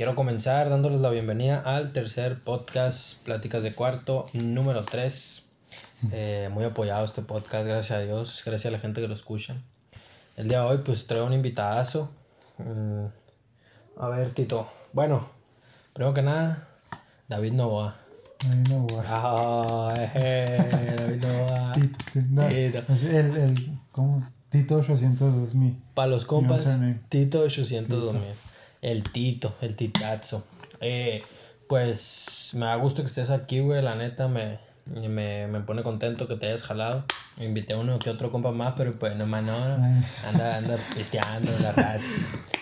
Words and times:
quiero 0.00 0.14
comenzar 0.14 0.70
dándoles 0.70 1.02
la 1.02 1.10
bienvenida 1.10 1.58
al 1.58 1.92
tercer 1.92 2.42
podcast 2.42 3.22
Pláticas 3.22 3.62
de 3.62 3.74
Cuarto 3.74 4.24
número 4.32 4.82
3. 4.82 5.46
Eh, 6.10 6.48
muy 6.50 6.64
apoyado 6.64 7.04
este 7.04 7.20
podcast, 7.20 7.66
gracias 7.66 7.98
a 7.98 8.00
Dios, 8.00 8.42
gracias 8.46 8.64
a 8.64 8.70
la 8.70 8.78
gente 8.78 9.02
que 9.02 9.08
lo 9.08 9.12
escucha. 9.12 9.56
El 10.38 10.48
día 10.48 10.60
de 10.60 10.64
hoy 10.68 10.78
pues 10.78 11.06
traigo 11.06 11.26
un 11.26 11.34
invitadazo. 11.34 12.08
Mm, 12.56 13.08
a 13.98 14.08
ver, 14.08 14.30
Tito. 14.30 14.70
Bueno, 14.94 15.28
primero 15.92 16.14
que 16.14 16.22
nada, 16.22 16.66
David 17.28 17.52
Novoa. 17.52 17.98
David 18.42 18.68
Novoa. 18.70 19.04
Ah, 19.06 19.94
eh, 20.14 20.96
David 20.96 21.26
Novoa. 21.26 21.72
Tito, 21.74 22.22
no, 22.30 22.48
el, 22.48 23.36
el, 23.36 23.78
¿cómo? 23.92 24.26
Tito 24.48 24.76
802 24.76 25.54
mil. 25.54 25.76
Para 25.92 26.08
los 26.08 26.24
compas. 26.24 26.64
Tito 27.10 27.40
800 27.40 28.00
2000. 28.00 28.49
El 28.82 29.02
Tito, 29.02 29.54
el 29.60 29.76
Titazo. 29.76 30.46
Eh, 30.80 31.22
pues 31.68 32.50
me 32.54 32.66
da 32.66 32.76
gusto 32.76 33.02
que 33.02 33.06
estés 33.08 33.30
aquí, 33.30 33.60
güey. 33.60 33.82
La 33.82 33.94
neta 33.94 34.28
me, 34.28 34.58
me, 34.86 35.46
me 35.46 35.60
pone 35.60 35.82
contento 35.82 36.26
que 36.26 36.36
te 36.36 36.46
hayas 36.46 36.62
jalado. 36.62 37.04
Me 37.36 37.44
invité 37.44 37.74
a 37.74 37.78
uno 37.78 37.98
que 37.98 38.10
otro 38.10 38.32
compa 38.32 38.50
más, 38.52 38.74
pero 38.76 38.98
pues 38.98 39.16
no 39.16 39.26
más 39.26 39.42
no. 39.42 39.78
no. 39.78 40.04
Anda, 40.26 40.56
anda 40.56 40.76
pisteando 40.94 41.52
la 41.60 41.72
raza. 41.72 42.08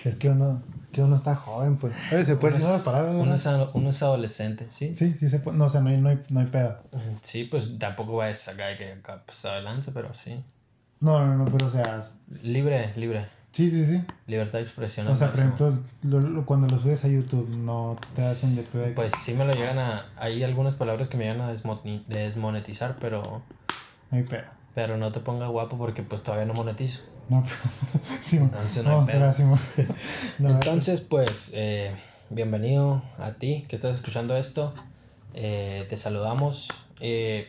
Es 0.05 0.17
que 0.17 0.29
uno, 0.29 0.63
que 0.93 1.03
uno 1.03 1.17
está 1.17 1.35
joven, 1.35 1.77
pues. 1.77 1.95
Oye, 2.13 2.25
¿se 2.25 2.37
puede 2.37 2.59
la 2.59 2.79
palabra? 2.85 3.11
Uno 3.13 3.35
es, 3.35 3.47
uno 3.73 3.91
es 3.91 4.03
adolescente, 4.03 4.67
¿sí? 4.71 4.95
Sí, 4.95 5.15
sí 5.19 5.29
se 5.29 5.39
puede. 5.39 5.57
No, 5.57 5.67
o 5.67 5.71
sea, 5.71 5.81
no 5.81 5.91
hay, 5.91 5.99
no 5.99 6.09
hay, 6.09 6.21
no 6.29 6.41
hay 6.41 6.47
pedo. 6.47 6.79
Sí, 7.23 7.45
pues 7.45 7.79
tampoco 7.79 8.13
voy 8.13 8.29
a 8.29 8.35
sacar 8.35 8.77
que 8.77 8.95
pasado 9.27 9.57
de 9.57 9.63
lanza, 9.63 9.93
pero 9.93 10.15
sí. 10.15 10.43
No, 11.01 11.25
no, 11.25 11.37
no, 11.37 11.45
pero 11.47 11.67
o 11.67 11.71
sea, 11.71 12.03
Libre, 12.43 12.93
libre. 12.97 13.27
Sí, 13.59 13.71
sí, 13.73 13.85
sí. 13.87 14.01
Libertad 14.29 14.59
de 14.59 14.65
expresión. 14.65 15.09
O 15.09 15.17
sea, 15.17 15.33
por 15.33 15.41
ejemplo, 15.41 15.77
lo- 16.03 16.21
lo- 16.21 16.47
cuando 16.47 16.69
lo 16.69 16.81
subes 16.81 17.05
a 17.05 17.09
YouTube, 17.09 17.49
no 17.59 17.97
te 18.15 18.23
hacen 18.23 18.55
de 18.55 18.63
que- 18.65 18.93
Pues 18.95 19.11
sí 19.21 19.33
me 19.35 19.45
lo 19.45 19.53
llegan 19.53 19.81
a... 19.81 20.05
Hay 20.17 20.45
algunas 20.45 20.77
palabras 20.77 21.09
que 21.09 21.17
me 21.17 21.25
llegan 21.25 21.41
a 21.41 21.53
desmonetizar, 22.07 22.99
pero... 23.01 23.43
Hay 24.13 24.23
pedo. 24.23 24.45
Pero 24.77 24.97
no 24.97 25.11
te 25.11 25.19
pongas 25.19 25.49
guapo 25.51 25.77
porque 25.77 26.05
pues 26.05 26.23
todavía 26.23 26.47
no 26.47 26.55
monetizo. 26.55 27.01
No, 27.29 27.43
sí, 28.21 28.37
Entonces 28.37 28.85
no 28.85 28.91
hay 28.91 28.97
no, 29.01 29.07
pedo. 29.07 29.19
pero 29.19 29.35
sí, 29.35 29.43
no, 30.39 30.51
Entonces 30.51 31.01
pues 31.01 31.51
eh, 31.53 31.97
bienvenido 32.31 33.03
a 33.19 33.33
ti 33.33 33.65
que 33.69 33.75
estás 33.75 33.97
escuchando 33.97 34.37
esto. 34.37 34.73
Eh, 35.35 35.85
te 35.89 35.97
saludamos. 35.97 36.69
Eh, 37.01 37.49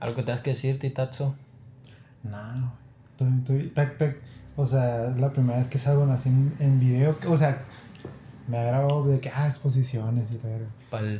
¿Algo 0.00 0.16
que 0.16 0.24
tengas 0.24 0.40
que 0.40 0.50
decir, 0.50 0.80
Titazo? 0.80 1.36
No, 2.24 2.72
estoy, 3.12 3.28
estoy, 3.38 3.68
tac, 3.70 3.98
tac. 3.98 4.16
O 4.56 4.66
sea, 4.66 5.12
la 5.18 5.30
primera 5.30 5.58
vez 5.58 5.68
que 5.68 5.78
salgo 5.78 6.04
así 6.12 6.28
en, 6.28 6.54
en 6.60 6.80
video. 6.80 7.16
O 7.28 7.36
sea, 7.36 7.62
me 8.46 8.58
ha 8.58 8.64
grabado 8.64 9.06
de 9.06 9.20
que, 9.20 9.30
ah, 9.30 9.48
exposiciones 9.48 10.30
y 10.30 10.38
la 10.38 10.50
verga. 10.50 10.66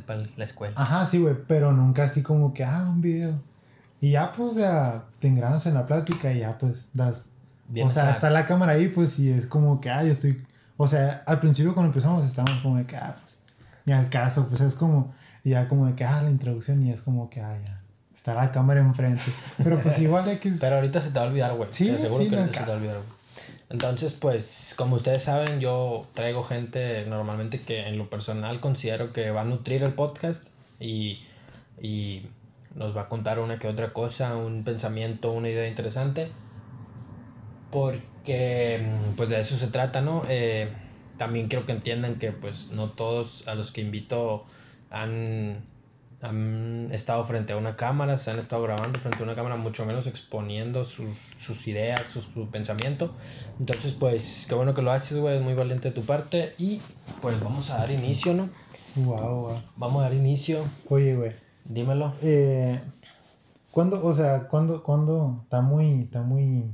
Para 0.07 0.23
la 0.37 0.45
escuela. 0.45 0.75
Ajá, 0.77 1.07
sí, 1.07 1.21
güey, 1.21 1.35
pero 1.49 1.73
nunca 1.73 2.05
así 2.05 2.23
como 2.23 2.53
que, 2.55 2.65
ah, 2.65 2.87
un 2.89 3.01
video. 3.01 3.35
Y 4.01 4.13
ya, 4.13 4.33
pues, 4.33 4.53
o 4.53 4.55
sea, 4.55 5.05
te 5.19 5.29
engranas 5.29 5.67
en 5.67 5.75
la 5.75 5.87
plática 5.87 6.33
y 6.33 6.41
ya, 6.41 6.59
pues, 6.59 6.89
das. 6.93 7.25
Bien 7.69 7.89
o 7.89 7.91
sea, 7.91 8.11
está 8.11 8.29
la 8.29 8.45
cámara 8.45 8.73
ahí, 8.73 8.89
pues, 8.89 9.19
y 9.19 9.31
es 9.31 9.47
como 9.47 9.81
que, 9.81 9.91
ah, 9.91 10.05
yo 10.05 10.13
estoy. 10.13 10.45
O 10.77 10.87
sea, 10.87 11.23
al 11.27 11.41
principio 11.41 11.73
cuando 11.73 11.89
empezamos 11.91 12.27
estábamos 12.27 12.61
como 12.61 12.77
de 12.77 12.85
que, 12.85 12.97
ah, 12.97 13.17
pues, 13.21 13.35
ni 13.87 13.93
al 13.95 14.11
caso, 14.11 14.47
pues 14.49 14.61
es 14.61 14.75
como, 14.75 15.15
y 15.43 15.51
ya 15.51 15.67
como 15.69 15.87
de 15.87 15.95
que, 15.95 16.05
ah, 16.05 16.23
la 16.23 16.31
introducción, 16.31 16.83
y 16.87 16.93
es 16.93 17.01
como 17.01 17.31
que, 17.31 17.41
ah, 17.41 17.59
ya, 17.65 17.81
está 18.15 18.35
la 18.35 18.53
cámara 18.53 18.81
enfrente. 18.81 19.25
Pero 19.63 19.81
pues 19.81 19.99
igual 20.01 20.29
hay 20.29 20.37
que. 20.37 20.51
Pero 20.51 20.77
ahorita 20.77 21.01
se 21.01 21.11
te 21.11 21.19
va 21.19 21.25
a 21.25 21.29
olvidar, 21.29 21.55
güey. 21.55 21.69
Sí, 21.73 21.87
te 21.87 21.95
aseguro 21.95 22.23
sí, 22.23 22.31
que 22.31 22.37
ahorita 22.37 22.59
se 22.59 22.65
te 22.65 22.67
va 22.67 22.75
a 22.75 22.77
olvidar, 22.77 22.97
güey. 22.97 23.14
Entonces, 23.75 24.13
pues, 24.13 24.73
como 24.77 24.95
ustedes 24.95 25.25
saben, 25.25 25.59
yo 25.59 26.07
traigo 26.15 26.45
gente 26.45 27.05
normalmente 27.07 27.61
que 27.61 27.89
en 27.89 27.99
lo 27.99 28.09
personal 28.09 28.61
considero 28.61 29.13
que 29.13 29.33
va 29.33 29.41
a 29.41 29.45
nutrir 29.45 29.83
el 29.83 29.95
podcast 29.95 30.47
y, 30.79 31.25
y 31.83 32.23
nos 32.77 32.97
va 32.97 33.01
a 33.03 33.09
contar 33.09 33.41
una 33.41 33.59
que 33.59 33.67
otra 33.67 33.93
cosa, 33.93 34.37
un 34.37 34.63
pensamiento, 34.63 35.33
una 35.33 35.49
idea 35.49 35.67
interesante. 35.67 36.31
Porque, 37.73 38.81
mm, 38.81 39.17
pues, 39.17 39.29
de 39.31 39.41
eso 39.41 39.57
se 39.57 39.67
trata, 39.67 40.03
¿no? 40.03 40.23
Eh, 40.29 40.69
también 41.19 41.49
quiero 41.49 41.67
que 41.67 41.73
entiendan 41.73 42.21
que, 42.21 42.31
pues, 42.31 42.71
no 42.71 42.91
todos 42.91 43.49
a 43.49 43.57
los 43.57 43.73
que 43.73 43.81
invito 43.81 44.45
han 44.91 45.65
han 46.23 46.89
estado 46.93 47.23
frente 47.25 47.53
a 47.53 47.57
una 47.57 47.77
cámara, 47.77 48.19
se 48.19 48.31
han 48.31 48.39
estado 48.39 48.63
grabando 48.63 48.99
frente 48.99 49.21
a 49.21 49.23
una 49.25 49.35
cámara, 49.35 49.57
mucho 49.57 49.85
menos 49.85 50.07
exponiendo 50.07 50.85
sus, 50.85 51.17
sus 51.39 51.67
ideas, 51.69 52.03
su, 52.07 52.21
su 52.21 52.49
pensamiento. 52.51 53.15
Entonces, 53.61 53.93
pues, 53.93 54.47
qué 54.49 54.55
bueno 54.55 54.75
que 54.75 54.83
lo 54.83 54.93
haces, 54.93 55.19
güey, 55.19 55.37
es 55.37 55.43
muy 55.43 55.55
valiente 55.55 55.89
de 55.89 55.95
tu 55.95 56.03
parte. 56.05 56.55
Y 56.59 56.81
pues 57.21 57.39
vamos 57.43 57.71
a 57.71 57.79
dar 57.79 57.91
inicio, 57.91 58.35
¿no? 58.35 58.49
Wow, 58.97 59.41
wow. 59.41 59.63
Vamos 59.77 60.01
a 60.01 60.05
dar 60.05 60.15
inicio, 60.15 60.65
Oye, 60.89 61.17
güey. 61.17 61.33
dímelo. 61.65 62.15
Eh, 62.23 62.81
¿Cuándo, 63.71 64.05
o 64.07 64.15
sea, 64.15 64.47
cuándo, 64.49 64.83
cuándo 64.83 65.41
está 65.43 65.61
muy, 65.61 66.03
está 66.03 66.23
muy, 66.23 66.65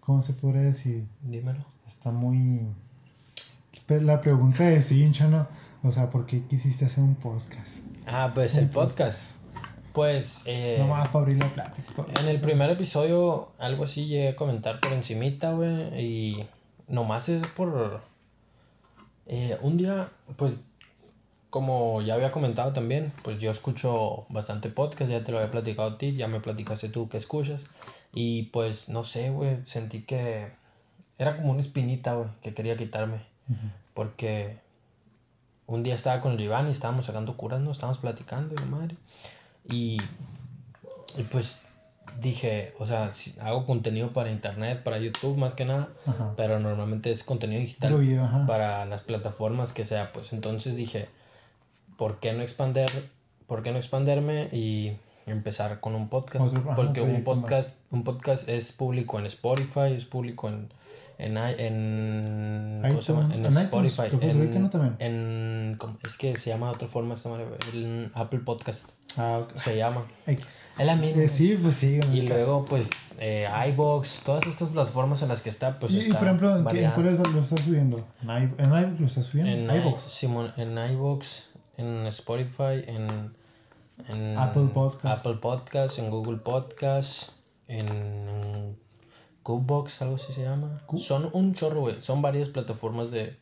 ¿cómo 0.00 0.22
se 0.22 0.34
podría 0.34 0.62
decir? 0.62 1.04
Dímelo. 1.20 1.64
Está 1.88 2.10
muy... 2.10 2.60
La 3.88 4.20
pregunta 4.20 4.70
es 4.70 4.90
hincha, 4.92 5.26
¿no? 5.28 5.46
O 5.82 5.90
sea, 5.90 6.08
¿por 6.10 6.24
qué 6.24 6.44
quisiste 6.46 6.84
hacer 6.86 7.02
un 7.02 7.16
podcast? 7.16 7.68
Ah, 8.06 8.30
pues 8.34 8.56
el 8.56 8.68
podcast. 8.68 9.32
Pues, 9.92 10.42
eh, 10.46 10.76
Nomás 10.78 11.08
para 11.08 11.20
abrir 11.20 11.42
la 11.42 11.52
plática. 11.52 12.04
en 12.20 12.28
el 12.28 12.40
primer 12.40 12.70
episodio, 12.70 13.52
algo 13.58 13.84
así 13.84 14.06
llegué 14.06 14.28
a 14.30 14.36
comentar 14.36 14.80
por 14.80 14.92
encimita, 14.92 15.52
güey, 15.52 16.00
y 16.00 16.46
nomás 16.88 17.28
es 17.28 17.46
por... 17.46 18.00
eh, 19.26 19.58
un 19.60 19.76
día, 19.76 20.08
pues, 20.36 20.56
como 21.50 22.00
ya 22.00 22.14
había 22.14 22.32
comentado 22.32 22.72
también, 22.72 23.12
pues 23.22 23.38
yo 23.38 23.50
escucho 23.50 24.24
bastante 24.30 24.70
podcast, 24.70 25.10
ya 25.10 25.22
te 25.22 25.30
lo 25.30 25.38
había 25.38 25.50
platicado 25.50 25.90
a 25.90 25.98
ti, 25.98 26.14
ya 26.16 26.26
me 26.26 26.40
platicaste 26.40 26.88
tú 26.88 27.10
que 27.10 27.18
escuchas, 27.18 27.64
y 28.14 28.44
pues, 28.44 28.88
no 28.88 29.04
sé, 29.04 29.28
güey, 29.28 29.58
sentí 29.66 30.02
que 30.02 30.52
era 31.18 31.36
como 31.36 31.52
una 31.52 31.60
espinita, 31.60 32.14
güey, 32.14 32.28
que 32.40 32.54
quería 32.54 32.78
quitarme, 32.78 33.20
porque 33.92 34.61
un 35.66 35.82
día 35.82 35.94
estaba 35.94 36.20
con 36.20 36.32
el 36.32 36.40
Iván 36.40 36.68
y 36.68 36.72
estábamos 36.72 37.06
sacando 37.06 37.36
curas, 37.36 37.60
¿no? 37.60 37.70
Estábamos 37.70 37.98
platicando 37.98 38.54
y 38.54 38.58
la 38.58 38.66
madre. 38.66 38.96
Y, 39.68 39.98
y 41.16 41.22
pues 41.30 41.64
dije, 42.20 42.74
o 42.78 42.86
sea, 42.86 43.12
si 43.12 43.34
hago 43.40 43.64
contenido 43.64 44.12
para 44.12 44.30
internet, 44.30 44.82
para 44.82 44.98
YouTube 44.98 45.36
más 45.38 45.54
que 45.54 45.64
nada, 45.64 45.88
Ajá. 46.06 46.34
pero 46.36 46.58
normalmente 46.60 47.10
es 47.10 47.22
contenido 47.24 47.60
digital 47.60 47.92
para 48.46 48.84
las 48.86 49.02
plataformas 49.02 49.72
que 49.72 49.84
sea, 49.84 50.12
pues 50.12 50.32
entonces 50.32 50.76
dije, 50.76 51.08
¿por 51.96 52.18
qué 52.20 52.32
no 52.32 52.42
expander, 52.42 52.90
por 53.46 53.62
qué 53.62 53.70
no 53.72 53.78
expanderme 53.78 54.48
y 54.52 54.92
empezar 55.26 55.80
con 55.80 55.94
un 55.94 56.08
podcast? 56.08 56.44
Otro- 56.46 56.60
ajá, 56.60 56.74
Porque 56.74 57.00
un 57.00 57.12
más. 57.12 57.22
podcast, 57.22 57.78
un 57.90 58.04
podcast 58.04 58.48
es 58.48 58.72
público 58.72 59.18
en 59.18 59.26
Spotify, 59.26 59.94
es 59.96 60.04
público 60.04 60.48
en 60.48 60.68
en, 61.18 61.36
i- 61.36 61.54
en, 61.58 62.80
¿cómo 62.82 63.02
se 63.02 63.12
llama? 63.12 63.34
en 63.34 63.46
en 63.46 63.56
Spotify, 63.56 64.02
¿lo 64.12 64.18
puedes 64.18 64.38
ver 64.38 64.50
que 64.50 64.58
no 64.58 64.64
en, 64.66 64.70
también? 64.70 64.96
en 64.98 65.78
es 66.04 66.16
que 66.16 66.34
se 66.34 66.50
llama 66.50 66.68
de 66.68 66.74
otra 66.74 66.88
forma 66.88 67.14
esta 67.14 67.28
madre, 67.28 67.46
en 67.74 68.10
Apple 68.14 68.40
Podcast 68.40 68.88
Ah, 69.18 69.42
se 69.56 69.76
llama. 69.76 70.06
Es 70.26 70.86
la 70.86 70.96
misma. 70.96 71.22
Eh, 71.24 71.28
sí, 71.28 71.58
pues 71.62 71.76
sí. 71.76 72.00
Y 72.12 72.20
el 72.20 72.28
caso. 72.28 72.38
luego 72.38 72.64
pues 72.64 72.88
eh, 73.18 73.46
iBox, 73.68 74.22
todas 74.24 74.46
estas 74.46 74.70
plataformas 74.70 75.20
en 75.22 75.28
las 75.28 75.42
que 75.42 75.50
está 75.50 75.78
pues 75.78 75.92
y, 75.92 75.96
y, 75.96 76.00
está 76.00 76.18
por 76.18 76.28
ejemplo, 76.28 76.56
¿en 76.56 76.64
qué 76.66 76.90
lo 77.34 77.40
estás 77.42 77.60
subiendo? 77.60 78.06
¿En 78.22 78.28
i- 78.30 78.54
en 78.56 78.70
iVoox 78.70 79.00
lo 79.00 79.06
estás 79.06 79.26
subiendo? 79.26 79.52
En, 79.52 79.70
¿En 79.70 79.76
i- 79.76 79.80
iVoox? 79.80 80.02
Simón, 80.04 80.52
en 80.56 80.78
iVoox, 80.92 81.26
en 81.76 82.06
Spotify, 82.06 82.84
en, 82.86 83.34
en 84.08 84.38
Apple 84.38 84.68
Podcast. 84.72 85.18
Apple 85.26 85.38
Podcast, 85.42 85.98
en 85.98 86.08
Google 86.10 86.38
Podcast, 86.38 87.32
en 87.68 88.74
Cubebox, 89.42 90.02
algo 90.02 90.16
así 90.16 90.32
se 90.32 90.42
llama. 90.42 90.80
Son 90.98 91.28
un 91.32 91.54
chorro, 91.54 91.80
güey. 91.80 92.00
Son 92.00 92.22
varias 92.22 92.48
plataformas 92.48 93.10
de, 93.10 93.36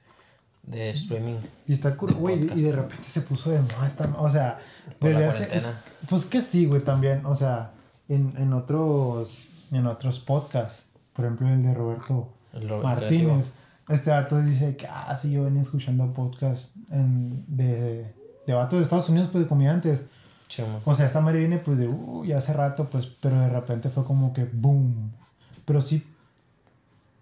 de 0.63 0.91
streaming. 0.91 1.37
Y 1.67 1.73
está 1.75 1.91
de 1.91 1.97
Güey, 2.13 2.45
y 2.57 2.63
de 2.63 2.73
repente 2.73 3.05
se 3.09 3.21
puso 3.23 3.51
de 3.51 3.61
moda 3.61 3.87
esta... 3.87 4.09
O 4.19 4.31
sea, 4.31 4.59
Por 4.99 5.11
la 5.11 5.29
hace- 5.29 5.49
es- 5.57 5.65
Pues 6.09 6.25
que 6.27 6.41
sí, 6.41 6.67
güey, 6.67 6.83
también. 6.83 7.25
O 7.27 7.35
sea, 7.35 7.73
en, 8.09 8.33
en 8.37 8.53
otros... 8.53 9.47
En 9.73 9.87
otros 9.87 10.19
podcasts. 10.21 10.89
Por 11.13 11.25
ejemplo, 11.25 11.49
el 11.49 11.63
de 11.63 11.75
Roberto 11.75 12.29
El 12.53 12.61
creativo. 12.67 12.83
Martínez. 12.83 13.53
Este 13.89 14.11
vato 14.11 14.41
dice 14.41 14.77
que, 14.77 14.87
ah, 14.89 15.17
sí, 15.17 15.33
yo 15.33 15.45
venía 15.45 15.63
escuchando 15.63 16.13
podcast 16.13 16.75
en, 16.91 17.45
de, 17.49 18.13
de 18.47 18.53
vatos 18.53 18.79
de 18.79 18.85
Estados 18.85 19.09
Unidos, 19.09 19.29
pues 19.33 19.45
de 19.45 19.49
comediantes. 19.49 20.07
Simón. 20.49 20.81
O 20.85 20.95
sea, 20.95 21.07
esta 21.07 21.21
madre 21.21 21.41
viene 21.41 21.59
pues 21.59 21.79
de, 21.79 21.89
uh, 21.89 22.25
ya 22.25 22.39
hace 22.39 22.53
rato, 22.53 22.89
pues, 22.91 23.07
pero 23.21 23.39
de 23.41 23.49
repente 23.49 23.91
fue 23.91 24.05
como 24.05 24.33
que, 24.33 24.45
boom. 24.45 25.13
Pero 25.71 25.83
sí, 25.83 26.05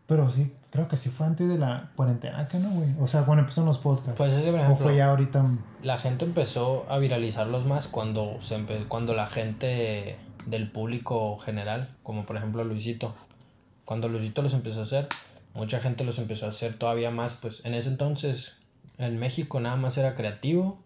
pero 0.06 0.30
sí, 0.30 0.54
creo 0.70 0.88
que 0.88 0.96
sí 0.96 1.10
fue 1.10 1.26
antes 1.26 1.46
de 1.50 1.58
la 1.58 1.90
cuarentena, 1.96 2.48
que 2.48 2.58
no, 2.58 2.70
güey. 2.70 2.88
O 2.98 3.06
sea, 3.06 3.24
cuando 3.26 3.42
empezaron 3.42 3.68
los 3.68 3.76
podcasts. 3.76 4.16
Pues 4.16 4.32
es 4.32 4.42
que, 4.42 4.50
por 4.50 4.60
o 4.60 4.62
ejemplo, 4.62 4.84
fue 4.86 4.96
ya 4.96 5.10
ahorita. 5.10 5.44
la 5.82 5.98
gente 5.98 6.24
empezó 6.24 6.90
a 6.90 6.96
viralizarlos 6.96 7.66
más 7.66 7.88
cuando, 7.88 8.40
se 8.40 8.56
empe- 8.58 8.88
cuando 8.88 9.12
la 9.12 9.26
gente 9.26 10.16
del 10.46 10.70
público 10.72 11.36
general, 11.38 11.90
como 12.02 12.24
por 12.24 12.38
ejemplo 12.38 12.64
Luisito, 12.64 13.14
cuando 13.84 14.08
Luisito 14.08 14.40
los 14.40 14.54
empezó 14.54 14.80
a 14.80 14.84
hacer, 14.84 15.08
mucha 15.52 15.78
gente 15.80 16.04
los 16.04 16.18
empezó 16.18 16.46
a 16.46 16.50
hacer 16.50 16.78
todavía 16.78 17.10
más, 17.10 17.34
pues 17.34 17.62
en 17.66 17.74
ese 17.74 17.90
entonces 17.90 18.54
En 18.96 19.18
México 19.18 19.60
nada 19.60 19.76
más 19.76 19.98
era 19.98 20.14
creativo 20.16 20.78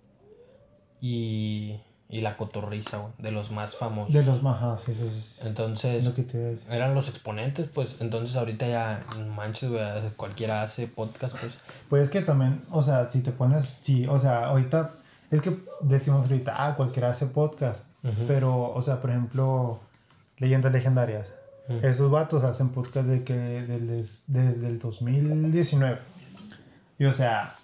y, 1.01 1.81
y 2.13 2.21
la 2.21 2.37
cotorriza, 2.37 2.99
güey, 2.99 3.13
de 3.19 3.33
los 3.33 3.51
más 3.51 3.75
famosos. 3.75 4.13
De 4.15 4.23
los 4.23 4.43
más, 4.43 4.83
sí, 4.83 4.93
eso 4.93 5.07
es 5.07 5.41
Entonces, 5.45 6.05
lo 6.05 6.15
que 6.15 6.23
te 6.23 6.57
eran 6.71 6.95
los 6.95 7.09
exponentes, 7.09 7.69
pues. 7.73 7.97
Entonces, 8.01 8.37
ahorita 8.37 8.69
ya, 8.69 9.01
manches, 9.35 9.71
güey, 9.71 9.83
cualquiera 10.17 10.63
hace 10.63 10.87
podcast, 10.87 11.35
pues. 11.41 11.55
Pues 11.89 12.03
es 12.05 12.11
que 12.11 12.21
también, 12.21 12.63
o 12.71 12.83
sea, 12.83 13.11
si 13.11 13.21
te 13.23 13.33
pones, 13.33 13.67
sí, 13.83 14.07
o 14.07 14.19
sea, 14.19 14.45
ahorita, 14.47 14.91
es 15.31 15.41
que 15.41 15.57
decimos 15.81 16.31
ahorita, 16.31 16.55
ah, 16.57 16.75
cualquiera 16.77 17.11
hace 17.11 17.27
podcast, 17.27 17.87
pero, 18.29 18.71
o 18.73 18.83
sea, 18.83 19.01
por 19.01 19.11
ejemplo, 19.11 19.81
leyendas 20.39 20.71
legendarias. 20.73 21.35
Esos 21.83 22.11
vatos 22.11 22.45
hacen 22.45 22.69
podcast 22.71 23.07
de 23.09 23.25
que 23.25 23.35
des- 23.35 24.25
desde 24.27 24.67
el 24.67 24.79
2019. 24.79 25.99
Y 26.99 27.05
o 27.07 27.15
sea, 27.15 27.55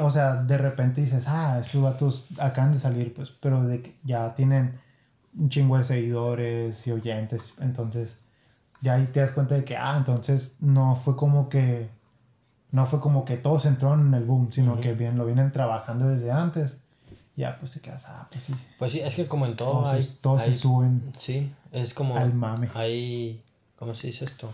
o 0.00 0.10
sea, 0.10 0.36
de 0.42 0.58
repente 0.58 1.00
dices, 1.02 1.24
ah, 1.28 1.58
estos 1.60 1.82
vatos 1.82 2.28
acaban 2.38 2.72
de 2.72 2.78
salir, 2.80 3.14
pues, 3.14 3.30
pero 3.30 3.64
de 3.64 3.82
que 3.82 3.96
ya 4.04 4.34
tienen 4.34 4.78
un 5.38 5.48
chingo 5.48 5.78
de 5.78 5.84
seguidores 5.84 6.86
y 6.86 6.92
oyentes, 6.92 7.54
entonces 7.60 8.18
ya 8.80 8.94
ahí 8.94 9.06
te 9.06 9.20
das 9.20 9.30
cuenta 9.32 9.54
de 9.54 9.64
que, 9.64 9.76
ah, 9.76 9.94
entonces 9.96 10.56
no 10.60 10.96
fue 10.96 11.14
como 11.16 11.48
que, 11.48 11.88
no 12.72 12.86
fue 12.86 13.00
como 13.00 13.24
que 13.24 13.36
todos 13.36 13.66
entraron 13.66 14.08
en 14.08 14.14
el 14.14 14.24
boom, 14.24 14.52
sino 14.52 14.72
Ujú. 14.72 14.80
que 14.80 14.92
bien, 14.94 15.16
lo 15.18 15.24
vienen 15.26 15.52
trabajando 15.52 16.08
desde 16.08 16.30
antes. 16.32 16.80
Ya, 17.36 17.58
pues 17.58 17.72
te 17.72 17.80
quedas, 17.80 18.06
ah, 18.08 18.26
pues 18.30 18.44
sí. 18.44 18.54
Pues 18.78 18.92
sí, 18.92 19.00
es 19.00 19.14
que 19.14 19.26
como 19.26 19.46
en 19.46 19.56
todo 19.56 19.70
Todos, 19.82 19.88
hay... 19.90 20.08
todos 20.20 20.40
hay- 20.42 20.52
se 20.54 20.60
suben 20.60 21.12
Sí, 21.16 21.52
es 21.72 21.94
como... 21.94 22.16
al 22.16 22.34
mame. 22.34 22.68
Hay... 22.74 23.42
¿Cómo 23.78 23.94
se 23.94 24.08
dice 24.08 24.24
esto? 24.24 24.50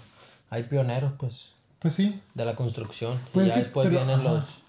Hay 0.50 0.64
pioneros, 0.64 1.12
pues, 1.18 1.52
Pues 1.80 1.94
sí, 1.94 2.20
de 2.34 2.44
la 2.44 2.54
construcción. 2.54 3.18
Pues 3.32 3.46
y 3.46 3.48
ya 3.48 3.54
que- 3.54 3.60
después 3.62 3.88
pero, 3.88 4.04
vienen 4.04 4.20
ajá. 4.20 4.28
los... 4.34 4.60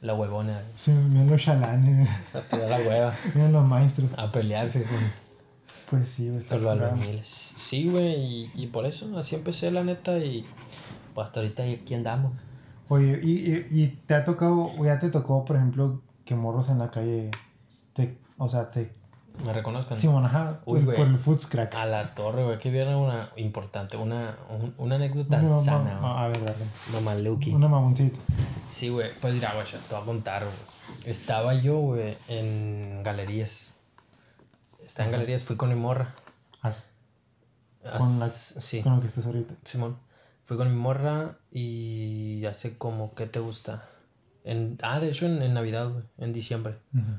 La 0.00 0.14
huevona. 0.14 0.60
sí, 0.76 0.90
miren 0.90 1.30
los 1.30 1.42
chalanes, 1.42 2.08
A 2.34 2.40
tirar 2.40 2.68
la 2.68 2.78
hueva. 2.78 3.14
miren 3.34 3.52
los 3.52 3.64
maestros. 3.64 4.10
A 4.16 4.30
pelearse 4.30 4.84
con, 4.84 4.98
Pues 5.90 6.08
sí, 6.08 6.28
güey, 6.28 6.44
con 6.44 6.62
los 6.62 6.72
albañiles. 6.72 7.28
Sí, 7.28 7.88
güey, 7.88 8.14
y, 8.14 8.50
y 8.54 8.66
por 8.66 8.86
eso 8.86 9.16
así 9.18 9.34
empecé, 9.34 9.70
la 9.70 9.82
neta, 9.84 10.18
y... 10.18 10.46
Pues 11.14 11.26
hasta 11.28 11.40
ahorita 11.40 11.62
aquí 11.62 11.94
andamos. 11.94 12.32
Oye, 12.88 13.18
y, 13.22 13.30
y, 13.52 13.66
y 13.70 13.86
te 14.06 14.14
ha 14.14 14.24
tocado, 14.24 14.70
o 14.78 14.84
ya 14.84 15.00
te 15.00 15.08
tocó, 15.08 15.44
por 15.44 15.56
ejemplo, 15.56 16.02
que 16.24 16.34
morros 16.34 16.68
en 16.68 16.78
la 16.78 16.90
calle, 16.90 17.30
te, 17.94 18.18
o 18.36 18.48
sea, 18.48 18.70
te, 18.70 18.92
Me 19.44 19.52
reconozcan. 19.52 19.98
Simón, 19.98 20.24
ajá, 20.24 20.60
Uy, 20.64 20.78
por, 20.78 20.84
güey. 20.86 20.96
por 20.96 21.06
el 21.06 21.18
Foodscrack. 21.18 21.74
A 21.74 21.86
la 21.86 22.14
torre, 22.14 22.44
güey, 22.44 22.58
que 22.58 22.70
viene 22.70 22.96
una 22.96 23.30
importante, 23.36 23.96
una, 23.96 24.36
un- 24.50 24.74
una 24.78 24.96
anécdota 24.96 25.38
Una 25.38 25.60
sana, 25.60 25.98
güey. 26.00 26.10
a 26.12 26.24
a 26.24 26.28
ver, 26.28 26.44
dale. 26.44 26.64
Mamá. 26.92 27.14
Una 27.54 27.68
mamoncita. 27.68 28.16
Sí, 28.70 28.88
güey, 28.88 29.10
pues 29.20 29.34
mira, 29.34 29.52
güey, 29.54 29.66
te 29.66 29.94
voy 29.94 30.02
a 30.02 30.04
contar, 30.04 30.44
güey. 30.44 30.56
Estaba 31.04 31.54
yo, 31.54 31.78
güey, 31.78 32.16
en 32.28 33.02
galerías. 33.04 33.74
Estaba 34.84 35.06
en 35.06 35.12
galerías, 35.12 35.44
fui 35.44 35.56
con 35.56 35.68
mi 35.68 35.74
morra. 35.76 36.14
As- 36.62 36.90
con, 37.98 38.18
la, 38.18 38.26
Sí, 38.28 38.82
con 38.82 38.96
lo 38.96 39.00
que 39.00 39.08
estás 39.08 39.26
ahorita. 39.26 39.54
Simón. 39.64 39.96
Fui 40.42 40.56
con 40.56 40.68
mi 40.70 40.76
morra 40.76 41.36
y 41.52 42.44
hace 42.46 42.76
como, 42.78 43.14
¿qué 43.14 43.26
te 43.26 43.38
gusta? 43.40 43.84
En, 44.44 44.78
ah, 44.82 45.00
de 45.00 45.10
hecho, 45.10 45.26
en, 45.26 45.42
en 45.42 45.54
Navidad, 45.54 45.88
güey, 45.90 46.04
en 46.18 46.32
diciembre. 46.32 46.76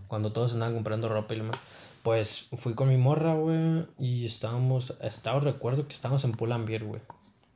Cuando 0.07 0.31
todos 0.31 0.53
andaban 0.53 0.73
comprando 0.75 1.09
ropa 1.09 1.33
y 1.33 1.37
lo 1.37 1.43
demás. 1.45 1.59
Pues 2.03 2.49
fui 2.55 2.73
con 2.73 2.89
mi 2.89 2.97
morra, 2.97 3.33
güey, 3.33 3.85
y 3.99 4.25
estábamos, 4.25 4.95
estaba, 5.01 5.39
recuerdo 5.39 5.87
que 5.87 5.93
estábamos 5.93 6.23
en 6.23 6.31
Pull&Bear, 6.31 6.83
güey. 6.83 7.01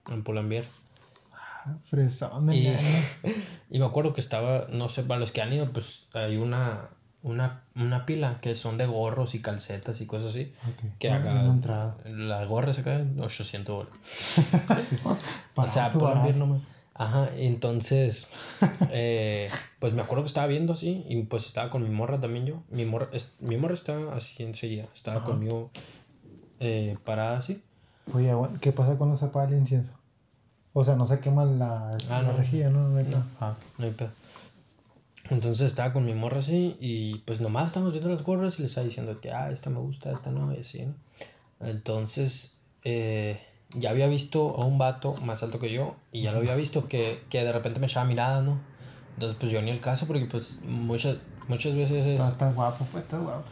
En 0.10 0.24
Pull&Bear. 0.24 0.66
Ah, 1.34 1.76
Fresón 1.90 2.52
Y-. 2.54 2.74
Y 3.70 3.80
me 3.80 3.86
acuerdo 3.86 4.14
que 4.14 4.20
estaba, 4.22 4.66
no 4.70 4.90
sé, 4.90 5.04
para 5.04 5.20
los 5.20 5.32
que 5.32 5.42
han 5.42 5.54
ido, 5.54 5.72
pues 5.72 6.08
hay 6.14 6.36
una, 6.36 6.90
una, 7.24 7.62
una 7.76 8.06
pila 8.06 8.40
que 8.42 8.56
son 8.56 8.78
de 8.78 8.86
gorros 8.86 9.34
y 9.36 9.42
calcetas 9.42 10.02
y 10.02 10.06
cosas 10.06 10.32
así. 10.32 10.54
Ok, 10.68 10.98
Que 11.00 11.10
no- 11.12 11.16
acá, 11.54 11.96
las 12.06 12.48
gorras 12.50 12.80
acá, 12.80 13.06
800 13.20 13.88
dólares. 13.88 14.00
O 15.06 15.18
Barato, 15.56 15.74
sea, 15.74 15.92
por 15.92 16.36
nomás. 16.36 16.62
Ajá, 16.94 17.30
entonces, 17.38 18.28
eh, 18.92 19.50
pues 19.80 19.94
me 19.94 20.02
acuerdo 20.02 20.24
que 20.24 20.28
estaba 20.28 20.48
viendo 20.48 20.74
así, 20.74 21.06
y 21.08 21.24
pues 21.24 21.46
estaba 21.48 21.70
con 21.70 21.84
mi 21.84 21.90
morra 21.90 22.20
también 22.20 22.46
yo. 22.46 22.64
Mi 22.70 22.86
morra, 22.86 23.10
es- 23.14 23.36
mi 23.40 23.58
morra 23.58 23.74
estaba 23.76 24.16
así 24.16 24.44
enseguida, 24.44 24.88
estaba 24.94 25.18
Ajá. 25.18 25.26
conmigo 25.26 25.72
eh, 26.60 26.98
parada 27.04 27.40
así. 27.40 27.64
Oye, 28.14 28.32
¿qué 28.60 28.72
pasa 28.72 28.96
cuando 28.98 29.16
se 29.18 29.26
apaga 29.26 29.48
el 29.48 29.56
incienso? 29.58 29.94
O 30.74 30.84
sea, 30.84 30.96
no 30.96 31.06
se 31.08 31.20
quema 31.20 31.44
la, 31.46 31.92
Ah, 32.10 32.22
la 32.22 32.32
no. 32.32 32.38
rejilla, 32.38 32.70
¿no? 32.70 32.88
No, 32.90 32.98
hay 32.98 33.06
No. 33.06 33.10
pedo. 33.12 33.24
Ah, 33.40 33.52
ok. 33.52 33.80
No 33.80 33.86
hay 33.86 33.92
pedo. 33.92 34.10
Entonces 35.30 35.68
estaba 35.68 35.94
con 35.94 36.06
mi 36.06 36.14
morra 36.14 36.40
así 36.40 36.76
y 36.80 37.20
pues 37.20 37.40
nomás 37.42 37.68
estábamos 37.68 37.94
viendo 37.94 38.10
las 38.10 38.24
gorras 38.24 38.60
y 38.60 38.64
le 38.64 38.68
estaba 38.68 38.86
diciendo 38.86 39.20
que, 39.22 39.32
ah, 39.32 39.50
esta 39.52 39.70
me 39.70 39.80
gusta, 39.80 40.12
esta 40.12 40.30
no, 40.30 40.54
y 40.54 40.60
así, 40.60 40.86
¿no? 40.86 40.94
Entonces, 41.62 42.58
eh, 42.84 43.40
ya 43.74 43.90
había 43.90 44.08
visto 44.08 44.56
a 44.58 44.66
un 44.66 44.78
vato 44.78 45.16
más 45.24 45.44
alto 45.44 45.60
que 45.60 45.72
yo 45.72 45.96
y 46.12 46.22
ya 46.24 46.32
lo 46.32 46.40
había 46.40 46.56
visto 46.56 46.88
que, 46.88 47.24
que 47.30 47.44
de 47.44 47.52
repente 47.52 47.80
me 47.80 47.88
echaba 47.88 48.06
mirada, 48.06 48.42
¿no? 48.42 48.60
Entonces, 49.16 49.38
pues 49.40 49.52
yo 49.52 49.62
ni 49.62 49.72
el 49.72 49.80
caso 49.82 50.08
porque 50.08 50.26
pues 50.26 50.60
muchas, 50.64 51.18
muchas 51.48 51.76
veces 51.76 52.06
es, 52.06 52.20
Está, 52.20 52.30
está 52.32 52.52
guapo, 52.52 52.86
pues, 52.92 53.04
está 53.04 53.20
guapo. 53.20 53.46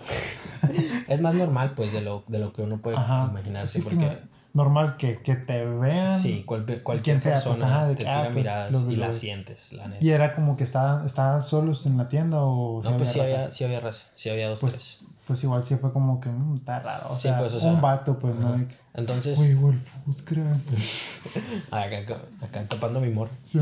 es 1.07 1.21
más 1.21 1.36
normal 1.36 1.74
pues 1.75 1.92
de 1.94 2.01
lo, 2.01 2.24
de 2.27 2.39
lo 2.39 2.54
que 2.54 2.62
uno 2.62 2.77
puede 2.81 2.98
Ajá. 2.98 3.27
imaginarse 3.30 3.81
porque... 3.81 4.06
no- 4.06 4.39
normal 4.51 4.98
que, 4.98 5.21
que 5.21 5.36
te 5.36 5.63
vean. 5.63 6.18
Sí, 6.18 6.44
cual- 6.44 6.66
cualquier 6.81 7.21
sea, 7.21 7.33
pues, 7.33 7.44
persona 7.44 7.75
ajá, 7.75 7.88
de 7.88 7.95
te 7.95 8.04
que, 8.04 8.10
tira 8.10 8.19
ah, 8.21 8.24
pues, 8.25 8.36
miradas 8.36 8.83
y 8.89 8.95
las 8.95 9.16
sientes, 9.18 9.74
la 9.74 9.88
neta. 9.88 10.04
Y 10.04 10.10
era 10.10 10.33
como 10.36 10.57
que 10.57 10.63
estaban, 10.63 11.06
estaban 11.06 11.44
solos 11.44 11.86
en 11.86 11.98
la 11.98 12.10
tienda 12.10 12.42
o 12.42 12.81
No, 12.83 12.98
pues 12.98 13.12
sí 13.12 13.19
raza? 13.19 13.36
había, 13.36 13.51
sí 13.51 13.63
había 13.63 13.80
raza, 13.80 14.06
sí 14.16 14.27
había 14.30 14.50
dos, 14.50 14.60
Pues, 14.60 14.74
tres. 14.74 14.99
Pues 15.30 15.44
igual 15.44 15.64
sí 15.64 15.76
fue 15.76 15.94
como 15.94 16.20
que 16.20 16.28
mm, 16.28 16.56
está 16.56 16.80
raro. 16.80 17.12
O 17.12 17.16
Sí, 17.16 17.22
sea, 17.22 17.38
pues, 17.38 17.54
o 17.54 17.60
sea, 17.60 17.74
un 17.74 17.81
vato, 17.81 18.18
pues, 18.18 18.34
¿no? 18.34 18.56
Que, 18.68 18.76
Entonces, 18.96 19.38
Uy, 19.38 19.56
creo. 20.26 20.44
acá, 21.70 22.18
acá, 22.42 22.66
tapando 22.68 23.00
mi 23.00 23.10
morro. 23.10 23.30
Sí. 23.44 23.60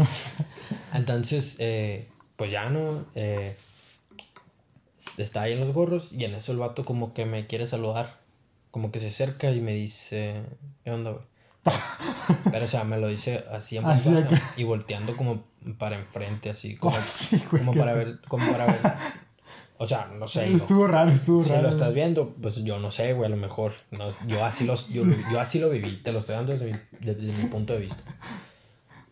Entonces, 0.94 1.58
eh, 1.60 2.08
pues 2.38 2.54
ya 2.54 2.70
no. 2.70 3.04
Eh, 3.16 3.58
está 5.18 5.42
ahí 5.42 5.52
en 5.52 5.60
los 5.60 5.74
gorros 5.74 6.14
y 6.14 6.24
en 6.24 6.36
eso 6.36 6.54
el 6.54 6.58
vato 6.58 6.86
como 6.86 7.14
que 7.14 7.26
me 7.26 7.48
quiere 7.48 7.68
saludar. 7.68 8.22
Como 8.72 8.90
que 8.90 9.02
se 9.02 9.08
acerca 9.08 9.52
y 9.52 9.60
me 9.60 9.74
dice, 9.74 10.44
¿qué 10.86 10.92
onda, 10.92 11.12
güey? 11.12 11.26
Pero, 12.50 12.64
o 12.64 12.70
sea, 12.70 12.86
me 12.86 12.98
lo 12.98 13.10
dice 13.10 13.44
así 13.52 13.76
en 13.76 13.86
Así 13.86 14.14
baja 14.14 14.42
y 14.56 14.64
volteando 14.64 15.18
como 15.18 15.44
para 15.78 15.98
enfrente, 15.98 16.50
así, 16.50 16.76
como, 16.78 16.96
Oh, 16.96 17.00
sí, 17.06 17.44
güey, 17.52 17.66
como 17.66 17.78
para 17.78 17.94
ver, 17.94 18.22
como 18.30 18.50
para 18.50 18.68
ver. 18.68 18.80
O 19.80 19.86
sea, 19.88 20.08
no 20.18 20.28
sé. 20.28 20.50
¿no? 20.50 20.58
Estuvo 20.58 20.88
raro, 20.88 21.12
estuvo 21.12 21.44
Si 21.44 21.52
raro. 21.52 21.64
lo 21.64 21.70
estás 21.70 21.94
viendo, 21.94 22.34
pues 22.42 22.56
yo 22.64 22.80
no 22.80 22.90
sé, 22.92 23.14
güey, 23.14 23.28
a 23.28 23.30
lo 23.30 23.38
mejor. 23.38 23.74
No, 23.92 24.10
yo, 24.28 24.44
así 24.44 24.66
los, 24.66 24.88
yo, 24.90 25.04
yo 25.32 25.40
así 25.40 25.60
lo 25.60 25.70
viví, 25.70 26.02
te 26.04 26.12
lo 26.12 26.20
estoy 26.20 26.36
dando 26.36 26.54
desde 26.54 26.74
mi, 26.74 26.80
desde 27.00 27.22
mi 27.22 27.44
punto 27.50 27.74
de 27.74 27.80
vista. 27.80 28.04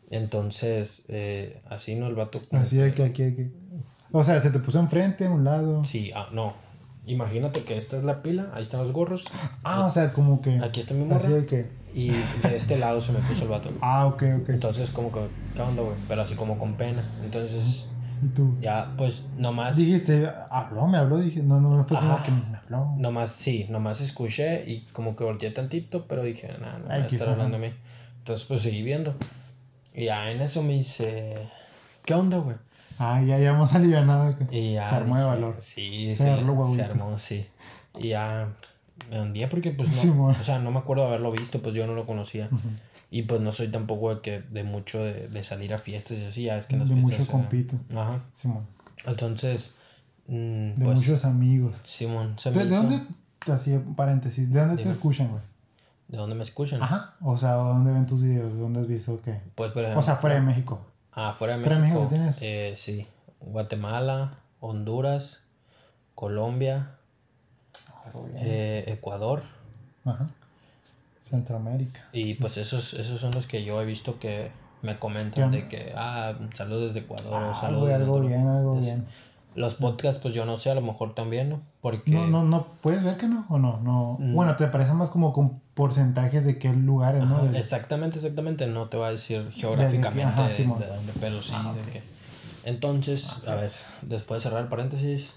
Entonces, 0.09 1.03
eh, 1.07 1.61
así 1.69 1.95
no 1.95 2.07
el 2.07 2.15
vato. 2.15 2.41
Así 2.51 2.77
que 2.93 3.03
aquí, 3.03 3.23
aquí. 3.23 3.51
O 4.11 4.23
sea, 4.23 4.41
se 4.41 4.49
te 4.49 4.59
puso 4.59 4.79
enfrente, 4.79 5.25
a 5.25 5.31
un 5.31 5.43
lado. 5.43 5.83
Sí, 5.83 6.11
ah, 6.15 6.29
no. 6.31 6.53
Imagínate 7.05 7.63
que 7.63 7.77
esta 7.77 7.97
es 7.97 8.03
la 8.03 8.23
pila, 8.23 8.49
ahí 8.53 8.63
están 8.63 8.79
los 8.79 8.91
gorros. 8.91 9.25
Ah, 9.63 9.85
o 9.85 9.91
sea, 9.91 10.13
como 10.13 10.41
que. 10.41 10.57
Aquí 10.63 10.79
está 10.79 10.93
mi 10.93 11.05
morra. 11.05 11.17
Así 11.17 11.31
de 11.33 11.45
que. 11.45 11.65
Y 11.93 12.09
de 12.09 12.55
este 12.57 12.77
lado 12.77 12.99
se 12.99 13.11
me 13.11 13.19
puso 13.19 13.43
el 13.43 13.49
vato. 13.49 13.69
Ah, 13.81 14.05
ok, 14.07 14.23
ok. 14.41 14.49
Entonces, 14.49 14.89
como 14.91 15.11
que, 15.11 15.19
¿qué 15.55 15.61
onda, 15.61 15.81
güey? 15.81 15.95
Pero 16.07 16.23
así 16.23 16.35
como 16.35 16.57
con 16.57 16.73
pena. 16.75 17.03
Entonces, 17.23 17.87
Y 18.23 18.27
tú. 18.29 18.55
ya, 18.61 18.93
pues, 18.97 19.23
nomás. 19.37 19.75
Dijiste, 19.77 20.29
habló, 20.49 20.87
me 20.87 20.97
habló, 20.97 21.19
dije, 21.19 21.41
no, 21.41 21.59
no, 21.61 21.75
no 21.77 21.85
fue 21.85 21.97
como 21.97 22.21
que 22.23 22.31
me 22.31 22.57
habló. 22.57 22.93
Nomás, 22.97 23.31
sí, 23.31 23.65
nomás 23.69 24.01
escuché 24.01 24.63
y 24.69 24.81
como 24.93 25.15
que 25.15 25.23
volteé 25.23 25.51
tantito, 25.51 26.05
pero 26.07 26.23
dije, 26.23 26.47
nada, 26.59 26.79
no 26.79 26.85
Ay, 26.89 26.99
va 27.01 27.05
a 27.05 27.07
qué 27.07 27.15
estar 27.15 27.29
hablando 27.29 27.57
a 27.57 27.59
mí. 27.59 27.71
Entonces, 28.19 28.45
pues 28.47 28.61
seguí 28.61 28.81
viendo. 28.81 29.15
Y 29.93 30.05
ya 30.05 30.29
en 30.31 30.41
eso 30.41 30.61
me 30.63 30.73
dice, 30.73 31.49
¿qué 32.05 32.13
onda, 32.13 32.37
güey? 32.37 32.57
Ah, 32.97 33.21
ya, 33.21 33.37
ya 33.37 33.49
hemos 33.51 33.73
alivianado. 33.73 34.35
Y 34.51 34.73
ya. 34.73 34.89
Se 34.89 34.95
armó 34.95 35.17
de 35.17 35.23
valor. 35.25 35.55
Sí, 35.59 36.15
Se 36.15 36.23
se, 36.23 36.29
armó, 36.31 36.65
se 36.65 36.71
huevito. 36.81 36.91
armó, 36.91 37.19
sí. 37.19 37.45
Y 37.99 38.09
ya 38.09 38.47
me 39.09 39.21
hundí 39.21 39.45
porque, 39.47 39.71
pues, 39.71 40.05
no. 40.05 40.25
o 40.39 40.43
sea, 40.43 40.59
no 40.59 40.71
me 40.71 40.79
acuerdo 40.79 41.03
de 41.03 41.09
haberlo 41.09 41.31
visto, 41.31 41.61
pues 41.61 41.75
yo 41.75 41.85
no 41.87 41.93
lo 41.93 42.05
conocía. 42.05 42.45
Ujú. 42.47 42.69
Y 43.15 43.21
pues 43.23 43.39
no 43.39 43.53
soy 43.53 43.69
tampoco 43.69 44.13
de, 44.13 44.21
que, 44.21 44.41
de 44.41 44.63
mucho 44.63 44.99
de, 45.01 45.27
de 45.29 45.43
salir 45.43 45.73
a 45.73 45.77
fiestas 45.77 46.17
y 46.17 46.25
así, 46.25 46.43
ya 46.43 46.57
es 46.57 46.65
que 46.65 46.73
en 46.73 46.79
las 46.81 46.89
De 46.89 46.95
fiestas. 46.95 47.19
mucho 47.19 47.31
compito. 47.31 47.75
Ajá. 47.95 48.19
Simón. 48.35 48.65
Entonces, 49.05 49.73
mm, 50.27 50.73
De 50.73 50.83
pues, 50.85 50.97
muchos 50.97 51.23
amigos. 51.23 51.77
Simón, 51.85 52.37
se 52.37 52.51
¿De, 52.51 52.57
me 52.57 52.63
de 52.65 52.69
hizo- 52.71 52.81
dónde, 52.83 53.01
así 53.53 53.79
paréntesis, 53.95 54.51
de 54.51 54.59
dónde 54.59 54.83
te 54.83 54.89
escuchan, 54.89 55.29
güey? 55.29 55.41
¿De 56.09 56.17
dónde 56.17 56.35
me 56.35 56.43
escuchan? 56.43 56.83
Ajá. 56.83 57.15
O 57.21 57.37
sea, 57.37 57.53
¿dónde 57.53 57.93
ven 57.93 58.05
tus 58.05 58.21
videos? 58.21 58.53
¿Dónde 58.57 58.81
has 58.81 58.87
visto 58.87 59.21
qué? 59.23 59.39
Pues, 59.55 59.71
por 59.71 59.81
O 59.83 59.85
ejemplo, 59.85 60.03
sea, 60.03 60.17
fuera 60.17 60.35
de 60.35 60.41
México. 60.41 60.81
Ah, 61.13 61.31
fuera 61.31 61.55
de 61.57 61.63
Fuera 61.63 61.77
de 61.77 61.81
México. 61.83 61.99
México 62.01 62.15
tienes. 62.15 62.39
eh, 62.41 62.73
sí. 62.77 63.07
Guatemala, 63.39 64.39
Honduras, 64.59 65.39
Colombia, 66.15 66.91
eh, 68.35 68.83
Ecuador. 68.87 69.43
Ajá. 70.03 70.27
Centroamérica. 71.29 72.01
Y 72.13 72.35
pues 72.35 72.57
esos, 72.57 72.93
esos 72.93 73.19
son 73.19 73.31
los 73.31 73.47
que 73.47 73.63
yo 73.63 73.81
he 73.81 73.85
visto 73.85 74.19
que 74.19 74.51
me 74.81 74.99
comentan 74.99 75.49
¿Qué? 75.51 75.57
de 75.57 75.67
que, 75.67 75.93
ah, 75.95 76.33
saludos 76.53 76.93
desde 76.93 76.99
Ecuador, 77.05 77.33
Ah, 77.33 77.53
saludos 77.53 77.89
algo 77.91 78.19
bien, 78.21 78.47
algo 78.47 78.79
bien. 78.79 79.07
Los 79.55 79.73
podcasts, 79.75 80.21
pues 80.21 80.35
yo 80.35 80.45
no 80.45 80.57
sé, 80.57 80.69
a 80.69 80.75
lo 80.75 80.81
mejor 80.81 81.15
también, 81.15 81.49
¿no? 81.49 81.61
Porque... 81.81 82.11
No, 82.11 82.27
no, 82.27 82.43
no, 82.43 82.67
¿puedes 82.81 83.03
ver 83.03 83.17
que 83.17 83.27
no? 83.27 83.45
¿O 83.49 83.57
no? 83.57 83.79
no. 83.81 84.17
Mm. 84.19 84.35
Bueno, 84.35 84.55
te 84.57 84.67
parece 84.67 84.93
más 84.93 85.09
como 85.09 85.31
con 85.33 85.61
porcentajes 85.73 86.45
de 86.45 86.59
qué 86.59 86.71
lugares, 86.73 87.23
¿no? 87.23 87.37
Ajá, 87.37 87.45
De- 87.51 87.57
exactamente, 87.59 88.17
exactamente. 88.17 88.67
No 88.67 88.89
te 88.89 88.97
va 88.97 89.07
a 89.07 89.11
decir 89.11 89.49
geográficamente 89.51 90.41
ajá, 90.41 90.47
de, 90.47 90.63
dónde, 90.65 91.13
pero 91.19 91.41
sí 91.41 91.53
Ah, 91.55 91.73
de 91.73 91.91
que. 91.91 92.03
Entonces, 92.65 93.41
a 93.47 93.55
ver, 93.55 93.71
después 94.01 94.43
de 94.43 94.49
cerrar 94.49 94.63
el 94.63 94.69
paréntesis, 94.69 95.33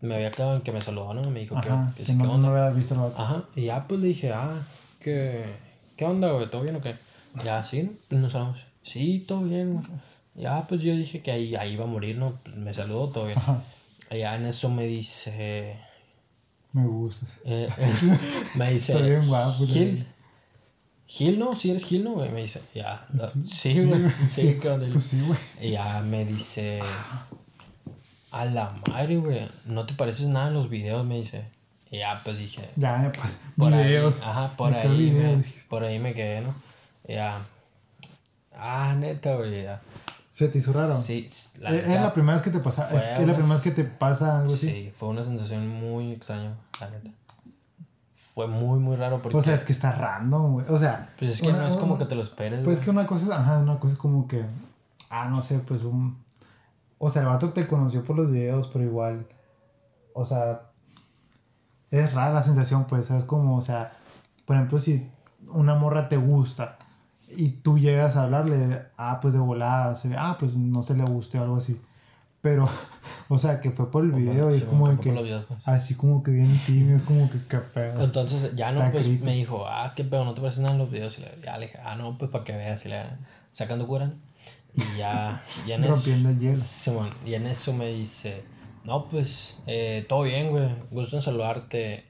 me 0.00 0.16
había 0.16 0.30
quedado 0.32 0.56
en 0.56 0.62
que 0.62 0.72
me 0.72 0.82
saludó, 0.82 1.14
¿no? 1.14 1.30
Me 1.30 1.40
dijo 1.40 1.56
Ajá, 1.56 1.92
que, 1.94 2.02
que, 2.02 2.06
sí, 2.06 2.14
no, 2.14 2.22
¿qué 2.24 2.28
no 2.28 2.34
onda? 2.34 2.48
había 2.48 2.76
visto. 2.76 3.14
Ajá, 3.16 3.44
y 3.54 3.66
ya 3.66 3.86
pues 3.86 4.00
le 4.00 4.08
dije, 4.08 4.32
ah, 4.32 4.60
¿qué, 5.00 5.44
qué 5.96 6.04
onda, 6.04 6.30
güey? 6.32 6.48
¿Todo 6.50 6.62
bien 6.62 6.76
o 6.76 6.80
qué? 6.82 6.94
Ya, 7.44 7.64
sí, 7.64 7.82
¿no? 7.84 7.90
Pues 8.08 8.20
nos 8.20 8.34
hablamos. 8.34 8.60
Sí, 8.82 9.24
todo 9.26 9.42
bien, 9.42 9.74
güey. 9.74 9.86
Ya, 10.34 10.66
pues 10.68 10.82
yo 10.82 10.94
dije 10.94 11.22
que 11.22 11.32
ahí, 11.32 11.54
ahí 11.56 11.72
iba 11.74 11.84
a 11.84 11.88
morir, 11.88 12.16
¿no? 12.16 12.38
Pues 12.42 12.56
me 12.56 12.72
saludó, 12.72 13.08
todo 13.08 13.26
bien. 13.26 13.38
Ajá, 13.38 13.62
Ya 14.10 14.36
en 14.36 14.46
eso 14.46 14.68
me 14.70 14.86
dice. 14.86 15.76
me 16.72 16.86
gustas. 16.86 17.28
eh, 17.44 17.68
me 18.54 18.72
dice. 18.72 18.92
Está 18.92 19.04
bien 19.04 19.26
guapo. 19.26 19.66
Gil. 19.66 20.06
Gil, 21.06 21.38
no, 21.40 21.56
si 21.56 21.70
eres 21.72 21.84
Gil, 21.84 22.04
no, 22.04 22.12
güey. 22.12 22.30
Me 22.30 22.42
dice, 22.42 22.60
ya. 22.74 23.06
no, 23.12 23.28
Sí, 23.28 23.74
Sí, 23.74 23.84
güey. 23.84 24.00
güey, 24.02 24.12
Sí, 24.28 24.42
sí. 24.42 24.58
Pues 24.62 25.04
sí, 25.04 25.20
güey. 25.26 25.38
Y 25.60 25.72
ya 25.72 26.00
me 26.02 26.24
dice. 26.24 26.80
A 28.30 28.44
la 28.44 28.72
madre, 28.88 29.16
güey. 29.16 29.40
No 29.66 29.86
te 29.86 29.94
pareces 29.94 30.28
nada 30.28 30.48
en 30.48 30.54
los 30.54 30.70
videos, 30.70 31.04
me 31.04 31.16
dice. 31.18 31.44
Y 31.90 31.98
ya, 31.98 32.20
pues 32.24 32.38
dije. 32.38 32.68
Ya, 32.76 33.10
pues, 33.18 33.40
Por 33.56 33.72
videos. 33.72 34.20
ahí. 34.20 34.28
Ajá, 34.30 34.56
por 34.56 34.72
¿De 34.72 34.80
qué 34.82 34.88
ahí. 34.88 34.96
videos 35.10 35.38
me, 35.38 35.44
por 35.68 35.82
ahí 35.84 35.98
me 35.98 36.14
quedé, 36.14 36.40
¿no? 36.40 36.54
Y 37.06 37.14
ya. 37.14 37.40
Ah, 38.56 38.94
neta, 38.96 39.34
güey. 39.36 39.62
ya. 39.64 39.80
¿Se 40.32 40.48
te 40.48 40.58
hizo 40.58 40.72
raro? 40.72 40.94
Sí, 40.96 41.26
la 41.58 41.70
¿Es 41.74 41.82
es 41.86 42.00
la 42.00 42.12
primera 42.14 42.34
vez 42.34 42.42
que 42.42 42.50
te 42.50 42.60
pasa? 42.60 42.86
¿Es 42.86 43.26
la 43.26 43.34
primera 43.36 43.54
vez 43.54 43.62
que 43.62 43.70
te 43.72 43.84
pasa 43.84 44.40
algo 44.40 44.52
así? 44.54 44.68
Sí, 44.70 44.92
fue 44.94 45.08
una 45.10 45.22
sensación 45.24 45.68
muy 45.68 46.12
extraña, 46.12 46.54
la 46.80 46.90
neta. 46.90 47.10
Fue 48.12 48.46
muy, 48.46 48.78
muy 48.78 48.96
raro 48.96 49.20
porque. 49.20 49.36
O 49.36 49.42
sea, 49.42 49.54
es 49.54 49.64
que 49.64 49.72
está 49.72 49.92
random, 49.92 50.52
güey. 50.52 50.66
O 50.68 50.78
sea, 50.78 51.12
pues 51.18 51.32
es 51.32 51.42
que 51.42 51.48
una- 51.48 51.58
no 51.62 51.66
es 51.68 51.76
como 51.76 51.98
que 51.98 52.04
te 52.06 52.14
lo 52.14 52.22
esperes, 52.22 52.60
Pues 52.64 52.76
güey. 52.76 52.84
que 52.84 52.90
una 52.90 53.06
cosa 53.06 53.24
es, 53.26 53.30
ajá, 53.32 53.58
una 53.58 53.78
cosa 53.78 53.92
es 53.94 53.98
como 53.98 54.26
que, 54.28 54.44
ah, 55.10 55.28
no 55.28 55.42
sé, 55.42 55.58
pues 55.58 55.82
un... 55.82 56.22
O 56.98 57.10
sea, 57.10 57.22
el 57.22 57.28
vato 57.28 57.52
te 57.52 57.66
conoció 57.66 58.04
por 58.04 58.16
los 58.16 58.30
videos, 58.30 58.68
pero 58.72 58.84
igual, 58.84 59.26
o 60.14 60.24
sea, 60.24 60.62
es 61.90 62.12
rara 62.14 62.32
la 62.32 62.42
sensación, 62.42 62.84
pues, 62.84 63.10
es 63.10 63.24
como, 63.24 63.56
o 63.56 63.62
sea, 63.62 63.92
por 64.44 64.56
ejemplo, 64.56 64.80
si 64.80 65.08
una 65.48 65.74
morra 65.74 66.08
te 66.08 66.16
gusta 66.16 66.78
y 67.36 67.48
tú 67.48 67.78
llegas 67.78 68.16
a 68.16 68.24
hablarle, 68.24 68.82
ah, 68.96 69.18
pues 69.22 69.34
de 69.34 69.40
volada, 69.40 69.96
se 69.96 70.08
ve, 70.08 70.16
ah, 70.18 70.36
pues 70.38 70.54
no 70.54 70.82
se 70.82 70.94
le 70.94 71.04
guste 71.04 71.38
o 71.38 71.42
algo 71.42 71.56
así. 71.56 71.80
Pero, 72.40 72.68
o 73.28 73.38
sea, 73.38 73.60
que 73.60 73.70
fue 73.70 73.90
por 73.90 74.04
el 74.04 74.12
video 74.12 74.50
y 74.50 74.54
Sí, 74.54 74.58
es 74.60 74.64
como 74.64 74.98
que 74.98 75.10
videos, 75.10 75.44
pues. 75.46 75.60
así 75.66 75.94
como 75.94 76.22
que 76.22 76.30
bien 76.30 76.58
tímido, 76.66 76.96
es 76.96 77.02
como 77.02 77.30
que 77.30 77.38
qué 77.48 77.58
pedo. 77.58 78.02
Entonces, 78.02 78.54
ya 78.54 78.72
no, 78.72 78.90
pues 78.90 79.04
creepy. 79.04 79.24
me 79.24 79.34
dijo, 79.34 79.66
ah, 79.66 79.92
qué 79.94 80.04
pedo, 80.04 80.24
no 80.24 80.34
te 80.34 80.40
pareces 80.40 80.60
nada 80.60 80.74
en 80.74 80.78
los 80.78 80.90
videos. 80.90 81.18
Y 81.18 81.22
le, 81.22 81.38
ya 81.44 81.58
le 81.58 81.66
dije, 81.66 81.78
ah, 81.84 81.96
no, 81.96 82.16
pues 82.16 82.30
para 82.30 82.44
que 82.44 82.52
veas. 82.52 82.84
Y 82.86 82.88
le 82.88 83.04
sacando 83.52 83.86
cura. 83.86 84.12
Y 84.74 84.98
ya, 84.98 85.42
ya 85.66 85.74
en 85.74 85.84
eso. 85.84 85.94
Rompiendo 85.94 86.30
el 86.30 86.38
hielo. 86.38 86.56
Simón, 86.56 87.10
y 87.26 87.34
en 87.34 87.46
eso 87.46 87.72
me 87.72 87.88
dice, 87.88 88.42
no, 88.84 89.08
pues, 89.08 89.62
eh, 89.66 90.04
todo 90.08 90.22
bien, 90.22 90.50
güey. 90.50 90.68
Gusto 90.90 91.16
en 91.16 91.22
saludarte. 91.22 92.04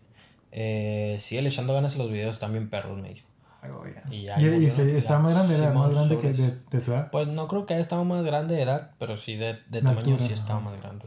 Eh, 0.52 1.16
sigue 1.20 1.42
le 1.42 1.48
echando 1.48 1.72
ganas 1.74 1.94
a 1.94 1.98
los 1.98 2.10
videos, 2.10 2.38
también 2.38 2.70
perros, 2.70 2.98
me 2.98 3.10
dijo. 3.10 3.26
Ay, 3.62 3.70
güey, 3.70 3.94
ya. 3.94 4.02
Y 4.10 4.22
ya, 4.24 4.40
Y, 4.40 4.44
murió, 4.44 4.70
se- 4.70 4.84
¿no? 4.92 4.98
está 4.98 5.18
más 5.18 5.34
grande, 5.34 5.54
era 5.56 5.72
más 5.72 5.90
grande 5.92 6.18
que 6.18 6.32
de, 6.32 6.58
de 6.70 6.80
tu 6.80 6.92
edad. 6.92 7.10
Pues 7.10 7.28
no 7.28 7.46
creo 7.48 7.66
que 7.66 7.74
haya 7.74 7.82
estado 7.82 8.04
más 8.04 8.24
grande 8.24 8.54
de 8.56 8.62
edad, 8.62 8.92
pero 8.98 9.16
sí 9.16 9.36
de, 9.36 9.58
de 9.68 9.82
tamaño 9.82 9.98
altura, 10.14 10.26
sí 10.26 10.32
estaba 10.32 10.60
más 10.60 10.80
grande. 10.80 11.06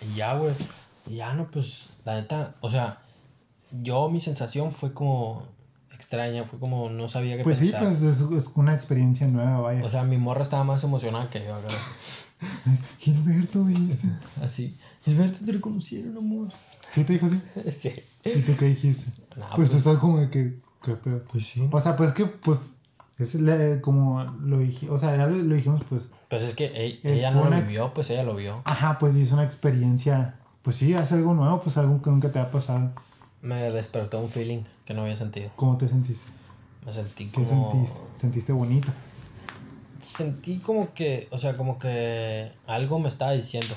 Y 0.00 0.14
ya, 0.14 0.34
güey. 0.34 0.54
Y 1.06 1.16
ya 1.16 1.34
no, 1.34 1.50
pues, 1.50 1.88
la 2.04 2.14
neta, 2.14 2.54
o 2.60 2.70
sea, 2.70 2.98
yo 3.82 4.08
mi 4.10 4.20
sensación 4.20 4.70
fue 4.70 4.94
como 4.94 5.42
extraña, 5.92 6.44
fue 6.44 6.58
como 6.60 6.88
no 6.90 7.08
sabía 7.08 7.36
qué 7.36 7.42
Pues 7.42 7.58
sí, 7.58 7.70
pensar. 7.70 7.82
pues 7.82 8.02
es, 8.02 8.20
es 8.20 8.46
una 8.56 8.74
experiencia 8.74 9.26
nueva, 9.26 9.58
vaya. 9.60 9.84
O 9.84 9.90
sea, 9.90 10.04
mi 10.04 10.16
morra 10.18 10.42
estaba 10.42 10.64
más 10.64 10.84
emocionada 10.84 11.28
que 11.30 11.44
yo, 11.44 11.54
acá. 11.54 11.68
Gilberto, 12.98 13.64
¿viste? 13.64 14.08
Así. 14.42 14.76
Gilberto, 15.04 15.44
te 15.44 15.52
reconocieron, 15.52 16.16
amor. 16.16 16.48
¿Qué 16.94 17.04
te 17.04 17.14
dijo 17.14 17.26
así? 17.26 17.40
sí. 17.78 17.92
¿Y 18.24 18.40
tú 18.42 18.56
qué 18.56 18.66
dijiste? 18.66 19.10
Nah, 19.36 19.54
pues, 19.54 19.70
pues, 19.70 19.78
estás 19.78 19.98
como 19.98 20.18
de 20.18 20.30
que, 20.30 20.58
¿qué 20.82 20.92
pedo? 20.94 21.22
pues 21.30 21.46
sí. 21.46 21.68
O 21.70 21.80
sea, 21.80 21.96
pues 21.96 22.12
que, 22.12 22.26
pues, 22.26 22.58
es 23.18 23.34
le- 23.36 23.80
como 23.80 24.22
lo 24.22 24.58
dijimos, 24.58 24.96
o 24.96 24.98
sea, 25.00 25.16
ya 25.16 25.26
lo, 25.26 25.36
lo 25.36 25.54
dijimos, 25.54 25.82
pues, 25.88 26.10
Pues 26.28 26.42
es 26.42 26.54
que 26.54 26.66
ella, 26.74 26.98
ella 27.10 27.30
no 27.30 27.44
lo 27.48 27.56
vivió, 27.56 27.92
pues 27.94 28.10
ella 28.10 28.22
lo 28.22 28.36
vio. 28.36 28.60
ajá, 28.64 28.98
pues 28.98 29.14
es 29.16 29.32
una 29.32 29.44
experiencia, 29.44 30.36
pues 30.62 30.76
sí, 30.76 30.94
hace 30.94 31.14
algo 31.14 31.34
nuevo, 31.34 31.60
pues 31.62 31.76
algo 31.78 32.00
que 32.02 32.10
nunca 32.10 32.30
te 32.30 32.38
ha 32.38 32.50
pasado. 32.50 32.90
Me 33.40 33.70
despertó 33.70 34.20
un 34.20 34.28
feeling 34.28 34.62
que 34.84 34.94
no 34.94 35.02
había 35.02 35.16
sentido. 35.16 35.50
¿Cómo 35.56 35.76
te 35.78 35.88
sentiste? 35.88 36.30
Me 36.84 36.92
sentí 36.92 37.26
¿Qué 37.26 37.44
como... 37.44 37.70
sentiste? 37.70 37.98
¿Sentiste 38.20 38.52
bonito? 38.52 38.88
Sentí 40.00 40.58
como 40.58 40.94
que, 40.94 41.28
o 41.30 41.38
sea, 41.38 41.56
como 41.56 41.78
que 41.78 42.52
algo 42.66 42.98
me 42.98 43.08
estaba 43.08 43.32
diciendo. 43.32 43.74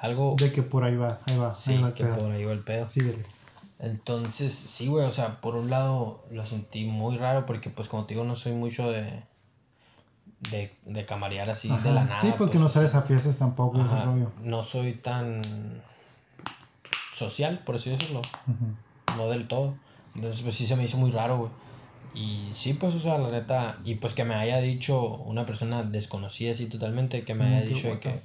Algo... 0.00 0.36
De 0.38 0.52
que 0.52 0.62
por 0.62 0.84
ahí 0.84 0.96
va, 0.96 1.18
ahí 1.26 1.36
va, 1.36 1.54
Sí, 1.54 1.72
ahí 1.74 1.82
va 1.82 1.94
que 1.94 2.04
pedo. 2.04 2.18
por 2.18 2.32
ahí 2.32 2.44
va 2.44 2.52
el 2.52 2.60
pedo. 2.60 2.88
Síguele. 2.88 3.24
Entonces, 3.78 4.52
sí, 4.54 4.86
güey, 4.86 5.06
o 5.06 5.12
sea, 5.12 5.40
por 5.40 5.56
un 5.56 5.70
lado 5.70 6.24
lo 6.30 6.44
sentí 6.46 6.84
muy 6.84 7.16
raro 7.16 7.46
porque, 7.46 7.70
pues, 7.70 7.88
como 7.88 8.04
te 8.04 8.14
digo, 8.14 8.24
no 8.24 8.36
soy 8.36 8.52
mucho 8.52 8.90
de... 8.90 9.22
De, 10.50 10.74
de 10.84 11.06
camarear 11.06 11.48
así 11.48 11.68
de 11.68 11.90
la 11.90 12.04
nada. 12.04 12.20
Sí, 12.20 12.28
porque 12.36 12.58
pues, 12.58 12.60
no 12.60 12.66
o 12.66 12.68
sea, 12.68 12.82
sales 12.82 12.94
a 12.94 13.02
fiestas 13.02 13.38
tampoco, 13.38 13.80
Ajá, 13.80 14.14
no 14.42 14.62
soy 14.62 14.92
tan 14.92 15.40
social, 17.14 17.60
por 17.64 17.76
así 17.76 17.88
decirlo. 17.90 18.20
No 19.16 19.28
del 19.30 19.48
todo. 19.48 19.74
Entonces, 20.14 20.42
pues 20.42 20.54
sí 20.54 20.66
se 20.66 20.76
me 20.76 20.84
hizo 20.84 20.98
muy 20.98 21.10
raro, 21.10 21.38
güey. 21.38 21.50
Y 22.14 22.52
sí, 22.54 22.74
pues, 22.74 22.94
o 22.94 23.00
sea, 23.00 23.18
la 23.18 23.30
neta. 23.30 23.78
Y 23.84 23.96
pues 23.96 24.14
que 24.14 24.24
me 24.24 24.34
haya 24.34 24.58
dicho 24.58 25.16
una 25.16 25.44
persona 25.46 25.82
desconocida 25.82 26.52
así 26.52 26.66
totalmente, 26.66 27.24
que 27.24 27.34
me 27.34 27.44
haya 27.44 27.60
Como 27.62 27.68
que, 27.68 27.74
dicho 27.74 27.88
de 27.88 27.98
que, 28.00 28.22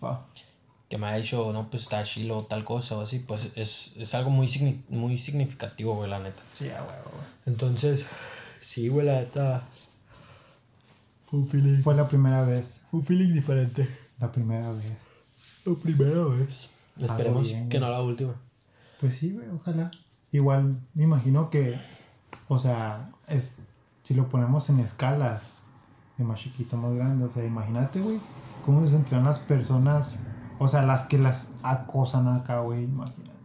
que 0.90 0.98
me 0.98 1.08
haya 1.08 1.18
dicho, 1.18 1.52
no, 1.54 1.70
pues 1.70 1.84
está 1.84 2.04
chilo, 2.04 2.38
tal 2.44 2.64
cosa 2.66 2.98
o 2.98 3.02
así, 3.02 3.20
pues 3.20 3.50
es, 3.56 3.94
es 3.98 4.14
algo 4.14 4.30
muy, 4.30 4.48
signi- 4.48 4.84
muy 4.90 5.18
significativo, 5.18 5.96
güey, 5.96 6.10
la 6.10 6.20
neta. 6.20 6.42
Sí, 6.56 6.66
huevo, 6.66 6.84
güey. 6.86 7.26
Entonces, 7.48 8.06
sí, 8.62 8.88
güey, 8.90 9.06
la 9.08 9.20
neta. 9.22 9.64
Fue 11.28 11.40
un 11.40 11.48
feeling. 11.48 11.82
Fue 11.84 11.96
la 11.96 12.08
primera 12.08 12.44
vez, 12.44 12.82
Un 12.92 13.04
feeling 13.04 13.34
diferente. 13.34 13.88
la 14.20 14.32
primera 14.32 14.72
vez. 14.72 14.94
La 15.66 15.76
primera 15.76 16.24
vez. 16.26 16.70
Esperemos 17.00 17.44
bien, 17.44 17.70
que 17.70 17.78
güey. 17.80 17.90
no 17.90 17.96
la 17.96 18.02
última. 18.04 18.36
Pues 19.00 19.18
sí, 19.18 19.32
güey, 19.32 19.48
ojalá. 19.50 19.90
Igual, 20.32 20.80
me 20.94 21.04
imagino 21.04 21.50
que, 21.50 21.80
o 22.48 22.60
sea, 22.60 23.12
es, 23.28 23.54
si 24.10 24.16
lo 24.16 24.28
ponemos 24.28 24.68
en 24.72 24.80
escalas, 24.80 25.44
de 26.18 26.24
más 26.24 26.40
chiquito, 26.40 26.76
más 26.78 26.96
grande, 26.96 27.26
o 27.26 27.30
sea, 27.30 27.46
imagínate, 27.46 28.00
güey, 28.02 28.18
cómo 28.66 28.84
se 28.84 28.94
sentirán 28.94 29.24
las 29.24 29.38
personas, 29.38 30.16
o 30.58 30.68
sea, 30.68 30.82
las 30.82 31.04
que 31.04 31.20
las 31.20 31.50
acosan 31.62 32.28
acá, 32.28 32.62
güey, 32.62 32.86
imagínate. 32.86 33.38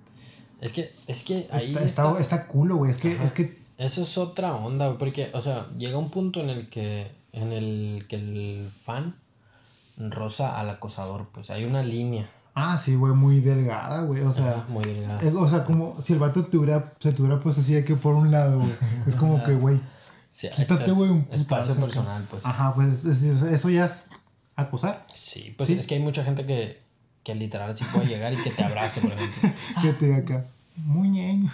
Es 0.62 0.73
que, 0.73 0.90
es 1.06 1.23
que 1.23 1.47
ahí. 1.52 1.76
Está, 1.76 1.83
está, 1.85 2.18
está 2.18 2.47
culo, 2.47 2.76
güey, 2.76 2.92
es 2.92 2.97
que, 2.97 3.12
Ajá. 3.12 3.25
es 3.25 3.35
que, 3.35 3.62
Eso 3.76 4.00
es 4.00 4.16
otra 4.16 4.54
onda, 4.54 4.87
güey, 4.87 4.97
porque, 4.99 5.28
o 5.35 5.42
sea, 5.42 5.66
llega 5.76 5.99
un 5.99 6.09
punto 6.09 6.40
en 6.40 6.49
el 6.49 6.71
que, 6.71 7.14
en 7.33 7.52
el 7.52 8.06
que 8.09 8.16
el 8.16 8.71
fan 8.73 9.16
rosa 9.99 10.59
al 10.59 10.71
acosador, 10.71 11.28
pues 11.30 11.50
hay 11.50 11.66
una 11.66 11.83
línea, 11.83 12.26
ah, 12.54 12.78
sí, 12.78 12.94
güey, 12.94 13.12
muy 13.12 13.40
delgada, 13.40 14.00
güey, 14.04 14.23
o 14.23 14.33
sea, 14.33 14.52
Ajá, 14.61 14.66
muy 14.71 14.85
delgada. 14.85 15.21
es- 15.21 15.35
o 15.35 15.47
sea, 15.47 15.66
como 15.66 16.00
si 16.00 16.14
el 16.14 16.21
vato 16.21 16.42
tuviera, 16.47 16.94
se 17.00 17.12
tuviera 17.12 17.38
pues 17.38 17.59
así 17.59 17.75
de 17.75 17.85
que 17.85 17.97
por 17.97 18.14
un 18.14 18.30
lado, 18.30 18.61
güey, 18.61 18.73
es 19.06 19.14
como 19.14 19.42
que, 19.44 19.54
güey, 19.54 19.78
Sí, 20.34 20.48
quítate, 20.48 20.62
estás- 20.82 20.92
güey, 20.94 21.10
un 21.10 21.28
Espacio 21.30 21.74
putazo 21.74 21.80
personal, 21.86 22.26
pues. 22.28 22.44
ajá, 22.44 22.74
pues 22.74 23.04
es- 23.04 23.22
es- 23.22 23.42
eso 23.42 23.70
ya 23.70 23.84
es 23.84 24.08
acosar, 24.56 25.06
Sí, 25.14 25.54
pues 25.56 25.68
Sí. 25.68 25.74
es 25.78 25.86
que 25.86 25.94
hay 25.94 26.02
mucha 26.02 26.24
gente 26.24 26.44
que, 26.44 26.82
que 27.22 27.36
literal 27.36 27.76
sí 27.76 27.84
puede 27.92 28.06
llegar 28.08 28.32
y 28.32 28.36
que 28.38 28.50
te 28.50 28.64
abrace, 28.64 29.00
por 29.00 29.12
ejemplo. 29.12 29.50
que 29.82 29.92
te 29.92 30.06
diga 30.06 30.16
acá, 30.18 30.44
muy 30.76 31.08
ñeño. 31.08 31.52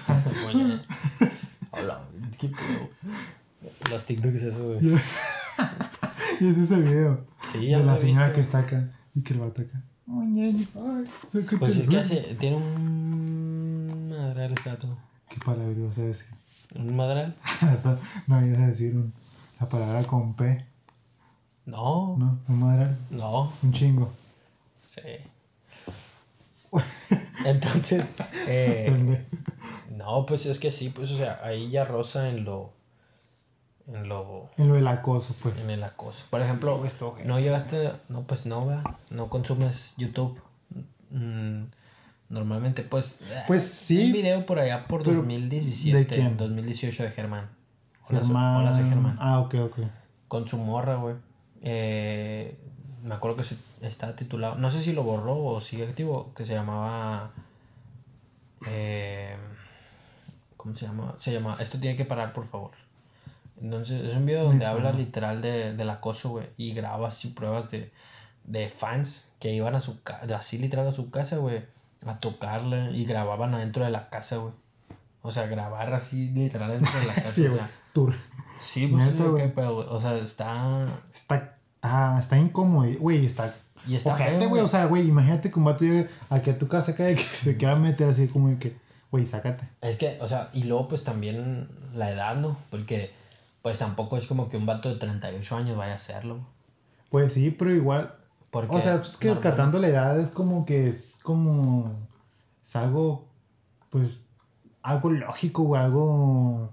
Oye, 0.48 0.80
hola, 1.72 2.00
qué 2.38 2.48
pedo. 2.48 2.88
Los 3.90 4.04
TikToks, 4.06 4.42
eso, 4.42 4.64
güey. 4.74 4.80
y 6.40 6.48
es 6.48 6.56
ese 6.56 6.76
video 6.80 7.26
Sí, 7.52 7.66
ya 7.68 7.78
de 7.80 7.84
la 7.84 7.98
señora 7.98 8.28
visto. 8.28 8.34
que 8.36 8.40
está 8.40 8.58
acá 8.60 8.88
y 9.14 9.20
que 9.22 9.34
el 9.34 9.40
vato 9.40 9.60
acá. 9.60 9.82
Muy 10.06 10.26
ñeño. 10.26 10.66
Ay, 10.74 11.04
sácate 11.30 11.56
Pues 11.58 11.72
el 11.76 11.82
es 11.82 11.88
que 11.88 11.98
hace, 11.98 12.34
tiene 12.40 12.56
un 12.56 14.08
madral 14.08 14.52
ese 14.58 14.70
gato. 14.70 14.96
¿Qué 15.28 15.38
palabra 15.44 15.70
ibas 15.78 15.98
a 15.98 16.02
decir? 16.02 16.26
¿Un 16.74 16.96
madral? 16.96 17.34
No 18.26 18.44
ibas 18.46 18.60
a 18.60 18.66
decir 18.68 18.94
un- 18.96 19.12
la 19.60 19.66
palabra 19.68 20.02
con 20.04 20.34
P, 20.34 20.64
No, 21.66 22.16
¿no? 22.18 22.38
Un 22.48 22.58
madral, 22.60 22.96
no, 23.10 23.52
un 23.62 23.72
chingo. 23.72 24.10
sí. 24.82 25.00
Entonces, 27.44 28.06
eh, 28.46 29.24
no, 29.96 30.24
pues 30.26 30.46
es 30.46 30.58
que 30.58 30.70
sí, 30.70 30.90
pues, 30.90 31.10
o 31.12 31.16
sea, 31.16 31.40
ahí 31.42 31.70
ya 31.70 31.84
rosa 31.84 32.28
en 32.28 32.44
lo, 32.44 32.70
en 33.88 34.08
lo, 34.08 34.50
En 34.56 34.68
lo 34.68 34.74
del 34.74 34.86
acoso, 34.88 35.34
pues. 35.42 35.58
en 35.58 35.70
el 35.70 35.82
acoso. 35.82 36.26
Por 36.30 36.40
ejemplo, 36.40 36.80
no 37.24 37.40
llegaste, 37.40 37.90
no, 38.08 38.22
pues 38.22 38.46
no, 38.46 38.66
¿verdad? 38.66 38.84
no 39.10 39.28
consumes 39.28 39.94
YouTube. 39.96 40.40
Mm, 41.10 41.64
normalmente, 42.30 42.82
pues. 42.82 43.20
Pues 43.46 43.62
Un 43.64 43.68
sí, 43.68 44.12
video 44.12 44.46
por 44.46 44.58
allá 44.58 44.86
por 44.86 45.02
pero, 45.02 45.16
2017, 45.16 45.98
¿de 45.98 46.06
quién? 46.06 46.36
2018 46.36 47.02
de 47.02 47.10
Germán. 47.10 47.50
Hola, 48.08 48.20
Germán. 48.20 48.56
Hola, 48.56 48.72
soy 48.74 48.88
Germán. 48.88 49.16
Ah, 49.20 49.40
ok, 49.40 49.54
ok. 49.66 49.78
Con 50.28 50.48
su 50.48 50.56
morra, 50.56 50.96
güey. 50.96 51.16
Eh, 51.62 52.56
me 53.02 53.14
acuerdo 53.14 53.36
que 53.36 53.44
se, 53.44 53.56
está 53.82 54.16
titulado, 54.16 54.56
no 54.56 54.70
sé 54.70 54.80
si 54.80 54.92
lo 54.92 55.02
borró 55.02 55.36
o 55.36 55.60
sigue 55.60 55.86
activo, 55.86 56.32
que 56.34 56.44
se 56.44 56.54
llamaba... 56.54 57.32
eh, 58.66 59.36
¿Cómo 60.56 60.76
se 60.76 60.86
llama? 60.86 61.14
Se 61.18 61.32
llama 61.32 61.56
Esto 61.60 61.78
tiene 61.78 61.96
que 61.96 62.04
parar, 62.04 62.32
por 62.32 62.46
favor. 62.46 62.72
Entonces, 63.60 64.06
es 64.06 64.14
un 64.14 64.24
video 64.24 64.44
donde 64.44 64.64
habla 64.64 64.92
literal 64.92 65.42
de, 65.42 65.74
del 65.74 65.90
acoso, 65.90 66.30
güey. 66.30 66.46
Y 66.56 66.72
graba 66.72 67.08
así 67.08 67.28
pruebas 67.28 67.70
de, 67.70 67.90
de 68.44 68.68
fans 68.68 69.30
que 69.38 69.52
iban 69.52 69.74
a 69.74 69.80
su 69.80 70.02
casa, 70.02 70.38
así 70.38 70.58
literal 70.58 70.88
a 70.88 70.92
su 70.92 71.10
casa, 71.10 71.36
güey. 71.36 71.62
A 72.06 72.18
tocarle 72.18 72.92
y 72.92 73.04
grababan 73.04 73.54
adentro 73.54 73.84
de 73.84 73.90
la 73.90 74.08
casa, 74.08 74.36
güey. 74.36 74.52
O 75.22 75.32
sea, 75.32 75.46
grabar 75.46 75.92
así 75.92 76.30
literal 76.30 76.70
dentro 76.70 76.98
de 76.98 77.06
la 77.06 77.14
casa. 77.14 77.34
Sí, 77.34 77.42
o 77.46 77.50
güey. 77.50 77.58
sea, 77.58 77.70
Tur. 77.92 78.14
sí, 78.58 78.86
pues 78.86 79.04
Neta, 79.04 79.24
güey. 79.24 79.54
pedo, 79.54 79.74
güey. 79.76 79.86
O 79.90 80.00
sea, 80.00 80.14
está... 80.16 80.86
Está, 81.12 81.56
ah, 81.82 82.16
está 82.20 82.38
incómodo, 82.38 82.88
güey, 82.98 83.26
está... 83.26 83.54
Y 83.86 83.96
está 83.96 84.14
feo, 84.14 84.48
güey, 84.48 84.62
o 84.62 84.68
sea, 84.68 84.86
güey, 84.86 85.08
imagínate 85.08 85.50
que 85.50 85.58
un 85.58 85.64
vato 85.64 85.84
llegue 85.84 86.08
aquí 86.28 86.50
a 86.50 86.58
tu 86.58 86.68
casa 86.68 86.92
acá 86.92 87.10
y 87.10 87.16
que 87.16 87.22
se 87.22 87.56
quiera 87.56 87.76
meter 87.76 88.08
así 88.10 88.28
como 88.28 88.58
que, 88.58 88.76
güey, 89.10 89.24
sácate. 89.24 89.66
Es 89.80 89.96
que, 89.96 90.18
o 90.20 90.28
sea, 90.28 90.50
y 90.52 90.64
luego 90.64 90.88
pues 90.88 91.02
también 91.02 91.66
la 91.94 92.10
edad, 92.10 92.36
¿no? 92.36 92.58
Porque 92.70 93.10
pues 93.62 93.78
tampoco 93.78 94.18
es 94.18 94.26
como 94.26 94.50
que 94.50 94.58
un 94.58 94.66
vato 94.66 94.90
de 94.90 94.96
38 94.96 95.56
años 95.56 95.76
vaya 95.78 95.92
a 95.94 95.96
hacerlo. 95.96 96.40
Pues 97.08 97.32
sí, 97.32 97.50
pero 97.50 97.72
igual, 97.72 98.14
Porque 98.50 98.74
o 98.76 98.80
sea, 98.80 98.98
pues 98.98 99.16
que 99.16 99.28
normal- 99.28 99.42
descartando 99.42 99.78
la 99.78 99.88
edad 99.88 100.18
es 100.20 100.30
como 100.30 100.64
que 100.64 100.88
es 100.88 101.18
como, 101.22 102.08
es 102.64 102.76
algo, 102.76 103.28
pues, 103.90 104.28
algo 104.82 105.10
lógico, 105.10 105.62
güey, 105.62 105.82
algo, 105.82 106.72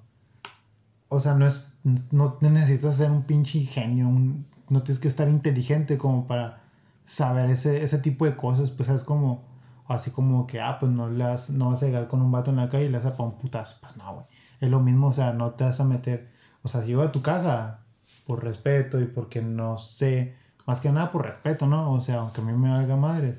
o 1.09 1.19
sea, 1.19 1.33
no 1.35 1.47
es, 1.47 1.77
no 2.11 2.37
necesitas 2.41 2.95
ser 2.97 3.11
un 3.11 3.23
pinche 3.23 3.61
genio, 3.61 4.07
un- 4.07 4.45
no 4.69 4.83
tienes 4.83 4.99
que 4.99 5.07
estar 5.07 5.29
inteligente 5.29 5.97
como 5.97 6.27
para 6.27 6.61
saber 7.05 7.49
ese, 7.49 7.83
ese 7.83 7.99
tipo 7.99 8.25
de 8.25 8.35
cosas, 8.35 8.69
pues 8.71 8.89
es 8.89 9.03
como, 9.03 9.43
así 9.87 10.11
como 10.11 10.45
que, 10.47 10.59
ah, 10.59 10.77
pues 10.79 10.91
no, 10.91 11.09
le 11.09 11.23
vas, 11.23 11.49
no 11.49 11.69
vas 11.69 11.81
a 11.83 11.85
llegar 11.85 12.07
con 12.09 12.21
un 12.21 12.31
vato 12.31 12.51
en 12.51 12.57
la 12.57 12.69
calle 12.69 12.85
y 12.85 12.89
le 12.89 12.97
vas 12.97 13.05
a 13.05 13.15
poner 13.15 13.33
un 13.35 13.39
putazo, 13.39 13.77
pues 13.81 13.95
no, 13.97 14.13
güey, 14.15 14.25
es 14.59 14.69
lo 14.69 14.79
mismo, 14.81 15.07
o 15.07 15.13
sea, 15.13 15.31
no 15.31 15.51
te 15.51 15.63
vas 15.63 15.79
a 15.79 15.85
meter, 15.85 16.29
o 16.63 16.67
sea, 16.67 16.81
si 16.81 16.87
llego 16.87 17.03
a 17.03 17.11
tu 17.13 17.21
casa 17.21 17.79
por 18.25 18.43
respeto 18.43 18.99
y 18.99 19.05
porque 19.05 19.41
no 19.41 19.77
sé, 19.77 20.35
más 20.67 20.81
que 20.81 20.91
nada 20.91 21.11
por 21.11 21.25
respeto, 21.25 21.65
¿no? 21.65 21.93
O 21.93 22.01
sea, 22.01 22.17
aunque 22.17 22.41
a 22.41 22.43
mí 22.43 22.51
me 22.51 22.69
valga 22.69 22.97
madre, 22.97 23.35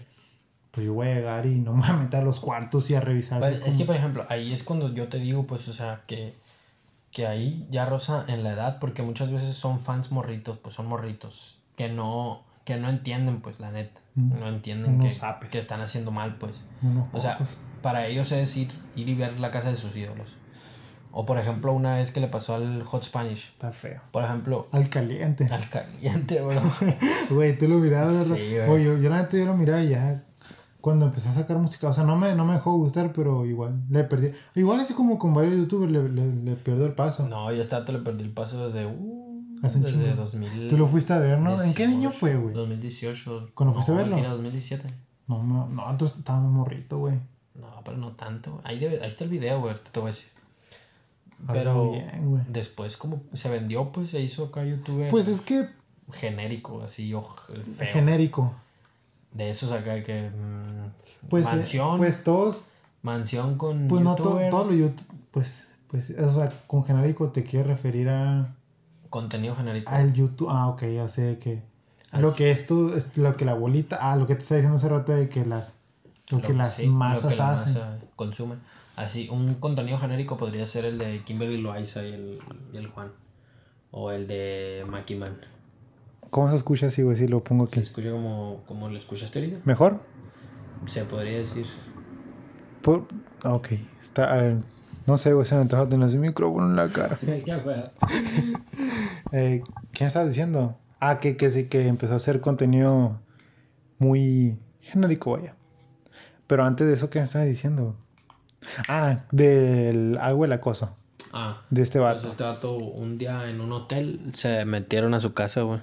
pues 0.71 0.87
yo 0.87 0.95
voy 0.95 1.09
a 1.09 1.15
llegar 1.15 1.47
y 1.47 1.57
no 1.61 1.75
me 1.75 1.83
voy 1.83 1.91
a 1.91 1.97
meter 1.99 2.21
a 2.21 2.25
los 2.25 2.41
cuartos 2.41 2.91
y 2.91 2.95
a 2.95 3.01
revisar. 3.01 3.39
Pues, 3.39 3.61
es 3.65 3.77
que, 3.77 3.85
por 3.85 3.95
ejemplo, 3.95 4.25
ahí 4.31 4.53
es 4.53 4.63
cuando 4.63 4.93
yo 4.93 5.09
te 5.09 5.19
digo, 5.19 5.47
pues, 5.47 5.69
o 5.69 5.75
sea, 5.75 6.01
que, 6.07 6.35
que 7.13 7.27
ahí 7.27 7.67
ya 7.71 7.85
rosa 7.85 8.25
en 8.29 8.43
la 8.43 8.53
edad, 8.53 8.79
porque 8.81 9.03
muchas 9.03 9.31
veces 9.31 9.55
son 9.55 9.79
fans 9.79 10.11
morritos, 10.11 10.57
pues 10.57 10.75
son 10.75 10.87
morritos, 10.87 11.59
que 11.77 11.91
no, 11.91 12.43
que 12.65 12.79
no 12.79 12.89
entienden, 12.89 13.43
pues, 13.43 13.61
la 13.61 13.71
neta. 13.71 14.01
Mm. 14.15 14.41
No 14.41 14.49
entienden 14.49 14.99
que, 14.99 15.15
que 15.51 15.59
están 15.59 15.83
haciendo 15.83 16.11
mal, 16.11 16.37
pues. 16.37 16.55
unos 16.81 17.09
O 17.13 17.21
sea, 17.21 17.39
para 17.83 18.07
ellos 18.07 18.33
es 18.33 18.57
ir, 18.57 18.73
ir 18.97 19.09
y 19.11 19.15
ver 19.15 19.39
la 19.39 19.51
casa 19.51 19.69
de 19.69 19.77
sus 19.77 19.95
ídolos. 19.95 20.31
O, 21.13 21.25
por 21.27 21.39
ejemplo, 21.39 21.73
una 21.73 21.95
vez 21.97 22.13
que 22.13 22.21
le 22.21 22.29
pasó 22.29 22.55
al 22.55 22.83
Hot 22.85 23.03
Spanish. 23.05 23.49
está 23.53 23.73
feo. 23.73 24.01
Por 24.13 24.23
ejemplo, 24.25 24.69
Al 24.73 24.89
caliente. 24.89 25.47
al 25.51 25.69
caliente, 25.69 26.41
bro. 26.43 26.61
Güey, 27.31 27.59
tú 27.59 27.67
lo 27.69 27.79
mirabas, 27.79 28.15
¿verdad? 28.29 28.37
Sí, 28.37 28.57
güey. 28.67 28.85
Yo, 28.85 28.99
yo 28.99 29.11
la 29.11 29.23
neta 29.23 29.37
yo 29.37 29.47
lo 29.47 29.57
miraba 29.57 29.83
y 29.83 29.89
ya 29.91 30.25
cuando 30.81 31.07
empecé 31.07 31.29
a 31.29 31.35
sacar 31.35 31.59
música, 31.59 31.89
o 31.89 31.95
sea, 31.95 32.05
no 32.05 32.17
me, 32.17 32.35
no 32.35 32.45
me 32.45 32.55
dejó 32.55 32.73
gustar, 32.77 33.13
pero 33.13 33.45
igual 33.45 33.83
le 33.91 34.05
perdí. 34.05 34.33
Igual 34.55 34.81
así 34.81 34.95
como 34.95 35.19
con 35.19 35.35
varios 35.35 35.57
youtubers 35.57 35.91
le, 35.91 36.09
le, 36.09 36.33
le 36.33 36.55
pierdo 36.57 36.87
el 36.87 36.93
paso. 36.93 37.29
No, 37.29 37.53
yo 37.53 37.61
hasta 37.61 37.81
le 37.81 37.99
perdí 37.99 38.23
el 38.25 38.31
paso 38.31 38.67
desde. 38.71 38.87
Uh, 38.87 39.43
Hace 39.63 39.81
desde 39.81 40.11
chingo. 40.11 40.23
2000. 40.23 40.69
Tú 40.69 40.77
lo 40.79 40.87
fuiste 40.87 41.13
a 41.13 41.19
ver, 41.19 41.41
¿no? 41.41 41.61
¿En 41.61 41.75
qué 41.75 41.85
año 41.85 42.11
fue, 42.13 42.37
güey? 42.37 42.55
2018. 42.55 43.51
¿Cuándo 43.55 43.75
fuiste 43.75 43.91
a 43.93 43.97
verlo? 43.97 44.15
mentira, 44.15 44.33
2017. 44.35 44.87
No, 45.27 45.43
no, 45.43 45.69
no, 45.69 45.91
entonces 45.91 46.19
estaba 46.19 46.39
muy 46.41 46.53
morrito, 46.53 46.99
güey. 46.99 47.17
No, 47.57 47.67
pero 47.85 47.97
no 47.97 48.13
tanto. 48.13 48.61
Ahí, 48.63 48.79
debe- 48.79 49.03
ahí 49.03 49.09
está 49.09 49.25
el 49.25 49.31
video, 49.31 49.61
güey, 49.61 49.75
te 49.91 49.99
voy 49.99 50.11
a 50.11 50.13
decir. 50.13 50.29
Algo 51.47 51.53
Pero 51.53 51.91
bien, 51.93 52.45
después, 52.49 52.97
como 52.97 53.23
se 53.33 53.49
vendió, 53.49 53.91
pues 53.93 54.11
se 54.11 54.21
hizo 54.21 54.47
acá 54.47 54.65
youtuber 54.65 55.11
Pues 55.11 55.29
es 55.29 55.41
que 55.41 55.69
genérico, 56.13 56.83
así, 56.83 57.11
feo. 57.13 57.87
genérico. 57.93 58.55
de 59.33 59.51
esos 59.51 59.71
acá 59.73 60.03
que. 60.03 60.31
mm, 60.31 61.29
Pues, 61.29 61.47
eh, 61.47 61.51
mansión. 61.57 61.97
pues 61.99 62.25
todos, 62.25 62.71
mansión 63.03 63.57
con. 63.57 63.87
pues 63.89 64.03
no 64.03 64.17
to- 64.17 64.25
youtubers, 64.25 64.51
todos 64.51 64.67
los 64.69 64.77
youtubers, 64.77 65.09
pues, 65.31 65.69
pues, 65.89 66.11
o 66.11 66.33
sea, 66.33 66.51
con 66.67 66.85
genérico 66.85 67.29
te 67.29 67.45
quieres 67.45 67.69
referir 67.69 68.09
a 68.09 68.49
Contenido 69.11 69.55
genérico. 69.55 69.91
al 69.91 70.13
YouTube. 70.13 70.49
Ah, 70.51 70.69
ok, 70.69 70.83
ya 70.87 71.09
sé 71.09 71.39
que 71.39 71.63
lo 72.13 72.35
que 72.35 72.51
es 72.51 72.67
tú, 72.67 72.93
es 72.95 73.17
lo 73.17 73.37
que 73.37 73.45
la 73.45 73.55
bolita, 73.55 73.99
ah, 74.01 74.17
lo 74.17 74.27
que 74.27 74.35
te 74.35 74.41
está 74.43 74.55
diciendo 74.57 74.77
hace 74.79 74.89
rato 74.89 75.13
de 75.13 75.29
que 75.29 75.45
las, 75.47 75.73
lo, 76.31 76.41
que 76.43 76.53
las 76.53 76.75
sí, 76.75 76.87
lo 76.87 76.93
masas 76.93 77.31
que 77.31 77.37
la 77.37 77.53
hacen. 77.61 77.75
masa 77.75 77.99
consume. 78.17 78.57
Así, 78.99 79.29
un 79.31 79.55
contenido 79.55 79.97
genérico 79.97 80.37
podría 80.37 80.67
ser 80.67 80.85
el 80.85 80.99
de 80.99 81.23
Kimberly 81.23 81.59
Loaiza 81.59 82.05
y 82.05 82.13
el, 82.13 82.39
y 82.73 82.77
el 82.79 82.89
Juan. 82.89 83.13
O 83.93 84.11
el 84.11 84.27
de 84.27 84.85
Makiman. 84.89 85.39
¿Cómo 86.31 86.51
se 86.51 86.57
escucha 86.57 86.89
así, 86.89 87.03
güey? 87.03 87.17
Si 87.17 87.29
lo 87.29 87.45
pongo 87.45 87.69
Se 87.69 87.79
aquí. 87.79 87.89
escucha 87.89 88.11
como, 88.11 88.65
como 88.67 88.89
lo 88.89 88.99
escuchaste 88.99 89.39
ahorita. 89.39 89.61
¿Mejor? 89.65 90.01
Se 90.87 91.05
podría 91.05 91.39
decir. 91.39 91.65
Por... 92.83 93.07
ah, 93.45 93.55
Ok, 93.55 93.69
está, 94.03 94.33
a 94.33 94.37
ver, 94.39 94.57
no 95.07 95.17
sé, 95.17 95.33
güey, 95.33 95.47
se 95.47 95.55
me 95.55 95.61
antoja 95.61 95.89
tener 95.89 96.09
ese 96.09 96.19
micrófono 96.19 96.67
en 96.67 96.75
la 96.75 96.89
cara. 96.89 97.17
Eh, 99.31 99.63
¿Qué 99.93 100.05
estás 100.07 100.27
diciendo? 100.27 100.77
Ah, 100.99 101.21
que, 101.21 101.37
que 101.37 101.51
sí, 101.53 101.67
que 101.69 101.87
empezó 101.87 102.15
a 102.15 102.17
hacer 102.17 102.41
contenido 102.41 103.21
muy 103.99 104.59
genérico, 104.81 105.33
vaya. 105.33 105.55
Pero 106.49 106.65
antes 106.65 106.87
de 106.87 106.95
eso, 106.95 107.11
¿qué 107.11 107.21
me 107.21 107.27
estabas 107.27 107.47
diciendo? 107.47 107.95
Ah, 108.89 109.21
del 109.33 110.19
agua 110.21 110.47
el 110.47 110.53
acoso. 110.53 110.97
Ah, 111.33 111.63
De 111.71 111.83
este 111.83 111.99
pues 112.01 112.17
vato. 112.17 112.29
este 112.31 112.43
vato 112.43 112.77
un 112.77 113.19
día 113.19 113.49
en 113.51 113.61
un 113.61 113.73
hotel 113.73 114.21
se 114.35 114.65
metieron 114.65 115.15
a 115.15 115.21
su 115.21 115.35
casa, 115.35 115.63
güey. 115.63 115.81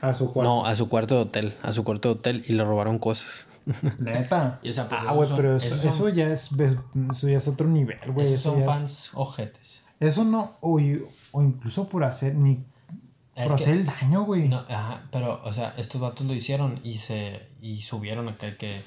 A 0.00 0.14
su 0.14 0.32
cuarto. 0.32 0.42
No, 0.50 0.66
a 0.66 0.74
su 0.74 0.88
cuarto 0.88 1.14
de 1.16 1.20
hotel. 1.22 1.54
A 1.62 1.72
su 1.72 1.84
cuarto 1.84 2.08
de 2.08 2.14
hotel 2.16 2.44
y 2.48 2.52
le 2.54 2.64
robaron 2.64 2.98
cosas. 2.98 3.46
Neta. 3.98 4.58
Y, 4.62 4.70
o 4.70 4.72
sea, 4.72 4.88
pues, 4.88 5.00
ah, 5.06 5.12
güey, 5.12 5.28
pero 5.36 5.56
eso, 5.56 5.92
son- 5.92 6.12
ya 6.12 6.26
es, 6.32 6.50
eso 7.12 7.28
ya 7.28 7.36
es 7.36 7.46
otro 7.48 7.68
nivel, 7.68 7.98
güey. 8.12 8.26
Esos 8.26 8.40
Eso, 8.40 8.50
son 8.50 8.58
ya 8.58 8.64
es- 8.64 8.66
fans 8.70 9.10
ojetes. 9.14 9.82
eso 10.00 10.24
no, 10.24 10.56
o, 10.60 10.80
incluso 10.80 11.88
por 11.88 12.02
hacer, 12.02 12.34
ni 12.34 12.64
Es 13.36 13.46
por 13.46 13.56
que- 13.56 13.62
hacer 13.62 13.76
el 13.76 13.86
daño, 13.86 14.24
güey. 14.24 14.48
No, 14.48 14.64
ajá, 14.68 15.02
pero, 15.12 15.40
o 15.44 15.52
sea, 15.52 15.74
estos 15.76 16.00
vatos 16.00 16.26
lo 16.26 16.34
hicieron 16.34 16.80
y 16.82 16.94
se 16.94 17.42
y 17.60 17.82
subieron 17.82 18.28
acá 18.28 18.56
que 18.56 18.82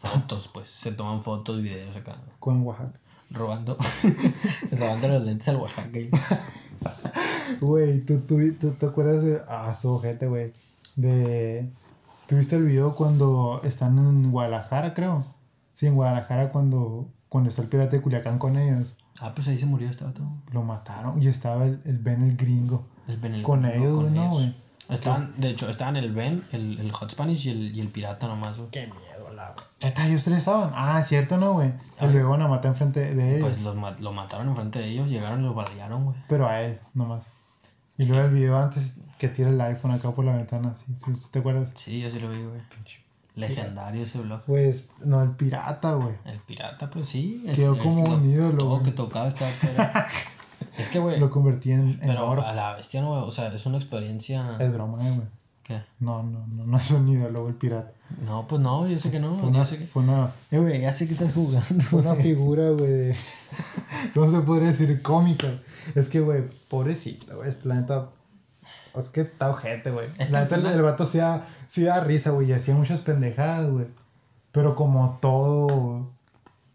fotos, 0.00 0.48
pues, 0.52 0.70
se 0.70 0.92
toman 0.92 1.20
fotos 1.20 1.58
y 1.60 1.62
videos 1.62 1.96
acá, 1.96 2.16
Con 2.38 2.62
Oaxaca. 2.62 2.98
robando, 3.30 3.76
robando 4.72 5.08
los 5.08 5.22
lentes 5.24 5.48
al 5.48 5.56
Oaxaca. 5.56 5.98
Güey, 7.60 8.00
¿tú, 8.04 8.20
tú, 8.20 8.36
tú 8.60 8.70
te 8.72 8.86
acuerdas 8.86 9.22
de. 9.22 9.40
Ah, 9.48 9.68
estuvo 9.72 9.98
gente, 10.00 10.26
güey. 10.26 10.52
De. 10.96 11.68
¿Tuviste 12.26 12.56
el 12.56 12.64
video 12.64 12.94
cuando 12.94 13.60
están 13.64 13.98
en 13.98 14.30
Guadalajara, 14.30 14.94
creo? 14.94 15.24
Sí, 15.74 15.86
en 15.86 15.94
Guadalajara 15.96 16.50
cuando, 16.52 17.08
cuando 17.28 17.50
está 17.50 17.62
el 17.62 17.68
pirata 17.68 17.96
de 17.96 18.02
Culiacán 18.02 18.38
con 18.38 18.56
ellos. 18.56 18.94
Ah, 19.20 19.32
pues 19.34 19.48
ahí 19.48 19.58
se 19.58 19.66
murió 19.66 19.90
este 19.90 20.04
vato. 20.04 20.22
Lo 20.52 20.62
mataron 20.62 21.20
y 21.22 21.26
estaba 21.28 21.66
el, 21.66 21.80
el 21.84 21.98
Ben 21.98 22.22
el 22.22 22.36
gringo. 22.36 22.86
El 23.08 23.16
Ben, 23.18 23.34
el 23.34 23.42
Con 23.42 23.62
gringo, 23.62 23.76
ellos, 23.84 24.04
con 24.04 24.14
¿no, 24.14 24.20
ellos. 24.22 24.32
güey? 24.34 24.54
Estaban, 24.88 25.34
de 25.38 25.50
hecho, 25.50 25.68
estaban 25.68 25.96
el 25.96 26.12
Ben, 26.12 26.44
el, 26.52 26.78
el 26.80 26.92
Hot 26.92 27.10
Spanish 27.12 27.46
y 27.46 27.50
el, 27.50 27.76
y 27.76 27.80
el 27.80 27.88
pirata 27.88 28.26
nomás, 28.28 28.56
güey. 28.56 28.70
Qué 28.70 28.86
miedo, 28.86 29.09
Neta, 29.82 30.06
ellos 30.06 30.24
tres 30.24 30.38
estaban. 30.38 30.72
Ah, 30.74 31.02
cierto, 31.02 31.36
¿no, 31.38 31.54
güey? 31.54 31.72
Ay. 31.98 32.08
Y 32.08 32.12
luego 32.12 32.34
a 32.34 32.48
matar 32.48 32.72
enfrente 32.72 33.14
de 33.14 33.36
ellos. 33.36 33.48
Pues 33.48 33.62
los 33.62 33.74
ma- 33.76 33.96
lo 33.98 34.12
mataron 34.12 34.48
enfrente 34.48 34.78
de 34.78 34.86
ellos, 34.88 35.08
llegaron 35.08 35.40
y 35.40 35.44
lo 35.44 35.54
balearon, 35.54 36.04
güey. 36.04 36.16
Pero 36.28 36.46
a 36.48 36.60
él, 36.62 36.78
nomás. 36.94 37.24
Y 37.98 38.04
luego 38.06 38.24
el 38.26 38.32
video 38.32 38.56
antes 38.58 38.94
que 39.18 39.28
tira 39.28 39.50
el 39.50 39.60
iPhone 39.60 39.90
acá 39.92 40.10
por 40.12 40.24
la 40.24 40.34
ventana, 40.36 40.74
¿sí? 40.78 40.94
¿Sí, 41.04 41.14
sí 41.16 41.32
te 41.32 41.38
acuerdas? 41.40 41.70
Sí, 41.74 42.00
yo 42.00 42.10
sí 42.10 42.18
lo 42.18 42.28
vi, 42.30 42.42
güey. 42.42 42.60
Legendario 43.36 44.02
ese 44.04 44.18
blog. 44.20 44.42
Pues, 44.42 44.90
no, 45.04 45.22
el 45.22 45.30
pirata, 45.30 45.92
güey. 45.94 46.14
El 46.24 46.38
pirata, 46.40 46.90
pues 46.90 47.08
sí. 47.08 47.44
Quedó 47.54 47.78
como 47.78 48.04
lo- 48.06 48.14
un 48.16 48.30
ídolo, 48.30 48.58
Todo 48.58 48.82
que 48.82 48.90
tocaba 48.90 49.28
estaba 49.28 49.50
era- 49.62 50.08
Es 50.78 50.88
que, 50.88 50.98
güey, 50.98 51.18
Lo 51.18 51.30
convertí 51.30 51.72
en, 51.72 51.90
en 51.90 51.98
pero 52.00 52.28
oro. 52.28 52.46
a 52.46 52.52
la 52.52 52.74
bestia 52.76 53.00
no, 53.02 53.10
güey, 53.10 53.22
o 53.22 53.30
sea, 53.30 53.48
es 53.48 53.64
una 53.66 53.76
experiencia 53.78 54.56
Es 54.58 54.72
broma, 54.72 55.06
eh, 55.06 55.10
güey. 55.10 55.26
¿Qué? 55.70 55.80
No, 56.00 56.24
no, 56.24 56.44
no, 56.48 56.66
no 56.66 56.76
es 56.78 56.90
un 56.90 57.08
ídolo, 57.08 57.46
el 57.46 57.54
pirata. 57.54 57.92
No, 58.26 58.48
pues 58.48 58.60
no, 58.60 58.88
yo 58.88 58.98
sé 58.98 59.08
que 59.12 59.20
no. 59.20 59.36
Fue 59.36 59.50
una, 59.50 59.64
que- 59.64 59.86
fue 59.86 60.02
una, 60.02 60.32
Eh, 60.50 60.58
güey, 60.58 60.80
ya 60.80 60.92
sé 60.92 61.06
que 61.06 61.12
estás 61.12 61.32
jugando. 61.32 61.84
fue 61.84 62.00
una 62.00 62.16
figura, 62.16 62.70
güey, 62.70 62.90
de... 62.90 63.16
¿Cómo 64.14 64.28
se 64.32 64.40
podría 64.40 64.66
decir? 64.70 65.00
Cómica. 65.00 65.46
Es 65.94 66.08
que, 66.08 66.18
güey, 66.18 66.42
pobrecito, 66.68 67.36
güey, 67.36 67.52
la 67.62 67.74
neta... 67.76 68.08
Es 68.98 69.10
que 69.10 69.20
está 69.20 69.50
ojete, 69.50 69.92
güey. 69.92 70.08
La 70.30 70.40
neta, 70.42 70.56
el- 70.56 70.66
el 70.66 70.82
vato 70.82 71.06
sí 71.06 71.18
da, 71.18 71.46
sí 71.68 71.84
da 71.84 72.00
risa, 72.00 72.30
güey, 72.30 72.48
y 72.50 72.52
hacía 72.52 72.74
muchas 72.74 73.00
pendejadas, 73.02 73.70
güey. 73.70 73.86
Pero 74.50 74.74
como 74.74 75.18
todo... 75.22 76.10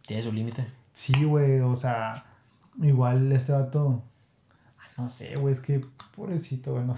Tiene 0.07 0.23
su 0.23 0.31
límite. 0.31 0.65
Sí, 0.93 1.25
güey, 1.25 1.59
o 1.59 1.75
sea... 1.75 2.23
Igual 2.81 3.29
este 3.33 3.51
vato... 3.51 4.01
ay, 4.79 4.89
No 4.97 5.09
sé, 5.09 5.35
güey, 5.35 5.53
es 5.53 5.59
que 5.59 5.85
pobrecito, 6.15 6.71
güey, 6.75 6.85
no- 6.85 6.95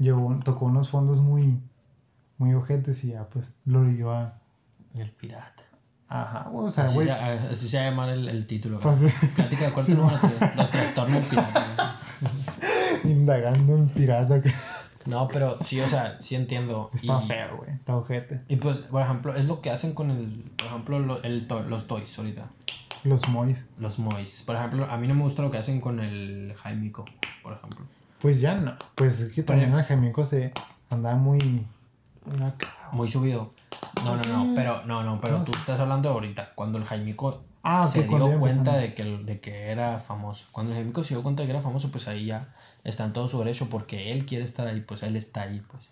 Llevó, 0.00 0.36
tocó 0.44 0.64
unos 0.64 0.88
fondos 0.90 1.18
muy... 1.20 1.60
Muy 2.38 2.54
ojetes 2.54 3.04
y 3.04 3.08
ya, 3.12 3.28
pues, 3.28 3.54
lo 3.66 3.84
llevó 3.84 4.12
a... 4.12 4.32
El 4.96 5.10
pirata. 5.12 5.62
Ajá, 6.08 6.50
o 6.52 6.68
sea, 6.70 6.84
Así, 6.84 6.94
güey... 6.96 7.06
se, 7.06 7.12
así 7.12 7.68
se 7.68 7.76
va 7.78 7.84
a 7.86 7.90
llamar 7.90 8.08
el, 8.08 8.28
el 8.28 8.46
título. 8.48 8.80
Pues, 8.80 8.98
Plática 9.36 9.66
de 9.66 9.72
cuarto 9.72 9.92
Sí, 9.92 9.94
número 9.94 10.18
Los 10.56 10.70
trastornos 10.70 11.26
pirata. 11.26 11.96
indagando 13.04 13.76
en 13.76 13.88
pirata. 13.88 14.40
que- 14.42 14.52
No, 15.06 15.28
pero 15.28 15.58
sí, 15.62 15.80
o 15.80 15.88
sea, 15.88 16.16
sí 16.20 16.34
entiendo. 16.34 16.90
Está 16.94 17.22
y, 17.22 17.28
feo, 17.28 17.56
güey. 17.58 17.70
Está 17.72 17.96
ojete. 17.96 18.40
Y 18.48 18.56
pues, 18.56 18.78
por 18.78 19.02
ejemplo, 19.02 19.34
es 19.34 19.46
lo 19.46 19.60
que 19.60 19.70
hacen 19.70 19.94
con 19.94 20.10
el. 20.10 20.50
Por 20.56 20.66
ejemplo, 20.66 20.98
lo- 20.98 21.22
el 21.22 21.46
to- 21.46 21.62
los 21.62 21.86
toys 21.86 22.18
ahorita. 22.18 22.46
Los 23.04 23.28
mois. 23.28 23.66
Los 23.78 23.98
mois. 23.98 24.42
Por 24.46 24.56
ejemplo, 24.56 24.86
a 24.90 24.96
mí 24.98 25.06
no 25.08 25.14
me 25.14 25.22
gusta 25.22 25.42
lo 25.42 25.50
que 25.50 25.58
hacen 25.58 25.80
con 25.80 26.00
el 26.00 26.54
Jaimico, 26.56 27.04
por 27.42 27.52
ejemplo. 27.54 27.84
Pues 28.20 28.40
ya 28.40 28.54
no. 28.54 28.74
Pues 28.94 29.20
es 29.20 29.32
que 29.32 29.42
también 29.42 29.72
el 29.74 29.84
Jamico 29.84 30.24
se 30.24 30.52
andaba 30.90 31.16
muy. 31.16 31.66
muy 32.92 33.10
subido. 33.10 33.52
No, 34.04 34.16
no, 34.16 34.22
no, 34.24 34.42
Sí. 34.44 34.52
pero 34.54 34.84
no, 34.84 35.02
no, 35.02 35.20
pero 35.20 35.42
tú 35.42 35.52
estás 35.52 35.80
hablando 35.80 36.08
de 36.08 36.14
ahorita, 36.14 36.52
cuando 36.54 36.78
el 36.78 36.84
Jaimico 36.84 37.42
Ah, 37.62 37.86
se 37.86 38.04
dio 38.04 38.38
cuenta 38.38 38.76
de 38.76 38.94
que, 38.94 39.04
de 39.04 39.40
que 39.40 39.68
era 39.70 40.00
famoso. 40.00 40.46
Cuando 40.52 40.72
el 40.72 40.78
Jaimico 40.78 41.04
se 41.04 41.14
dio 41.14 41.22
cuenta 41.22 41.42
de 41.42 41.46
que 41.46 41.52
era 41.52 41.62
famoso, 41.62 41.90
pues 41.90 42.08
ahí 42.08 42.26
ya 42.26 42.54
está 42.84 43.04
en 43.04 43.12
todo 43.12 43.28
su 43.28 43.38
derecho 43.38 43.68
porque 43.68 44.12
él 44.12 44.24
quiere 44.24 44.44
estar 44.44 44.66
ahí, 44.66 44.80
pues 44.80 45.02
él 45.02 45.16
está 45.16 45.42
ahí, 45.42 45.62
pues. 45.70 45.82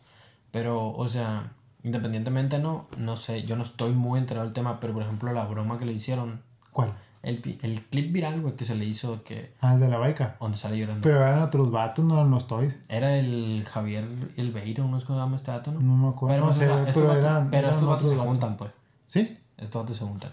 Pero, 0.51 0.91
o 0.93 1.09
sea, 1.09 1.53
independientemente 1.83 2.59
no, 2.59 2.87
no 2.97 3.17
sé, 3.19 3.43
yo 3.45 3.57
no 3.57 3.63
estoy 3.63 3.93
muy 3.93 4.19
enterado 4.19 4.47
del 4.47 4.55
tema, 4.55 4.81
pero 4.81 4.95
por 4.95 5.03
ejemplo 5.03 5.31
la 5.33 5.45
broma 5.45 5.79
que 5.79 5.85
le 5.85 5.93
hicieron, 5.93 6.41
¿Cuál? 6.73 6.93
El, 7.29 7.59
el 7.63 7.83
clip 7.83 8.13
viral, 8.13 8.41
güey, 8.41 8.55
que 8.57 8.65
se 8.65 8.75
le 8.75 8.85
hizo 8.85 9.23
que, 9.23 9.53
Ah, 9.61 9.75
el 9.75 9.81
de 9.81 9.89
la 9.89 9.99
baica. 9.99 10.37
donde 10.41 10.57
sale 10.59 10.79
llorando. 10.79 11.03
Pero 11.03 11.19
eran 11.19 11.43
otros 11.43 11.71
vatos, 11.71 12.05
no 12.05 12.15
eran 12.15 12.31
los 12.31 12.47
toys. 12.49 12.75
Era 12.89 13.17
el 13.17 13.65
Javier 13.71 14.07
Elbeiro, 14.37 14.87
¿no 14.89 14.97
es 14.99 15.05
cómo 15.05 15.19
se 15.19 15.25
llama 15.25 15.37
este 15.37 15.51
dato, 15.51 15.73
no? 15.73 15.81
No 15.81 15.97
me 15.97 16.09
acuerdo. 16.09 16.35
Pero, 16.37 16.47
no 16.47 16.53
sé, 16.53 16.65
o 16.65 16.75
sea, 16.75 16.89
estos 16.89 16.95
pero 17.03 17.09
vatos- 17.09 17.19
eran. 17.23 17.51
pero 17.51 17.59
eran 17.69 17.73
estos 17.75 17.89
vatos 17.89 18.07
otros 18.07 18.21
se 18.23 18.27
juntan, 18.29 18.57
pues. 18.57 18.71
¿Sí? 19.07 19.39
Estos 19.57 19.83
vatos 19.83 19.97
se 19.99 20.05
juntan. 20.05 20.31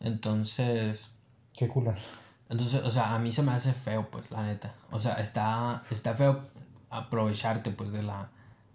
Entonces, 0.00 1.10
Qué 1.52 1.68
culo. 1.68 1.94
entonces, 2.48 2.82
o 2.82 2.90
sea, 2.90 3.14
a 3.14 3.18
mí 3.18 3.32
se 3.32 3.42
me 3.42 3.52
hace 3.52 3.72
feo, 3.72 4.08
pues, 4.10 4.30
la 4.30 4.42
neta. 4.44 4.72
O 4.90 5.00
sea, 5.00 5.14
está, 5.14 5.82
está 5.90 6.14
feo 6.14 6.40
aprovecharte, 6.90 7.70
pues, 7.70 7.92
de 7.92 8.02
la, 8.02 8.28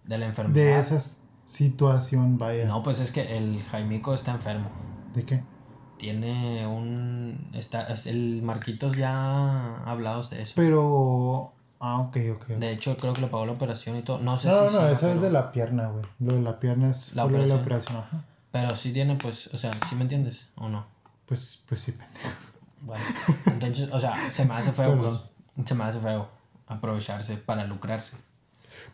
de 0.04 0.18
la 0.18 0.26
enfermedad. 0.26 0.56
De 0.56 0.80
esa 0.98 1.12
situación, 1.46 2.38
vaya. 2.38 2.66
No, 2.66 2.84
pues 2.84 3.00
es 3.00 3.12
que 3.12 3.38
el 3.38 3.62
Jaimico 3.64 4.14
está 4.14 4.32
enfermo. 4.32 4.70
¿De 5.14 5.24
qué? 5.24 5.44
Tiene 6.02 6.66
un... 6.66 7.52
Está, 7.54 7.84
es- 7.84 8.08
el 8.08 8.42
Marquitos 8.42 8.98
ya 8.98 9.14
ha 9.14 9.84
hablado 9.92 10.24
de 10.24 10.42
eso. 10.42 10.54
Pero. 10.56 11.54
Ah, 11.80 12.00
ok, 12.00 12.18
ok. 12.38 12.48
De 12.58 12.72
hecho, 12.72 12.98
creo 12.98 13.14
que 13.14 13.22
le 13.22 13.28
pagó 13.28 13.46
la 13.46 13.52
operación 13.52 13.96
y 13.98 14.02
todo. 14.02 14.18
No 14.18 14.40
sé 14.40 14.48
No, 14.50 14.64
no, 14.64 14.68
si 14.70 14.74
no, 14.74 14.80
siga, 14.82 14.92
eso 14.94 15.12
es 15.14 15.22
de 15.22 15.30
la 15.30 15.52
pierna, 15.52 15.90
güey. 15.90 16.04
Lo 16.20 16.34
de 16.34 16.42
la 16.42 16.60
pierna 16.60 16.90
es 16.90 17.14
La 17.14 17.28
de 17.28 17.34
la 17.34 17.38
operación. 17.38 17.62
operación, 17.62 17.98
ajá. 18.00 18.24
Pero 18.52 18.76
sí 18.76 18.92
tiene, 18.94 19.16
pues, 19.16 19.46
o 19.54 19.58
sea, 19.58 19.70
¿sí 19.88 19.94
me 19.96 20.02
entiendes? 20.02 20.48
¿O 20.56 20.70
no? 20.70 20.86
Pues, 21.28 21.64
pues 21.70 21.82
sí, 21.82 21.92
pendejo. 21.92 22.36
Bueno, 22.82 23.06
entonces, 23.46 23.94
o 23.94 24.00
sea, 24.00 24.16
se 24.32 24.44
me 24.46 24.56
hace 24.56 24.72
feo, 24.72 24.98
pues, 24.98 25.68
se 25.68 25.76
me 25.76 25.84
hace 25.84 26.00
feo 26.00 26.28
aprovecharse 26.66 27.38
para 27.38 27.64
lucrarse. 27.66 28.18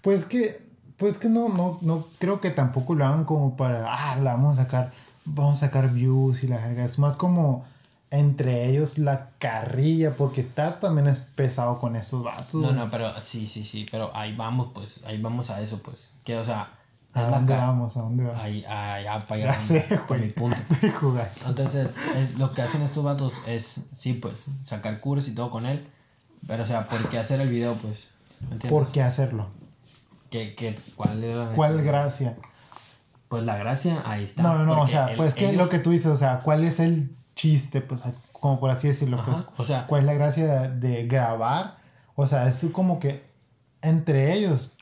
Pues 0.01 0.25
que, 0.25 0.67
pues 0.97 1.17
que 1.17 1.29
no, 1.29 1.47
no, 1.47 1.77
no 1.81 2.03
creo 2.19 2.41
que 2.41 2.49
tampoco 2.51 2.95
lo 2.95 3.05
hagan 3.05 3.23
como 3.23 3.55
para, 3.55 3.85
ah, 3.87 4.17
la 4.17 4.31
vamos 4.33 4.59
a 4.59 4.63
sacar, 4.63 4.91
vamos 5.27 5.61
a 5.61 5.67
sacar 5.67 5.93
views 5.93 6.43
y 6.43 6.47
la 6.47 6.57
verga. 6.57 6.85
Es 6.85 6.99
más 6.99 7.17
como 7.17 7.65
entre 8.09 8.69
ellos 8.69 8.97
la 8.97 9.31
carrilla, 9.37 10.15
porque 10.15 10.41
está 10.41 10.79
también 10.79 11.07
es 11.07 11.19
pesado 11.19 11.79
con 11.79 11.95
estos 11.95 12.23
vatos. 12.23 12.61
No, 12.61 12.71
no, 12.71 12.89
pero 12.89 13.11
sí, 13.21 13.47
sí, 13.47 13.63
sí, 13.63 13.85
pero 13.89 14.15
ahí 14.15 14.35
vamos, 14.35 14.69
pues, 14.73 15.01
ahí 15.05 15.21
vamos 15.21 15.49
a 15.49 15.61
eso, 15.61 15.79
pues. 15.83 16.07
Que, 16.23 16.37
o 16.37 16.45
sea, 16.45 16.71
¿A 17.13 17.23
dónde 17.23 17.55
vamos? 17.55 17.97
¿A 17.97 18.01
dónde 18.01 18.23
vamos? 18.23 18.39
Ahí, 18.39 18.63
allá, 18.65 19.25
para 19.27 19.51
allá, 19.51 19.61
sé, 19.61 19.83
punto. 20.35 20.57
Entonces, 21.47 21.97
es, 22.15 22.37
lo 22.37 22.53
que 22.53 22.61
hacen 22.61 22.81
estos 22.83 23.03
vatos 23.03 23.33
es, 23.47 23.81
sí, 23.93 24.13
pues, 24.13 24.35
sacar 24.63 24.99
curas 24.99 25.27
y 25.27 25.31
todo 25.31 25.49
con 25.49 25.65
él. 25.65 25.85
Pero, 26.47 26.63
o 26.63 26.65
sea, 26.65 26.87
¿por 26.87 27.09
qué 27.09 27.17
hacer 27.17 27.41
el 27.41 27.49
video, 27.49 27.73
pues? 27.73 28.07
¿Por 28.69 28.91
qué 28.91 29.01
hacerlo? 29.01 29.47
¿Qué, 30.29 30.55
qué, 30.55 30.77
¿Cuál 30.95 31.23
era 31.23 31.49
¿Cuál 31.55 31.83
gracia? 31.83 32.37
Pues 33.29 33.43
la 33.43 33.57
gracia, 33.57 34.01
ahí 34.05 34.23
está. 34.23 34.41
No, 34.43 34.57
no, 34.57 34.65
no, 34.65 34.81
o 34.81 34.87
sea, 34.87 35.07
el- 35.11 35.17
pues 35.17 35.33
que 35.33 35.49
ellos- 35.49 35.57
lo 35.65 35.69
que 35.69 35.79
tú 35.79 35.91
dices, 35.91 36.07
o 36.07 36.15
sea, 36.17 36.39
¿cuál 36.39 36.63
es 36.63 36.79
el 36.79 37.09
chiste? 37.35 37.81
Pues, 37.81 38.01
como 38.33 38.59
por 38.59 38.69
así 38.71 38.87
decirlo, 38.87 39.19
Ajá, 39.19 39.31
pues, 39.31 39.45
o 39.57 39.65
sea, 39.65 39.85
¿cuál 39.87 40.01
es 40.01 40.05
la 40.07 40.13
gracia 40.13 40.45
de, 40.69 40.87
de 40.87 41.07
grabar? 41.07 41.75
O 42.15 42.25
sea, 42.27 42.47
es 42.47 42.65
como 42.71 42.99
que 42.99 43.23
entre 43.81 44.33
ellos 44.33 44.77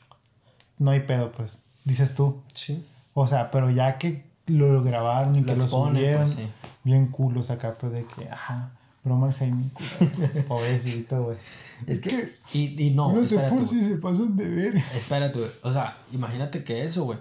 no 0.78 0.90
hay 0.92 1.00
pedo, 1.00 1.32
pues, 1.32 1.62
dices 1.84 2.14
tú. 2.14 2.42
sí, 2.54 2.86
O 3.14 3.26
sea, 3.26 3.50
pero 3.50 3.70
ya 3.70 3.98
que 3.98 4.24
lo 4.46 4.82
grabaron 4.84 5.34
y 5.36 5.40
lo 5.40 5.46
que 5.46 5.56
lo 5.56 5.66
subieron, 5.66 6.24
pues, 6.26 6.36
sí. 6.36 6.48
bien 6.84 7.08
culos 7.08 7.50
acá, 7.50 7.74
pues 7.80 7.92
de 7.92 8.04
que, 8.04 8.28
ajá, 8.30 8.70
broma 9.02 9.28
el 9.28 9.34
Jaime, 9.34 9.64
pobrecito, 10.48 11.22
güey. 11.24 11.38
Es 11.86 12.00
que, 12.00 12.32
y, 12.52 12.80
y 12.88 12.90
no, 12.94 13.12
no 13.12 13.24
se 13.24 13.38
por 13.38 13.50
güey. 13.50 13.66
si 13.66 13.82
se 13.88 13.96
pasan 13.96 14.36
de 14.36 14.48
ver. 14.48 14.76
Espérate, 14.94 15.38
güey. 15.38 15.50
O 15.62 15.72
sea, 15.72 15.96
imagínate 16.12 16.64
que 16.64 16.84
eso, 16.84 17.04
güey. 17.04 17.18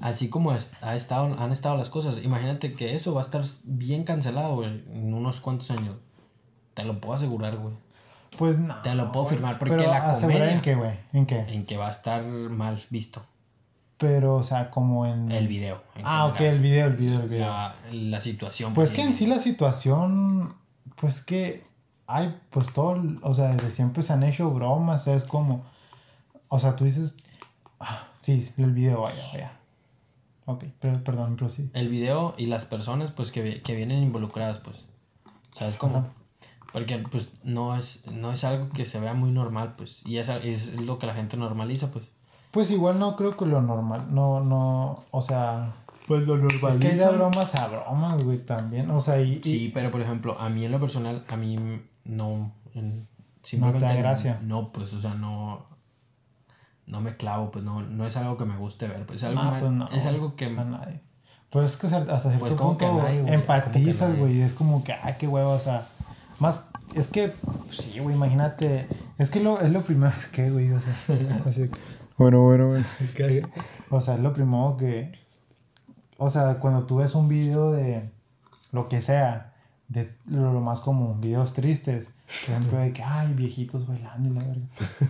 Así 0.00 0.28
como 0.28 0.50
ha 0.50 0.94
estado, 0.94 1.36
han 1.38 1.52
estado 1.52 1.76
las 1.76 1.88
cosas, 1.88 2.22
imagínate 2.22 2.74
que 2.74 2.94
eso 2.94 3.14
va 3.14 3.22
a 3.22 3.24
estar 3.24 3.44
bien 3.64 4.04
cancelado, 4.04 4.54
güey, 4.54 4.68
en 4.92 5.14
unos 5.14 5.40
cuantos 5.40 5.70
años. 5.70 5.96
Te 6.74 6.84
lo 6.84 7.00
puedo 7.00 7.14
asegurar, 7.14 7.56
güey. 7.56 7.74
Pues 8.38 8.58
no. 8.58 8.74
Te 8.82 8.94
lo 8.94 9.10
puedo 9.12 9.24
firmar 9.26 9.58
porque 9.58 9.76
Pero 9.76 9.90
la 9.90 10.14
comedia- 10.20 10.52
en 10.52 10.60
qué, 10.60 10.74
güey, 10.74 10.92
en 11.14 11.24
qué. 11.24 11.38
En 11.48 11.64
que 11.64 11.78
va 11.78 11.88
a 11.88 11.90
estar 11.90 12.22
mal 12.22 12.84
visto 12.90 13.24
Pero, 13.96 14.34
o 14.36 14.42
sea, 14.42 14.70
como 14.70 15.06
en... 15.06 15.30
el 15.32 15.48
video. 15.48 15.82
en 15.94 16.02
Ah, 16.04 16.26
ok, 16.26 16.36
general. 16.36 16.56
el 16.56 16.62
video, 16.62 16.86
el 16.88 16.96
video, 16.96 17.20
el 17.22 17.28
video. 17.30 17.46
La, 17.48 17.74
la 17.92 18.20
situación. 18.20 18.74
Pues 18.74 18.90
que 18.90 19.00
en 19.02 19.14
sí 19.14 19.26
la 19.26 19.38
situación, 19.38 20.54
pues 20.96 21.24
que 21.24 21.64
hay, 22.06 22.38
pues 22.50 22.70
todo, 22.74 23.02
o 23.22 23.34
sea, 23.34 23.48
desde 23.54 23.70
siempre 23.70 24.02
se 24.02 24.12
han 24.12 24.22
hecho 24.24 24.50
bromas, 24.50 25.06
es 25.08 25.24
como, 25.24 25.64
o 26.48 26.58
sea, 26.58 26.76
tú 26.76 26.84
dices, 26.84 27.16
ah, 27.80 28.08
sí, 28.20 28.52
el 28.58 28.72
video, 28.72 29.00
vaya, 29.00 29.22
vaya. 29.32 29.52
Ok, 30.46 30.64
pero, 30.80 31.02
perdón, 31.04 31.36
pero 31.36 31.50
sí. 31.50 31.70
el 31.74 31.88
video 31.88 32.34
y 32.38 32.46
las 32.46 32.64
personas 32.64 33.10
pues 33.10 33.30
que, 33.32 33.60
que 33.62 33.74
vienen 33.74 34.02
involucradas 34.02 34.58
pues 34.58 34.76
sabes 35.54 35.76
cómo 35.76 35.98
Ajá. 35.98 36.08
porque 36.72 36.98
pues 36.98 37.28
no 37.42 37.76
es 37.76 38.06
no 38.12 38.32
es 38.32 38.44
algo 38.44 38.68
que 38.70 38.86
se 38.86 39.00
vea 39.00 39.12
muy 39.14 39.30
normal 39.32 39.74
pues 39.76 40.02
y 40.06 40.18
es, 40.18 40.28
es 40.28 40.80
lo 40.80 40.98
que 40.98 41.06
la 41.06 41.14
gente 41.14 41.36
normaliza 41.36 41.90
pues 41.90 42.04
Pues 42.52 42.70
igual 42.70 42.98
no 42.98 43.16
creo 43.16 43.36
que 43.36 43.44
lo 43.44 43.60
normal, 43.60 44.06
no, 44.14 44.40
no, 44.40 45.04
o 45.10 45.20
sea, 45.22 45.74
pues 46.06 46.26
lo 46.26 46.36
es 46.36 46.78
que 46.78 46.88
hay 46.88 46.96
de 46.96 47.08
bromas 47.08 47.54
a 47.56 47.66
bromas, 47.66 48.22
güey, 48.22 48.38
también, 48.38 48.88
o 48.90 49.00
sea, 49.00 49.20
y, 49.20 49.38
y- 49.38 49.42
sí 49.42 49.70
pero 49.74 49.90
por 49.90 50.00
ejemplo 50.00 50.36
a 50.38 50.48
mí 50.48 50.64
en 50.64 50.70
lo 50.72 50.78
personal 50.80 51.24
a 51.28 51.36
mí 51.36 51.56
no 52.04 52.52
en- 52.74 53.00
No 53.00 53.48
simplemente 53.48 53.80
te 53.80 53.92
da 53.94 53.94
gracia. 53.94 54.40
no 54.42 54.70
pues 54.72 54.92
o 54.92 55.00
sea 55.00 55.14
no 55.14 55.66
no 56.86 57.00
me 57.00 57.16
clavo 57.16 57.50
pues 57.50 57.64
no 57.64 57.82
no 57.82 58.06
es 58.06 58.16
algo 58.16 58.36
que 58.36 58.44
me 58.44 58.56
guste 58.56 58.86
ver 58.88 59.04
pues 59.06 59.18
es 59.22 59.24
algo 59.28 59.40
Ah, 59.40 59.50
ma- 59.50 59.58
pues 59.60 59.72
no, 59.72 59.88
es 59.88 60.06
algo 60.06 60.36
que 60.36 60.46
a 60.46 60.50
nadie. 60.64 61.00
Pues 61.50 61.72
es 61.72 61.76
que 61.76 61.86
hasta 61.86 62.18
cierto 62.20 62.38
Pues 62.38 62.52
como 62.54 62.76
que 62.78 62.86
a 62.86 62.88
punto 62.90 63.02
nadie, 63.04 63.22
güey, 63.22 63.34
como 63.34 63.46
que 63.46 63.54
empatizas, 63.56 64.16
güey, 64.16 64.40
es 64.42 64.52
como 64.52 64.84
que, 64.84 64.92
ah, 64.92 65.16
qué 65.18 65.26
huevo, 65.28 65.50
o 65.52 65.60
sea, 65.60 65.88
más, 66.38 66.68
es 66.92 67.06
que, 67.08 67.32
sí, 67.70 67.98
güey, 68.00 68.14
imagínate, 68.16 68.88
es 69.18 69.30
que 69.30 69.40
lo, 69.40 69.60
es 69.60 69.72
lo 69.72 69.82
primero, 69.82 70.12
es 70.18 70.26
que, 70.26 70.50
güey, 70.50 70.72
o 70.72 70.80
sea, 70.80 70.94
así 71.46 71.68
que, 71.68 71.78
bueno, 72.18 72.42
bueno, 72.42 72.68
bueno, 72.68 72.84
o 73.90 74.00
sea, 74.00 74.14
es 74.14 74.20
lo 74.20 74.32
primero 74.32 74.76
que, 74.76 75.12
o 76.18 76.30
sea, 76.30 76.58
cuando 76.58 76.84
tú 76.84 76.96
ves 76.96 77.14
un 77.14 77.28
video 77.28 77.72
de 77.72 78.10
lo 78.72 78.88
que 78.88 79.00
sea, 79.00 79.54
de 79.88 80.12
lo, 80.26 80.60
más 80.60 80.80
común, 80.80 81.20
videos 81.20 81.54
tristes, 81.54 82.08
por 82.44 82.54
ejemplo, 82.56 82.78
de 82.78 82.92
que, 82.92 83.02
ay, 83.02 83.32
viejitos 83.34 83.86
bailando 83.86 84.28
y 84.28 84.32
la 84.32 84.44
verga, 84.44 84.66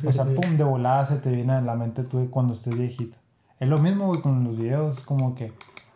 o 0.07 0.12
sea, 0.12 0.25
pum, 0.25 0.57
de 0.57 0.65
volada 0.65 1.07
se 1.07 1.17
te 1.17 1.31
viene 1.31 1.55
a 1.55 1.61
la 1.61 1.75
mente 1.75 2.05
tú 2.05 2.19
de 2.19 2.27
cuando 2.27 2.55
estés 2.55 2.77
viejito. 2.77 3.17
Es 3.59 3.69
lo 3.69 3.79
mismo, 3.79 4.07
güey, 4.07 4.21
con 4.21 4.45
los 4.45 4.57
videos, 4.57 4.99
es 4.99 5.05
como 5.05 5.35
que, 5.35 5.53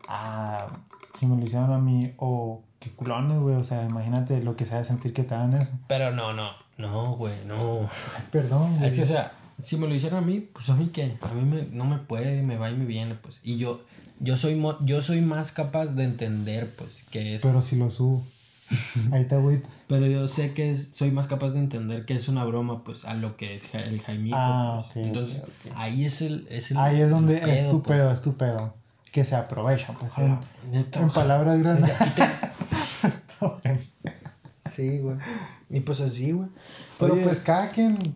ah, 0.08 0.66
si 1.14 1.26
me 1.26 1.36
lo 1.36 1.42
hicieron 1.42 1.72
a 1.72 1.78
mí, 1.78 2.14
o 2.16 2.62
qué 2.78 2.90
culones, 2.90 3.38
güey, 3.38 3.56
o 3.56 3.64
sea, 3.64 3.84
imagínate 3.84 4.42
lo 4.42 4.56
que 4.56 4.64
sea 4.64 4.78
de 4.78 4.84
sentir 4.84 5.12
que 5.12 5.24
te 5.24 5.34
hagan 5.34 5.54
eso. 5.54 5.70
pero 5.86 6.10
no 6.10 6.32
no 6.32 6.48
no 6.78 7.12
güey 7.16 7.34
no 7.46 7.80
Ay, 8.16 8.24
perdón, 8.32 8.78
güey. 8.78 8.88
es 8.88 8.94
que 8.94 9.02
o 9.02 9.06
sea 9.06 9.32
si 9.62 9.76
me 9.76 9.86
lo 9.86 9.94
hicieran 9.94 10.22
a 10.22 10.26
mí, 10.26 10.40
pues 10.40 10.68
a 10.68 10.74
mí 10.74 10.90
qué, 10.92 11.16
a 11.20 11.34
mí 11.34 11.42
me, 11.42 11.62
no 11.66 11.84
me 11.84 11.98
puede, 11.98 12.42
me 12.42 12.56
va 12.56 12.70
y 12.70 12.74
me 12.74 12.84
viene, 12.84 13.14
pues. 13.14 13.38
Y 13.42 13.58
yo, 13.58 13.80
yo 14.18 14.36
soy, 14.36 14.60
yo 14.80 15.02
soy 15.02 15.20
más 15.20 15.52
capaz 15.52 15.86
de 15.86 16.04
entender, 16.04 16.70
pues, 16.76 17.04
que 17.10 17.36
es... 17.36 17.42
Pero 17.42 17.62
si 17.62 17.76
lo 17.76 17.90
subo. 17.90 18.24
Ahí 19.12 19.24
te 19.26 19.34
agüitas. 19.34 19.70
Pero 19.88 20.06
yo 20.06 20.28
sé 20.28 20.54
que 20.54 20.70
es- 20.72 20.88
soy 20.94 21.10
más 21.10 21.26
capaz 21.26 21.50
de 21.50 21.58
entender 21.58 22.04
que 22.04 22.14
es 22.14 22.28
una 22.28 22.44
broma, 22.44 22.84
pues, 22.84 23.04
a 23.04 23.14
lo 23.14 23.36
que 23.36 23.56
es 23.56 23.66
ja- 23.68 23.78
el 23.80 24.00
Jaimito. 24.00 24.36
Ah, 24.38 24.84
pues. 24.92 25.06
Entonces, 25.06 25.44
ahí 25.74 26.04
es 26.04 26.22
el, 26.22 26.46
es 26.50 26.70
el 26.70 26.76
Ahí 26.78 27.00
es 27.00 27.10
donde 27.10 27.38
el 27.38 27.50
es 27.50 27.70
tu 27.70 27.82
pues. 27.82 27.98
pedo, 27.98 28.10
es 28.12 28.22
tu 28.22 28.34
pedo. 28.36 28.74
Que 29.12 29.24
se 29.24 29.34
aprovecha, 29.34 29.92
pues. 29.98 30.12
En, 30.18 30.38
neta, 30.70 31.06
palabras 31.08 31.58
grandes. 31.58 31.90
Sí, 34.70 34.98
güey. 35.00 35.16
Y 35.68 35.80
pues 35.80 36.00
así, 36.00 36.32
güey. 36.32 36.48
Pero 36.98 37.14
Oye, 37.14 37.22
pues 37.24 37.40
cada 37.40 37.70
quien, 37.70 38.14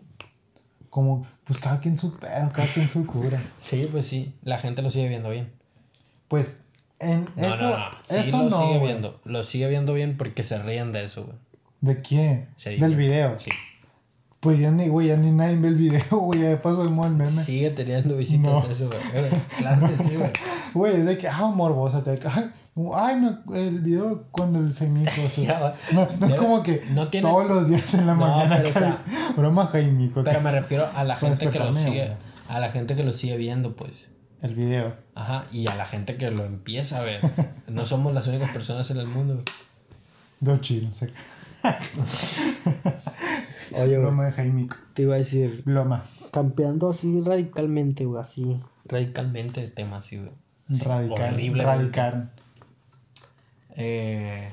como, 0.89 1.25
pues 1.43 1.59
cada 1.59 1.79
quien 1.79 1.99
su 1.99 2.15
pedo, 2.17 2.49
cada 2.53 2.67
quien 2.67 2.87
su 2.87 3.05
cura. 3.05 3.41
Sí, 3.57 3.87
pues 3.91 4.07
sí, 4.07 4.33
la 4.43 4.57
gente 4.59 4.81
lo 4.81 4.89
sigue 4.89 5.09
viendo 5.09 5.29
bien. 5.29 5.51
Pues 6.27 6.63
en 7.11 7.25
No, 7.35 7.53
eso, 7.55 7.63
no, 7.63 7.69
no. 7.69 7.85
Sí 8.03 8.15
eso 8.17 8.43
lo 8.43 8.49
no. 8.49 8.57
sigue 8.59 8.77
güey. 8.79 8.83
viendo. 8.91 9.19
Lo 9.25 9.43
sigue 9.43 9.69
viendo 9.69 9.93
bien 9.93 10.17
porque 10.17 10.43
se 10.43 10.57
ríen 10.61 10.91
de 10.91 11.03
eso, 11.05 11.23
güey. 11.25 11.37
¿De 11.81 12.01
quién? 12.01 12.49
Sí. 12.57 12.75
Del 12.77 12.95
video. 12.95 13.37
Sí. 13.37 13.51
Pues 14.39 14.59
ya 14.59 14.69
ni, 14.69 14.87
güey, 14.89 15.07
ya 15.07 15.17
ni 15.17 15.31
nadie 15.31 15.55
ve 15.57 15.69
el 15.69 15.75
video, 15.75 16.03
güey, 16.11 16.41
ya 16.41 16.49
de 16.49 16.57
paso 16.57 16.83
el 16.83 16.91
meme. 16.91 17.25
Sigue 17.25 17.71
teniendo 17.71 18.15
visitas 18.15 18.51
No. 18.63 18.69
eso, 18.69 18.87
güey. 18.87 18.99
Eh, 19.13 19.31
Claro 19.57 19.87
que 19.89 19.97
sí, 19.97 20.15
güey. 20.15 20.31
Güey, 20.73 20.95
es 20.97 21.05
de 21.05 21.17
que, 21.17 21.27
ah, 21.29 21.51
morbosa, 21.55 22.03
te 22.03 22.11
ay, 22.93 23.15
no, 23.21 23.55
el 23.55 23.79
video 23.79 24.25
cuando 24.31 24.59
el 24.59 24.73
Jaimico, 24.73 25.09
o 25.25 25.29
sea, 25.29 25.75
no, 25.93 26.05
no 26.19 26.25
es 26.25 26.35
como 26.35 26.61
que 26.61 26.81
no 26.91 27.07
tiene- 27.07 27.25
todos 27.29 27.47
los 27.47 27.69
días 27.69 27.93
en 27.93 28.05
la 28.05 28.13
No, 28.13 28.27
mañana, 28.27 28.57
pero, 28.57 28.69
o 28.69 28.73
sea, 28.73 29.03
broma 29.37 29.67
Jaimico, 29.67 30.21
Pero 30.25 30.41
me 30.41 30.51
refiero 30.51 30.89
a 30.93 31.05
la 31.05 31.15
gente 31.15 31.49
que 31.49 31.59
lo 31.59 31.73
sigue. 31.73 32.11
A 32.49 32.59
la 32.59 32.71
gente 32.71 32.95
que 32.97 33.03
lo 33.05 33.13
sigue 33.13 33.37
viendo, 33.37 33.75
pues. 33.77 34.11
El 34.41 34.55
video. 34.55 34.95
Ajá. 35.15 35.45
Y 35.51 35.67
a 35.67 35.75
la 35.75 35.85
gente 35.85 36.17
que 36.17 36.29
lo 36.31 36.45
empieza 36.45 36.99
a 36.99 37.03
ver. 37.03 37.21
No 37.67 37.85
somos 37.85 38.13
las 38.13 38.27
únicas 38.27 38.51
personas 38.51 38.89
en 38.91 38.97
el 38.97 39.07
mundo, 39.07 39.33
güey. 39.35 39.45
Dos 40.39 40.61
chinos, 40.61 41.01
eh. 41.01 41.11
Oye, 43.71 43.97
broma 43.97 44.25
de 44.25 44.31
Jaimico, 44.33 44.75
Te 44.93 45.01
iba 45.03 45.15
a 45.15 45.17
decir. 45.17 45.63
broma, 45.65 46.03
Campeando 46.31 46.89
así 46.89 47.21
radicalmente, 47.21 48.05
güey. 48.05 48.21
Así. 48.21 48.59
Radicalmente 48.85 49.63
el 49.63 49.71
tema, 49.73 49.97
así, 49.97 50.17
güey. 50.17 50.31
radical, 50.69 51.33
horriblemente. 51.33 51.63
radical. 51.65 52.31
Eh, 53.77 54.51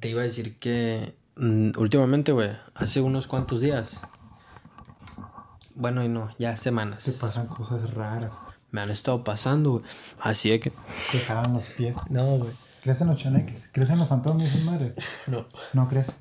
te 0.00 0.08
iba 0.08 0.20
a 0.20 0.24
decir 0.24 0.58
que 0.58 1.14
mm, 1.36 1.70
últimamente, 1.78 2.32
güey, 2.32 2.50
hace 2.74 3.00
unos 3.00 3.26
cuantos 3.26 3.60
días. 3.60 3.92
Bueno, 5.74 6.04
y 6.04 6.08
no, 6.08 6.30
ya 6.38 6.56
semanas. 6.56 7.04
Te 7.04 7.12
pasan 7.12 7.46
cosas 7.46 7.92
raras, 7.94 8.32
Me 8.70 8.80
han 8.80 8.90
estado 8.90 9.22
pasando, 9.24 9.72
güey. 9.72 9.84
Así 10.20 10.52
es 10.52 10.60
que. 10.60 10.72
te 11.10 11.18
jalan 11.20 11.52
los 11.54 11.66
pies. 11.66 11.96
No, 12.10 12.24
güey. 12.38 12.52
Crecen 12.82 13.06
los 13.08 13.18
chaneques, 13.18 13.68
crecen 13.72 13.98
los 13.98 14.08
fantasmas, 14.08 14.48
esas 14.48 14.64
madres. 14.64 14.94
No. 15.26 15.46
No 15.72 15.88
crece, 15.88 16.12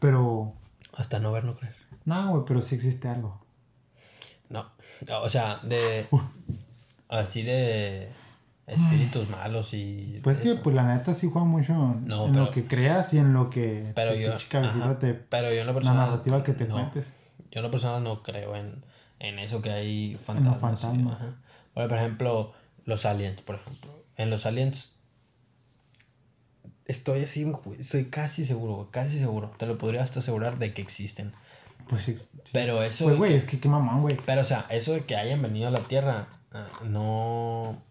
pero, 0.00 0.54
Hasta 0.94 1.18
no 1.20 1.30
ver, 1.32 1.44
no 1.44 1.56
creer. 1.56 1.76
no, 2.04 2.30
güey, 2.32 2.44
pero 2.46 2.62
sí 2.62 2.74
existe 2.74 3.08
algo. 3.08 3.44
No. 4.48 4.66
O 5.22 5.28
sea, 5.30 5.58
de. 5.62 6.06
Así 7.08 7.42
de. 7.42 8.10
Espíritus 8.66 9.30
malos 9.30 9.72
y. 9.74 10.20
Pues 10.24 10.38
que, 10.38 10.52
eso. 10.52 10.62
pues 10.64 10.74
la 10.74 10.82
neta 10.92 11.14
sí 11.14 11.28
juega 11.32 11.46
mucho 11.46 11.72
No, 11.74 12.26
en 12.26 12.32
pero- 12.32 12.44
lo 12.46 12.50
que 12.50 12.66
creas 12.66 13.14
y 13.14 13.18
en 13.18 13.32
lo 13.32 13.48
que 13.48 13.92
Pero 13.94 14.12
yo. 14.16 14.34
ajá, 14.34 14.98
te... 14.98 15.14
pero 15.14 15.52
yo 15.54 15.60
en 15.60 15.66
lo 15.68 15.80
La 15.80 15.94
narrativa 15.94 16.42
que 16.42 16.52
te 16.52 16.66
no. 16.66 16.74
cuentes. 16.74 17.12
Yo 17.52 17.60
en 17.60 17.62
lo 17.62 17.70
personal 17.70 18.02
no 18.02 18.24
creo 18.24 18.56
en, 18.56 18.84
en 19.18 19.38
eso 19.38 19.62
que 19.62 19.70
hay 19.70 20.16
fantasmas. 20.18 20.80
sí, 20.80 20.86
fantasmas. 20.86 21.14
ajá. 21.20 21.36
Bueno, 21.74 21.88
por 21.88 21.98
ejemplo, 21.98 22.52
los 22.84 23.04
aliens, 23.06 23.42
por 23.42 23.56
ejemplo. 23.56 24.04
En 24.16 24.30
los 24.30 24.46
aliens. 24.46 24.96
Estoy 26.86 27.24
así, 27.24 27.52
estoy 27.78 28.04
casi 28.06 28.46
seguro, 28.46 28.88
casi 28.92 29.18
seguro. 29.18 29.52
Te 29.58 29.66
lo 29.66 29.76
podría 29.76 30.02
hasta 30.02 30.20
asegurar 30.20 30.58
de 30.58 30.72
que 30.72 30.82
existen. 30.82 31.32
Pues 31.88 32.02
sí. 32.02 32.16
sí. 32.16 32.50
Pero 32.52 32.82
eso. 32.82 33.04
Pues 33.04 33.16
güey, 33.16 33.34
es 33.34 33.44
que 33.44 33.58
qué 33.58 33.68
mamón, 33.68 34.02
güey. 34.02 34.16
Pero, 34.24 34.42
o 34.42 34.44
sea, 34.44 34.66
eso 34.70 34.92
de 34.92 35.04
que 35.04 35.16
hayan 35.16 35.42
venido 35.42 35.68
a 35.68 35.70
la 35.70 35.80
Tierra, 35.80 36.28
ah, 36.52 36.68
no. 36.84 37.82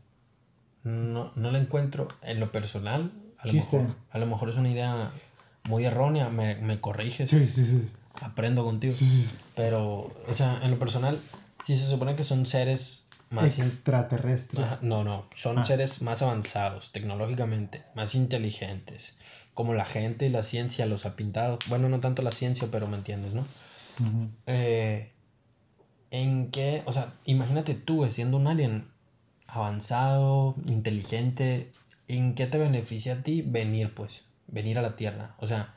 No, 0.84 1.32
no 1.36 1.52
lo 1.52 1.58
encuentro 1.58 2.08
en 2.22 2.40
lo 2.40 2.52
personal. 2.52 3.12
A 3.40 3.48
lo, 3.48 3.52
Chiste. 3.52 3.80
mejor, 3.80 3.96
a 4.12 4.18
lo 4.18 4.26
mejor 4.28 4.50
es 4.50 4.56
una 4.58 4.70
idea 4.70 5.12
muy 5.64 5.86
errónea, 5.86 6.30
me, 6.30 6.56
me 6.56 6.80
corriges, 6.80 7.30
Sí, 7.30 7.48
sí, 7.48 7.66
sí. 7.66 7.92
Aprendo 8.22 8.64
contigo. 8.64 8.94
Sí. 8.94 9.30
Pero, 9.56 10.12
o 10.28 10.34
sea, 10.34 10.60
en 10.64 10.72
lo 10.72 10.80
personal, 10.80 11.20
sí 11.64 11.76
se 11.76 11.86
supone 11.88 12.16
que 12.16 12.24
son 12.24 12.46
seres 12.46 13.08
más... 13.30 13.58
Extraterrestres. 13.60 14.82
No, 14.84 15.04
no, 15.04 15.28
son 15.36 15.60
Ah. 15.60 15.66
seres 15.66 16.02
más 16.02 16.22
avanzados 16.22 16.92
tecnológicamente, 16.92 17.84
más 17.96 18.16
inteligentes, 18.16 19.18
como 19.54 19.74
la 19.74 19.86
gente 19.86 20.26
y 20.26 20.30
la 20.30 20.44
ciencia 20.44 20.86
los 20.86 21.06
ha 21.06 21.16
pintado. 21.16 21.60
Bueno, 21.68 21.90
no 21.90 22.00
tanto 22.00 22.22
la 22.22 22.32
ciencia, 22.32 22.68
pero 22.72 22.88
me 22.88 22.98
entiendes, 22.98 23.34
¿no? 23.34 23.42
Ujú. 24.00 24.30
Eh, 24.48 25.12
¿En 26.12 26.52
qué? 26.52 26.84
O 26.86 26.94
sea, 26.94 27.14
imagínate 27.26 27.74
tú 27.74 28.06
siendo 28.12 28.38
un 28.38 28.48
alien 28.48 28.88
avanzado, 29.48 30.56
inteligente, 30.66 31.72
¿en 32.08 32.36
qué 32.36 32.46
te 32.48 32.58
beneficia 32.58 33.14
a 33.14 33.22
ti 33.24 33.42
venir, 33.42 33.94
pues? 33.94 34.22
Venir 34.48 34.78
a 34.78 34.82
la 34.82 34.96
Tierra. 34.96 35.36
O 35.40 35.48
sea, 35.48 35.74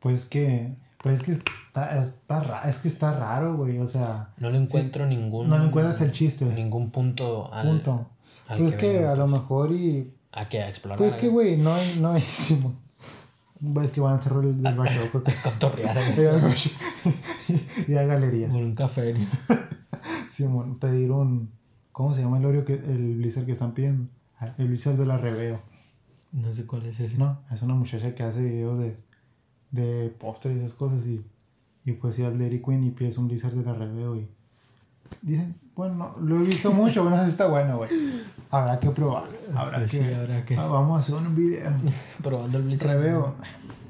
Pues 0.00 0.24
que... 0.26 0.72
Pues 1.02 1.20
es 1.20 1.22
que 1.22 1.32
está, 1.32 2.02
está 2.02 2.42
ra- 2.42 2.68
es 2.68 2.78
que 2.78 2.88
está 2.88 3.18
raro, 3.18 3.56
güey. 3.56 3.78
O 3.78 3.86
sea, 3.86 4.30
no 4.38 4.50
le 4.50 4.58
encuentro 4.58 5.06
ningún... 5.06 5.48
no 5.48 5.58
le 5.58 5.66
encuentras 5.66 6.00
el 6.00 6.12
chiste. 6.12 6.44
Ningún 6.44 6.90
punto 6.90 7.52
al... 7.52 7.66
Punto. 7.68 8.08
al 8.48 8.58
Pues 8.58 8.74
es 8.74 8.80
que 8.80 8.92
venga, 8.94 9.12
a 9.12 9.16
lo 9.16 9.26
mejor 9.28 9.72
y... 9.72 10.12
A 10.32 10.48
que 10.48 10.60
a 10.60 10.68
explorar. 10.68 10.98
Pues 10.98 11.14
que, 11.14 11.28
güey, 11.28 11.56
no 11.56 11.72
hay... 11.72 11.98
No 12.00 12.12
hay 12.12 12.22
Simón. 12.22 12.76
Es 13.82 13.90
que 13.90 14.00
van 14.00 14.14
a 14.14 14.18
cerrar 14.22 14.44
el, 14.44 14.64
el 14.64 14.74
barco. 14.74 15.22
Cotorrear. 15.44 15.96
y, 17.88 17.94
a 17.94 18.02
galerías. 18.04 18.52
Por 18.52 18.62
un 18.62 18.74
café. 18.74 19.14
Simón, 20.30 20.78
pedir 20.78 21.10
un. 21.10 21.50
¿Cómo 21.92 22.14
se 22.14 22.22
llama 22.22 22.38
el 22.38 22.44
Oreo 22.44 22.64
que 22.64 22.74
el 22.74 23.16
Blizzard 23.16 23.46
que 23.46 23.52
están 23.52 23.72
pidiendo? 23.72 24.08
Ah, 24.38 24.54
El 24.58 24.68
Blizzard 24.68 24.94
de 24.96 25.06
la 25.06 25.16
Reveo. 25.16 25.60
No 26.30 26.54
sé 26.54 26.66
cuál 26.66 26.86
es 26.86 27.00
ese. 27.00 27.18
No, 27.18 27.40
es 27.52 27.60
una 27.62 27.74
muchacha 27.74 28.14
que 28.14 28.22
hace 28.22 28.40
videos 28.42 28.78
de, 28.78 28.96
de 29.70 30.14
postres 30.18 30.56
y 30.56 30.58
esas 30.64 30.72
cosas 30.76 31.04
y, 31.06 31.24
y 31.84 31.92
pues 31.92 32.18
ir 32.18 32.26
al 32.26 32.38
Dairy 32.38 32.62
Queen 32.62 32.84
y 32.84 32.90
pides 32.90 33.18
un 33.18 33.28
Blizzard 33.28 33.52
de 33.54 33.64
la 33.64 33.74
Reveo 33.74 34.16
y 34.16 34.28
dicen, 35.22 35.56
bueno, 35.74 35.94
no, 35.94 36.26
lo 36.26 36.36
he 36.42 36.46
visto 36.46 36.72
mucho, 36.72 37.02
bueno, 37.02 37.22
sí 37.24 37.30
está 37.30 37.46
bueno, 37.48 37.78
güey. 37.78 37.90
Habrá 38.50 38.78
que 38.80 38.90
probar, 38.90 39.24
habrá 39.54 39.78
Pues 39.78 39.90
que... 39.92 39.98
sí, 39.98 40.12
habrá 40.12 40.44
que- 40.44 40.56
Ah, 40.56 40.66
vamos 40.66 40.98
a 40.98 41.00
hacer 41.00 41.14
un 41.26 41.34
video. 41.36 41.70
Probando 42.22 42.58
el 42.58 42.64
Blizzard. 42.64 42.88
Reveo. 42.88 43.34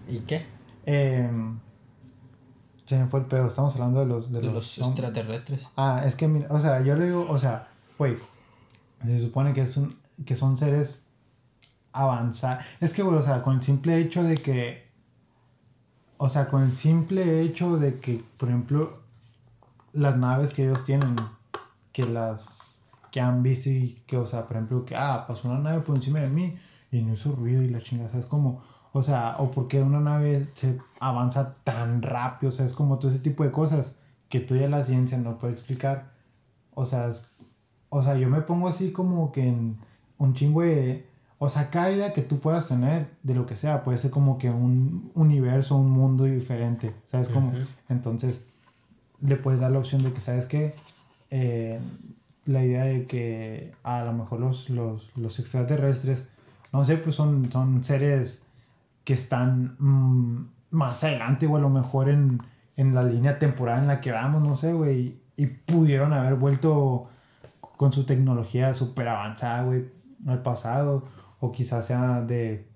¿Y 0.08 0.18
qué? 0.20 0.46
Eh, 0.86 1.28
se 2.84 2.98
me 2.98 3.06
fue 3.06 3.20
el 3.20 3.26
pedo, 3.26 3.48
estamos 3.48 3.74
hablando 3.74 4.00
de 4.00 4.06
los... 4.06 4.32
De 4.32 4.40
De 4.40 4.46
los, 4.50 4.78
extraterrestres. 4.78 5.68
Ah, 5.76 6.02
es 6.06 6.14
que, 6.14 6.26
mira, 6.28 6.46
o 6.50 6.58
sea, 6.60 6.80
yo 6.82 6.96
le 6.96 7.06
digo, 7.06 7.26
o 7.28 7.38
sea, 7.38 7.68
güey, 7.98 8.16
se 9.04 9.20
supone 9.20 9.52
que, 9.52 9.60
es 9.62 9.76
un, 9.76 9.96
que 10.24 10.34
son 10.36 10.56
seres 10.56 11.06
avanzados. 11.92 12.64
Es 12.80 12.92
que, 12.92 13.02
güey, 13.02 13.16
o 13.16 13.22
sea, 13.22 13.42
con 13.42 13.56
el 13.56 13.62
simple 13.62 13.98
hecho 13.98 14.22
de 14.22 14.36
que, 14.38 14.87
o 16.18 16.28
sea, 16.28 16.48
con 16.48 16.62
el 16.62 16.72
simple 16.72 17.40
hecho 17.42 17.78
de 17.78 17.98
que, 18.00 18.22
por 18.36 18.48
ejemplo, 18.48 18.98
las 19.92 20.16
naves 20.16 20.52
que 20.52 20.64
ellos 20.64 20.84
tienen, 20.84 21.16
que 21.92 22.04
las, 22.04 22.82
que 23.10 23.20
han 23.20 23.42
visto 23.42 23.70
y 23.70 24.02
que, 24.06 24.16
o 24.16 24.26
sea, 24.26 24.46
por 24.46 24.56
ejemplo, 24.56 24.84
que, 24.84 24.96
ah, 24.96 25.24
pasó 25.26 25.48
una 25.48 25.60
nave 25.60 25.80
por 25.80 25.96
encima 25.96 26.20
de 26.20 26.28
mí 26.28 26.58
y 26.90 27.02
no 27.02 27.14
hizo 27.14 27.32
ruido 27.32 27.62
y 27.62 27.70
la 27.70 27.80
chingada, 27.80 28.18
es 28.18 28.26
como, 28.26 28.62
o 28.92 29.02
sea, 29.02 29.36
o 29.38 29.50
porque 29.50 29.80
una 29.80 30.00
nave 30.00 30.48
se 30.54 30.78
avanza 31.00 31.54
tan 31.64 32.02
rápido, 32.02 32.50
o 32.50 32.52
sea, 32.52 32.66
es 32.66 32.74
como 32.74 32.98
todo 32.98 33.10
ese 33.10 33.20
tipo 33.20 33.44
de 33.44 33.52
cosas 33.52 33.96
que 34.28 34.46
ya 34.46 34.68
la 34.68 34.84
ciencia 34.84 35.18
no 35.18 35.38
puede 35.38 35.54
explicar. 35.54 36.12
O 36.74 36.84
sea, 36.84 37.10
o 37.90 38.02
sea, 38.02 38.16
yo 38.16 38.28
me 38.28 38.42
pongo 38.42 38.68
así 38.68 38.92
como 38.92 39.32
que 39.32 39.46
en 39.48 39.78
un 40.18 40.34
chingo 40.34 40.62
de... 40.62 41.06
O 41.38 41.48
sea, 41.48 41.70
cada 41.70 41.92
idea 41.92 42.12
que 42.12 42.22
tú 42.22 42.40
puedas 42.40 42.66
tener 42.66 43.10
de 43.22 43.34
lo 43.34 43.46
que 43.46 43.56
sea 43.56 43.84
puede 43.84 43.98
ser 43.98 44.10
como 44.10 44.38
que 44.38 44.50
un 44.50 45.12
universo, 45.14 45.76
un 45.76 45.90
mundo 45.90 46.24
diferente, 46.24 46.92
¿sabes? 47.06 47.30
Ujú. 47.30 47.52
entonces, 47.88 48.46
le 49.20 49.36
puedes 49.36 49.60
dar 49.60 49.70
la 49.70 49.78
opción 49.78 50.02
de 50.02 50.12
que, 50.12 50.20
¿sabes 50.20 50.46
qué? 50.46 50.74
Eh, 51.30 51.78
la 52.44 52.64
idea 52.64 52.84
de 52.84 53.06
que 53.06 53.72
a 53.84 54.02
lo 54.02 54.12
mejor 54.12 54.40
los, 54.40 54.68
los, 54.70 55.16
los 55.16 55.38
extraterrestres, 55.38 56.28
no 56.72 56.84
sé, 56.84 56.96
pues 56.96 57.14
son, 57.14 57.50
son 57.52 57.84
seres 57.84 58.42
que 59.04 59.12
están 59.12 59.76
mm, 59.78 60.48
más 60.70 61.04
adelante 61.04 61.46
o 61.46 61.56
a 61.56 61.60
lo 61.60 61.68
mejor 61.68 62.08
en, 62.08 62.42
en 62.76 62.94
la 62.94 63.02
línea 63.02 63.38
temporal 63.38 63.80
en 63.80 63.88
la 63.88 64.00
que 64.00 64.10
vamos, 64.10 64.42
no 64.42 64.56
sé, 64.56 64.72
güey, 64.72 65.18
y 65.36 65.46
pudieron 65.46 66.12
haber 66.12 66.34
vuelto 66.34 67.08
con 67.60 67.92
su 67.92 68.04
tecnología 68.04 68.74
súper 68.74 69.08
avanzada, 69.08 69.62
güey, 69.62 69.86
al 70.26 70.42
pasado, 70.42 71.04
o 71.40 71.52
quizás 71.52 71.86
sea 71.86 72.20
de... 72.22 72.66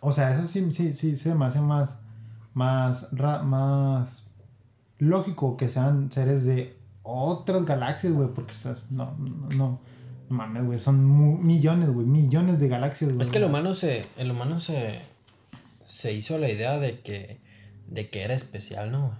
O 0.00 0.12
sea, 0.12 0.34
eso 0.36 0.46
sí, 0.46 0.72
sí, 0.72 0.94
sí 0.94 1.16
se 1.16 1.34
me 1.34 1.44
hace 1.46 1.60
más, 1.60 2.00
más, 2.54 3.08
ra- 3.12 3.42
más, 3.42 4.26
lógico 4.98 5.56
que 5.56 5.68
sean 5.68 6.10
seres 6.10 6.44
de 6.44 6.76
otras 7.02 7.64
galaxias, 7.64 8.12
güey, 8.12 8.28
porque 8.34 8.52
esas, 8.52 8.90
no, 8.90 9.14
no, 9.18 9.48
no, 9.56 9.80
mames, 10.28 10.64
güey, 10.64 10.78
son 10.78 11.04
mu- 11.04 11.38
millones, 11.38 11.90
güey, 11.90 12.06
millones 12.06 12.58
de 12.58 12.68
galaxias, 12.68 13.12
güey. 13.12 13.22
Es 13.22 13.30
que 13.30 13.38
el 13.38 13.44
humano 13.44 13.74
se. 13.74 14.06
El 14.16 14.30
humano 14.30 14.58
se. 14.60 15.00
Se 15.86 16.12
hizo 16.12 16.38
la 16.38 16.50
idea 16.50 16.78
de 16.78 17.00
que. 17.00 17.40
De 17.88 18.08
que 18.08 18.22
era 18.22 18.34
especial, 18.34 18.90
¿no? 18.92 19.12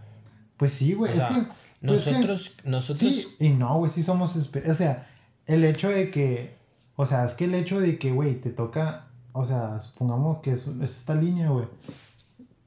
Pues 0.57 0.73
sí, 0.73 0.95
güey, 0.95 1.11
O 1.11 1.15
es 1.15 1.19
sea, 1.21 1.29
pues 1.29 1.47
Nosotros. 1.81 2.57
Nosotros. 2.65 2.99
Sí, 3.13 3.27
y 3.39 3.49
no, 3.51 3.79
güey, 3.79 3.91
sí 3.93 4.03
somos... 4.03 4.37
O 4.37 4.75
sea, 4.75 5.09
el 5.47 5.65
hecho 5.65 5.89
de 5.89 6.11
que... 6.11 6.55
O 7.01 7.07
sea, 7.07 7.25
es 7.25 7.33
que 7.33 7.47
el 7.47 7.55
hecho 7.55 7.81
de 7.81 7.99
que, 7.99 8.13
güey, 8.13 8.43
te 8.43 8.51
toca... 8.51 9.07
O 9.33 9.47
sea, 9.47 9.79
supongamos 9.79 10.41
que 10.43 10.53
es, 10.53 10.67
es 10.67 10.99
esta 10.99 11.15
línea, 11.15 11.49
güey. 11.49 11.65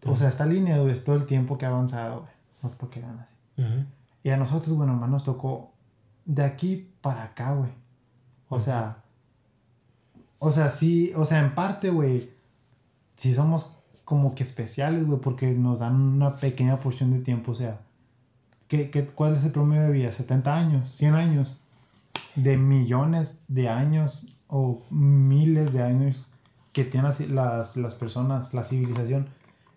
O 0.07 0.15
sea, 0.15 0.27
esta 0.27 0.47
línea, 0.47 0.79
güey, 0.79 0.91
es 0.91 1.03
todo 1.03 1.17
el 1.17 1.27
tiempo 1.27 1.59
que 1.59 1.67
ha 1.67 1.69
avanzado, 1.69 2.21
güey. 2.21 2.31
No 2.63 2.69
es 2.69 2.75
porque 2.75 2.99
ganas 2.99 3.27
así. 3.27 3.85
Y 4.23 4.31
a 4.31 4.37
nosotros, 4.37 4.75
bueno, 4.75 4.93
nomás 4.93 5.11
nos 5.11 5.23
tocó 5.23 5.71
de 6.25 6.43
aquí 6.43 6.89
para 7.01 7.25
acá, 7.25 7.53
güey. 7.53 7.69
O 8.49 8.59
sea... 8.59 9.03
O 10.39 10.49
sea, 10.49 10.69
sí... 10.69 11.13
O 11.15 11.25
sea, 11.25 11.39
en 11.39 11.53
parte, 11.53 11.91
güey... 11.91 12.31
Sí 13.17 13.35
somos 13.35 13.77
como 14.03 14.33
que 14.33 14.41
especiales, 14.41 15.05
güey, 15.05 15.21
porque 15.21 15.51
nos 15.51 15.77
dan 15.77 15.93
una 15.93 16.37
pequeña 16.37 16.79
porción 16.79 17.11
de 17.11 17.19
tiempo, 17.19 17.51
o 17.51 17.55
sea... 17.55 17.81
¿Qué, 18.67 18.89
qué, 18.89 19.05
cuál 19.05 19.35
es 19.35 19.43
el 19.43 19.51
promedio 19.51 19.83
de 19.83 19.91
vida? 19.91 20.11
¿70 20.11 20.47
años? 20.47 20.99
¿100 20.99 21.13
años? 21.13 21.59
De 22.35 22.57
millones 22.57 23.43
de 23.47 23.69
años 23.69 24.39
o 24.47 24.83
miles 24.89 25.73
de 25.73 25.81
años 25.83 26.29
que 26.71 26.83
tienen 26.83 27.11
las, 27.35 27.77
las 27.77 27.95
personas, 27.95 28.53
la 28.53 28.63
civilización. 28.63 29.27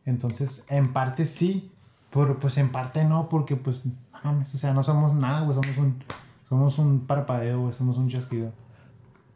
Entonces, 0.06 0.64
en 0.68 0.92
parte 0.92 1.26
sí, 1.26 1.70
pero 2.10 2.38
pues 2.38 2.56
en 2.58 2.70
parte 2.72 3.04
no, 3.04 3.28
porque 3.28 3.56
pues, 3.56 3.84
no 3.86 3.92
mames, 4.24 4.54
o 4.54 4.58
sea, 4.58 4.72
no 4.72 4.82
somos 4.82 5.14
nada, 5.14 5.40
güey, 5.42 5.54
somos 5.60 5.76
un, 5.78 6.02
somos 6.48 6.78
un 6.78 7.06
parpadeo, 7.06 7.60
güey, 7.60 7.74
somos 7.74 7.98
un 7.98 8.08
chasquido. 8.08 8.52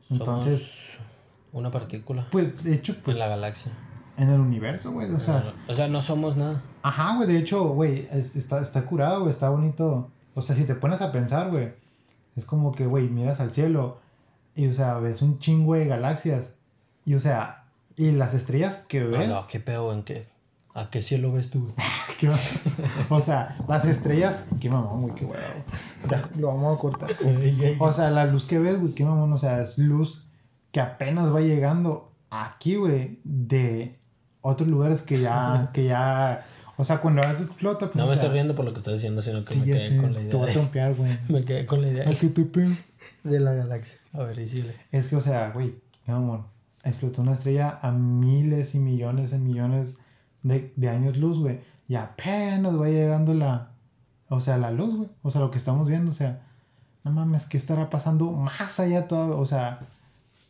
Entonces, 0.08 0.60
Somos 0.62 1.08
una 1.52 1.70
partícula. 1.70 2.26
pues, 2.30 2.62
de 2.64 2.74
hecho, 2.74 2.96
pues, 3.04 3.16
en 3.16 3.20
la 3.20 3.28
galaxia. 3.28 3.72
en 4.16 4.28
el 4.28 4.40
universo, 4.40 4.92
güey, 4.92 5.10
o 5.12 5.20
sea, 5.20 5.42
o 5.68 5.74
sea, 5.74 5.88
no 5.88 6.00
somos 6.02 6.36
nada. 6.36 6.62
Ajá, 6.82 7.16
güey, 7.16 7.28
de 7.28 7.38
hecho, 7.38 7.68
güey, 7.68 8.08
es- 8.10 8.36
está, 8.36 8.60
está 8.60 8.82
curado, 8.86 9.20
güey, 9.20 9.30
está 9.30 9.48
bonito. 9.50 10.10
O 10.34 10.42
sea, 10.42 10.54
si 10.56 10.64
te 10.64 10.74
pones 10.74 11.00
a 11.00 11.10
pensar, 11.12 11.50
güey, 11.50 11.72
es 12.40 12.46
como 12.46 12.72
que, 12.72 12.86
güey, 12.86 13.08
miras 13.08 13.40
al 13.40 13.54
cielo 13.54 13.98
y, 14.54 14.66
o 14.66 14.74
sea, 14.74 14.94
ves 14.98 15.22
un 15.22 15.38
chingo 15.38 15.74
de 15.74 15.86
galaxias. 15.86 16.50
Y, 17.04 17.14
o 17.14 17.20
sea, 17.20 17.64
y 17.96 18.10
las 18.12 18.34
estrellas 18.34 18.84
que 18.88 19.04
ves. 19.04 19.28
no, 19.28 19.46
¿Qué 19.46 19.60
pedo? 19.60 19.92
¿En 19.92 20.02
qué? 20.02 20.26
¿A 20.74 20.88
qué 20.88 21.02
cielo 21.02 21.32
ves 21.32 21.50
tú? 21.50 21.72
o 23.10 23.20
sea, 23.20 23.56
las 23.68 23.84
estrellas. 23.84 24.44
Qué 24.60 24.70
mamón, 24.70 25.02
güey, 25.02 25.14
qué 25.14 25.24
güey. 25.24 25.40
Ya, 26.08 26.28
lo 26.36 26.48
vamos 26.48 26.76
a 26.76 26.80
cortar. 26.80 27.10
O 27.78 27.92
sea, 27.92 28.10
la 28.10 28.26
luz 28.26 28.46
que 28.46 28.58
ves, 28.58 28.80
güey, 28.80 28.94
qué 28.94 29.04
mamón. 29.04 29.32
O 29.32 29.38
sea, 29.38 29.60
es 29.60 29.78
luz 29.78 30.26
que 30.72 30.80
apenas 30.80 31.34
va 31.34 31.40
llegando 31.40 32.12
aquí, 32.30 32.76
güey, 32.76 33.18
de 33.24 33.98
otros 34.40 34.68
lugares 34.68 35.02
que 35.02 35.20
ya, 35.20 35.70
que 35.72 35.84
ya. 35.86 36.46
O 36.80 36.84
sea, 36.84 37.00
cuando 37.00 37.22
algo 37.22 37.44
explota, 37.44 37.86
pues. 37.86 37.96
No 37.96 38.04
me 38.06 38.08
sea, 38.14 38.22
estoy 38.22 38.30
riendo 38.34 38.54
por 38.54 38.64
lo 38.64 38.72
que 38.72 38.78
estás 38.78 38.94
diciendo, 38.94 39.20
sino 39.22 39.44
que 39.44 39.52
Sí, 39.54 39.60
me 39.60 39.66
quedé 39.66 39.96
con 39.98 40.12
la 40.14 40.18
Te 40.20 40.24
idea. 40.26 40.36
voy 40.36 40.48
a 40.48 40.52
trompear, 40.52 40.94
güey. 40.94 41.18
me 41.28 41.44
quedé 41.44 41.66
con 41.66 41.82
la 41.82 41.88
idea 41.88 42.04
pepe. 42.04 42.76
de 43.24 43.40
la 43.40 43.52
galaxia. 43.52 43.96
A 44.14 44.22
ver, 44.22 44.38
y 44.38 44.48
sí, 44.48 44.62
le- 44.62 44.74
Es 44.90 45.08
que, 45.08 45.16
o 45.16 45.20
sea, 45.20 45.50
güey, 45.50 45.74
mi 46.06 46.14
amor, 46.14 46.44
explotó 46.84 47.22
una 47.22 47.32
estrella 47.34 47.78
a 47.82 47.92
miles 47.92 48.74
y 48.74 48.78
millones 48.78 49.32
y 49.32 49.36
millones 49.38 49.98
de, 50.42 50.72
de 50.76 50.88
años 50.88 51.18
luz, 51.18 51.38
güey. 51.38 51.60
Y 51.88 51.96
apenas 51.96 52.80
va 52.80 52.88
llegando 52.88 53.34
la, 53.34 53.72
o 54.28 54.40
sea, 54.40 54.56
la 54.56 54.70
luz, 54.70 54.96
güey. 54.96 55.08
O 55.22 55.30
sea, 55.30 55.40
lo 55.42 55.50
que 55.50 55.58
estamos 55.58 55.86
viendo, 55.88 56.12
o 56.12 56.14
sea, 56.14 56.40
no 57.04 57.10
mames, 57.12 57.44
¿qué 57.46 57.56
estará 57.58 57.90
pasando 57.90 58.30
más 58.32 58.80
allá 58.80 59.06
todo? 59.08 59.38
O 59.38 59.44
sea, 59.44 59.80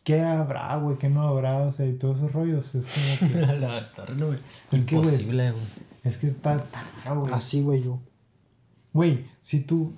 ¿qué 0.05 0.21
habrá, 0.21 0.77
güey? 0.77 0.97
¿Qué 0.97 1.09
no 1.09 1.23
habrá? 1.23 1.57
O 1.63 1.71
sea, 1.73 1.85
y 1.87 1.93
todos 1.93 2.17
esos 2.19 2.31
rollos. 2.31 2.73
Es 2.75 2.85
como 3.19 3.31
que, 3.33 3.39
la 3.59 3.91
torre, 3.93 4.15
no, 4.15 4.27
güey. 4.27 4.39
Es 4.71 4.79
Imposible, 4.79 5.51
güey. 5.51 5.63
Es 6.03 6.17
que 6.17 6.27
está 6.27 6.65
güey. 7.13 7.33
Así, 7.33 7.61
güey, 7.61 7.83
yo. 7.83 7.99
Güey, 8.93 9.25
si 9.43 9.61
tú, 9.61 9.93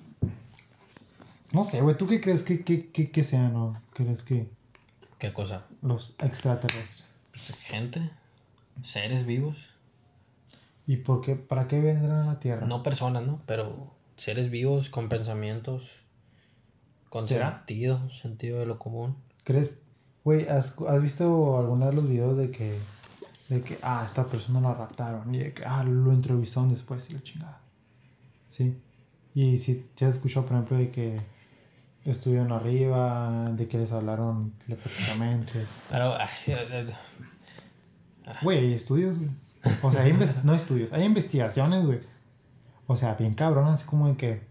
no 1.52 1.64
sé, 1.64 1.80
güey, 1.80 1.96
¿tú 1.96 2.06
qué 2.06 2.20
crees 2.20 2.42
que, 2.42 2.64
que, 2.64 2.90
que, 2.90 3.10
que 3.10 3.24
sean 3.24 3.56
o 3.56 3.80
crees 3.92 4.22
que 4.22 4.48
¿Qué 5.18 5.32
cosa? 5.32 5.64
los 5.82 6.14
extraterrestres? 6.18 7.04
Pues, 7.30 7.52
gente, 7.62 8.10
seres 8.82 9.26
vivos. 9.26 9.56
¿Y 10.86 10.98
por 10.98 11.22
qué, 11.22 11.34
para 11.34 11.66
qué 11.66 11.80
vendrán 11.80 12.20
a 12.20 12.26
la 12.26 12.40
Tierra? 12.40 12.66
No 12.66 12.82
personas, 12.82 13.26
¿no? 13.26 13.40
Pero 13.46 13.94
seres 14.16 14.50
vivos 14.50 14.90
con 14.90 15.08
pensamientos, 15.08 15.90
con 17.08 17.26
¿Será? 17.26 17.58
sentido, 17.58 18.10
sentido 18.10 18.60
de 18.60 18.66
lo 18.66 18.78
común. 18.78 19.16
¿Crees? 19.44 19.80
Güey, 20.24 20.48
¿has, 20.48 20.76
has 20.88 21.02
visto 21.02 21.58
alguna 21.58 21.86
de 21.86 21.92
los 21.92 22.08
videos 22.08 22.36
de 22.36 22.50
que, 22.50 22.78
de 23.48 23.60
que, 23.62 23.78
ah, 23.82 24.02
esta 24.06 24.24
persona 24.26 24.60
la 24.60 24.74
raptaron 24.74 25.34
y 25.34 25.38
de 25.38 25.52
que, 25.52 25.64
ah, 25.64 25.84
lo 25.84 26.12
entrevistaron 26.12 26.70
después 26.70 27.08
y 27.10 27.14
la 27.14 27.22
chingada? 27.22 27.60
Sí. 28.48 28.76
Y 29.34 29.58
si 29.58 29.86
te 29.94 30.06
has 30.06 30.14
escuchado, 30.16 30.46
por 30.46 30.54
ejemplo, 30.56 30.76
de 30.78 30.90
que 30.90 31.20
estuvieron 32.04 32.52
arriba, 32.52 33.50
de 33.52 33.66
que 33.68 33.78
les 33.78 33.90
hablaron 33.92 34.52
telepáticamente. 34.64 35.66
Pero, 35.90 36.14
eh, 36.18 36.86
Güey, 38.42 38.58
hay 38.58 38.72
estudios, 38.74 39.18
güey. 39.18 39.30
O 39.82 39.90
sea, 39.90 40.02
hay 40.02 40.12
no 40.44 40.54
estudios, 40.54 40.92
hay 40.92 41.04
investigaciones, 41.04 41.84
güey. 41.86 42.00
O 42.86 42.96
sea, 42.96 43.14
bien 43.14 43.34
cabrón, 43.34 43.66
así 43.68 43.86
como 43.86 44.08
de 44.08 44.16
que. 44.16 44.42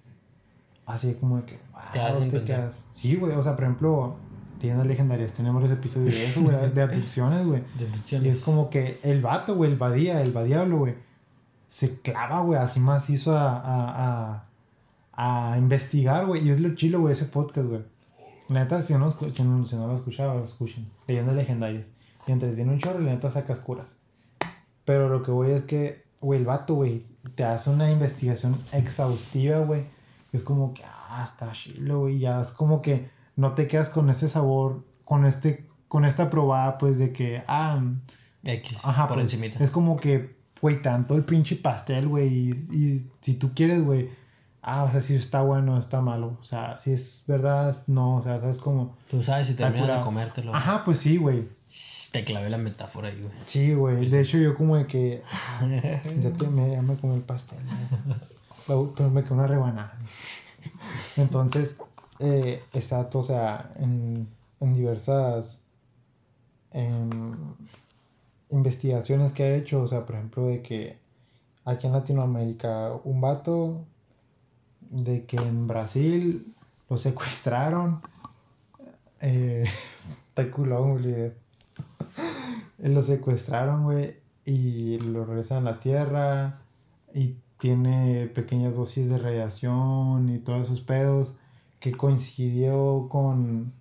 Así 0.85 1.13
como 1.15 1.37
de 1.37 1.45
que. 1.45 1.59
Te 1.93 1.99
wow, 1.99 2.07
hacen 2.07 2.31
pensar. 2.31 2.45
quedas- 2.45 2.75
Sí, 2.93 3.15
güey. 3.15 3.33
O 3.35 3.41
sea, 3.43 3.55
por 3.55 3.63
ejemplo, 3.63 4.17
Leyendas 4.63 4.87
Legendarias, 4.87 5.33
tenemos 5.33 5.61
varios 5.61 5.77
episodios 5.77 6.13
de 6.13 6.25
eso, 6.25 6.41
güey, 6.41 6.71
de 6.71 6.81
abducciones, 6.81 7.45
güey. 7.45 7.63
Y 7.75 7.79
deducciones. 7.79 8.37
es 8.37 8.43
como 8.45 8.69
que 8.69 8.97
el 9.03 9.21
vato, 9.21 9.55
güey, 9.55 9.69
el 9.69 9.77
badía, 9.77 10.21
el 10.21 10.31
badiablo, 10.31 10.77
güey, 10.77 10.95
se 11.67 11.99
clava, 11.99 12.39
güey, 12.43 12.57
así 12.57 12.79
más 12.79 13.09
hizo 13.09 13.37
a, 13.37 13.57
a, 13.57 14.45
a, 15.11 15.51
a 15.51 15.57
investigar, 15.57 16.27
güey. 16.27 16.47
Y 16.47 16.51
es 16.51 16.61
lo 16.61 16.75
chilo, 16.75 17.01
güey, 17.01 17.11
ese 17.11 17.25
podcast, 17.25 17.67
güey. 17.67 17.81
La 18.47 18.63
neta, 18.63 18.81
si 18.81 18.93
no, 18.93 19.11
si 19.11 19.43
no, 19.43 19.67
si 19.67 19.75
no 19.75 19.87
lo 19.87 19.97
escuchaba, 19.97 20.35
lo 20.35 20.45
escuchen. 20.45 20.87
Leyendas 21.09 21.35
legendarias. 21.35 21.83
Y 22.25 22.31
entretiene 22.31 22.71
un 22.71 22.79
chorro 22.79 23.01
y 23.01 23.05
la 23.05 23.11
neta 23.11 23.31
sacas 23.31 23.59
curas. 23.59 23.87
Pero 24.85 25.09
lo 25.09 25.23
que 25.23 25.31
voy 25.31 25.51
es 25.51 25.65
que, 25.65 26.05
güey, 26.21 26.39
el 26.39 26.45
vato, 26.45 26.75
güey, 26.75 27.05
te 27.35 27.43
hace 27.43 27.69
una 27.69 27.91
investigación 27.91 28.57
exhaustiva, 28.71 29.59
güey. 29.59 29.83
Es 30.31 30.43
como 30.43 30.73
que, 30.73 30.83
ah, 30.85 31.21
está 31.21 31.51
chilo, 31.51 31.99
güey. 31.99 32.19
Ya 32.19 32.43
es 32.43 32.49
como 32.51 32.81
que 32.81 33.11
no 33.35 33.53
te 33.53 33.67
quedas 33.67 33.89
con 33.89 34.09
ese 34.09 34.29
sabor, 34.29 34.83
con 35.05 35.25
este, 35.25 35.65
con 35.87 36.05
esta 36.05 36.29
probada, 36.29 36.77
pues, 36.77 36.97
de 36.97 37.11
que, 37.11 37.43
ah, 37.47 37.81
X, 38.43 38.77
Ajá, 38.83 39.07
por 39.07 39.17
pues, 39.17 39.33
encimita. 39.33 39.63
Es 39.63 39.71
como 39.71 39.95
que, 39.95 40.35
güey, 40.61 40.81
tanto 40.81 41.15
el 41.15 41.23
pinche 41.23 41.55
pastel, 41.55 42.07
güey. 42.07 42.27
Y, 42.27 42.49
y 42.71 43.11
si 43.21 43.35
tú 43.35 43.53
quieres, 43.53 43.83
güey. 43.83 44.09
Ah, 44.61 44.83
o 44.85 44.91
sea, 44.91 45.01
si 45.01 45.15
está 45.15 45.41
bueno, 45.41 45.77
está 45.77 46.01
malo. 46.01 46.37
O 46.41 46.45
sea, 46.45 46.77
si 46.77 46.91
es 46.91 47.25
verdad, 47.27 47.75
no. 47.87 48.15
O 48.15 48.23
sea, 48.23 48.39
sabes 48.39 48.59
como. 48.59 48.95
Tú 49.09 49.21
sabes 49.21 49.47
si 49.47 49.55
terminas 49.55 49.81
de 49.81 49.87
curado. 49.87 50.05
comértelo. 50.05 50.55
Ajá, 50.55 50.83
pues 50.85 50.99
sí, 50.99 51.17
güey. 51.17 51.49
Te 52.11 52.23
clavé 52.23 52.49
la 52.49 52.57
metáfora 52.57 53.09
ahí, 53.09 53.19
güey. 53.19 53.33
Sí, 53.45 53.73
güey. 53.73 54.07
De 54.07 54.21
hecho, 54.21 54.37
yo 54.37 54.55
como 54.55 54.77
de 54.77 54.87
que. 54.87 55.23
Ya, 56.21 56.31
te, 56.31 56.47
me, 56.47 56.71
ya 56.71 56.81
me 56.81 56.95
comí 56.95 57.15
el 57.15 57.21
pastel. 57.21 57.59
Pero 58.67 58.93
me 59.09 59.23
quedó 59.23 59.35
una 59.35 59.47
rebanada. 59.47 59.97
Entonces, 61.17 61.77
eh, 62.23 62.63
está, 62.71 63.09
o 63.11 63.21
sea, 63.21 63.69
en, 63.75 64.29
en 64.61 64.75
diversas 64.75 65.61
em, 66.71 67.33
investigaciones 68.49 69.33
que 69.33 69.43
ha 69.43 69.55
hecho, 69.55 69.81
o 69.81 69.87
sea, 69.87 70.05
por 70.05 70.15
ejemplo, 70.15 70.47
de 70.47 70.61
que 70.61 70.97
aquí 71.65 71.85
en 71.87 71.91
Latinoamérica 71.91 72.93
un 73.03 73.19
vato, 73.19 73.83
de 74.89 75.25
que 75.25 75.35
en 75.35 75.67
Brasil 75.67 76.55
lo 76.89 76.97
secuestraron, 76.97 78.01
eh, 79.19 79.65
está 80.29 80.49
culón, 80.49 81.01
güey. 81.01 81.33
Lo 82.77 83.03
secuestraron, 83.03 83.83
güey, 83.83 84.15
y 84.45 84.97
lo 84.99 85.25
regresan 85.25 85.67
a 85.67 85.71
la 85.71 85.79
Tierra 85.81 86.61
y 87.13 87.35
tiene 87.57 88.27
pequeñas 88.27 88.75
dosis 88.75 89.09
de 89.09 89.17
radiación 89.17 90.29
y 90.29 90.39
todos 90.39 90.67
esos 90.67 90.79
pedos 90.79 91.37
que 91.83 91.91
coincidió 91.91 93.07
con 93.09 93.73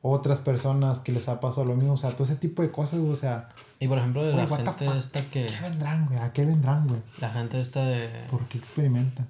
otras 0.00 0.38
personas 0.38 1.00
que 1.00 1.12
les 1.12 1.28
ha 1.28 1.40
pasado 1.40 1.66
lo 1.66 1.74
mismo, 1.76 1.92
o 1.92 1.98
sea, 1.98 2.12
todo 2.12 2.24
ese 2.24 2.36
tipo 2.36 2.62
de 2.62 2.70
cosas, 2.70 3.00
o 3.00 3.16
sea, 3.16 3.50
Y 3.80 3.86
por 3.86 3.98
ejemplo, 3.98 4.24
de 4.24 4.32
la 4.34 4.46
gente 4.46 4.86
fuck? 4.86 4.96
esta 4.96 5.20
que. 5.30 5.46
¿qué 5.46 5.60
vendrán, 5.62 6.06
güey? 6.06 6.18
¿A 6.20 6.32
qué 6.32 6.46
vendrán, 6.46 6.88
güey? 6.88 7.02
La 7.20 7.28
gente 7.28 7.60
esta 7.60 7.84
de. 7.84 8.08
¿Por 8.30 8.46
qué 8.46 8.56
experimentan? 8.56 9.28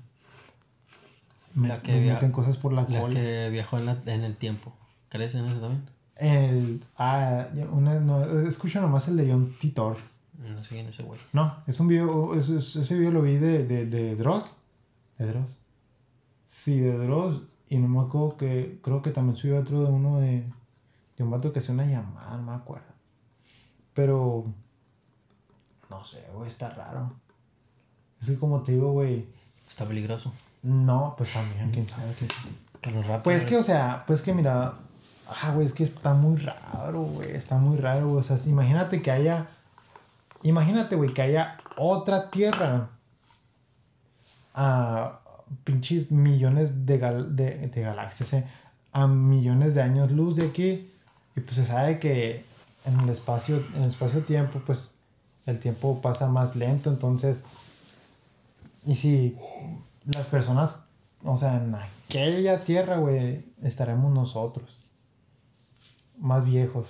Me, 1.55 1.66
La 1.66 1.83
que 1.83 1.91
me 1.93 2.03
via- 2.03 2.14
meten 2.14 2.31
cosas 2.31 2.57
por 2.57 2.72
la, 2.72 2.83
La 2.89 3.01
cola. 3.01 3.14
que 3.14 3.49
viajó 3.51 3.78
en, 3.78 3.87
la- 3.87 3.99
en 4.07 4.22
el 4.22 4.37
tiempo. 4.37 4.72
¿Crees 5.09 5.35
en 5.35 5.47
eso 5.47 5.59
también? 5.59 5.83
El, 6.14 6.85
ah, 6.99 7.47
una, 7.72 7.99
no, 7.99 8.22
escucha 8.43 8.81
nomás 8.81 9.09
el 9.09 9.16
de 9.16 9.28
John 9.33 9.57
Titor. 9.61 9.97
No 10.49 10.62
sé 10.62 10.76
quién 10.76 10.87
es 10.87 10.95
ese 10.95 11.03
güey. 11.03 11.18
No, 11.33 11.53
es 11.66 11.81
un 11.81 11.89
video, 11.89 12.35
es- 12.39 12.49
es- 12.49 12.76
ese 12.76 12.97
video 12.97 13.11
lo 13.11 13.22
vi 13.22 13.39
de, 13.39 13.66
de, 13.66 13.87
de 13.87 14.14
Dross, 14.14 14.62
¿De 15.18 15.26
Dross? 15.26 15.59
Sí, 16.47 16.78
de 16.78 16.97
Dross. 16.97 17.43
Y 17.71 17.79
no 17.79 17.89
me 17.89 18.01
acuerdo 18.01 18.37
que. 18.37 18.81
Creo 18.83 19.01
que 19.01 19.12
también 19.12 19.37
subió 19.37 19.61
otro 19.61 19.85
de 19.85 19.91
uno 19.91 20.21
de. 20.21 20.45
De 21.16 21.25
un 21.25 21.31
vato 21.31 21.53
que 21.53 21.61
hace 21.61 21.73
una 21.73 21.87
llamada, 21.87 22.37
no 22.37 22.43
me 22.43 22.53
acuerdo. 22.53 22.93
Pero. 23.95 24.45
No 25.89 26.05
sé, 26.05 26.27
güey, 26.35 26.49
está 26.49 26.71
raro. 26.71 27.12
Es 28.21 28.29
que 28.29 28.39
como 28.39 28.62
te 28.62 28.73
digo, 28.73 28.91
güey. 28.93 29.27
Está 29.68 29.87
peligroso. 29.87 30.33
No, 30.62 31.14
pues 31.16 31.33
también, 31.33 31.71
quién 31.71 31.89
sabe, 31.89 32.12
quién 32.18 32.31
sabe. 32.31 32.95
Los 32.97 33.07
ratos. 33.07 33.23
Pues 33.23 33.45
que, 33.45 33.57
o 33.57 33.62
sea, 33.62 34.05
pues 34.07 34.21
que 34.23 34.35
mira. 34.35 34.75
Ah, 35.29 35.53
güey, 35.55 35.66
es 35.66 35.73
que 35.73 35.85
está 35.85 36.12
muy 36.12 36.39
raro, 36.39 37.03
güey. 37.03 37.31
Está 37.31 37.57
muy 37.57 37.79
raro, 37.79 38.09
güey. 38.09 38.21
O 38.21 38.23
sea, 38.25 38.37
imagínate 38.47 39.01
que 39.01 39.12
haya. 39.12 39.47
Imagínate, 40.43 40.97
güey, 40.97 41.14
que 41.14 41.23
haya 41.23 41.59
otra 41.77 42.31
tierra. 42.31 42.89
A 44.55 45.20
pinches 45.64 46.11
millones 46.11 46.86
de, 46.86 46.98
gal- 46.98 47.34
de, 47.36 47.68
de 47.68 47.80
galaxias, 47.80 48.32
eh. 48.32 48.44
A 48.92 49.07
millones 49.07 49.74
de 49.74 49.82
años 49.82 50.11
luz 50.11 50.36
de 50.36 50.46
aquí. 50.46 50.90
Y 51.36 51.40
pues 51.40 51.57
se 51.57 51.66
sabe 51.66 51.98
que 51.98 52.44
en 52.84 53.01
el 53.01 53.09
espacio, 53.11 53.62
en 53.76 53.84
el 53.84 53.90
espacio-tiempo, 53.90 54.61
pues 54.66 54.98
el 55.46 55.61
tiempo 55.61 56.01
pasa 56.01 56.26
más 56.28 56.57
lento. 56.57 56.90
Entonces. 56.90 57.42
Y 58.86 58.96
si 58.96 59.36
las 60.07 60.26
personas, 60.26 60.82
o 61.22 61.36
sea, 61.36 61.57
en 61.57 61.74
aquella 61.74 62.64
tierra, 62.64 62.96
güey, 62.96 63.44
estaremos 63.62 64.12
nosotros. 64.12 64.68
Más 66.18 66.44
viejos. 66.46 66.86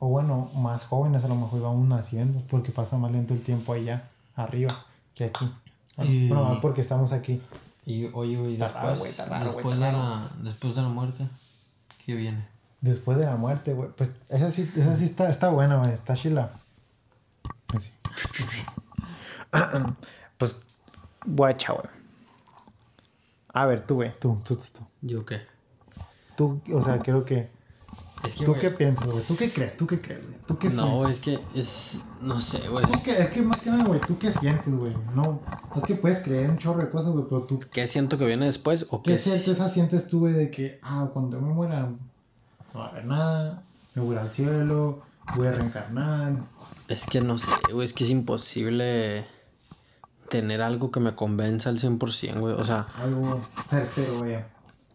O 0.00 0.08
bueno, 0.08 0.50
más 0.56 0.84
jóvenes 0.84 1.24
a 1.24 1.28
lo 1.28 1.36
mejor 1.36 1.62
vamos 1.62 1.86
naciendo, 1.88 2.42
porque 2.50 2.72
pasa 2.72 2.98
más 2.98 3.12
lento 3.12 3.34
el 3.34 3.42
tiempo 3.42 3.72
allá, 3.72 4.08
arriba, 4.34 4.74
que 5.14 5.24
aquí. 5.26 5.48
Bueno, 5.96 6.10
Y- 6.12 6.28
bueno, 6.28 6.58
porque 6.60 6.80
estamos 6.80 7.12
aquí. 7.12 7.40
Y 7.84 8.06
oye, 8.12 8.36
güey, 8.36 8.56
después, 8.56 8.74
raro, 8.74 8.98
güey, 8.98 9.12
raro, 9.12 9.52
después, 9.52 9.74
de 9.74 9.80
la, 9.80 10.30
después 10.42 10.74
de 10.76 10.82
la 10.82 10.88
muerte, 10.88 11.28
¿qué 12.06 12.14
viene? 12.14 12.46
Después 12.80 13.18
de 13.18 13.26
la 13.26 13.36
muerte, 13.36 13.74
güey. 13.74 13.90
Pues 13.96 14.14
esa 14.28 14.50
sí, 14.50 14.70
esa 14.76 14.96
sí 14.96 15.04
está, 15.04 15.28
está 15.28 15.48
buena, 15.50 15.78
güey. 15.78 15.92
Está 15.92 16.14
chila. 16.14 16.50
Así. 17.74 17.90
pues, 20.38 20.62
guacha, 21.26 21.72
güey. 21.72 21.86
A 23.54 23.66
ver, 23.66 23.86
tú, 23.86 23.96
güey. 23.96 24.12
Tú, 24.20 24.40
tú, 24.44 24.56
tú, 24.56 24.64
tú. 24.78 24.86
¿Yo 25.02 25.24
qué? 25.26 25.42
Tú, 26.36 26.60
o 26.72 26.82
sea, 26.84 26.98
creo 27.00 27.24
que... 27.24 27.50
Es 28.24 28.34
que, 28.36 28.44
¿Tú 28.44 28.54
qué 28.54 28.70
piensas, 28.70 29.06
güey? 29.06 29.22
¿Tú 29.24 29.36
qué 29.36 29.50
crees? 29.50 29.76
¿Tú 29.76 29.86
qué 29.86 30.00
crees, 30.00 30.22
güey? 30.24 30.36
¿Tú 30.46 30.58
qué 30.58 30.70
No, 30.70 30.98
güey, 30.98 31.10
es 31.12 31.18
que 31.20 31.40
es. 31.54 31.98
No 32.20 32.40
sé, 32.40 32.68
güey. 32.68 32.84
¿Tú 32.86 32.92
qué- 33.04 33.18
es 33.20 33.30
que 33.30 33.42
más 33.42 33.60
que 33.60 33.70
nada, 33.70 33.84
güey, 33.84 34.00
¿tú 34.00 34.16
qué 34.18 34.30
sientes, 34.32 34.72
güey? 34.72 34.92
No, 35.14 35.40
es 35.76 35.82
que 35.84 35.96
puedes 35.96 36.20
creer 36.20 36.48
un 36.50 36.58
chorro 36.58 36.80
de 36.82 36.90
cosas, 36.90 37.10
güey, 37.12 37.24
pero 37.28 37.42
tú... 37.42 37.58
¿Qué 37.72 37.88
siento 37.88 38.18
que 38.18 38.24
viene 38.24 38.46
después? 38.46 38.86
¿O 38.90 39.02
qué, 39.02 39.12
¿Qué 39.12 39.18
certeza 39.18 39.68
sientes 39.68 40.06
tú, 40.06 40.20
güey, 40.20 40.34
de 40.34 40.50
que, 40.50 40.78
ah, 40.82 41.10
cuando 41.12 41.40
me 41.40 41.52
muera 41.52 41.80
no 42.72 42.80
va 42.80 42.86
a 42.86 42.88
haber 42.90 43.04
nada, 43.06 43.62
me 43.94 44.02
voy 44.02 44.16
al 44.16 44.32
cielo, 44.32 45.02
voy 45.34 45.48
a 45.48 45.52
reencarnar? 45.52 46.34
Es 46.86 47.06
que 47.06 47.20
no 47.20 47.38
sé, 47.38 47.54
güey, 47.72 47.86
es 47.86 47.92
que 47.92 48.04
es 48.04 48.10
imposible 48.10 49.24
tener 50.28 50.62
algo 50.62 50.90
que 50.90 51.00
me 51.00 51.14
convenza 51.14 51.70
al 51.70 51.78
100%, 51.80 52.38
güey. 52.40 52.54
O 52.54 52.64
sea, 52.64 52.86
Algo 52.98 53.40
certero, 53.68 54.18
güey. 54.20 54.36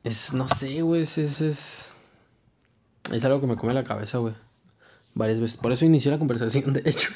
es, 0.04 0.34
no 0.34 0.48
sé, 0.48 0.82
güey, 0.82 1.02
es, 1.02 1.18
es, 1.18 1.42
es, 1.42 1.87
es 3.12 3.26
algo 3.26 3.42
que 3.42 3.48
me 3.48 3.56
come 3.56 3.74
la 3.74 3.84
cabeza, 3.84 4.18
güey. 4.20 4.34
Varias 5.14 5.40
veces. 5.40 5.58
Por 5.58 5.72
eso 5.72 5.86
inicié 5.86 6.12
la 6.12 6.20
conversación, 6.20 6.74
de 6.74 6.82
hecho. 6.86 7.10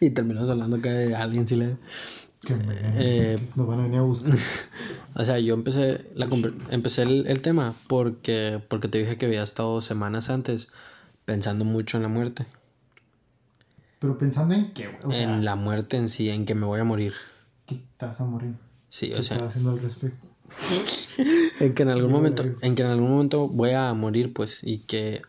Y 0.00 0.10
terminamos 0.10 0.48
hablando 0.48 0.76
acá 0.76 0.92
de 0.92 1.14
alguien, 1.14 1.46
si 1.48 1.56
le... 1.56 1.76
Que 2.46 2.54
me... 2.54 2.76
Eh, 2.96 3.38
Nos 3.56 3.66
van 3.66 3.80
a 3.80 3.82
venir 3.84 3.98
a 3.98 4.02
buscar. 4.02 4.34
O 5.14 5.24
sea, 5.24 5.40
yo 5.40 5.54
empecé, 5.54 6.08
la, 6.14 6.28
empecé 6.70 7.02
el, 7.02 7.26
el 7.26 7.40
tema 7.40 7.74
porque, 7.88 8.62
porque 8.68 8.86
te 8.86 8.98
dije 8.98 9.18
que 9.18 9.26
había 9.26 9.42
estado 9.42 9.82
semanas 9.82 10.30
antes 10.30 10.68
pensando 11.24 11.64
mucho 11.64 11.96
en 11.96 12.04
la 12.04 12.08
muerte. 12.08 12.46
Pero 13.98 14.16
pensando 14.16 14.54
en 14.54 14.72
qué, 14.72 14.86
güey. 14.86 14.98
O 15.02 15.10
sea, 15.10 15.22
en 15.22 15.44
la 15.44 15.56
muerte 15.56 15.96
en 15.96 16.08
sí, 16.08 16.30
en 16.30 16.46
que 16.46 16.54
me 16.54 16.66
voy 16.66 16.78
a 16.78 16.84
morir. 16.84 17.14
¿qué 17.68 17.82
te 17.96 18.06
vas 18.06 18.20
a 18.20 18.24
morir? 18.24 18.54
Sí, 18.88 19.10
¿Qué 19.10 19.18
o 19.18 19.22
sea, 19.22 19.36
estás 19.36 19.50
haciendo 19.50 19.72
al 19.72 19.80
respecto? 19.80 20.26
en 21.60 21.74
que 21.74 21.82
en 21.82 21.90
algún 21.90 22.10
momento, 22.10 22.44
en 22.62 22.74
que 22.74 22.82
en 22.82 22.88
algún 22.88 23.10
momento 23.10 23.48
voy 23.48 23.72
a 23.72 23.92
morir, 23.92 24.32
pues, 24.32 24.60
y 24.62 24.78
que, 24.78 25.22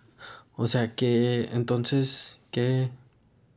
o 0.62 0.68
sea, 0.68 0.94
que 0.94 1.48
entonces, 1.54 2.38
¿qué, 2.52 2.90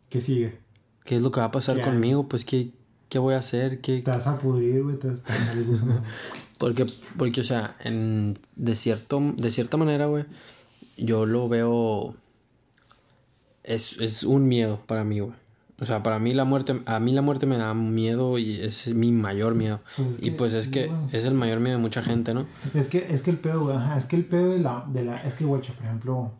¿Qué 0.09 0.21
sigue? 0.21 0.61
qué 1.05 1.17
es 1.17 1.23
lo 1.23 1.33
que 1.33 1.41
va 1.41 1.47
a 1.47 1.51
pasar 1.51 1.83
conmigo? 1.83 2.29
Pues, 2.29 2.45
¿qué, 2.45 2.71
qué 3.09 3.19
voy 3.19 3.35
a 3.35 3.39
hacer? 3.39 3.81
¿Qué, 3.81 4.03
Te 4.03 4.11
vas 4.13 4.29
a 4.29 4.39
pudrir, 4.39 4.85
güey. 4.85 4.99
Porque, 6.59 6.87
porque, 7.19 7.41
o 7.41 7.45
sea, 7.45 7.75
en, 7.81 8.39
de, 8.55 8.77
cierto, 8.77 9.21
de 9.37 9.51
cierta 9.51 9.77
manera, 9.77 10.07
güey, 10.07 10.27
yo 10.97 11.27
lo 11.27 11.49
veo... 11.49 12.15
Es, 13.65 13.99
es 13.99 14.23
un 14.23 14.47
miedo 14.47 14.81
para 14.87 15.03
mí, 15.03 15.19
güey. 15.19 15.35
O 15.81 15.87
sea, 15.87 16.05
para 16.05 16.21
mí 16.21 16.35
la 16.35 16.45
muerte, 16.45 16.81
a 16.87 17.01
mí 17.01 17.11
la 17.11 17.23
muerte 17.23 17.47
me 17.47 17.59
da 17.59 17.75
miedo 17.75 18.39
y 18.39 18.61
es 18.61 18.87
mi 18.95 19.11
mayor 19.11 19.57
miedo. 19.57 19.81
Pues 19.97 20.09
es 20.09 20.23
y 20.23 20.31
pues 20.31 20.53
es 20.53 20.69
que 20.69 20.87
güey. 20.87 21.07
es 21.13 21.25
el 21.25 21.35
mayor 21.35 21.59
miedo 21.59 21.79
de 21.79 21.83
mucha 21.83 22.01
gente, 22.01 22.33
¿no? 22.33 22.47
Es 22.75 22.87
que, 22.87 23.07
es 23.13 23.23
que 23.23 23.33
el 23.33 23.39
pedo, 23.39 23.65
güey, 23.65 23.75
ajá, 23.75 23.99
es 23.99 24.05
que 24.05 24.15
el 24.15 24.25
pedo 24.25 24.53
de 24.53 24.61
la, 24.61 24.85
de 24.87 25.05
la, 25.05 25.17
es 25.23 25.35
que, 25.35 25.45
güey, 25.45 25.61
por 25.63 25.85
ejemplo, 25.85 26.33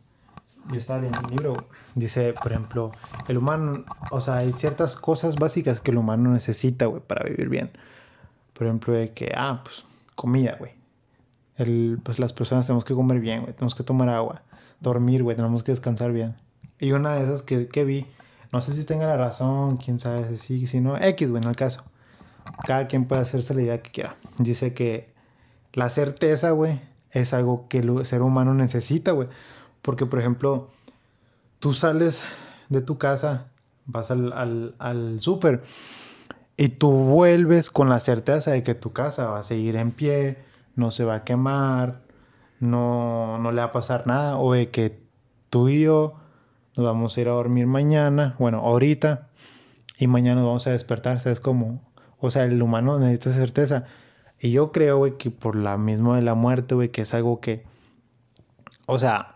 yo 0.71 0.79
estaba 0.79 1.01
leyendo 1.01 1.21
un 1.21 1.37
libro, 1.37 1.57
dice, 1.95 2.35
por 2.35 2.53
ejemplo, 2.53 2.93
el 3.29 3.39
humano, 3.39 3.85
o 4.11 4.21
sea, 4.21 4.39
hay 4.39 4.53
ciertas 4.53 4.97
cosas 4.97 5.37
básicas 5.37 5.81
que 5.81 5.91
el 5.91 5.99
humano 5.99 6.31
necesita, 6.31 6.87
güey, 6.87 7.03
para 7.03 7.25
vivir 7.25 7.49
bien. 7.49 7.71
Por 8.53 8.67
ejemplo, 8.67 8.95
de 8.95 9.13
que, 9.13 9.33
ah, 9.37 9.61
pues, 9.65 9.85
comida, 10.15 10.57
güey. 10.59 10.73
Pues 12.03 12.19
las 12.19 12.33
personas 12.33 12.67
tenemos 12.67 12.85
que 12.85 12.95
comer 12.95 13.21
bien, 13.21 13.43
güey, 13.43 13.53
tenemos 13.53 13.75
que 13.75 13.85
tomar 13.85 14.09
agua, 14.09 14.43
dormir, 14.81 15.23
güey, 15.23 15.37
tenemos 15.37 15.63
que 15.63 15.73
descansar 15.73 16.13
bien. 16.13 16.35
Y 16.79 16.93
una 16.93 17.15
de 17.15 17.25
esas 17.25 17.43
que, 17.43 17.69
que 17.69 17.85
vi, 17.85 18.07
no 18.53 18.61
sé 18.63 18.73
si 18.73 18.85
tenga 18.85 19.07
la 19.07 19.17
razón, 19.17 19.77
quién 19.77 19.99
sabe 19.99 20.29
si 20.29 20.37
sí, 20.39 20.67
si 20.67 20.81
no, 20.81 20.97
X, 20.97 21.31
güey, 21.31 21.43
en 21.43 21.49
el 21.49 21.57
caso. 21.57 21.85
Cada 22.67 22.89
quien 22.89 23.07
puede 23.07 23.23
hacerse 23.23 23.55
la 23.55 23.63
idea 23.63 23.83
que 23.83 23.91
quiera. 23.91 24.17
Dice 24.39 24.75
que 24.75 25.13
la 25.73 25.89
certeza, 25.89 26.51
güey, 26.51 26.81
es 27.11 27.33
algo 27.33 27.69
que 27.69 27.79
el 27.79 28.05
ser 28.05 28.23
humano 28.23 28.55
necesita, 28.55 29.13
güey. 29.13 29.29
Porque, 29.83 30.07
por 30.07 30.21
ejemplo, 30.21 30.71
tú 31.59 31.75
sales 31.75 32.23
de 32.69 32.81
tu 32.81 32.99
casa, 32.99 33.49
vas 33.87 34.11
al, 34.11 34.33
al, 34.33 34.75
al 34.79 35.21
súper 35.21 35.63
y 36.57 36.69
tú 36.69 36.93
vuelves 36.93 37.71
con 37.71 37.89
la 37.89 38.01
certeza 38.01 38.53
de 38.53 38.63
que 38.63 38.75
tu 38.75 38.93
casa 38.93 39.27
va 39.27 39.41
a 39.41 39.43
seguir 39.43 39.77
en 39.77 39.91
pie, 39.91 40.39
no 40.77 40.91
se 40.91 41.05
va 41.05 41.17
a 41.17 41.25
quemar, 41.25 42.03
no, 42.61 43.39
no 43.39 43.51
le 43.53 43.59
va 43.59 43.65
a 43.65 43.73
pasar 43.73 44.07
nada, 44.07 44.39
o 44.39 44.53
de 44.53 44.71
que 44.71 45.01
tú 45.51 45.69
y 45.69 45.83
yo 45.83 46.15
nos 46.77 46.87
vamos 46.87 47.17
a 47.17 47.21
ir 47.21 47.29
a 47.29 47.33
dormir 47.33 47.67
mañana, 47.67 48.37
bueno, 48.39 48.59
ahorita, 48.59 49.29
y 49.99 50.07
mañana 50.07 50.37
nos 50.37 50.47
vamos 50.47 50.67
a 50.67 50.71
despertar, 50.71 51.21
¿sabes 51.21 51.41
cómo? 51.41 51.81
O 52.19 52.31
sea, 52.31 52.45
el 52.45 52.63
humano 52.63 52.99
necesita 52.99 53.33
certeza. 53.33 53.85
Y 54.39 54.53
yo 54.53 54.73
creo, 54.73 54.99
güey, 54.99 55.17
que 55.17 55.31
por 55.31 55.57
la 55.57 55.77
misma 55.79 56.17
de 56.17 56.23
la 56.23 56.35
muerte, 56.35 56.75
güey, 56.75 56.91
que 56.91 57.03
es 57.03 57.15
algo 57.15 57.41
que, 57.41 57.65
o 58.87 58.99
sea, 58.99 59.32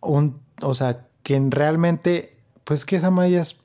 un, 0.00 0.40
o 0.62 0.74
sea, 0.74 1.06
que 1.22 1.40
realmente, 1.50 2.36
pues 2.64 2.84
que 2.84 2.96
esa 2.96 3.10
ya 3.28 3.42
es, 3.42 3.60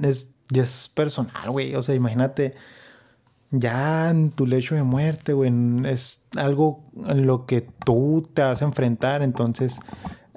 es, 0.00 0.28
es 0.54 0.90
personal, 0.94 1.50
güey. 1.50 1.74
O 1.74 1.82
sea, 1.82 1.94
imagínate, 1.94 2.54
ya 3.50 4.10
en 4.10 4.30
tu 4.30 4.46
lecho 4.46 4.74
de 4.74 4.82
muerte, 4.82 5.32
güey, 5.32 5.52
es 5.86 6.24
algo 6.36 6.82
en 7.06 7.26
lo 7.26 7.46
que 7.46 7.60
tú 7.84 8.28
te 8.32 8.42
vas 8.42 8.62
a 8.62 8.64
enfrentar, 8.64 9.22
entonces 9.22 9.78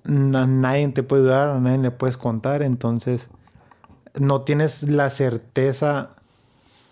na- 0.03 0.47
nadie 0.47 0.87
te 0.89 1.03
puede 1.03 1.23
ayudar, 1.23 1.49
a 1.49 1.59
nadie 1.59 1.77
le 1.77 1.91
puedes 1.91 2.17
contar, 2.17 2.61
entonces 2.61 3.29
no 4.19 4.41
tienes 4.41 4.83
la 4.83 5.09
certeza, 5.09 6.11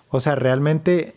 o 0.10 0.22
sea, 0.22 0.36
realmente 0.36 1.16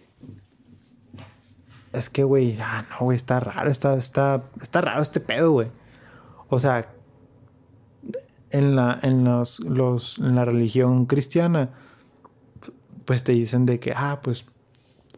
es 1.93 2.11
que, 2.11 2.25
güey, 2.25 2.59
ah, 2.61 2.85
no, 2.91 3.07
güey, 3.07 3.17
está 3.17 3.41
raro, 3.41 3.71
está, 3.71 3.95
está, 3.95 4.43
está 4.61 4.81
raro 4.81 5.03
este 5.03 5.21
pedo, 5.21 5.53
güey. 5.53 5.69
O 6.49 6.61
sea, 6.61 6.89
en 8.51 8.77
la, 8.77 8.99
en 9.03 9.25
los, 9.25 9.61
los, 9.61 10.19
en 10.19 10.35
la 10.35 10.45
religión 10.45 11.07
cristiana, 11.07 11.71
pues 13.05 13.25
te 13.25 13.33
dicen 13.33 13.67
de 13.67 13.81
que, 13.81 13.93
ah, 13.97 14.21
pues 14.23 14.45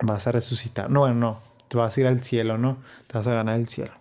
vas 0.03 0.27
a 0.27 0.33
resucitar. 0.33 0.91
No, 0.91 1.01
bueno, 1.01 1.15
no, 1.15 1.39
te 1.69 1.77
vas 1.77 1.97
a 1.97 2.01
ir 2.01 2.07
al 2.07 2.23
cielo, 2.23 2.59
¿no? 2.59 2.79
Te 3.07 3.19
vas 3.19 3.27
a 3.27 3.35
ganar 3.35 3.59
el 3.59 3.69
cielo. 3.69 3.93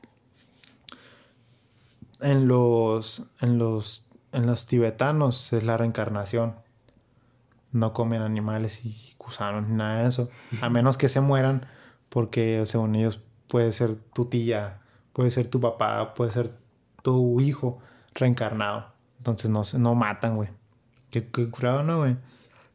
En 2.19 2.47
los, 2.47 3.23
en 3.41 3.57
los, 3.57 4.07
en 4.31 4.47
los 4.47 4.65
tibetanos 4.67 5.53
es 5.53 5.63
la 5.63 5.77
reencarnación. 5.77 6.55
No 7.71 7.93
comen 7.93 8.21
animales 8.21 8.85
y 8.85 9.15
gusanos 9.17 9.67
ni 9.67 9.75
nada 9.75 10.03
de 10.03 10.09
eso. 10.09 10.29
A 10.61 10.69
menos 10.69 10.97
que 10.97 11.09
se 11.09 11.21
mueran, 11.21 11.67
porque 12.09 12.65
según 12.65 12.95
ellos 12.95 13.19
puede 13.47 13.71
ser 13.71 13.95
tu 13.95 14.25
tía, 14.25 14.79
puede 15.13 15.31
ser 15.31 15.47
tu 15.47 15.59
papá, 15.59 16.13
puede 16.13 16.31
ser 16.31 16.57
tu 17.03 17.39
hijo 17.41 17.79
reencarnado. 18.13 18.96
Entonces 19.27 19.49
no, 19.49 19.79
no 19.79 19.95
matan, 19.95 20.35
güey. 20.35 20.49
Qué, 21.11 21.27
qué 21.27 21.49
curado, 21.49 21.83
¿no, 21.83 21.99
güey? 21.99 22.15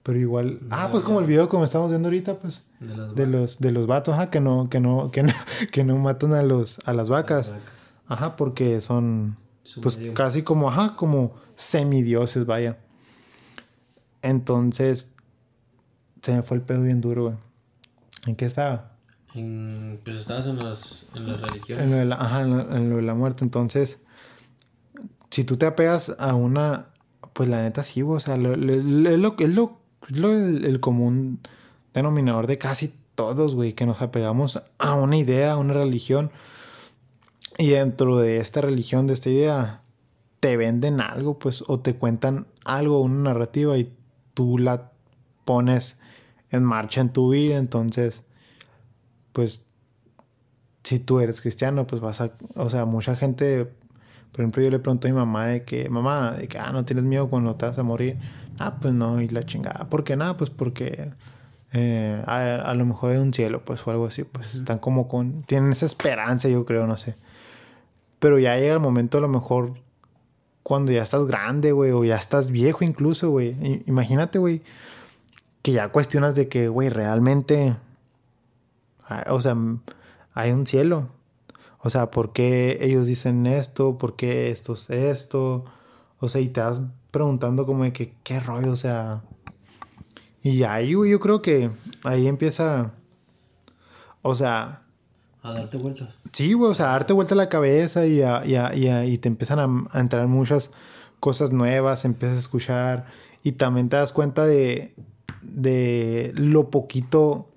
Pero 0.03 0.19
igual. 0.19 0.59
Ah, 0.71 0.89
pues 0.91 1.03
como 1.05 1.21
el 1.21 1.27
video 1.27 1.49
como 1.49 1.65
estamos 1.65 1.91
viendo 1.91 2.09
ahorita, 2.09 2.39
pues. 2.39 2.67
De 2.81 2.97
las 2.97 3.15
De 3.15 3.27
los, 3.27 3.59
de 3.61 3.71
los 3.71 3.87
vatos, 3.87 4.15
ajá, 4.15 4.31
que 4.31 4.41
no, 4.41 4.69
que 4.69 4.81
no, 4.81 5.11
que 5.11 5.23
no, 5.23 5.33
que 5.73 5.85
no 5.85 5.97
matan 5.99 6.35
a 6.35 6.43
los, 6.43 6.81
a 6.87 6.93
las 6.93 7.09
vacas. 7.09 7.51
vacas. 7.53 7.95
Ajá, 8.09 8.37
porque 8.37 8.81
son 8.81 9.37
Su 9.63 9.81
pues 9.81 9.97
medio. 9.99 10.15
casi 10.15 10.43
como, 10.43 10.69
ajá, 10.69 10.97
como 10.97 11.35
semidioses, 11.57 12.45
vaya. 12.47 12.79
Entonces, 14.23 15.15
se 16.21 16.35
me 16.35 16.43
fue 16.43 16.57
el 16.59 16.63
pedo 16.63 16.83
bien 16.83 17.01
duro, 17.01 17.25
güey. 17.25 17.37
¿En 18.27 18.37
qué 18.37 18.47
estaba? 18.47 18.93
En- 19.35 20.01
pues 20.05 20.17
estabas 20.19 20.47
en 20.47 20.59
las, 20.59 21.05
en 21.15 21.27
las 21.27 21.41
religiones. 21.41 21.85
En 21.85 21.91
lo 21.91 21.97
de 21.97 22.05
la, 22.05 22.17
ajá, 22.17 22.43
en 22.43 22.57
lo, 22.57 22.77
en 22.77 22.91
lo 22.91 22.97
de 22.97 23.03
la 23.03 23.15
muerte. 23.15 23.45
Entonces, 23.45 24.02
si 25.33 25.45
tú 25.45 25.59
te 25.59 25.66
apegas 25.66 26.14
a 26.20 26.37
una, 26.37 26.91
pues 27.35 27.49
la 27.51 27.62
neta 27.64 27.83
sí, 27.85 28.03
o 28.03 28.20
sea, 28.20 28.37
lo- 28.39 28.57
lo, 28.57 28.74
es 28.74 29.18
lo- 29.55 29.76
el, 30.33 30.64
el 30.64 30.80
común 30.80 31.41
denominador 31.95 32.47
de 32.47 32.59
casi 32.59 32.95
todos, 33.16 33.57
güey, 33.57 33.72
que 33.74 33.87
nos 33.87 34.03
apegamos 34.03 34.62
a 34.78 34.95
una 34.95 35.18
idea, 35.18 35.53
a 35.55 35.59
una 35.59 35.74
religión. 35.74 36.30
Y 37.59 37.70
dentro 37.70 38.18
de 38.18 38.39
esta 38.39 38.61
religión, 38.61 39.07
de 39.07 39.14
esta 39.14 39.30
idea, 39.30 39.83
te 40.41 40.57
venden 40.57 41.01
algo, 41.01 41.39
pues, 41.39 41.64
o 41.68 41.80
te 41.80 41.97
cuentan 41.97 42.47
algo, 42.64 43.01
una 43.01 43.30
narrativa, 43.33 43.76
y 43.78 43.93
tú 44.35 44.59
la 44.59 44.93
pones 45.45 45.99
en 46.51 46.64
marcha 46.64 47.01
en 47.03 47.12
tu 47.12 47.30
vida. 47.33 47.59
Entonces, 47.59 48.24
pues, 49.33 49.66
si 50.85 50.99
tú 50.99 51.20
eres 51.20 51.41
cristiano, 51.41 51.87
pues 51.87 52.01
vas 52.03 52.20
a, 52.20 52.33
o 52.57 52.70
sea, 52.70 52.85
mucha 52.85 53.16
gente, 53.16 53.72
por 54.33 54.41
ejemplo, 54.41 54.62
yo 54.62 54.70
le 54.70 54.78
pregunto 54.78 55.07
a 55.07 55.11
mi 55.11 55.16
mamá 55.16 55.47
de 55.47 55.64
que, 55.64 55.89
mamá, 55.91 56.33
de 56.33 56.49
que, 56.49 56.59
ah, 56.59 56.72
no 56.72 56.85
tienes 56.85 57.05
miedo 57.05 57.28
cuando 57.28 57.55
te 57.57 57.66
vas 57.66 57.78
a 57.78 57.83
morir. 57.83 58.18
Ah, 58.59 58.78
pues 58.80 58.95
no, 58.95 59.20
y 59.20 59.28
la 59.28 59.45
chingada. 59.45 59.89
¿Por 59.91 60.05
qué 60.05 60.16
nada? 60.16 60.37
Pues 60.37 60.49
porque 60.51 61.11
eh, 61.72 62.22
a, 62.26 62.55
a 62.57 62.74
lo 62.74 62.87
mejor 62.87 63.12
hay 63.12 63.18
un 63.18 63.33
cielo, 63.33 63.64
pues, 63.64 63.87
o 63.87 63.91
algo 63.91 64.07
así, 64.07 64.24
pues 64.24 64.55
están 64.55 64.78
como 64.78 65.07
con, 65.07 65.43
tienen 65.43 65.72
esa 65.72 65.87
esperanza, 65.87 66.49
yo 66.49 66.64
creo, 66.64 66.87
no 66.87 66.97
sé. 66.97 67.16
Pero 68.18 68.39
ya 68.39 68.57
llega 68.57 68.74
el 68.74 68.80
momento, 68.80 69.18
a 69.18 69.20
lo 69.20 69.28
mejor, 69.28 69.74
cuando 70.62 70.93
ya 70.93 71.03
estás 71.03 71.26
grande, 71.26 71.72
güey, 71.72 71.91
o 71.93 72.05
ya 72.05 72.16
estás 72.16 72.51
viejo 72.51 72.85
incluso, 72.85 73.30
güey. 73.30 73.83
Imagínate, 73.87 74.39
güey, 74.39 74.62
que 75.62 75.72
ya 75.72 75.89
cuestionas 75.89 76.35
de 76.35 76.49
que, 76.49 76.68
güey, 76.68 76.89
realmente, 76.89 77.76
o 79.28 79.41
sea, 79.41 79.57
hay 80.35 80.53
un 80.53 80.66
cielo. 80.66 81.09
O 81.83 81.91
sea, 81.91 82.11
¿por 82.11 82.33
qué 82.33 82.78
ellos 82.80 83.07
dicen 83.07 83.47
esto? 83.47 83.99
¿Por 83.99 84.14
qué 84.16 84.51
esto 84.51 84.74
es 84.74 84.89
esto? 84.91 85.64
O 86.20 86.28
sea, 86.28 86.41
y 86.41 86.49
te 86.49 86.61
vas 86.61 86.83
preguntando 87.11 87.66
como 87.66 87.83
de 87.85 87.93
que, 87.93 88.14
¿qué 88.22 88.39
rollo? 88.41 88.72
O 88.72 88.76
sea, 88.76 89.22
y 90.43 90.62
ahí, 90.62 90.95
güey, 90.95 91.11
yo 91.11 91.20
creo 91.20 91.43
que 91.43 91.70
ahí 92.05 92.26
empieza, 92.28 92.93
o 94.22 94.35
sea, 94.35 94.83
A 95.43 95.53
darte 95.53 95.76
vueltas. 95.78 96.11
Sí, 96.33 96.53
güey, 96.53 96.70
o 96.70 96.74
sea, 96.74 96.87
darte 96.87 97.12
vuelta 97.12 97.35
la 97.35 97.49
cabeza 97.49 98.07
y, 98.07 98.22
a- 98.22 98.47
y, 98.47 98.55
a- 98.55 98.74
y, 98.74 98.87
a- 98.87 99.05
y 99.05 99.18
te 99.18 99.26
empiezan 99.28 99.59
a, 99.59 99.89
a 99.91 100.01
entrar 100.01 100.26
muchas 100.28 100.70
cosas 101.18 101.53
nuevas, 101.53 102.05
empiezas 102.05 102.37
a 102.37 102.41
escuchar 102.41 103.07
y 103.43 103.53
también 103.53 103.89
te 103.89 103.97
das 103.97 104.12
cuenta 104.12 104.47
de, 104.47 104.95
de 105.43 106.33
lo 106.37 106.70
poquito, 106.70 107.49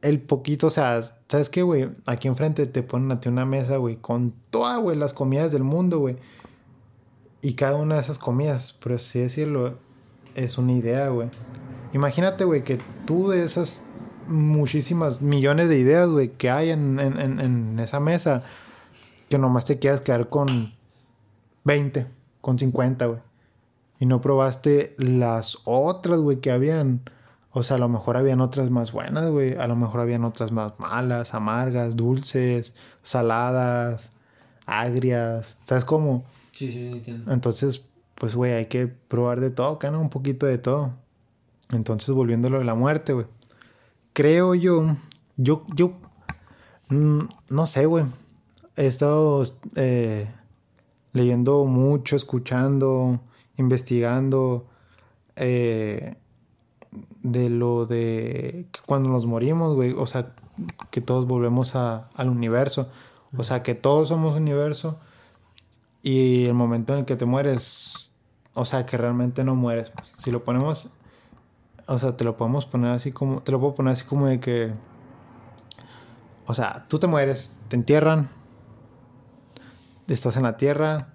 el 0.00 0.20
poquito, 0.20 0.68
o 0.68 0.70
sea, 0.70 0.98
¿sabes 1.28 1.48
qué, 1.48 1.62
güey? 1.62 1.90
Aquí 2.06 2.28
enfrente 2.28 2.66
te 2.66 2.82
ponen 2.82 3.12
a 3.12 3.20
ti 3.20 3.28
una 3.28 3.44
mesa, 3.44 3.76
güey, 3.76 3.96
con 3.96 4.32
todas, 4.50 4.78
güey, 4.80 4.96
las 4.96 5.12
comidas 5.12 5.52
del 5.52 5.64
mundo, 5.64 5.98
güey. 5.98 6.16
Y 7.40 7.54
cada 7.54 7.76
una 7.76 7.96
de 7.96 8.00
esas 8.00 8.18
comidas, 8.18 8.72
por 8.72 8.92
así 8.94 9.18
decirlo, 9.20 9.78
es 10.34 10.56
una 10.58 10.72
idea, 10.72 11.08
güey. 11.08 11.28
Imagínate, 11.92 12.44
güey, 12.44 12.64
que 12.64 12.78
tú 13.06 13.28
de 13.28 13.44
esas 13.44 13.82
muchísimas 14.26 15.20
millones 15.20 15.68
de 15.68 15.78
ideas, 15.78 16.08
güey, 16.08 16.30
que 16.30 16.50
hay 16.50 16.70
en, 16.70 16.98
en, 16.98 17.40
en- 17.40 17.78
esa 17.78 18.00
mesa, 18.00 18.42
que 19.28 19.38
nomás 19.38 19.66
te 19.66 19.78
quieras 19.78 20.00
quedar 20.00 20.28
con 20.28 20.72
20, 21.64 22.06
con 22.40 22.58
50, 22.58 23.06
güey. 23.06 23.20
Y 24.00 24.06
no 24.06 24.20
probaste 24.20 24.94
las 24.98 25.58
otras, 25.64 26.20
güey, 26.20 26.40
que 26.40 26.50
habían. 26.50 27.02
O 27.56 27.62
sea, 27.62 27.76
a 27.76 27.78
lo 27.78 27.88
mejor 27.88 28.16
habían 28.16 28.40
otras 28.40 28.68
más 28.70 28.90
buenas, 28.90 29.30
güey. 29.30 29.54
A 29.56 29.68
lo 29.68 29.76
mejor 29.76 30.00
habían 30.00 30.24
otras 30.24 30.50
más 30.50 30.78
malas, 30.80 31.34
amargas, 31.34 31.94
dulces, 31.94 32.74
saladas, 33.02 34.10
agrias. 34.66 35.56
¿Sabes 35.62 35.84
cómo? 35.84 36.24
Sí, 36.50 36.72
sí, 36.72 36.88
entiendo. 36.88 37.32
Entonces, 37.32 37.84
pues, 38.16 38.34
güey, 38.34 38.54
hay 38.54 38.66
que 38.66 38.88
probar 38.88 39.38
de 39.40 39.50
todo, 39.50 39.78
¿no? 39.92 40.00
Un 40.00 40.10
poquito 40.10 40.46
de 40.46 40.58
todo. 40.58 40.94
Entonces, 41.70 42.12
volviendo 42.12 42.48
a 42.48 42.50
lo 42.50 42.58
de 42.58 42.64
la 42.64 42.74
muerte, 42.74 43.12
güey. 43.12 43.26
Creo 44.12 44.56
yo, 44.56 44.96
yo, 45.36 45.64
yo, 45.76 45.92
mm, 46.88 47.20
no 47.50 47.66
sé, 47.68 47.86
güey. 47.86 48.04
He 48.74 48.86
estado 48.86 49.44
eh, 49.76 50.28
leyendo 51.12 51.66
mucho, 51.66 52.16
escuchando, 52.16 53.20
investigando 53.56 54.66
eh, 55.36 56.16
de 57.22 57.50
lo 57.50 57.86
de 57.86 58.66
que 58.72 58.80
cuando 58.86 59.08
nos 59.08 59.26
morimos, 59.26 59.74
güey. 59.74 59.92
O 59.96 60.06
sea, 60.06 60.34
que 60.90 61.00
todos 61.00 61.26
volvemos 61.26 61.74
a- 61.76 62.08
al 62.14 62.28
universo. 62.28 62.88
O 63.36 63.44
sea, 63.44 63.62
que 63.62 63.74
todos 63.74 64.08
somos 64.08 64.36
universo. 64.36 64.98
Y 66.02 66.44
el 66.44 66.54
momento 66.54 66.92
en 66.92 67.00
el 67.00 67.04
que 67.06 67.16
te 67.16 67.24
mueres, 67.24 68.12
o 68.54 68.64
sea, 68.64 68.86
que 68.86 68.96
realmente 68.96 69.42
no 69.44 69.54
mueres. 69.54 69.90
pues. 69.90 70.12
Si 70.18 70.30
lo 70.30 70.44
ponemos, 70.44 70.90
o 71.86 71.98
sea, 71.98 72.16
te 72.16 72.24
lo 72.24 72.36
podemos 72.36 72.66
poner 72.66 72.90
así 72.90 73.10
como, 73.12 73.42
te 73.42 73.52
lo 73.52 73.60
puedo 73.60 73.74
poner 73.74 73.92
así 73.94 74.04
como 74.04 74.26
de 74.26 74.38
que, 74.40 74.72
o 76.46 76.54
sea, 76.54 76.86
tú 76.88 76.98
te 76.98 77.06
mueres, 77.06 77.52
te 77.68 77.76
entierran, 77.76 78.28
estás 80.08 80.36
en 80.36 80.42
la 80.42 80.56
tierra, 80.56 81.14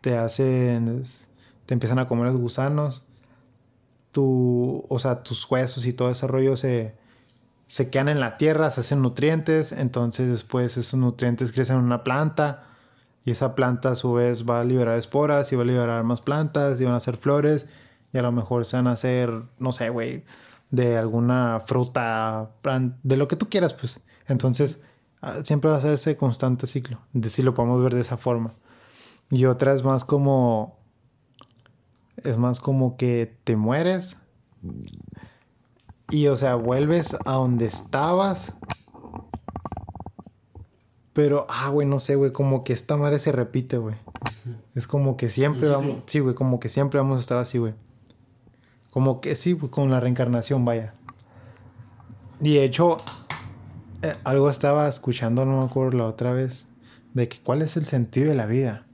te 0.00 0.16
hacen, 0.16 1.04
te 1.66 1.74
empiezan 1.74 1.98
a 1.98 2.06
comer 2.06 2.26
los 2.26 2.36
gusanos, 2.40 3.04
o 4.16 4.98
sea, 4.98 5.22
tus 5.22 5.48
huesos 5.50 5.86
y 5.86 5.92
todo 5.92 6.10
ese 6.10 6.26
rollo 6.26 6.56
se, 6.56 6.94
se 7.66 7.90
quedan 7.90 8.08
en 8.08 8.20
la 8.20 8.36
tierra, 8.36 8.70
se 8.70 8.80
hacen 8.80 9.02
nutrientes, 9.02 9.72
entonces 9.72 10.30
después 10.30 10.76
esos 10.76 10.98
nutrientes 10.98 11.52
crecen 11.52 11.76
en 11.76 11.84
una 11.84 12.04
planta 12.04 12.64
y 13.24 13.30
esa 13.30 13.54
planta 13.54 13.92
a 13.92 13.96
su 13.96 14.14
vez 14.14 14.48
va 14.48 14.60
a 14.60 14.64
liberar 14.64 14.96
esporas 14.96 15.52
y 15.52 15.56
va 15.56 15.62
a 15.62 15.66
liberar 15.66 16.04
más 16.04 16.20
plantas 16.20 16.80
y 16.80 16.84
van 16.84 16.94
a 16.94 16.96
hacer 16.96 17.16
flores 17.16 17.66
y 18.12 18.18
a 18.18 18.22
lo 18.22 18.32
mejor 18.32 18.64
se 18.64 18.76
van 18.76 18.86
a 18.86 18.92
hacer, 18.92 19.42
no 19.58 19.72
sé, 19.72 19.90
güey, 19.90 20.24
de 20.70 20.96
alguna 20.96 21.62
fruta, 21.66 22.50
de 23.02 23.16
lo 23.16 23.28
que 23.28 23.36
tú 23.36 23.48
quieras, 23.48 23.74
pues. 23.74 24.00
Entonces, 24.26 24.80
ah, 25.20 25.40
siempre 25.44 25.70
va 25.70 25.76
a 25.76 25.80
ser 25.80 25.92
ese 25.92 26.16
constante 26.16 26.66
ciclo, 26.66 26.98
de 27.12 27.30
si 27.30 27.42
lo 27.42 27.54
podemos 27.54 27.82
ver 27.82 27.94
de 27.94 28.00
esa 28.00 28.16
forma. 28.16 28.54
Y 29.30 29.44
otra 29.44 29.74
es 29.74 29.84
más 29.84 30.04
como, 30.04 30.77
es 32.24 32.36
más 32.36 32.60
como 32.60 32.96
que 32.96 33.36
te 33.44 33.56
mueres 33.56 34.16
y, 36.10 36.26
o 36.28 36.36
sea, 36.36 36.54
vuelves 36.54 37.16
a 37.24 37.34
donde 37.34 37.66
estabas. 37.66 38.52
Pero, 41.12 41.46
ah, 41.50 41.68
güey, 41.70 41.86
no 41.86 41.98
sé, 41.98 42.14
güey, 42.14 42.32
como 42.32 42.64
que 42.64 42.72
esta 42.72 42.96
madre 42.96 43.18
se 43.18 43.32
repite, 43.32 43.76
güey. 43.78 43.96
Es 44.74 44.86
como 44.86 45.16
que 45.16 45.30
siempre 45.30 45.68
vamos, 45.68 46.04
sí, 46.06 46.20
güey, 46.20 46.34
como 46.34 46.60
que 46.60 46.68
siempre 46.68 46.98
vamos 46.98 47.18
a 47.18 47.20
estar 47.20 47.38
así, 47.38 47.58
güey. 47.58 47.74
Como 48.90 49.20
que 49.20 49.34
sí, 49.34 49.52
güey, 49.52 49.70
con 49.70 49.90
la 49.90 50.00
reencarnación, 50.00 50.64
vaya. 50.64 50.94
Y 52.40 52.54
de 52.54 52.64
hecho, 52.64 52.98
eh, 54.02 54.14
algo 54.24 54.48
estaba 54.48 54.88
escuchando, 54.88 55.44
no 55.44 55.60
me 55.60 55.66
acuerdo 55.66 55.98
la 55.98 56.06
otra 56.06 56.32
vez, 56.32 56.66
de 57.14 57.28
que 57.28 57.38
cuál 57.40 57.62
es 57.62 57.76
el 57.76 57.84
sentido 57.84 58.28
de 58.28 58.34
la 58.34 58.46
vida. 58.46 58.86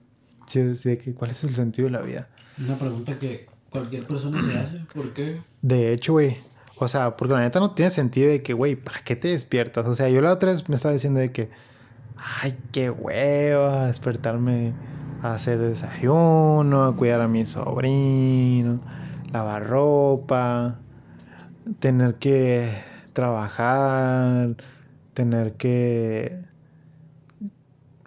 Sí, 0.46 0.60
de 0.60 0.98
que 0.98 1.14
cuál 1.14 1.30
es 1.30 1.44
el 1.44 1.50
sentido 1.50 1.86
de 1.86 1.92
la 1.92 2.02
vida. 2.02 2.28
Una 2.58 2.78
pregunta 2.78 3.18
que 3.18 3.46
cualquier 3.70 4.06
persona 4.06 4.40
se 4.42 4.58
hace. 4.58 4.78
¿Por 4.94 5.12
qué? 5.12 5.40
De 5.62 5.92
hecho, 5.92 6.12
güey. 6.12 6.36
O 6.76 6.88
sea, 6.88 7.16
porque 7.16 7.34
la 7.34 7.40
neta 7.40 7.60
no 7.60 7.72
tiene 7.72 7.90
sentido 7.90 8.28
de 8.30 8.42
que, 8.42 8.52
güey, 8.52 8.74
¿para 8.76 9.02
qué 9.02 9.14
te 9.16 9.28
despiertas? 9.28 9.86
O 9.86 9.94
sea, 9.94 10.08
yo 10.08 10.20
la 10.20 10.32
otra 10.32 10.50
vez 10.50 10.68
me 10.68 10.74
estaba 10.74 10.92
diciendo 10.92 11.20
de 11.20 11.30
que, 11.30 11.50
ay, 12.16 12.58
qué 12.72 12.90
hueva 12.90 13.86
despertarme 13.86 14.72
a 15.22 15.34
hacer 15.34 15.58
desayuno, 15.58 16.84
a 16.84 16.96
cuidar 16.96 17.20
a 17.20 17.28
mi 17.28 17.46
sobrino, 17.46 18.80
lavar 19.32 19.68
ropa, 19.68 20.78
tener 21.78 22.16
que 22.16 22.70
trabajar, 23.12 24.56
tener 25.14 25.54
que, 25.54 26.42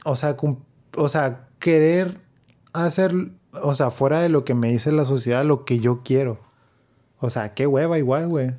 o 0.05 0.15
sea, 0.15 0.35
o 0.95 1.09
sea, 1.09 1.47
querer 1.59 2.19
hacer, 2.73 3.13
o 3.63 3.75
sea, 3.75 3.91
fuera 3.91 4.21
de 4.21 4.29
lo 4.29 4.45
que 4.45 4.53
me 4.53 4.71
dice 4.71 4.91
la 4.91 5.05
sociedad, 5.05 5.45
lo 5.45 5.65
que 5.65 5.79
yo 5.79 6.01
quiero. 6.03 6.39
O 7.19 7.29
sea, 7.29 7.53
qué 7.53 7.67
hueva 7.67 7.97
igual, 7.97 8.27
güey. 8.27 8.53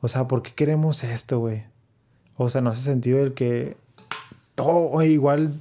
O 0.00 0.08
sea, 0.08 0.28
¿por 0.28 0.42
qué 0.42 0.52
queremos 0.52 1.04
esto, 1.04 1.38
güey? 1.38 1.64
O 2.36 2.50
sea, 2.50 2.60
no 2.60 2.70
hace 2.70 2.82
sentido 2.82 3.20
el 3.20 3.34
que 3.34 3.76
todo 4.54 5.02
igual 5.02 5.54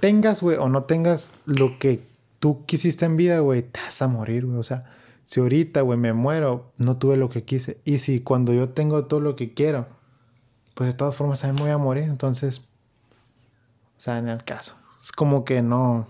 tengas, 0.00 0.42
güey, 0.42 0.56
o 0.56 0.68
no 0.68 0.84
tengas 0.84 1.32
lo 1.44 1.78
que 1.78 2.02
tú 2.38 2.64
quisiste 2.66 3.04
en 3.04 3.16
vida, 3.16 3.40
güey, 3.40 3.62
te 3.62 3.80
vas 3.80 4.00
a 4.02 4.08
morir, 4.08 4.46
güey. 4.46 4.58
O 4.58 4.62
sea, 4.62 4.84
si 5.24 5.40
ahorita, 5.40 5.80
güey, 5.82 5.98
me 5.98 6.12
muero, 6.12 6.72
no 6.78 6.96
tuve 6.96 7.16
lo 7.16 7.28
que 7.28 7.44
quise. 7.44 7.78
Y 7.84 7.98
si 7.98 8.20
cuando 8.20 8.52
yo 8.52 8.70
tengo 8.70 9.04
todo 9.04 9.20
lo 9.20 9.36
que 9.36 9.54
quiero, 9.54 9.86
pues 10.74 10.88
de 10.88 10.94
todas 10.94 11.16
formas 11.16 11.40
también 11.40 11.56
me 11.56 11.62
voy 11.62 11.70
a 11.72 11.78
morir. 11.78 12.04
Entonces, 12.04 12.62
o 13.96 14.00
sea, 14.00 14.18
en 14.18 14.28
el 14.28 14.44
caso. 14.44 14.76
Es 15.00 15.12
como 15.12 15.44
que 15.44 15.62
no, 15.62 16.06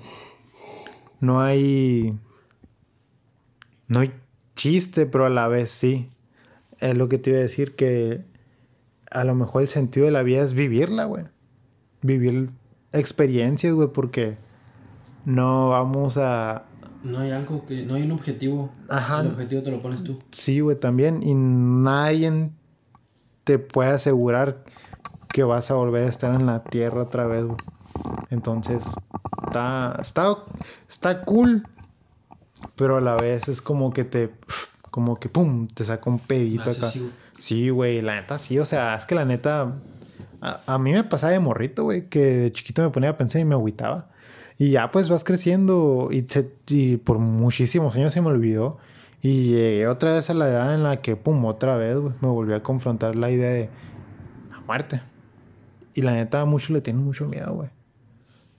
no 1.20 1.40
hay, 1.40 2.18
no 3.88 4.00
hay 4.00 4.12
chiste, 4.54 5.06
pero 5.06 5.26
a 5.26 5.30
la 5.30 5.48
vez 5.48 5.70
sí. 5.70 6.08
Es 6.78 6.96
lo 6.96 7.08
que 7.08 7.18
te 7.18 7.30
iba 7.30 7.38
a 7.38 7.42
decir 7.42 7.74
que 7.74 8.24
a 9.10 9.24
lo 9.24 9.34
mejor 9.34 9.62
el 9.62 9.68
sentido 9.68 10.06
de 10.06 10.12
la 10.12 10.22
vida 10.22 10.42
es 10.42 10.54
vivirla, 10.54 11.04
güey. 11.04 11.24
Vivir 12.02 12.50
experiencias, 12.92 13.72
güey, 13.72 13.88
porque 13.88 14.36
no 15.24 15.70
vamos 15.70 16.16
a... 16.18 16.64
No 17.02 17.20
hay 17.20 17.30
algo 17.30 17.64
que... 17.64 17.84
No 17.84 17.94
hay 17.94 18.02
un 18.02 18.12
objetivo. 18.12 18.72
Ajá. 18.88 19.20
El 19.20 19.28
objetivo 19.28 19.62
te 19.62 19.70
lo 19.70 19.80
pones 19.80 20.04
tú. 20.04 20.18
Sí, 20.30 20.60
güey, 20.60 20.78
también. 20.78 21.22
Y 21.22 21.34
nadie 21.34 22.50
te 23.44 23.58
puede 23.58 23.90
asegurar 23.90 24.62
que 25.28 25.44
vas 25.44 25.70
a 25.70 25.74
volver 25.74 26.04
a 26.04 26.08
estar 26.08 26.34
en 26.34 26.46
la 26.46 26.64
tierra 26.64 27.02
otra 27.02 27.26
vez, 27.26 27.44
güey. 27.44 27.58
Entonces, 28.30 28.94
está, 29.46 29.98
está, 30.00 30.36
está 30.88 31.22
cool, 31.24 31.66
pero 32.76 32.96
a 32.96 33.00
la 33.00 33.16
vez 33.16 33.48
es 33.48 33.62
como 33.62 33.92
que 33.92 34.04
te, 34.04 34.30
como 34.90 35.18
que 35.18 35.28
pum, 35.28 35.66
te 35.68 35.84
saca 35.84 36.08
un 36.10 36.18
pedito 36.18 36.70
acá. 36.78 36.90
sí, 37.38 37.68
güey. 37.70 38.00
La 38.00 38.16
neta 38.16 38.38
sí, 38.38 38.58
o 38.58 38.64
sea, 38.64 38.94
es 38.96 39.06
que 39.06 39.14
la 39.14 39.24
neta, 39.24 39.74
a, 40.40 40.60
a 40.66 40.78
mí 40.78 40.92
me 40.92 41.04
pasaba 41.04 41.32
de 41.32 41.40
morrito, 41.40 41.84
güey, 41.84 42.08
que 42.08 42.20
de 42.20 42.52
chiquito 42.52 42.82
me 42.82 42.90
ponía 42.90 43.10
a 43.10 43.16
pensar 43.16 43.40
y 43.40 43.44
me 43.44 43.54
agüitaba. 43.54 44.08
Y 44.58 44.70
ya 44.70 44.90
pues 44.90 45.08
vas 45.10 45.22
creciendo 45.22 46.08
y, 46.10 46.24
se- 46.28 46.50
y 46.68 46.96
por 46.96 47.18
muchísimos 47.18 47.94
años 47.94 48.12
se 48.14 48.20
me 48.22 48.28
olvidó. 48.28 48.78
Y 49.22 49.50
llegué 49.50 49.86
otra 49.88 50.12
vez 50.14 50.30
a 50.30 50.34
la 50.34 50.48
edad 50.48 50.74
en 50.74 50.82
la 50.82 51.00
que, 51.02 51.16
pum, 51.16 51.44
otra 51.46 51.76
vez, 51.76 51.96
güey, 51.98 52.14
me 52.20 52.28
volvió 52.28 52.56
a 52.56 52.62
confrontar 52.62 53.18
la 53.18 53.30
idea 53.30 53.50
de 53.50 53.68
la 54.50 54.60
muerte. 54.60 55.00
Y 55.94 56.02
la 56.02 56.12
neta, 56.12 56.42
a 56.42 56.44
muchos 56.44 56.70
le 56.70 56.80
tienen 56.80 57.02
mucho 57.04 57.26
miedo, 57.26 57.52
güey. 57.54 57.68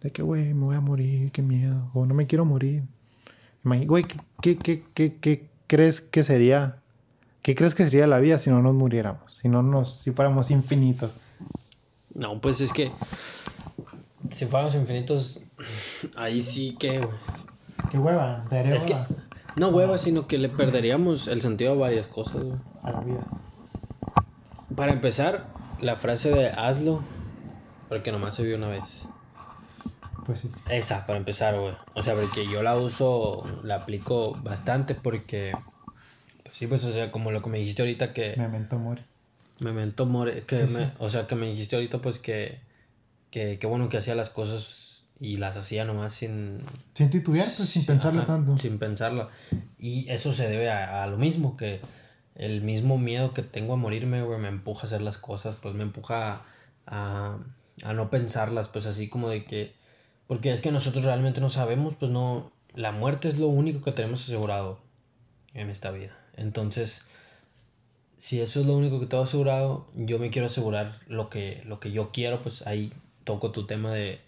De 0.08 0.14
que, 0.14 0.22
güey, 0.22 0.54
me 0.54 0.68
voy 0.68 0.76
a 0.78 0.80
morir, 0.80 1.34
qué 1.34 1.42
miedo. 1.42 1.92
O 1.94 2.06
no 2.06 2.14
me 2.14 2.28
quiero 2.28 2.46
morir. 2.46 2.82
Güey, 3.66 4.06
¿qué, 4.42 4.58
qué, 4.58 4.82
qué, 4.94 5.18
qué, 5.18 5.50
crees 5.68 6.00
que 6.00 6.24
sería? 6.24 6.78
¿Qué 7.42 7.56
crees 7.56 7.76
que 7.76 7.84
sería 7.84 8.08
la 8.08 8.20
vida 8.20 8.40
si 8.40 8.50
no 8.50 8.62
nos 8.62 8.74
muriéramos? 8.74 9.34
Si 9.34 9.50
no 9.50 9.62
nos, 9.64 10.00
si 10.00 10.12
fuéramos 10.12 10.50
infinitos. 10.50 11.12
No, 12.14 12.40
pues 12.40 12.62
es 12.62 12.72
que... 12.72 12.94
Si 14.30 14.46
fuéramos 14.46 14.76
infinitos... 14.76 15.42
Ahí 16.16 16.42
sí 16.42 16.78
que... 16.80 17.06
Qué 17.92 17.98
hueva, 17.98 18.46
te 18.50 18.78
Es 18.78 18.84
que... 18.84 18.96
No 19.58 19.68
hueva, 19.68 19.98
sino 19.98 20.26
que 20.26 20.38
le 20.38 20.48
perderíamos 20.48 21.28
el 21.28 21.42
sentido 21.42 21.74
a 21.74 21.76
varias 21.76 22.08
cosas, 22.08 22.44
güey. 22.44 22.58
a 22.82 22.92
la 22.92 23.02
vida. 23.02 23.28
Para 24.74 24.94
empezar, 24.94 25.48
la 25.82 25.98
frase 25.98 26.32
de 26.32 26.48
hazlo, 26.48 27.02
porque 27.90 28.14
nomás 28.14 28.36
se 28.36 28.44
vio 28.44 28.56
una 28.56 28.70
vez. 28.70 29.06
Pues 30.28 30.42
sí. 30.42 30.52
Esa, 30.70 31.08
para 31.08 31.18
empezar, 31.18 31.58
güey. 31.60 31.74
O 31.96 32.04
sea, 32.04 32.14
porque 32.14 32.46
yo 32.46 32.62
la 32.62 32.78
uso, 32.78 33.44
la 33.64 33.76
aplico 33.76 34.34
bastante 34.44 34.94
porque... 34.94 35.54
Pues 36.44 36.56
sí, 36.56 36.68
pues, 36.68 36.84
o 36.84 36.92
sea, 36.92 37.12
como 37.12 37.32
lo 37.32 37.42
que 37.42 37.50
me 37.50 37.58
dijiste 37.58 37.82
ahorita 37.82 38.14
que... 38.14 38.36
Memento 38.38 38.78
mori. 38.78 39.02
Memento 39.60 40.06
more, 40.06 40.44
que 40.44 40.68
Sí, 40.68 40.74
me, 40.74 40.86
sí. 40.86 40.92
o 41.00 41.10
sea, 41.10 41.26
que 41.26 41.36
me 41.36 41.48
dijiste 41.48 41.76
ahorita 41.76 42.00
pues 42.00 42.20
que, 42.20 42.60
que, 43.32 43.58
que 43.58 43.66
bueno 43.66 43.90
que 43.90 43.98
hacía 43.98 44.14
las 44.14 44.30
cosas 44.30 45.04
y 45.20 45.38
las 45.38 45.58
hacía 45.58 45.84
nomás 45.86 46.14
sin... 46.14 46.60
Sin 46.94 47.10
titubear, 47.10 47.48
pues 47.58 47.70
sin 47.70 47.86
pensarlo 47.86 48.22
Ajá, 48.22 48.36
tanto. 48.36 48.58
Sin 48.58 48.78
pensarlo. 48.78 49.30
Y 49.80 50.08
eso 50.10 50.34
se 50.34 50.48
debe 50.48 50.70
a, 50.70 51.04
a 51.04 51.08
lo 51.08 51.18
mismo, 51.18 51.58
que 51.58 51.80
el 52.36 52.62
mismo 52.62 52.98
miedo 53.00 53.34
que 53.34 53.42
tengo 53.42 53.74
a 53.74 53.78
morirme, 53.78 54.22
güey, 54.22 54.40
me 54.40 54.50
empuja 54.50 54.84
a 54.84 54.86
hacer 54.88 55.02
las 55.02 55.18
cosas, 55.18 55.56
pues 55.60 55.74
me 55.74 55.84
empuja 55.84 56.34
a, 56.34 56.42
a, 56.86 57.38
a 57.84 57.94
no 57.94 58.10
pensarlas, 58.10 58.68
pues 58.68 58.86
así 58.86 59.08
como 59.10 59.30
de 59.30 59.46
que... 59.46 59.77
Porque 60.28 60.52
es 60.52 60.62
que 60.62 60.72
nosotros 60.72 61.06
realmente 61.06 61.42
no 61.42 61.50
sabemos, 61.50 61.96
pues 62.00 62.12
no... 62.12 62.52
La 62.76 62.92
muerte 62.92 63.30
es 63.30 63.40
lo 63.40 63.48
único 63.48 63.82
que 63.82 63.92
tenemos 63.92 64.24
asegurado 64.24 64.80
en 65.54 65.70
esta 65.70 65.90
vida. 65.90 66.16
Entonces, 66.36 67.02
si 68.18 68.42
eso 68.42 68.60
es 68.60 68.66
lo 68.68 68.76
único 68.76 69.00
que 69.00 69.08
tengo 69.08 69.24
asegurado, 69.24 69.88
yo 69.96 70.20
me 70.20 70.30
quiero 70.30 70.48
asegurar 70.48 71.00
lo 71.08 71.30
que, 71.30 71.64
lo 71.66 71.80
que 71.80 71.92
yo 71.92 72.12
quiero, 72.12 72.44
pues 72.44 72.66
ahí 72.68 72.94
toco 73.24 73.52
tu 73.52 73.66
tema 73.66 73.92
de, 73.94 74.20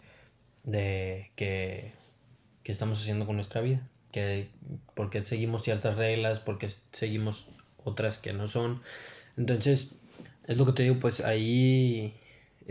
de 0.64 1.32
que, 1.36 1.92
que 2.64 2.72
estamos 2.72 3.00
haciendo 3.00 3.26
con 3.26 3.36
nuestra 3.36 3.62
vida. 3.62 3.88
Que, 4.12 4.50
porque 4.96 5.24
seguimos 5.24 5.64
ciertas 5.64 5.98
reglas, 5.98 6.40
porque 6.40 6.70
seguimos 6.92 7.48
otras 7.84 8.18
que 8.18 8.34
no 8.34 8.48
son. 8.48 8.82
Entonces, 9.38 9.92
es 10.48 10.58
lo 10.58 10.66
que 10.66 10.72
te 10.72 10.84
digo, 10.84 10.98
pues 11.00 11.22
ahí 11.22 12.16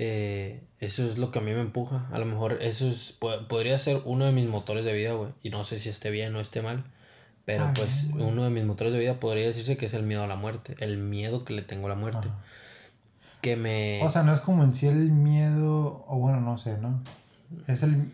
eh, 0.01 0.63
eso 0.79 1.05
es 1.05 1.19
lo 1.19 1.31
que 1.33 1.41
a 1.41 1.43
mí 1.43 1.53
me 1.53 1.61
empuja. 1.61 2.07
A 2.13 2.19
lo 2.19 2.25
mejor 2.25 2.59
eso 2.63 2.89
es, 2.89 3.13
po- 3.13 3.47
podría 3.49 3.77
ser 3.79 4.01
uno 4.05 4.25
de 4.25 4.33
mis 4.33 4.49
motores 4.49 4.85
de 4.85 4.93
vida, 4.93 5.13
güey. 5.13 5.33
Y 5.43 5.51
no 5.51 5.65
sé 5.65 5.79
si 5.81 5.89
esté 5.89 6.11
bien 6.11 6.35
o 6.37 6.41
esté 6.41 6.63
mal. 6.63 6.85
Pero 7.45 7.65
Ah, 7.65 7.73
pues 7.75 8.09
güey. 8.11 8.25
uno 8.25 8.45
de 8.45 8.51
mis 8.51 8.65
motores 8.65 8.93
de 8.93 8.99
vida 9.01 9.19
podría 9.21 9.47
decirse 9.49 9.77
que 9.77 9.87
es 9.87 9.95
el 9.95 10.05
miedo 10.05 10.23
a 10.23 10.27
la 10.29 10.37
muerte. 10.37 10.77
El 10.79 10.99
miedo 10.99 11.45
que 11.45 11.53
le 11.53 11.63
tengo 11.63 11.87
a 11.87 11.91
la 11.91 11.95
muerte. 11.97 12.29
Ajá. 12.29 12.39
Que 13.43 13.57
me... 13.57 14.01
O 14.03 14.09
sea, 14.11 14.23
no 14.23 14.33
es 14.35 14.41
como 14.41 14.63
en 14.65 14.75
sí 14.75 14.87
el 14.87 15.11
miedo, 15.11 16.05
o 16.09 16.17
bueno, 16.19 16.41
no 16.41 16.59
sé, 16.59 16.79
¿no? 16.79 17.03
Es 17.67 17.83
el... 17.83 18.11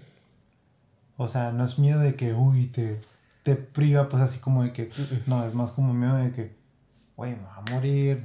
O 1.17 1.29
sea, 1.29 1.53
no 1.53 1.65
es 1.65 1.79
miedo 1.79 2.01
de 2.01 2.15
que, 2.15 2.33
uy, 2.35 2.67
te, 2.67 3.01
te 3.43 3.55
priva, 3.57 4.09
pues 4.09 4.23
así 4.23 4.41
como 4.41 4.63
de 4.65 4.73
que... 4.73 4.91
No, 5.27 5.47
es 5.47 5.55
más 5.55 5.71
como 5.73 5.93
miedo 5.95 6.17
de 6.17 6.33
que, 6.33 6.53
güey, 7.17 7.33
me 7.37 7.43
va 7.43 7.57
a 7.57 7.71
morir, 7.71 8.25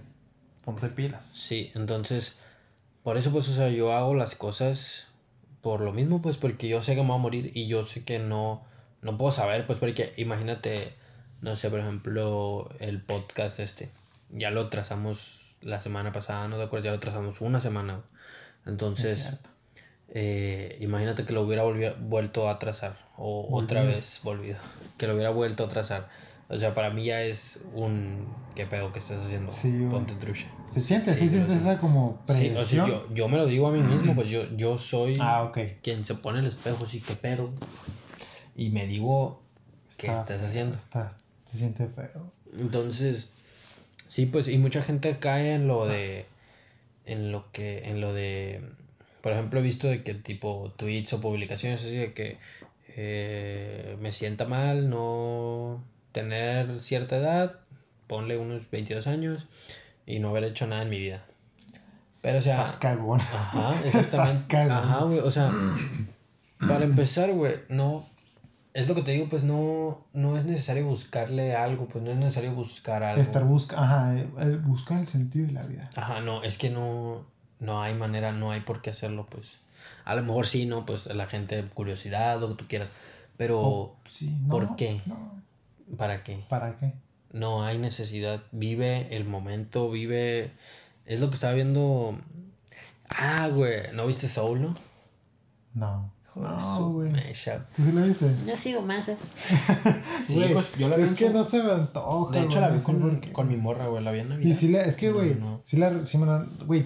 ponte 0.66 0.88
pilas. 0.90 1.26
Sí, 1.34 1.72
entonces, 1.76 2.40
por 3.04 3.18
eso 3.18 3.32
pues, 3.32 3.48
o 3.50 3.54
sea, 3.54 3.70
yo 3.70 3.94
hago 3.94 4.16
las 4.16 4.36
cosas 4.36 5.08
por 5.62 5.82
lo 5.82 5.92
mismo, 5.92 6.22
pues, 6.22 6.38
porque 6.38 6.68
yo 6.68 6.82
sé 6.84 6.96
que 6.96 7.02
me 7.02 7.10
voy 7.10 7.18
a 7.18 7.22
morir 7.22 7.52
y 7.54 7.68
yo 7.68 7.86
sé 7.86 8.04
que 8.04 8.20
no, 8.20 8.64
no 9.02 9.18
puedo 9.18 9.32
saber, 9.32 9.66
pues, 9.68 9.80
porque 9.80 10.14
imagínate, 10.18 10.94
no 11.42 11.56
sé, 11.56 11.70
por 11.70 11.80
ejemplo, 11.80 12.70
el 12.80 13.02
podcast 13.02 13.60
este, 13.60 13.90
ya 14.30 14.52
lo 14.52 14.70
trazamos 14.70 15.56
la 15.62 15.80
semana 15.80 16.12
pasada, 16.12 16.48
no 16.48 16.58
te 16.58 16.64
acuerdas, 16.64 16.86
ya 16.86 16.92
lo 16.92 17.00
trazamos 17.00 17.42
una 17.42 17.60
semana, 17.60 18.02
Es 18.62 18.68
entonces, 18.68 19.32
eh, 20.10 20.78
imagínate 20.80 21.26
que 21.26 21.34
lo 21.34 21.42
hubiera 21.42 21.64
vuelto 21.64 22.50
a 22.50 22.60
trazar, 22.60 22.98
o 23.18 23.48
otra 23.52 23.84
vez 23.84 24.22
volvido, 24.24 24.58
que 24.98 25.08
lo 25.08 25.14
hubiera 25.14 25.30
vuelto 25.30 25.66
a 25.66 25.70
trazar. 25.70 26.10
O 26.50 26.58
sea, 26.58 26.74
para 26.74 26.90
mí 26.90 27.06
ya 27.06 27.22
es 27.24 27.60
un... 27.74 28.28
¿Qué 28.56 28.66
pedo 28.66 28.92
que 28.92 29.00
estás 29.00 29.24
haciendo? 29.24 29.52
Sí. 29.52 29.86
Ponte 29.90 30.16
trucha. 30.16 30.48
¿Se 30.66 30.82
siente? 30.82 31.14
¿Sí, 31.14 31.20
Sí, 31.22 31.30
sientes 31.30 31.62
esa 31.62 31.80
como 31.80 32.20
Sí, 32.28 32.50
presión? 32.50 32.58
o 32.58 32.66
sea, 32.66 32.88
yo, 32.88 33.14
yo 33.14 33.28
me 33.30 33.38
lo 33.38 33.46
digo 33.46 33.68
a 33.68 33.72
mí 33.72 33.80
mismo, 33.82 34.16
pues 34.16 34.30
yo, 34.30 34.44
yo 34.58 34.78
soy 34.80 35.18
Ah, 35.20 35.52
quien 35.84 36.06
se 36.06 36.16
pone 36.16 36.40
el 36.40 36.48
espejo, 36.48 36.86
sí, 36.88 37.02
qué 37.02 37.14
pedo. 37.14 37.52
Y 38.56 38.72
me 38.72 38.88
digo, 38.88 39.42
¿qué 39.98 40.08
Está- 40.08 40.22
estás 40.34 40.44
haciendo? 40.50 40.76
Está, 40.76 41.16
se 41.52 41.60
siente 41.60 41.88
feo. 41.88 42.32
Entonces, 42.58 43.32
sí, 44.08 44.26
pues, 44.26 44.48
y 44.48 44.58
mucha 44.58 44.82
gente 44.82 45.18
cae 45.20 45.54
en 45.54 45.68
lo 45.68 45.86
de, 45.88 46.26
en 47.06 47.32
lo 47.32 47.52
que, 47.52 47.88
en 47.90 48.02
lo 48.02 48.12
de, 48.14 48.62
por 49.22 49.34
ejemplo, 49.34 49.60
he 49.60 49.64
visto 49.64 49.88
de 49.88 50.04
que 50.04 50.16
tipo 50.16 50.74
tweets 50.78 51.14
o 51.14 51.22
publicaciones 51.22 51.82
así 51.82 51.96
de 51.96 52.14
que 52.14 52.38
eh, 52.96 53.96
me 54.02 54.12
sienta 54.12 54.46
mal 54.46 54.90
no 54.90 55.82
tener 56.12 56.80
cierta 56.80 57.18
edad, 57.18 57.56
ponle 58.08 58.38
unos 58.38 58.70
22 58.72 59.08
años 59.08 59.46
y 60.06 60.20
no 60.20 60.30
haber 60.30 60.44
hecho 60.46 60.68
nada 60.68 60.82
en 60.84 60.90
mi 60.90 61.00
vida. 61.00 61.24
Pero, 62.22 62.40
o 62.40 62.42
sea, 62.42 62.56
Estás 62.66 62.78
cagón. 62.78 63.22
Ajá, 63.22 63.74
exactamente. 63.86 64.42
Estás. 64.42 64.72
Ajá, 64.72 65.04
güey. 65.06 65.20
O 65.20 65.32
sea, 65.32 65.52
para 66.68 66.84
empezar, 66.84 67.32
güey, 67.32 67.56
no. 67.70 68.06
Es 68.74 68.88
lo 68.88 68.94
que 68.94 69.02
te 69.02 69.12
digo, 69.12 69.28
pues 69.30 69.44
no, 69.44 70.06
no 70.14 70.38
es 70.38 70.46
necesario 70.46 70.86
buscarle 70.86 71.56
algo, 71.56 71.88
pues 71.88 72.04
no 72.04 72.12
es 72.12 72.18
necesario 72.18 72.54
buscar 72.54 73.02
algo. 73.04 73.22
Estar 73.22 73.44
busca, 73.44 73.82
ajá, 73.82 74.14
el- 74.14 74.30
el 74.40 74.58
buscar 74.60 75.00
el 75.00 75.08
sentido 75.08 75.48
de 75.48 75.54
la 75.54 75.66
vida. 75.66 75.90
Ajá, 75.96 76.22
no, 76.22 76.44
es 76.44 76.58
que 76.58 76.70
no, 76.70 77.26
no 77.60 77.82
hay 77.82 77.96
manera, 77.96 78.32
no 78.32 78.52
hay 78.52 78.60
por 78.62 78.82
qué 78.82 78.92
hacerlo, 78.92 79.26
pues. 79.30 79.60
A 80.06 80.14
lo 80.14 80.22
mejor 80.24 80.46
sí, 80.46 80.66
¿no? 80.68 80.86
Pues 80.86 81.08
la 81.08 81.26
gente, 81.26 81.64
curiosidad, 81.74 82.40
lo 82.40 82.50
que 82.50 82.56
tú 82.56 82.68
quieras. 82.68 82.90
Pero, 83.38 83.60
Oh, 83.62 83.96
sí, 84.08 84.38
no, 84.44 84.50
¿por 84.50 84.76
qué? 84.76 85.02
No, 85.08 85.42
¿para 85.98 86.24
qué? 86.24 86.44
¿para 86.50 86.78
qué? 86.78 86.94
No 87.32 87.64
hay 87.64 87.78
necesidad. 87.78 88.42
Vive 88.52 89.16
el 89.16 89.26
momento, 89.26 89.90
vive. 89.92 90.52
Es 91.06 91.20
lo 91.20 91.30
que 91.30 91.36
estaba 91.36 91.54
viendo. 91.54 92.18
Ah, 93.10 93.50
güey. 93.54 93.82
¿No 93.94 94.08
viste 94.08 94.28
Soul, 94.28 94.62
no? 94.62 94.76
No. 95.76 96.12
No, 96.36 96.90
güey. 96.94 97.12
¿Tú 97.12 97.84
sí 97.84 97.92
la 97.92 98.04
viste? 98.04 98.32
Yo 98.48 98.56
sigo 98.56 98.82
más. 98.82 99.12
Sí, 100.26 100.36
Güey, 100.36 100.54
pues 100.54 100.68
yo 100.78 100.88
la 100.88 100.96
vi 100.96 101.04
Es 101.04 101.14
que 101.14 101.30
no 101.32 101.44
se 101.44 101.62
me 101.64 101.72
antoja. 101.72 102.40
De 102.40 102.46
hecho, 102.46 102.62
la 102.62 102.70
vi 102.70 102.80
con, 102.82 103.20
con 103.34 103.48
mi 103.50 103.58
morra, 103.58 103.88
güey. 103.88 104.04
La 104.04 104.12
vi 104.12 104.20
en 104.20 104.30
Navidad. 104.30 104.50
Y 104.50 104.54
sí 104.58 104.68
la, 104.70 104.84
es 104.84 104.96
que, 104.96 105.12
güey, 105.12 105.36
no. 105.36 105.62
sí 105.66 105.78
la, 105.78 106.06
sí 106.06 106.18
me 106.18 106.26
la, 106.28 106.46
güey, 106.66 106.86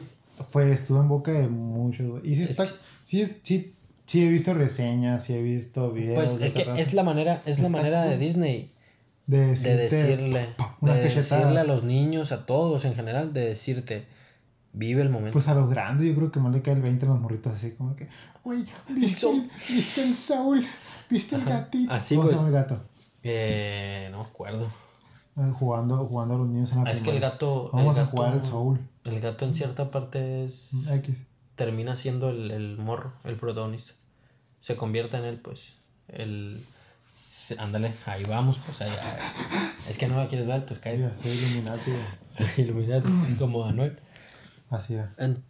pues 0.51 0.81
estuvo 0.81 1.01
en 1.01 1.09
boca 1.09 1.31
de 1.31 1.47
muchos, 1.47 2.07
güey. 2.07 2.31
Y 2.31 2.35
sí 2.35 2.43
Es 2.43 2.51
está, 2.51 2.65
que- 2.65 2.71
sí, 3.05 3.21
es- 3.21 3.39
sí, 3.43 3.73
sí 4.07 4.25
he 4.25 4.29
visto 4.29 4.53
reseñas, 4.53 5.23
sí 5.25 5.33
he 5.33 5.41
visto 5.41 5.91
videos. 5.91 6.37
Pues 6.37 6.41
es 6.41 6.53
que 6.53 6.81
es 6.81 6.93
la 6.93 7.03
manera, 7.03 7.41
es 7.45 7.59
la 7.59 7.69
manera 7.69 8.03
de 8.03 8.11
cool. 8.11 8.19
Disney 8.19 8.69
De, 9.25 9.47
decirle, 9.47 10.49
de 10.81 10.93
decirle 10.93 11.59
a 11.59 11.63
los 11.63 11.83
niños, 11.83 12.31
a 12.31 12.45
todos 12.45 12.83
en 12.85 12.93
general, 12.95 13.31
de 13.31 13.45
decirte, 13.49 14.05
vive 14.73 15.01
el 15.01 15.09
momento. 15.09 15.33
Pues 15.33 15.47
a 15.47 15.53
los 15.53 15.69
grandes 15.69 16.07
yo 16.07 16.15
creo 16.15 16.31
que 16.31 16.39
más 16.39 16.51
le 16.53 16.61
cae 16.61 16.73
el 16.73 16.81
20 16.81 17.05
a 17.05 17.09
los 17.09 17.19
morritos 17.19 17.53
así 17.53 17.71
como 17.71 17.95
que, 17.95 18.09
uy, 18.43 18.67
¿viste 18.89 19.29
el, 19.29 19.49
¿viste 19.69 20.03
el 20.03 20.15
Soul? 20.15 20.65
¿Viste 21.09 21.35
el 21.37 21.45
gatito? 21.45 21.93
así, 21.93 22.15
¿Cómo 22.15 22.27
se 22.27 22.33
pues. 22.33 22.43
llama 22.45 22.57
el 22.57 22.63
gato? 22.63 22.83
Eh, 23.23 24.09
no 24.11 24.17
me 24.17 24.23
acuerdo. 24.29 24.67
Eh, 25.37 25.51
jugando, 25.57 25.97
jugando 26.05 26.35
a 26.35 26.37
los 26.39 26.47
niños 26.47 26.71
en 26.73 26.83
la 26.83 26.89
Ah, 26.89 26.93
es 26.93 27.01
que 27.01 27.11
el 27.11 27.19
gato, 27.19 27.69
Vamos 27.71 27.97
el 27.97 28.03
a 28.03 28.05
jugar 28.07 28.31
gato, 28.33 28.39
el 28.39 28.45
Soul. 28.45 28.79
el 29.05 29.19
gato 29.21 29.45
en 29.45 29.55
cierta 29.55 29.89
parte 29.89 30.43
es, 30.45 30.71
X. 30.91 31.15
termina 31.55 31.95
siendo 31.95 32.29
el, 32.29 32.51
el 32.51 32.77
morro, 32.77 33.13
el 33.23 33.35
protagonista. 33.37 33.93
Se 34.59 34.75
convierte 34.75 35.17
en 35.17 35.25
él, 35.25 35.39
pues, 35.39 35.61
el, 36.07 36.63
ándale, 37.57 37.93
ahí 38.05 38.23
vamos, 38.23 38.57
pues, 38.65 38.81
ahí, 38.81 38.91
es 39.89 39.97
que 39.97 40.07
no 40.07 40.17
la 40.17 40.27
quieres 40.27 40.47
ver, 40.47 40.65
pues, 40.65 40.79
cae, 40.79 40.99
Ya, 40.99 41.15
soy 41.15 41.31
Illuminati. 42.57 43.09
como 43.37 43.65
Anuel. 43.65 43.99
Así 44.69 44.95
era. 44.95 45.13
En- 45.17 45.43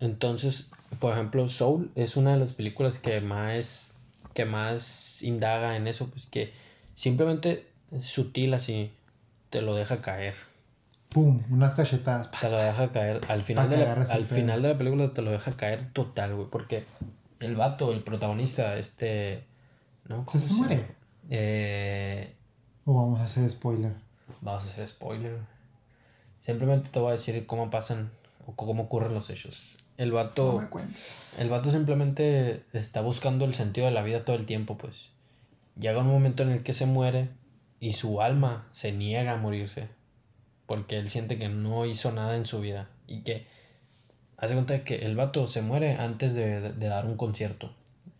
entonces, 0.00 0.70
por 1.00 1.12
ejemplo, 1.12 1.48
Soul 1.48 1.90
es 1.94 2.16
una 2.16 2.32
de 2.32 2.38
las 2.38 2.52
películas 2.52 2.98
que 2.98 3.20
más 3.20 3.88
que 4.34 4.44
más 4.46 5.22
indaga 5.22 5.76
en 5.76 5.86
eso, 5.86 6.06
pues 6.08 6.26
que 6.26 6.52
simplemente 6.94 7.66
sutil 8.00 8.54
así 8.54 8.90
te 9.50 9.60
lo 9.60 9.74
deja 9.74 10.00
caer, 10.00 10.34
Pum, 11.10 11.42
unas 11.50 11.74
cachetadas. 11.74 12.30
te 12.40 12.48
lo 12.48 12.56
deja 12.56 12.90
caer 12.92 13.20
al 13.28 13.42
final 13.42 13.68
de 13.68 13.76
la, 13.76 13.92
al 13.92 14.26
final 14.26 14.62
de 14.62 14.68
la 14.70 14.78
película 14.78 15.12
te 15.12 15.20
lo 15.20 15.30
deja 15.30 15.52
caer 15.52 15.92
total, 15.92 16.34
güey, 16.34 16.48
porque 16.50 16.84
el 17.40 17.56
vato, 17.56 17.92
el 17.92 18.02
protagonista, 18.02 18.74
este 18.76 19.44
¿no? 20.08 20.24
¿Se 20.30 20.38
¿Cómo 20.38 20.48
se 20.48 20.54
muere? 20.54 20.86
Eh, 21.30 22.34
O 22.84 22.94
vamos 22.94 23.20
a 23.20 23.24
hacer 23.24 23.48
spoiler. 23.50 23.92
vamos 24.40 24.64
a 24.64 24.66
hacer 24.68 24.86
spoiler. 24.88 25.38
Simplemente 26.40 26.90
te 26.90 26.98
voy 26.98 27.10
a 27.10 27.12
decir 27.12 27.46
cómo 27.46 27.70
pasan 27.70 28.10
o 28.46 28.52
cómo 28.56 28.84
ocurren 28.84 29.14
los 29.14 29.30
hechos. 29.30 29.78
El 29.96 30.10
vato 30.12 30.54
No 30.54 30.60
me 30.60 30.68
cuentes. 30.68 31.00
El 31.38 31.48
vato 31.48 31.70
simplemente 31.70 32.64
está 32.72 33.00
buscando 33.00 33.44
el 33.44 33.54
sentido 33.54 33.86
de 33.86 33.92
la 33.92 34.02
vida 34.02 34.24
todo 34.24 34.36
el 34.36 34.46
tiempo, 34.46 34.76
pues. 34.76 35.10
Llega 35.78 36.00
un 36.00 36.08
momento 36.08 36.42
en 36.42 36.50
el 36.50 36.62
que 36.62 36.74
se 36.74 36.86
muere 36.86 37.28
y 37.80 37.92
su 37.92 38.20
alma 38.20 38.66
se 38.72 38.92
niega 38.92 39.32
a 39.32 39.36
morirse. 39.36 39.88
Porque 40.66 40.96
él 40.98 41.10
siente 41.10 41.38
que 41.38 41.48
no 41.48 41.86
hizo 41.86 42.10
nada 42.12 42.36
en 42.36 42.46
su 42.46 42.60
vida. 42.60 42.88
Y 43.06 43.20
que 43.22 43.46
hace 44.36 44.54
cuenta 44.54 44.74
de 44.74 44.82
que 44.82 44.96
el 45.06 45.14
vato 45.16 45.46
se 45.46 45.62
muere 45.62 45.94
antes 45.96 46.34
de, 46.34 46.60
de- 46.60 46.72
de 46.72 46.88
dar 46.88 47.06
un 47.06 47.16
concierto 47.16 47.72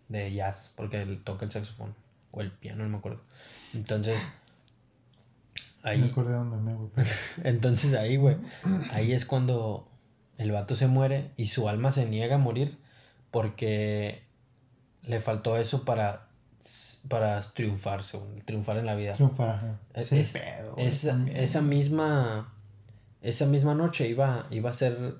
de 0.09 0.33
jazz. 0.33 0.73
Porque 0.77 1.03
él 1.03 1.23
toca 1.25 1.45
el 1.47 1.51
saxofón. 1.53 1.95
O 2.33 2.41
el 2.41 2.51
piano, 2.51 2.83
no 2.83 2.89
me 2.91 2.99
acuerdo. 2.99 3.21
Entonces. 3.75 4.19
Me 5.85 5.91
Ahí, 5.91 6.03
acordé 6.11 6.33
de 6.35 6.41
un 6.41 6.51
meme, 6.51 6.75
güey. 6.75 6.91
pero- 6.95 7.09
entonces 7.45 7.95
ahí, 7.95 8.17
güey, 8.17 8.37
ahí 8.93 9.13
es 9.13 9.25
cuando 9.27 9.89
el 10.39 10.53
vato 10.53 10.77
se 10.77 10.87
muere 10.87 11.31
y 11.37 11.47
su 11.47 11.69
alma 11.69 11.91
se 11.93 12.07
niega 12.07 12.37
a 12.37 12.39
morir 12.39 12.79
porque 13.33 14.23
le 15.03 15.19
faltó 15.21 15.57
eso 15.57 15.85
para, 15.85 16.29
para 17.09 17.41
triunfarse, 17.41 18.17
güey, 18.19 18.41
triunfar 18.43 18.77
en 18.77 18.87
la 18.87 18.95
vida. 18.95 19.15
Triunfar. 19.15 19.79
Es- 19.95 20.13
es- 20.13 20.37
esa 20.77 21.63
misma 21.63 22.55
esa 23.23 23.47
misma 23.47 23.75
noche 23.75 24.09
iba, 24.09 24.47
iba 24.51 24.71
a 24.71 24.73
ser 24.73 25.17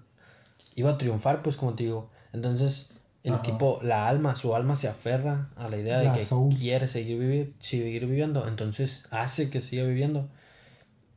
iba 0.77 0.93
a 0.93 0.99
triunfar, 0.99 1.43
pues 1.43 1.57
como 1.57 1.75
te 1.75 1.85
digo. 1.85 2.11
Entonces 2.33 2.92
el 3.25 3.35
Ajá. 3.35 3.43
tipo, 3.43 3.79
la 3.83 4.09
alma, 4.09 4.35
su 4.35 4.55
alma 4.57 4.75
se 4.77 4.89
aferra 4.89 5.49
a 5.57 5.69
la 5.69 5.77
idea 5.77 5.99
La 6.03 6.13
de 6.13 6.19
que 6.19 6.25
soul. 6.25 6.55
quiere 6.57 6.89
seguir, 6.89 7.19
vivir, 7.19 7.55
seguir 7.61 8.07
viviendo. 8.07 8.49
Entonces 8.49 9.07
hace 9.11 9.49
que 9.51 9.61
siga 9.61 9.85
viviendo. 9.85 10.29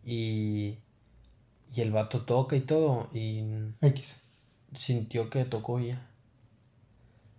Y, 0.05 0.77
y 1.73 1.81
el 1.81 1.91
vato 1.91 2.21
toca 2.21 2.55
y 2.55 2.61
todo. 2.61 3.09
Y 3.13 3.43
X. 3.81 4.21
sintió 4.75 5.29
que 5.29 5.45
tocó 5.45 5.79
ya. 5.79 6.07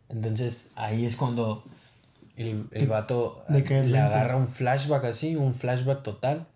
Entonces 0.09 0.69
ahí 0.75 1.05
es 1.05 1.17
cuando 1.17 1.65
el, 2.37 2.67
el 2.73 2.87
vato 2.89 3.45
Le 3.49 3.65
cae 3.65 3.81
el 3.81 3.93
le 3.93 3.99
20. 3.99 4.15
agarra 4.15 4.37
un 4.37 4.47
flashback 4.47 5.05
así, 5.05 5.37
un 5.37 5.55
flashback 5.55 6.03
total 6.03 6.47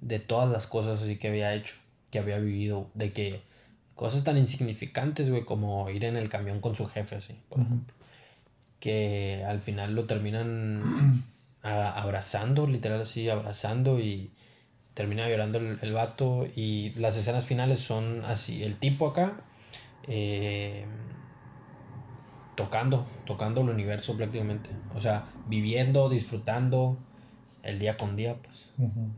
de 0.00 0.18
todas 0.20 0.48
las 0.50 0.66
cosas 0.66 1.02
así 1.02 1.16
que 1.16 1.28
había 1.28 1.54
hecho, 1.54 1.74
que 2.10 2.18
había 2.18 2.38
vivido, 2.38 2.88
de 2.94 3.12
que 3.12 3.42
cosas 3.98 4.22
tan 4.22 4.38
insignificantes, 4.38 5.28
güey, 5.28 5.44
como 5.44 5.90
ir 5.90 6.04
en 6.04 6.16
el 6.16 6.28
camión 6.28 6.60
con 6.60 6.76
su 6.76 6.86
jefe 6.86 7.16
así, 7.16 7.34
por 7.48 7.60
ejemplo, 7.60 7.94
que 8.78 9.44
al 9.44 9.58
final 9.60 9.94
lo 9.96 10.04
terminan 10.04 11.24
a- 11.62 12.00
abrazando, 12.00 12.68
literal 12.68 13.02
así, 13.02 13.28
abrazando 13.28 13.98
y 13.98 14.30
termina 14.94 15.28
llorando 15.28 15.58
el, 15.58 15.78
el 15.82 15.92
vato. 15.92 16.46
Y 16.54 16.90
las 16.90 17.16
escenas 17.16 17.44
finales 17.44 17.80
son 17.80 18.22
así, 18.24 18.62
el 18.62 18.76
tipo 18.76 19.08
acá 19.08 19.40
eh, 20.04 20.86
tocando, 22.54 23.06
tocando 23.26 23.62
el 23.62 23.68
universo 23.70 24.16
prácticamente, 24.16 24.70
o 24.94 25.00
sea, 25.00 25.26
viviendo, 25.44 26.08
disfrutando 26.08 26.98
el 27.64 27.80
día 27.80 27.96
con 27.96 28.14
día, 28.14 28.36
pues. 28.36 28.68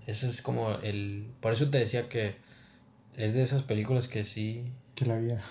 Eso 0.07 0.27
es 0.27 0.41
como 0.41 0.73
el... 0.77 1.35
Por 1.41 1.53
eso 1.53 1.69
te 1.71 1.79
decía 1.79 2.09
que 2.09 2.37
es 3.17 3.35
de 3.35 3.43
esas 3.43 3.63
películas 3.63 4.09
que 4.09 4.25
sí... 4.25 4.73
Que 4.95 5.07
la 5.07 5.17
viera. 5.17 5.43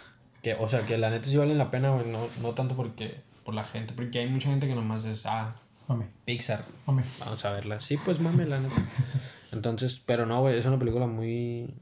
Que, 0.41 0.53
o 0.53 0.67
sea, 0.67 0.85
que 0.85 0.97
la 0.97 1.09
neta 1.09 1.25
sí 1.25 1.37
valen 1.37 1.57
la 1.57 1.71
pena, 1.71 1.89
güey, 1.91 2.07
no, 2.07 2.19
no 2.41 2.53
tanto 2.53 2.75
porque 2.75 3.21
por 3.43 3.53
la 3.53 3.63
gente, 3.63 3.93
porque 3.93 4.19
hay 4.19 4.29
mucha 4.29 4.49
gente 4.49 4.67
que 4.67 4.75
nomás 4.75 5.05
es, 5.05 5.25
ah, 5.25 5.55
Mame. 5.87 6.07
Pixar, 6.23 6.63
Mame. 6.85 7.03
vamos 7.19 7.43
a 7.45 7.51
verla. 7.51 7.79
Sí, 7.79 7.97
pues 8.05 8.19
mame, 8.19 8.45
la 8.45 8.59
neta. 8.59 8.75
Entonces, 9.51 10.01
pero 10.05 10.27
no, 10.27 10.39
güey, 10.41 10.55
es 10.57 10.65
una 10.67 10.77
película 10.77 11.07
muy, 11.07 11.73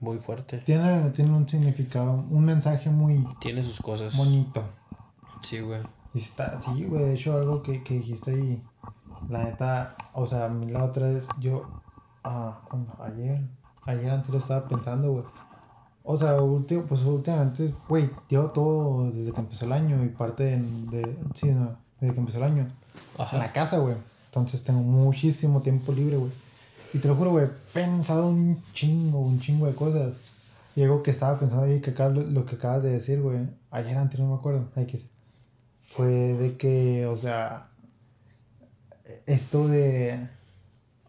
muy 0.00 0.18
fuerte. 0.18 0.58
Tiene, 0.58 1.10
tiene 1.10 1.30
un 1.30 1.48
significado, 1.48 2.26
un 2.28 2.44
mensaje 2.44 2.90
muy 2.90 3.24
Tiene 3.40 3.62
sus 3.62 3.80
cosas. 3.80 4.16
bonito. 4.16 4.64
Sí, 5.44 5.60
güey. 5.60 5.80
Y 6.12 6.18
está, 6.18 6.60
sí, 6.60 6.84
güey, 6.84 7.04
de 7.04 7.14
hecho 7.14 7.36
algo 7.36 7.62
que, 7.62 7.84
que 7.84 7.94
dijiste 7.94 8.32
ahí, 8.32 8.62
la 9.30 9.44
neta, 9.44 9.96
o 10.12 10.26
sea, 10.26 10.48
la 10.48 10.84
otra 10.84 11.06
vez, 11.06 11.28
yo, 11.38 11.80
ah, 12.24 12.60
cuando, 12.68 13.00
ayer, 13.04 13.40
ayer 13.86 14.10
antes 14.10 14.30
lo 14.30 14.38
estaba 14.38 14.68
pensando, 14.68 15.12
güey. 15.12 15.24
O 16.04 16.18
sea, 16.18 16.40
último, 16.40 16.82
pues 16.82 17.02
últimamente, 17.02 17.72
güey, 17.88 18.10
llevo 18.28 18.50
todo 18.50 19.10
desde 19.12 19.32
que 19.32 19.40
empezó 19.40 19.64
el 19.66 19.72
año 19.72 20.04
y 20.04 20.08
parte 20.08 20.42
de, 20.44 20.56
de- 20.58 21.16
sí, 21.34 21.50
no, 21.52 21.76
desde 22.00 22.14
que 22.14 22.20
empezó 22.20 22.38
el 22.38 22.44
año, 22.44 22.62
en 22.62 22.68
la 23.18 23.24
Ajá. 23.44 23.52
casa, 23.52 23.78
güey. 23.78 23.94
Entonces 24.26 24.64
tengo 24.64 24.80
muchísimo 24.80 25.60
tiempo 25.60 25.92
libre, 25.92 26.16
güey. 26.16 26.32
Y 26.94 26.98
te 26.98 27.06
lo 27.08 27.14
juro, 27.14 27.30
güey, 27.30 27.44
he 27.46 27.50
pensado 27.72 28.28
un 28.28 28.62
chingo, 28.72 29.20
un 29.20 29.40
chingo 29.40 29.66
de 29.66 29.74
cosas. 29.74 30.14
Y 30.74 30.82
algo 30.82 31.02
que 31.02 31.10
estaba 31.10 31.38
pensando 31.38 31.64
ahí, 31.64 31.80
que 31.80 31.90
acá, 31.90 32.08
lo, 32.08 32.22
lo 32.22 32.46
que 32.46 32.56
acabas 32.56 32.82
de 32.82 32.90
decir, 32.90 33.20
güey, 33.20 33.38
ayer 33.70 33.96
antes 33.96 34.18
no 34.18 34.26
me 34.28 34.34
acuerdo, 34.34 34.64
fue 35.84 36.06
de 36.10 36.56
que, 36.56 37.06
o 37.06 37.16
sea, 37.16 37.68
esto 39.26 39.68
de, 39.68 40.28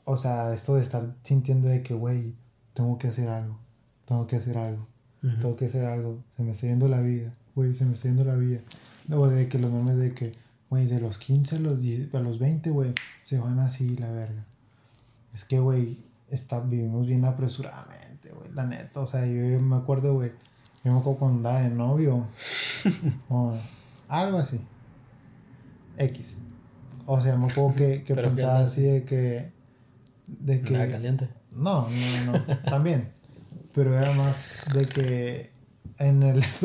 o 0.04 0.18
sea, 0.18 0.54
esto 0.54 0.76
de 0.76 0.82
estar 0.84 1.16
sintiendo 1.24 1.70
de 1.70 1.82
que, 1.82 1.94
güey, 1.94 2.36
tengo 2.74 2.98
que 2.98 3.08
hacer 3.08 3.30
algo, 3.30 3.58
tengo 4.06 4.28
que 4.28 4.36
hacer 4.38 4.58
algo, 4.58 4.88
tengo 5.22 5.56
que 5.56 5.66
hacer 5.66 5.86
algo, 5.86 6.24
se 6.36 6.44
me 6.44 6.52
está 6.52 6.68
yendo 6.68 6.88
la 6.88 7.02
vida, 7.02 7.32
güey, 7.56 7.74
se 7.74 7.86
me 7.86 7.94
está 7.94 8.08
yendo 8.08 8.24
la 8.26 8.36
vida. 8.36 8.60
O 9.12 9.28
de 9.28 9.48
que 9.48 9.60
los 9.60 9.72
memes 9.72 9.98
de 9.98 10.14
que, 10.14 10.32
güey, 10.70 10.88
de 10.88 11.00
los 11.00 11.18
15 11.18 11.58
a 11.58 11.60
los, 11.60 11.82
10, 11.82 12.14
a 12.16 12.20
los 12.20 12.40
20, 12.40 12.70
güey, 12.70 12.94
se 13.24 13.38
van 13.38 13.60
así, 13.60 13.96
la 13.98 14.12
verga. 14.12 14.46
Es 15.34 15.44
que, 15.46 15.60
güey, 15.60 15.98
está, 16.30 16.60
vivimos 16.60 17.08
bien 17.08 17.26
apresuradamente, 17.26 18.30
güey, 18.30 18.52
la 18.54 18.66
neta. 18.66 19.00
O 19.00 19.08
sea, 19.08 19.26
yo 19.26 19.60
me 19.60 19.76
acuerdo, 19.76 20.14
güey, 20.14 20.32
yo 20.84 20.94
me 20.94 21.00
acuerdo 21.00 21.20
cuando 21.20 21.38
andaba 21.38 21.62
de 21.62 21.70
novio, 21.70 22.28
o 23.30 23.56
algo 24.08 24.38
así. 24.40 24.60
X. 25.98 26.38
O 27.06 27.22
sea, 27.22 27.36
me 27.36 27.46
acuerdo 27.46 27.76
que, 27.76 28.04
que 28.04 28.16
pensaba 28.16 28.60
así 28.60 28.82
de 28.82 29.04
que... 29.04 29.52
De 30.28 30.62
que... 30.62 30.74
Nada 30.74 30.90
caliente. 30.90 31.30
No, 31.56 31.90
no, 31.90 32.32
no, 32.32 32.40
también. 32.64 33.12
Pero 33.74 33.98
era 33.98 34.12
más 34.14 34.64
de 34.74 34.86
que 34.86 35.52
en 35.98 36.24
el. 36.24 36.44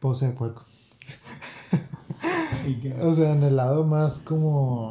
Pose 0.00 0.28
de 0.28 0.32
puerco. 0.32 0.64
O 3.02 3.14
sea, 3.14 3.32
en 3.32 3.42
el 3.42 3.56
lado 3.56 3.84
más 3.84 4.18
como. 4.18 4.90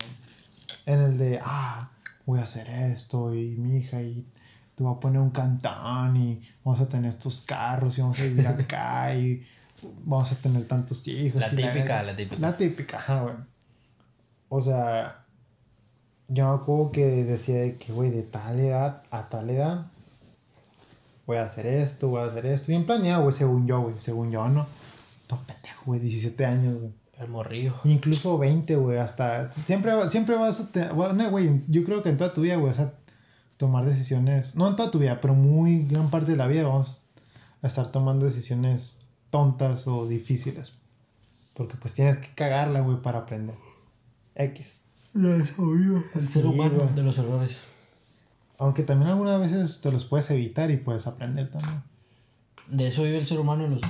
En 0.86 1.00
el 1.00 1.18
de, 1.18 1.40
ah, 1.44 1.92
voy 2.26 2.40
a 2.40 2.44
hacer 2.44 2.70
esto 2.70 3.34
y 3.34 3.56
mi 3.58 3.78
hija 3.78 4.02
y 4.02 4.28
te 4.76 4.84
voy 4.84 4.96
a 4.96 5.00
poner 5.00 5.22
un 5.22 5.32
cantón 5.32 6.18
y 6.18 6.42
vamos 6.64 6.82
a 6.82 6.90
tener 6.90 7.10
estos 7.10 7.42
carros 7.42 7.98
y 7.98 8.02
vamos 8.02 8.20
a 8.20 8.24
vivir 8.24 8.48
acá 8.48 9.16
y 9.16 9.44
vamos 10.04 10.32
a 10.32 10.36
tener 10.36 10.68
tantos 10.68 11.08
hijos. 11.08 11.42
La 11.42 11.50
típica, 11.50 12.04
la 12.04 12.16
típica. 12.16 12.42
La 12.42 12.58
típica, 12.58 12.98
ajá, 12.98 13.22
güey. 13.22 13.36
O 14.50 14.62
sea, 14.62 15.19
yo 16.30 16.48
me 16.48 16.62
acuerdo 16.62 16.92
que 16.92 17.06
decía 17.06 17.56
de 17.56 17.76
que, 17.76 17.92
güey, 17.92 18.12
de 18.12 18.24
tal 18.24 18.60
edad 18.60 19.04
a 19.10 19.30
tal 19.30 19.50
edad, 19.50 19.88
voy 21.26 21.38
a 21.38 21.44
hacer 21.44 21.66
esto, 21.66 22.10
voy 22.10 22.22
a 22.22 22.26
hacer 22.26 22.46
esto. 22.46 22.68
Bien 22.68 22.86
planeado, 22.86 23.24
güey, 23.24 23.36
según 23.36 23.68
yo, 23.68 23.82
güey, 23.82 23.96
según 23.98 24.32
yo, 24.32 24.48
¿no? 24.48 24.68
Todo 25.28 25.40
pendejo, 25.46 25.82
güey, 25.86 26.00
17 26.00 26.46
años, 26.46 26.80
güey. 26.80 26.94
El 27.20 27.28
morrillo. 27.28 27.76
Incluso 27.84 28.38
20, 28.38 28.76
güey, 28.78 28.98
hasta... 28.98 29.52
Siempre, 29.52 30.10
siempre 30.10 30.36
vas 30.36 30.62
a... 30.62 30.72
tener... 30.72 30.94
Bueno, 30.94 31.30
güey, 31.30 31.62
yo 31.68 31.84
creo 31.84 32.02
que 32.02 32.10
en 32.10 32.18
toda 32.18 32.34
tu 32.34 32.42
vida, 32.42 32.56
güey, 32.56 32.72
vas 32.72 32.80
a 32.80 32.94
tomar 33.58 33.84
decisiones... 33.86 34.56
No 34.56 34.70
en 34.70 34.76
toda 34.78 34.90
tu 34.90 35.00
vida, 35.00 35.20
pero 35.20 35.34
muy 35.34 35.86
gran 35.86 36.10
parte 36.10 36.32
de 36.32 36.38
la 36.38 36.48
vida 36.48 36.64
vamos 36.64 37.06
a 37.62 37.68
estar 37.68 37.92
tomando 37.92 38.26
decisiones 38.26 39.02
tontas 39.32 39.86
o 39.88 40.08
difíciles. 40.08 40.74
Porque 41.56 41.76
pues 41.76 41.94
tienes 41.94 42.18
que 42.18 42.34
cagarla, 42.36 42.80
güey, 42.80 43.02
para 43.02 43.20
aprender. 43.20 43.56
X. 44.36 44.79
El 46.16 46.22
ser 46.22 46.46
humano 46.46 46.90
de 46.96 47.04
los 47.04 47.18
errores. 47.18 47.58
Aunque 48.58 48.84
también 48.84 49.12
algunas 49.12 49.40
veces 49.40 49.82
te 49.82 49.92
los 49.92 50.06
puedes 50.06 50.30
evitar 50.32 50.70
y 50.70 50.78
puedes 50.78 51.08
aprender 51.08 51.50
también. 51.50 51.82
De 52.68 52.88
eso 52.88 53.04
vive 53.04 53.18
el 53.18 53.28
ser 53.28 53.40
humano 53.40 53.66
en 53.66 53.76
los... 53.76 53.82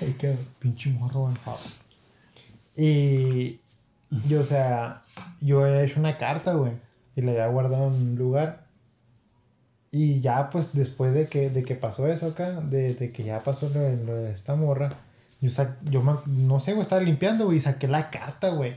Ay, 0.00 0.14
qué 0.18 0.36
pinche 0.60 0.90
morro, 0.90 1.32
favor. 1.42 1.60
Y 2.76 3.58
yo, 4.28 4.42
o 4.42 4.44
sea, 4.44 5.02
yo 5.40 5.66
he 5.66 5.84
hecho 5.84 5.98
una 5.98 6.16
carta, 6.16 6.54
güey, 6.54 6.72
y 7.16 7.22
la 7.22 7.32
había 7.32 7.48
guardado 7.48 7.88
en 7.88 7.94
un 7.94 8.14
lugar. 8.16 8.66
Y 9.90 10.20
ya, 10.20 10.50
pues, 10.50 10.74
después 10.74 11.14
de 11.14 11.26
que, 11.28 11.50
de 11.50 11.64
que 11.64 11.74
pasó 11.74 12.06
eso 12.06 12.26
acá, 12.26 12.60
de, 12.60 12.94
de 12.94 13.10
que 13.10 13.24
ya 13.24 13.40
pasó 13.40 13.68
lo 13.70 13.80
de, 13.80 14.30
esta 14.30 14.54
morra, 14.54 14.90
yo, 15.40 15.50
yo 15.90 16.22
no 16.26 16.60
sé, 16.60 16.72
güey, 16.72 16.82
estaba 16.82 17.00
limpiando, 17.00 17.46
güey, 17.46 17.56
y 17.56 17.60
saqué 17.60 17.88
la 17.88 18.10
carta, 18.10 18.50
güey. 18.50 18.76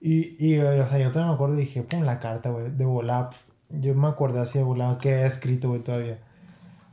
Y, 0.00 0.36
y, 0.38 0.58
o 0.58 0.88
sea, 0.88 0.98
yo 0.98 1.10
también 1.10 1.28
me 1.28 1.34
acuerdo 1.34 1.54
y 1.56 1.60
dije, 1.62 1.82
pum, 1.82 2.04
la 2.04 2.20
carta, 2.20 2.50
güey, 2.50 2.70
de 2.70 2.84
volar. 2.84 3.30
Yo 3.70 3.94
me 3.94 4.08
acordé 4.08 4.40
así 4.40 4.58
de 4.58 4.64
volar 4.64 4.98
que 4.98 5.10
he 5.10 5.26
escrito, 5.26 5.68
güey, 5.68 5.82
todavía. 5.82 6.18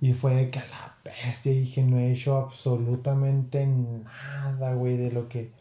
Y 0.01 0.14
fue 0.14 0.36
de 0.36 0.49
que 0.49 0.60
a 0.60 0.66
la 0.66 0.95
bestia 1.03 1.51
dije, 1.51 1.84
no 1.84 1.99
he 1.99 2.12
hecho 2.12 2.38
absolutamente 2.38 3.66
nada, 3.66 4.74
güey, 4.74 4.97
de 4.97 5.12
lo 5.12 5.30
que, 5.30 5.51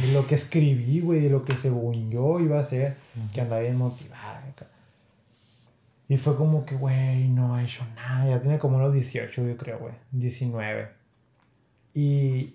de 0.00 0.12
lo 0.12 0.26
que 0.26 0.36
escribí, 0.36 1.00
güey, 1.00 1.20
de 1.20 1.30
lo 1.30 1.44
que 1.44 1.54
según 1.56 2.10
yo 2.10 2.40
iba 2.40 2.58
a 2.58 2.62
hacer, 2.62 2.96
que 3.34 3.40
andaba 3.40 3.62
bien 3.62 3.76
motivada. 3.76 4.42
Y 6.08 6.18
fue 6.18 6.36
como 6.36 6.66
que, 6.66 6.74
güey, 6.76 7.28
no 7.28 7.58
he 7.58 7.64
hecho 7.64 7.86
nada. 7.96 8.28
Ya 8.28 8.42
tenía 8.42 8.58
como 8.58 8.76
unos 8.76 8.92
18, 8.92 9.46
yo 9.46 9.56
creo, 9.56 9.78
güey. 9.78 9.94
19. 10.10 10.90
Y, 11.94 12.54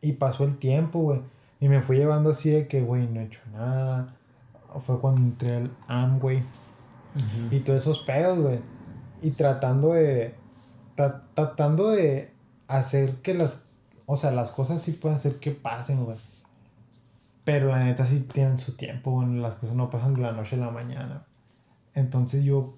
y 0.00 0.12
pasó 0.12 0.44
el 0.44 0.58
tiempo, 0.58 1.00
güey. 1.00 1.20
Y 1.60 1.68
me 1.68 1.80
fui 1.80 1.96
llevando 1.96 2.30
así 2.30 2.50
de 2.50 2.68
que, 2.68 2.82
güey, 2.82 3.06
no 3.06 3.20
he 3.20 3.24
hecho 3.24 3.40
nada. 3.52 4.14
Fue 4.86 5.00
cuando 5.00 5.20
entré 5.20 5.56
al 5.56 5.70
AM, 5.88 6.18
güey. 6.18 6.42
Y 7.50 7.60
todos 7.60 7.82
esos 7.82 8.00
pedos, 8.00 8.38
güey. 8.38 8.60
Y 9.22 9.30
tratando 9.30 9.92
de, 9.92 10.34
tratando 11.34 11.90
de 11.90 12.32
hacer 12.66 13.16
que 13.16 13.34
las, 13.34 13.64
o 14.06 14.16
sea, 14.16 14.30
las 14.32 14.50
cosas 14.50 14.82
sí 14.82 14.92
pueden 14.92 15.16
hacer 15.16 15.38
que 15.38 15.52
pasen, 15.52 16.04
güey. 16.04 16.18
Pero 17.44 17.68
la 17.68 17.84
neta 17.84 18.04
sí 18.04 18.20
tienen 18.20 18.58
su 18.58 18.76
tiempo, 18.76 19.12
güey. 19.12 19.36
Las 19.36 19.54
cosas 19.54 19.76
no 19.76 19.90
pasan 19.90 20.14
de 20.14 20.22
la 20.22 20.32
noche 20.32 20.56
a 20.56 20.60
la 20.60 20.70
mañana. 20.70 21.24
Entonces 21.94 22.44
yo, 22.44 22.76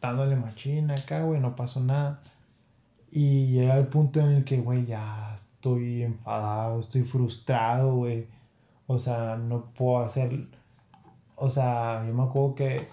dándole 0.00 0.36
machina 0.36 0.94
acá, 0.94 1.22
güey, 1.22 1.40
no 1.40 1.54
pasó 1.54 1.80
nada. 1.80 2.20
Y 3.10 3.52
llega 3.52 3.76
el 3.76 3.86
punto 3.86 4.20
en 4.20 4.30
el 4.30 4.44
que, 4.44 4.58
güey, 4.60 4.84
ya 4.84 5.36
estoy 5.56 6.04
enfadado, 6.04 6.80
estoy 6.80 7.02
frustrado, 7.02 7.96
güey. 7.96 8.28
O 8.86 8.98
sea, 8.98 9.36
no 9.36 9.66
puedo 9.74 9.98
hacer... 9.98 10.48
O 11.34 11.50
sea, 11.50 12.04
yo 12.06 12.14
me 12.14 12.22
acuerdo 12.22 12.54
que... 12.54 12.88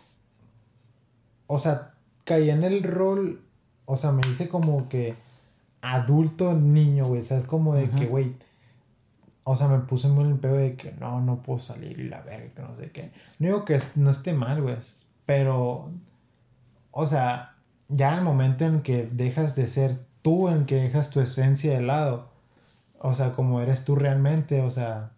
O 1.48 1.60
sea, 1.60 1.94
caí 2.26 2.50
en 2.50 2.64
el 2.64 2.84
rol 2.84 3.44
o 3.86 3.98
sea, 3.98 4.12
me 4.12 4.22
hice 4.28 4.48
como 4.48 4.88
que 4.90 5.14
adulto 5.82 6.54
niño, 6.54 7.06
güey. 7.08 7.22
O 7.22 7.24
sea, 7.24 7.38
es 7.38 7.46
como 7.46 7.76
de 7.76 7.90
que, 7.90 8.06
güey. 8.06 8.36
O 9.44 9.56
sea, 9.58 9.68
me 9.68 9.80
puse 9.80 10.08
muy 10.08 10.24
en 10.24 10.32
el 10.32 10.40
pedo 10.40 10.56
de 10.56 10.76
que 10.76 10.94
no, 10.94 11.20
no 11.22 11.44
puedo 11.44 11.60
salir 11.60 12.00
y 12.00 12.08
la 12.08 12.22
verga, 12.22 12.54
que 12.56 12.62
no 12.62 12.76
sé 12.78 12.92
qué. 12.92 13.12
No 13.40 13.48
digo 13.48 13.66
que 13.66 13.80
no 13.96 14.10
esté 14.10 14.34
mal, 14.34 14.62
güey. 14.62 14.78
Pero, 15.26 15.92
o 16.92 17.08
sea, 17.08 17.56
ya 17.90 18.18
el 18.18 18.24
momento 18.24 18.66
en 18.66 18.82
que 18.82 19.06
dejas 19.06 19.56
de 19.56 19.68
ser 19.68 20.00
tú, 20.22 20.48
en 20.48 20.66
que 20.66 20.76
dejas 20.76 21.10
tu 21.10 21.20
esencia 21.20 21.74
de 21.74 21.82
lado, 21.82 22.30
o 23.04 23.14
sea, 23.14 23.34
como 23.34 23.62
eres 23.62 23.84
tú 23.84 23.96
realmente, 23.96 24.62
o 24.62 24.72
sea, 24.72 25.12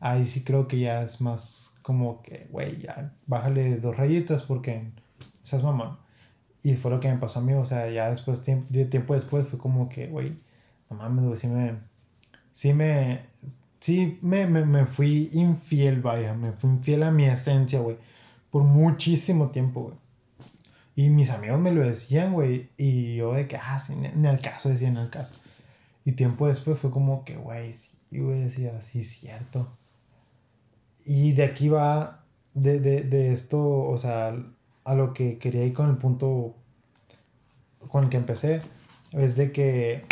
ahí 0.00 0.26
sí 0.26 0.44
creo 0.44 0.68
que 0.68 0.78
ya 0.78 1.02
es 1.02 1.20
más 1.20 1.74
como 1.82 2.22
que, 2.22 2.46
güey, 2.50 2.80
ya 2.80 3.12
bájale 3.26 3.78
dos 3.78 3.96
rayitas 3.96 4.44
porque 4.44 4.84
seas 5.42 5.64
mamá. 5.64 5.98
Y 6.62 6.76
fue 6.76 6.92
lo 6.92 7.00
que 7.00 7.10
me 7.10 7.18
pasó 7.18 7.40
a 7.40 7.42
mí, 7.42 7.52
o 7.54 7.64
sea, 7.64 7.90
ya 7.90 8.10
después, 8.10 8.44
tiempo, 8.44 8.68
tiempo 8.88 9.14
después, 9.14 9.48
fue 9.48 9.58
como 9.58 9.88
que, 9.88 10.06
güey, 10.06 10.38
no 10.88 10.96
mames, 10.96 11.24
güey, 11.24 11.36
sí 11.36 11.48
me, 11.48 11.74
sí 12.52 12.72
me, 12.72 13.22
sí 13.80 14.18
me, 14.22 14.46
me, 14.46 14.64
me, 14.64 14.86
fui 14.86 15.28
infiel, 15.32 16.00
vaya, 16.00 16.34
me 16.34 16.52
fui 16.52 16.70
infiel 16.70 17.02
a 17.02 17.10
mi 17.10 17.24
esencia, 17.24 17.80
güey, 17.80 17.96
por 18.52 18.62
muchísimo 18.62 19.50
tiempo, 19.50 19.82
güey. 19.82 19.96
Y 20.94 21.10
mis 21.10 21.30
amigos 21.30 21.58
me 21.58 21.72
lo 21.72 21.82
decían, 21.82 22.34
güey, 22.34 22.70
y 22.76 23.16
yo 23.16 23.32
de 23.32 23.48
que, 23.48 23.56
ah, 23.56 23.80
sí, 23.80 23.94
en 23.94 24.24
el 24.24 24.40
caso, 24.40 24.68
decía 24.68 24.88
en 24.88 24.98
el 24.98 25.10
caso. 25.10 25.34
Y 26.04 26.12
tiempo 26.12 26.48
después 26.48 26.78
fue 26.78 26.90
como 26.90 27.24
que, 27.24 27.36
güey, 27.36 27.72
sí, 27.74 27.96
güey, 28.10 28.42
decía, 28.42 28.80
sí, 28.82 29.04
cierto. 29.04 29.68
Y 31.04 31.32
de 31.32 31.44
aquí 31.44 31.68
va, 31.68 32.24
de, 32.54 32.80
de, 32.80 33.02
de 33.02 33.32
esto, 33.32 33.60
o 33.60 33.98
sea, 33.98 34.34
a 34.84 34.94
lo 34.94 35.14
que 35.14 35.38
quería 35.38 35.64
ir 35.64 35.74
con 35.74 35.90
el 35.90 35.96
punto 35.96 36.56
con 37.88 38.04
el 38.04 38.10
que 38.10 38.16
empecé, 38.16 38.62
es 39.12 39.36
de 39.36 39.52
que, 39.52 40.04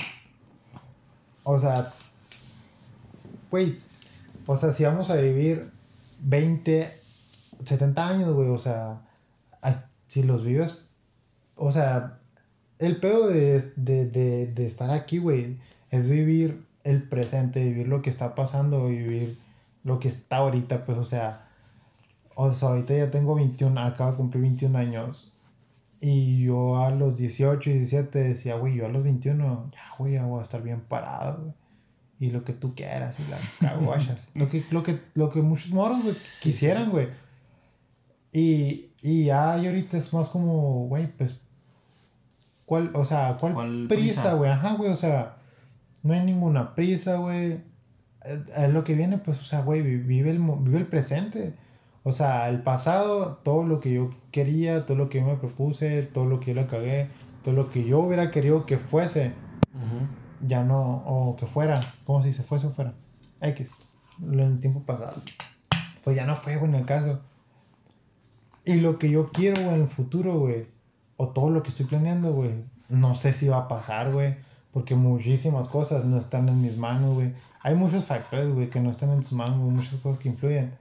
o 1.44 1.58
sea, 1.58 1.92
güey, 3.50 3.78
o 4.46 4.56
sea, 4.56 4.72
si 4.72 4.84
vamos 4.84 5.10
a 5.10 5.16
vivir 5.16 5.70
20, 6.20 6.92
70 7.64 8.08
años, 8.08 8.34
güey, 8.34 8.48
o 8.48 8.58
sea, 8.58 9.02
si 10.06 10.22
los 10.22 10.44
vives, 10.44 10.82
o 11.56 11.72
sea, 11.72 12.18
el 12.78 12.98
pedo 12.98 13.28
de, 13.28 13.60
de 13.76 14.66
estar 14.66 14.90
aquí, 14.90 15.18
güey, 15.18 15.58
es 15.90 16.08
vivir 16.08 16.64
el 16.84 17.02
presente, 17.02 17.64
vivir 17.64 17.88
lo 17.88 18.02
que 18.02 18.10
está 18.10 18.34
pasando, 18.34 18.88
vivir 18.88 19.36
lo 19.84 19.98
que 19.98 20.08
está 20.08 20.38
ahorita, 20.38 20.84
pues, 20.84 20.98
o 20.98 21.04
sea, 21.04 21.48
o 22.34 22.52
sea, 22.54 22.70
ahorita 22.70 22.94
ya 22.94 23.10
tengo 23.10 23.34
21, 23.34 23.78
acabo 23.80 24.12
de 24.12 24.16
cumplir 24.16 24.42
21 24.42 24.78
años. 24.78 25.32
Y 26.00 26.44
yo 26.44 26.82
a 26.82 26.90
los 26.90 27.18
18 27.18 27.68
y 27.68 27.74
17 27.74 28.18
decía, 28.18 28.56
güey, 28.56 28.74
yo 28.74 28.86
a 28.86 28.88
los 28.88 29.02
21, 29.02 29.70
ya, 29.72 29.96
güey, 29.98 30.14
ya 30.14 30.24
voy 30.24 30.40
a 30.40 30.44
estar 30.44 30.62
bien 30.62 30.80
parado, 30.80 31.42
güey. 31.42 31.54
Y 32.18 32.30
lo 32.30 32.44
que 32.44 32.52
tú 32.52 32.74
quieras, 32.74 33.18
y 33.18 33.30
la 33.30 33.38
caguachas. 33.70 34.28
lo, 34.34 34.48
que, 34.48 34.62
lo, 34.70 34.82
que, 34.82 35.00
lo 35.14 35.30
que 35.30 35.42
muchos 35.42 35.70
moros, 35.70 36.02
güey, 36.02 36.14
quisieran, 36.40 36.90
güey. 36.90 37.08
Y, 38.32 38.90
y 39.02 39.24
ya, 39.24 39.58
y 39.58 39.66
ahorita 39.66 39.96
es 39.96 40.12
más 40.12 40.28
como, 40.28 40.86
güey, 40.86 41.06
pues, 41.08 41.40
¿cuál, 42.64 42.90
o 42.94 43.04
sea, 43.04 43.36
cuál, 43.38 43.86
prisa, 43.88 44.34
güey? 44.34 44.50
Ajá, 44.50 44.74
güey, 44.74 44.90
o 44.90 44.96
sea, 44.96 45.36
no 46.02 46.14
hay 46.14 46.24
ninguna 46.24 46.74
prisa, 46.74 47.16
güey. 47.16 47.60
Es 48.24 48.70
lo 48.70 48.84
que 48.84 48.94
viene, 48.94 49.18
pues, 49.18 49.40
o 49.40 49.44
sea, 49.44 49.62
güey, 49.62 49.82
vive 49.82 50.30
el, 50.30 50.38
vive 50.38 50.78
el 50.78 50.86
presente. 50.86 51.54
O 52.02 52.12
sea, 52.12 52.48
el 52.48 52.62
pasado, 52.62 53.40
todo 53.42 53.64
lo 53.64 53.80
que 53.80 53.92
yo 53.92 54.10
quería, 54.30 54.86
todo 54.86 54.96
lo 54.96 55.08
que 55.10 55.20
yo 55.20 55.26
me 55.26 55.36
propuse, 55.36 56.02
todo 56.02 56.24
lo 56.24 56.40
que 56.40 56.54
yo 56.54 56.60
le 56.60 56.66
cagué, 56.66 57.08
todo 57.44 57.54
lo 57.54 57.70
que 57.70 57.84
yo 57.84 58.00
hubiera 58.00 58.30
querido 58.30 58.64
que 58.64 58.78
fuese, 58.78 59.32
ya 60.46 60.64
no, 60.64 61.02
o 61.06 61.36
que 61.36 61.46
fuera, 61.46 61.74
¿cómo 62.04 62.22
se 62.22 62.28
dice? 62.28 62.42
Fuese 62.42 62.68
o 62.68 62.70
fuera. 62.70 62.94
X, 63.42 63.72
en 64.22 64.40
el 64.40 64.60
tiempo 64.60 64.80
pasado. 64.80 65.20
Pues 66.02 66.16
ya 66.16 66.24
no 66.24 66.36
fue, 66.36 66.56
güey, 66.56 66.70
en 66.70 66.78
el 66.78 66.86
caso. 66.86 67.20
Y 68.64 68.76
lo 68.76 68.98
que 68.98 69.10
yo 69.10 69.30
quiero, 69.30 69.62
güey, 69.62 69.74
en 69.74 69.82
el 69.82 69.88
futuro, 69.88 70.38
güey, 70.38 70.66
o 71.18 71.28
todo 71.28 71.50
lo 71.50 71.62
que 71.62 71.68
estoy 71.68 71.84
planeando, 71.84 72.32
güey, 72.32 72.64
no 72.88 73.14
sé 73.14 73.34
si 73.34 73.48
va 73.48 73.58
a 73.58 73.68
pasar, 73.68 74.10
güey, 74.10 74.36
porque 74.72 74.94
muchísimas 74.94 75.68
cosas 75.68 76.04
no 76.04 76.18
están 76.18 76.48
en 76.48 76.62
mis 76.62 76.76
manos, 76.76 77.14
güey. 77.14 77.34
Hay 77.62 77.74
muchos 77.74 78.04
factores, 78.04 78.52
güey, 78.52 78.70
que 78.70 78.80
no 78.80 78.90
están 78.90 79.10
en 79.10 79.20
tus 79.20 79.32
manos, 79.32 79.58
muchas 79.58 79.94
cosas 80.00 80.20
que 80.20 80.28
influyen. 80.28 80.72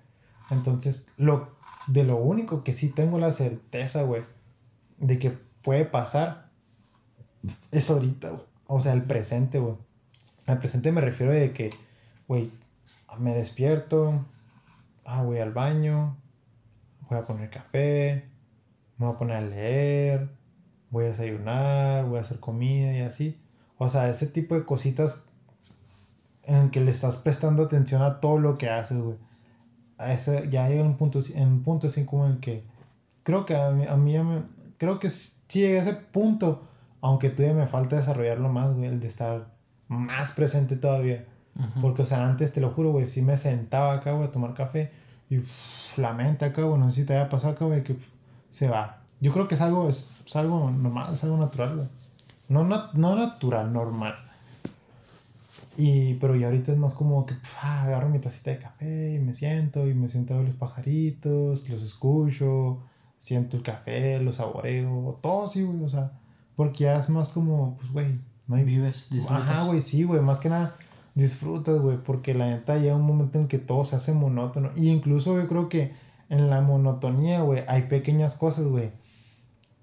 Entonces, 0.52 1.08
lo, 1.18 1.50
de 1.88 2.04
lo 2.04 2.18
único 2.18 2.64
que 2.64 2.74
sí 2.74 2.90
tengo 2.90 3.20
la 3.20 3.32
certeza, 3.32 4.04
güey, 4.04 4.24
de 4.98 5.20
que 5.20 5.32
puede 5.62 5.86
pasar, 5.86 6.50
es 7.72 7.90
ahorita, 7.90 8.30
güey. 8.30 8.44
O 8.68 8.80
sea, 8.80 8.94
el 8.94 9.04
presente, 9.04 9.60
güey. 9.60 9.76
Al 10.46 10.60
presente 10.60 10.92
me 10.92 11.02
refiero 11.02 11.32
de 11.32 11.52
que, 11.52 11.72
güey, 12.28 12.52
me 13.20 13.36
despierto, 13.36 14.26
ah, 15.06 15.24
voy 15.24 15.40
al 15.40 15.52
baño, 15.52 16.16
voy 17.10 17.20
a 17.20 17.26
poner 17.26 17.50
café, 17.50 18.26
me 18.98 19.06
voy 19.06 19.16
a 19.16 19.18
poner 19.18 19.36
a 19.38 19.42
leer, 19.42 20.30
voy 20.92 21.06
a 21.06 21.10
desayunar, 21.10 22.06
voy 22.06 22.20
a 22.20 22.22
hacer 22.22 22.40
comida 22.40 22.94
y 22.94 23.02
así. 23.02 23.40
O 23.80 23.90
sea, 23.90 24.10
ese 24.10 24.28
tipo 24.28 24.54
de 24.54 24.66
cositas 24.66 25.24
en 26.44 26.70
que 26.70 26.82
le 26.82 26.92
estás 26.92 27.18
prestando 27.18 27.64
atención 27.64 28.04
a 28.04 28.20
todo 28.20 28.38
lo 28.38 28.60
que 28.60 28.70
haces, 28.70 29.00
güey 29.00 29.18
a 30.00 30.14
ese, 30.14 30.50
ya 30.50 30.68
llega 30.68 30.84
un 30.84 30.96
punto, 30.96 31.20
en 31.36 31.48
un 31.48 31.64
punto 31.64 31.88
así 31.88 32.06
como 32.06 32.26
el 32.26 32.40
que 32.40 32.64
creo 33.24 33.46
que 33.46 33.56
a 33.56 33.70
mí, 33.70 33.86
a 33.86 33.96
mí 33.98 34.18
me, 34.18 34.44
creo 34.78 34.98
que 34.98 35.10
si 35.10 35.34
llega 35.50 35.80
a 35.80 35.84
ese 35.84 35.94
punto, 35.94 36.64
aunque 37.02 37.30
todavía 37.30 37.56
me 37.56 37.68
falta 37.68 37.98
desarrollarlo 37.98 38.50
más, 38.50 38.74
güey, 38.74 38.88
el 38.88 39.00
de 39.00 39.10
estar 39.10 39.48
más 39.88 40.32
presente 40.32 40.76
todavía. 40.76 41.26
Porque, 41.82 42.04
o 42.04 42.06
sea, 42.06 42.26
antes 42.26 42.54
te 42.54 42.62
lo 42.62 42.70
juro, 42.70 42.92
güey, 42.92 43.06
sí 43.06 43.22
me 43.22 43.36
sentaba 43.36 43.96
acá, 43.96 44.14
güey, 44.14 44.30
a 44.30 44.32
tomar 44.32 44.54
café 44.54 44.92
y 45.30 45.42
la 45.98 46.14
mente 46.14 46.46
acá, 46.46 46.62
güey, 46.62 46.80
no 46.80 46.90
sé 46.90 47.02
si 47.02 47.08
te 47.08 47.14
haya 47.18 47.28
pasado 47.28 47.52
acá, 47.52 47.66
güey, 47.66 47.84
que 47.84 47.98
se 48.50 48.70
va. 48.70 49.02
Yo 49.20 49.34
creo 49.34 49.50
que 49.50 49.56
es 49.56 49.62
algo, 49.62 49.90
es, 49.90 50.16
es 50.26 50.36
algo 50.38 50.72
normal, 50.72 51.14
es 51.14 51.24
algo 51.26 51.36
natural, 51.36 51.76
güey. 51.76 51.88
No, 52.50 52.64
no, 52.64 52.92
no 52.94 53.16
natural, 53.16 53.72
normal. 53.72 54.16
Y, 55.78 56.16
pero 56.16 56.36
ya 56.36 56.48
ahorita 56.48 56.74
es 56.74 56.78
más 56.78 56.94
como 56.94 57.26
que 57.26 57.36
pf, 57.36 57.58
ah, 57.62 57.84
agarro 57.84 58.10
mi 58.10 58.20
tacita 58.20 58.52
de 58.52 58.60
café 58.60 59.14
y 59.14 59.20
me 59.20 59.34
siento 59.34 59.88
y 59.88 59.94
me 59.94 60.10
siento 60.10 60.34
a 60.34 60.38
ver 60.38 60.48
los 60.48 60.56
pajaritos, 60.58 61.70
los 61.70 61.82
escucho, 61.82 62.80
siento 63.20 63.56
el 63.56 63.64
café, 63.64 64.20
lo 64.20 64.34
saboreo, 64.34 65.20
todo 65.22 65.46
así, 65.46 65.64
güey, 65.64 65.82
o 65.84 65.90
sea, 65.90 66.12
porque 66.58 66.84
ya 66.84 67.00
es 67.00 67.10
más 67.10 67.30
como, 67.30 67.78
pues, 67.78 67.92
güey, 67.94 68.20
no 68.48 68.58
hay 68.58 68.66
Vives, 68.66 69.08
disfrutas. 69.10 69.48
Ajá, 69.48 69.64
güey, 69.64 69.82
sí, 69.82 70.04
güey, 70.04 70.20
más 70.20 70.40
que 70.40 70.50
nada 70.50 70.76
disfrutas, 71.20 71.80
güey, 71.80 71.98
porque 71.98 72.34
la 72.34 72.48
neta 72.48 72.78
llega 72.78 72.96
un 72.96 73.06
momento 73.06 73.38
en 73.38 73.48
que 73.48 73.60
todo 73.60 73.86
se 73.86 73.96
hace 73.96 74.14
monótono. 74.14 74.72
Y 74.76 74.90
incluso 74.90 75.40
yo 75.40 75.48
creo 75.48 75.70
que 75.70 75.94
en 76.30 76.50
la 76.50 76.62
monotonía, 76.62 77.42
güey, 77.42 77.64
hay 77.68 77.84
pequeñas 77.84 78.36
cosas, 78.36 78.66
güey, 78.66 78.92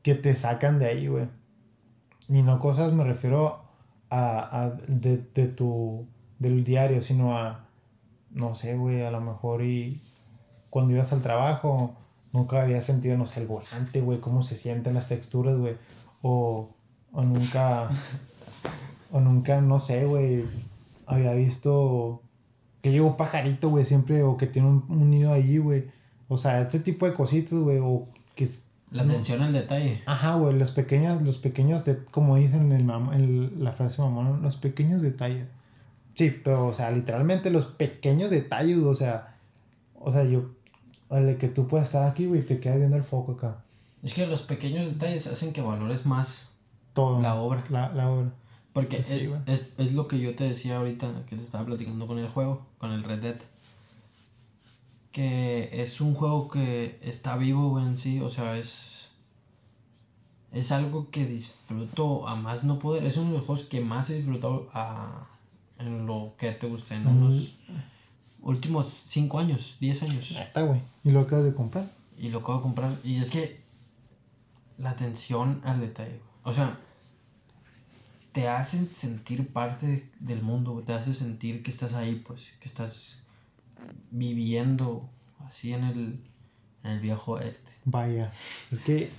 que 0.03 0.15
te 0.15 0.35
sacan 0.35 0.79
de 0.79 0.87
ahí, 0.87 1.07
güey. 1.07 1.27
Y 2.29 2.43
no 2.43 2.59
cosas, 2.59 2.93
me 2.93 3.05
refiero 3.05 3.61
a, 4.11 4.63
a 4.63 4.71
de, 4.71 5.19
de 5.35 5.49
tu, 5.49 6.07
del 6.39 6.65
diario, 6.65 7.03
sino 7.03 7.37
a, 7.39 7.67
no 8.31 8.57
sé, 8.57 8.77
güey, 8.77 9.03
a 9.03 9.11
lo 9.11 9.21
mejor 9.21 9.63
y 9.63 10.03
cuando 10.71 10.93
ibas 10.93 11.13
al 11.13 11.23
trabajo, 11.23 11.97
nunca 12.33 12.63
había 12.63 12.81
sentido, 12.81 13.17
no 13.17 13.27
sé, 13.27 13.41
el 13.41 13.47
volante, 13.47 14.01
güey, 14.01 14.21
cómo 14.21 14.43
se 14.43 14.57
sienten 14.57 14.95
las 14.95 15.09
texturas, 15.09 15.57
güey. 15.57 15.77
O, 16.23 16.71
o 17.13 17.23
nunca, 17.23 17.89
o 19.13 19.21
nunca, 19.21 19.61
no 19.61 19.81
sé, 19.81 20.05
güey, 20.05 20.45
había 21.07 21.33
visto 21.33 22.23
que 22.83 22.93
llega 22.93 23.05
un 23.05 23.17
pajarito, 23.17 23.71
güey, 23.71 23.85
siempre, 23.85 24.23
o 24.23 24.37
que 24.37 24.47
tiene 24.47 24.69
un, 24.69 24.85
un 24.89 25.11
nido 25.11 25.33
allí, 25.33 25.59
güey. 25.59 25.87
O 26.29 26.39
sea, 26.39 26.61
este 26.61 26.81
tipo 26.81 27.07
de 27.07 27.15
cositas, 27.15 27.59
güey, 27.59 27.79
o 27.81 28.09
que... 28.35 28.49
La 28.91 29.03
atención 29.03 29.43
al 29.43 29.53
detalle. 29.53 30.03
Ajá, 30.07 30.37
güey, 30.37 30.57
los 30.57 30.71
pequeños, 30.71 31.23
los 31.23 31.39
pequeños, 31.39 31.85
de, 31.85 32.05
como 32.05 32.37
dicen 32.37 32.73
en, 32.73 32.89
el 32.89 33.13
en 33.13 33.65
la 33.65 33.73
frase 33.73 34.01
mamón, 34.01 34.43
los 34.43 34.57
pequeños 34.57 35.03
detalles. 35.03 35.47
Sí, 36.15 36.31
pero, 36.43 36.69
o 36.69 36.75
sea, 36.75 36.91
literalmente 36.91 37.51
los 37.51 37.67
pequeños 37.67 38.31
detalles, 38.31 38.79
o 38.79 38.95
sea, 38.95 39.37
o 39.99 40.13
sea, 40.13 40.25
yo, 40.25 40.51
el 41.11 41.37
que 41.37 41.49
tú 41.49 41.67
puedas 41.69 41.89
estar 41.89 42.05
aquí, 42.05 42.27
güey, 42.27 42.43
te 42.43 42.61
quedas 42.61 42.79
viendo 42.79 42.97
el 42.97 43.03
foco 43.03 43.33
acá. 43.33 43.59
Es 44.03 44.15
que 44.15 44.27
los 44.27 44.43
pequeños 44.43 44.87
detalles 44.87 45.27
hacen 45.27 45.53
que 45.53 45.61
valores 45.61 46.07
más 46.07 46.53
Todo. 46.95 47.21
la 47.21 47.35
obra. 47.35 47.65
La, 47.71 47.93
la 47.93 48.09
obra. 48.09 48.31
Porque 48.73 48.99
Pues 48.99 49.09
sí, 49.09 49.15
es, 49.15 49.35
es, 49.47 49.67
es 49.79 49.95
lo 49.95 50.07
que 50.07 50.21
yo 50.21 50.37
te 50.37 50.45
decía 50.45 50.77
ahorita, 50.77 51.11
que 51.29 51.37
te 51.37 51.43
estaba 51.43 51.65
platicando 51.65 52.07
con 52.07 52.19
el 52.19 52.29
juego, 52.29 52.67
con 52.79 52.93
el 52.93 53.03
Red 53.03 53.21
Dead. 53.21 53.37
Que 55.17 55.71
es 55.83 56.03
un 56.03 56.13
juego 56.13 56.49
que 56.51 56.99
está 57.01 57.37
vivo, 57.39 57.71
güey, 57.71 57.87
en 57.87 57.97
sí. 57.97 58.21
O 58.21 58.29
sea, 58.29 58.59
es. 58.59 59.09
Es 60.53 60.73
algo 60.73 61.11
que 61.11 61.25
disfruto 61.27 62.29
a 62.29 62.35
más 62.37 62.65
no 62.65 62.79
poder. 62.79 63.05
Es 63.05 63.17
uno 63.17 63.31
de 63.33 63.39
los 63.39 63.47
juegos 63.47 63.65
que 63.65 63.81
más 63.81 64.11
he 64.11 64.15
disfrutado 64.17 64.69
a, 64.75 65.27
en 65.79 66.05
lo 66.07 66.35
que 66.39 66.53
te 66.53 66.67
gusta, 66.67 66.95
en 66.97 67.05
Mm. 67.05 67.25
los 67.25 67.59
últimos 68.43 68.87
5 69.07 69.39
años, 69.39 69.77
10 69.81 70.03
años. 70.03 70.31
Neta, 70.33 70.63
güey. 70.63 70.81
Y 71.03 71.11
lo 71.13 71.21
acabas 71.21 71.47
de 71.47 71.55
comprar. 71.55 71.91
Y 72.19 72.29
lo 72.29 72.39
acabo 72.41 72.59
de 72.59 72.63
comprar. 72.63 72.93
Y 73.03 73.17
es 73.17 73.31
que 73.31 73.61
la 74.79 74.91
atención 74.91 75.63
al 75.65 75.81
detalle. 75.81 76.21
O 76.45 76.53
sea, 76.53 76.79
te 78.33 78.49
hacen 78.49 78.87
sentir 78.87 79.49
parte 79.49 80.11
del 80.21 80.43
mundo. 80.43 80.83
Te 80.87 80.93
hace 80.93 81.15
sentir 81.15 81.63
que 81.63 81.71
estás 81.71 81.95
ahí, 81.95 82.23
pues. 82.27 82.41
Que 82.61 82.69
estás 82.69 83.23
viviendo 84.11 85.09
así 85.47 85.73
en 85.73 85.85
el, 85.85 86.21
en 86.85 86.91
el 86.91 87.01
viejo 87.01 87.39
este. 87.39 87.71
Vaya. 87.85 88.33
Es 88.71 88.81
que, 88.81 89.11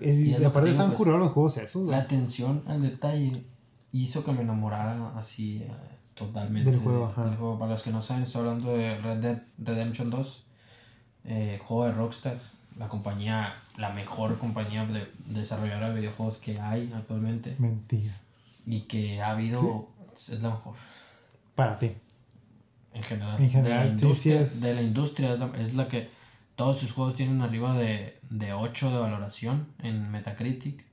es- 0.00 0.16
Y 0.20 0.34
es 0.34 0.44
aparte 0.44 0.70
están 0.70 0.88
pues, 0.88 0.98
curados 0.98 1.20
los 1.20 1.32
juegos 1.32 1.56
esos, 1.58 1.86
La 1.88 1.98
atención 1.98 2.62
al 2.66 2.82
detalle 2.82 3.44
hizo 3.92 4.24
que 4.24 4.32
me 4.32 4.42
enamorara 4.42 5.16
así 5.18 5.58
eh, 5.58 5.70
totalmente 6.14 6.70
Del 6.70 6.80
juego, 6.80 7.06
de- 7.06 7.12
ajá. 7.12 7.24
del 7.26 7.36
juego. 7.36 7.58
Para 7.58 7.72
los 7.72 7.82
que 7.82 7.90
no 7.90 8.02
saben, 8.02 8.22
estoy 8.24 8.40
hablando 8.40 8.76
de 8.76 8.98
Red 8.98 9.18
Dead 9.18 9.42
Redemption 9.58 10.10
2, 10.10 10.44
eh, 11.26 11.60
juego 11.64 11.86
de 11.86 11.92
Rockstar, 11.92 12.38
la 12.78 12.88
compañía, 12.88 13.54
la 13.76 13.90
mejor 13.90 14.36
compañía 14.38 14.84
de 14.86 15.06
desarrolladora 15.26 15.90
de 15.90 16.00
videojuegos 16.00 16.38
que 16.38 16.58
hay 16.58 16.92
actualmente 16.94 17.54
Mentira. 17.58 18.12
y 18.66 18.80
que 18.80 19.22
ha 19.22 19.30
habido, 19.30 19.88
es 20.16 20.42
la 20.42 20.50
mejor 20.50 20.74
Para 21.54 21.78
ti. 21.78 21.92
En 22.94 23.02
general. 23.02 23.42
En 23.42 23.50
general, 23.50 23.96
de 23.96 24.06
la 24.06 24.14
sí, 24.14 24.20
sí 24.20 24.30
industria, 24.30 24.40
es- 24.40 24.60
de 24.62 24.74
la 24.74 24.82
industria 24.82 25.32
es 25.34 25.38
la, 25.38 25.46
es 25.58 25.74
la 25.74 25.88
que 25.88 26.08
todos 26.56 26.78
sus 26.78 26.92
juegos 26.92 27.14
tienen 27.16 27.42
arriba 27.42 27.76
de, 27.76 28.18
de 28.30 28.52
8 28.52 28.90
de 28.90 28.98
valoración 28.98 29.66
en 29.82 30.10
Metacritic. 30.10 30.84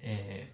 Eh, 0.00 0.52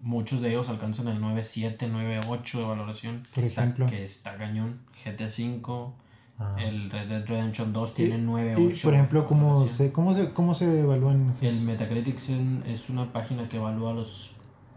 muchos 0.00 0.40
de 0.40 0.50
ellos 0.50 0.68
alcanzan 0.68 1.08
el 1.08 1.20
9.7, 1.20 1.76
9.8 1.90 2.58
de 2.58 2.64
valoración. 2.64 3.22
Por 3.34 3.42
que 3.42 3.48
está- 3.48 3.62
ejemplo. 3.64 3.86
que 3.86 4.04
está 4.04 4.36
cañón. 4.36 4.80
GTA 5.04 5.26
V, 5.26 5.92
Ah. 6.40 6.54
el 6.60 6.88
Red 6.90 7.08
Dead 7.08 7.26
Redemption 7.26 7.72
2 7.72 7.94
tiene 7.94 8.16
Y- 8.16 8.20
9.8. 8.22 8.76
y, 8.78 8.82
por 8.84 8.94
ejemplo, 8.94 9.26
¿cómo 9.26 9.66
se, 9.66 9.90
cómo, 9.92 10.14
se, 10.14 10.32
¿cómo 10.32 10.54
se 10.54 10.80
evalúan 10.80 11.34
El 11.42 11.60
Metacritic 11.62 12.16
es 12.66 12.88
una 12.90 13.12
página 13.12 13.48
que 13.48 13.56
evalúa 13.56 13.92
los 13.92 14.34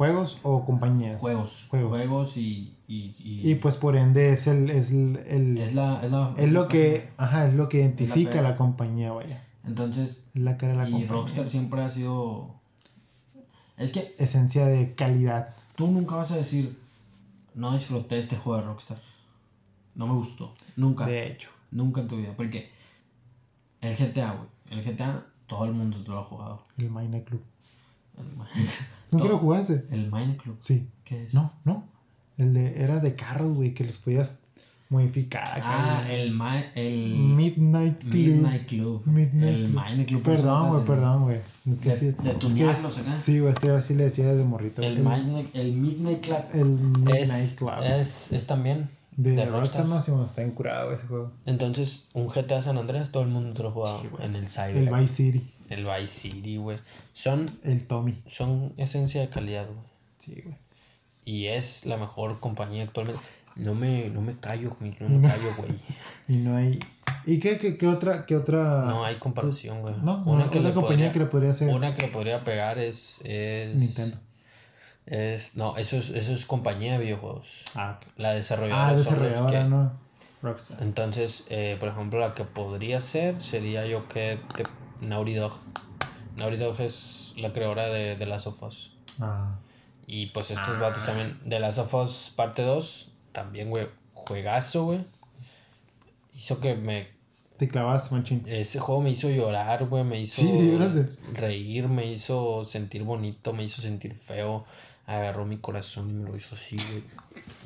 juegos 0.07 0.37
o 0.41 0.65
compañías? 0.65 1.19
juegos. 1.19 1.67
Juegos. 1.69 1.89
Juegos, 1.89 2.37
y, 2.37 2.75
y, 2.87 3.15
y- 3.19 3.51
Y 3.51 3.55
pues 3.55 3.77
por 3.77 3.95
ende 3.95 4.33
es 4.33 4.47
el, 4.47 4.69
es 4.71 4.91
el, 4.91 5.17
el- 5.27 5.57
es, 5.59 5.75
la, 5.75 6.01
es, 6.03 6.11
la- 6.11 6.33
es 6.37 6.51
lo 6.51 6.67
que, 6.67 7.07
ajá, 7.17 7.47
es 7.47 7.53
lo 7.53 7.69
que 7.69 7.77
identifica 7.81 8.31
cara. 8.31 8.49
la 8.49 8.55
compañía, 8.55 9.11
vaya. 9.11 9.43
Entonces, 9.63 10.25
Es 10.33 10.41
la 10.41 10.57
cara 10.57 10.73
de 10.73 10.77
la 10.79 10.89
y 10.89 10.91
compañía. 10.91 11.11
Rockstar 11.11 11.49
siempre 11.49 11.83
ha 11.83 11.89
sido... 11.91 12.55
Es 13.77 13.91
que 13.91 14.15
Esencia 14.17 14.65
de 14.65 14.93
calidad. 14.93 15.53
tú 15.75 15.87
nunca 15.87 16.15
vas 16.15 16.31
a 16.31 16.37
decir, 16.37 16.79
no 17.53 17.73
disfruté 17.73 18.17
este 18.17 18.37
juego 18.37 18.59
de 18.59 18.65
Rockstar. 18.67 18.99
No 19.93 20.07
me 20.07 20.13
gustó. 20.15 20.55
Nunca. 20.77 21.05
De 21.05 21.27
hecho. 21.31 21.49
Nunca 21.69 22.01
en 22.01 22.07
tu 22.07 22.17
vida. 22.17 22.33
Porque 22.35 22.71
el 23.81 23.95
GTA, 23.95 24.33
güey. 24.33 24.49
El 24.71 24.83
GTA, 24.83 25.25
todo 25.47 25.65
el 25.65 25.73
mundo 25.73 25.97
lo 26.07 26.17
ha 26.19 26.23
jugado. 26.23 26.63
El 26.77 26.89
Mine 26.89 27.23
Club. 27.23 27.41
¿Nunca 29.11 29.27
lo 29.27 29.37
jugaste? 29.37 29.83
el 29.91 30.09
Minecraft. 30.09 30.61
Sí. 30.61 30.87
¿Qué 31.03 31.23
es? 31.25 31.33
No, 31.33 31.51
no. 31.65 31.83
El 32.37 32.53
de, 32.53 32.81
era 32.81 32.99
de 32.99 33.15
carros, 33.15 33.55
güey, 33.57 33.73
que 33.73 33.83
los 33.83 33.97
podías 33.97 34.39
modificar. 34.89 35.43
Ah, 35.63 36.03
el, 36.09 36.33
el 36.75 37.15
Midnight 37.15 37.99
Club. 37.99 38.13
Midnight 38.13 38.67
Club. 38.67 39.01
Midnight 39.05 39.55
el 39.55 39.63
Club. 39.65 39.75
Minecraft. 39.83 40.23
Perdón, 40.25 40.69
güey, 40.69 40.85
perdón, 40.85 41.23
güey. 41.23 41.37
Es 41.85 42.01
De- 42.01 42.11
de 42.13 42.31
es 42.31 42.39
tunearlos 42.39 42.95
que- 42.95 43.01
acá. 43.01 43.17
Sí, 43.17 43.39
güey, 43.39 43.53
este 43.53 43.69
así 43.71 43.93
le 43.95 44.05
decía 44.05 44.27
desde 44.27 44.43
morrito. 44.45 44.81
El, 44.81 44.97
el, 44.97 45.03
Midnight, 45.03 45.55
el 45.55 45.73
Midnight 45.73 46.21
Club. 46.21 46.37
el 46.53 46.65
Midnight 46.65 47.29
Es, 47.29 47.55
Club. 47.55 47.71
es, 47.83 48.31
es 48.31 48.47
también 48.47 48.89
de, 49.17 49.31
de 49.31 49.45
Rockstar 49.45 49.85
Rockstar. 49.87 50.11
bueno, 50.15 50.25
está 50.25 50.43
incurado 50.43 50.93
ese 50.93 51.05
juego. 51.07 51.31
Entonces, 51.45 52.05
un 52.13 52.27
GTA 52.27 52.61
San 52.61 52.77
Andreas, 52.77 53.11
todo 53.11 53.23
el 53.23 53.29
mundo 53.29 53.53
te 53.53 53.63
lo 53.63 53.69
ha 53.69 53.71
jugado 53.71 54.01
Sí, 54.01 54.07
en 54.23 54.35
el 54.35 54.47
Cyber. 54.47 54.77
El 54.77 54.89
Vice 54.89 55.15
City. 55.15 55.51
El 55.69 55.85
Vice 55.85 56.07
City, 56.07 56.57
güey. 56.57 56.77
Son, 57.13 57.49
El 57.63 57.85
Tommy. 57.87 58.21
son 58.27 58.73
esencia 58.77 59.21
de 59.21 59.29
calidad, 59.29 59.65
güey. 59.67 59.87
Sí, 60.19 60.41
güey. 60.43 60.57
Y 61.23 61.47
es 61.47 61.85
la 61.85 61.97
mejor 61.97 62.39
compañía 62.39 62.83
actualmente. 62.83 63.21
No 63.55 63.73
me, 63.75 64.09
no 64.09 64.21
me 64.21 64.37
callo, 64.37 64.75
güey. 64.79 64.95
No 64.99 65.09
me 65.19 65.27
callo, 65.29 65.53
güey. 65.57 65.71
Y 66.27 66.37
no 66.37 66.55
hay. 66.55 66.79
¿Y 67.25 67.39
qué, 67.39 67.59
qué, 67.59 67.77
qué 67.77 67.87
otra, 67.87 68.25
qué 68.25 68.35
otra? 68.35 68.85
No 68.85 69.03
hay 69.05 69.15
comparación, 69.15 69.81
güey. 69.81 69.93
No, 70.01 70.23
una, 70.25 70.45
otra 70.45 70.61
le 70.61 70.73
compañía 70.73 71.07
podría- 71.07 71.11
que 71.11 71.19
le 71.19 71.25
podría 71.25 71.49
hacer 71.51 71.69
Una 71.73 71.93
que 71.93 72.03
le 72.03 72.07
podría 72.07 72.43
pegar 72.43 72.79
es. 72.79 73.19
es 73.23 73.75
Nintendo. 73.77 74.17
Es, 75.05 75.55
no, 75.55 75.77
eso 75.77 75.97
es, 75.97 76.09
eso 76.11 76.31
es 76.33 76.45
compañía 76.45 76.93
de 76.93 76.99
videojuegos. 76.99 77.63
Ah, 77.75 77.99
ok. 77.99 78.07
La 78.17 78.33
desarrolladora 78.33 78.89
Ah, 78.89 78.97
son 78.97 79.15
los 79.15 79.23
desarrolladora, 79.23 79.63
que- 79.63 79.69
no. 79.69 79.99
Rockstar. 80.43 80.81
Entonces, 80.81 81.45
eh, 81.49 81.77
por 81.79 81.89
ejemplo, 81.89 82.19
la 82.19 82.33
que 82.33 82.43
podría 82.45 82.99
ser 83.01 83.39
sería 83.41 83.85
yo 83.85 84.07
que 84.09 84.39
te, 84.55 84.63
Naughty 85.05 85.35
Dog. 85.35 85.53
Naughty 86.37 86.57
Dog 86.57 86.79
es 86.81 87.33
la 87.37 87.51
creadora 87.53 87.87
de, 87.89 88.15
de 88.15 88.25
Last 88.25 88.47
of 88.47 88.61
Us. 88.63 88.95
Ah. 89.19 89.55
Y 90.07 90.27
pues 90.27 90.49
estos 90.51 90.77
Ah. 90.77 90.79
vatos 90.79 91.05
también. 91.05 91.39
De 91.45 91.59
Last 91.59 91.77
of 91.79 91.93
Us 91.93 92.33
parte 92.35 92.63
2, 92.63 93.11
también, 93.31 93.69
güey. 93.69 93.87
Juegazo, 94.13 94.85
güey. 94.85 95.05
Hizo 96.33 96.59
que 96.59 96.75
me. 96.75 97.09
Te 97.61 97.67
clavas, 97.69 98.11
machín. 98.11 98.43
Ese 98.47 98.79
juego 98.79 99.01
me 99.01 99.11
hizo 99.11 99.29
llorar, 99.29 99.85
güey. 99.85 100.03
Me 100.03 100.19
hizo 100.19 100.41
Sí, 100.41 100.79
reír, 101.31 101.87
me 101.87 102.11
hizo 102.11 102.65
sentir 102.65 103.03
bonito, 103.03 103.53
me 103.53 103.63
hizo 103.63 103.83
sentir 103.83 104.15
feo. 104.15 104.65
Agarró 105.05 105.45
mi 105.45 105.57
corazón 105.59 106.09
y 106.09 106.13
me 106.13 106.27
lo 106.27 106.35
hizo 106.35 106.55
así, 106.55 106.75
güey. 106.75 107.03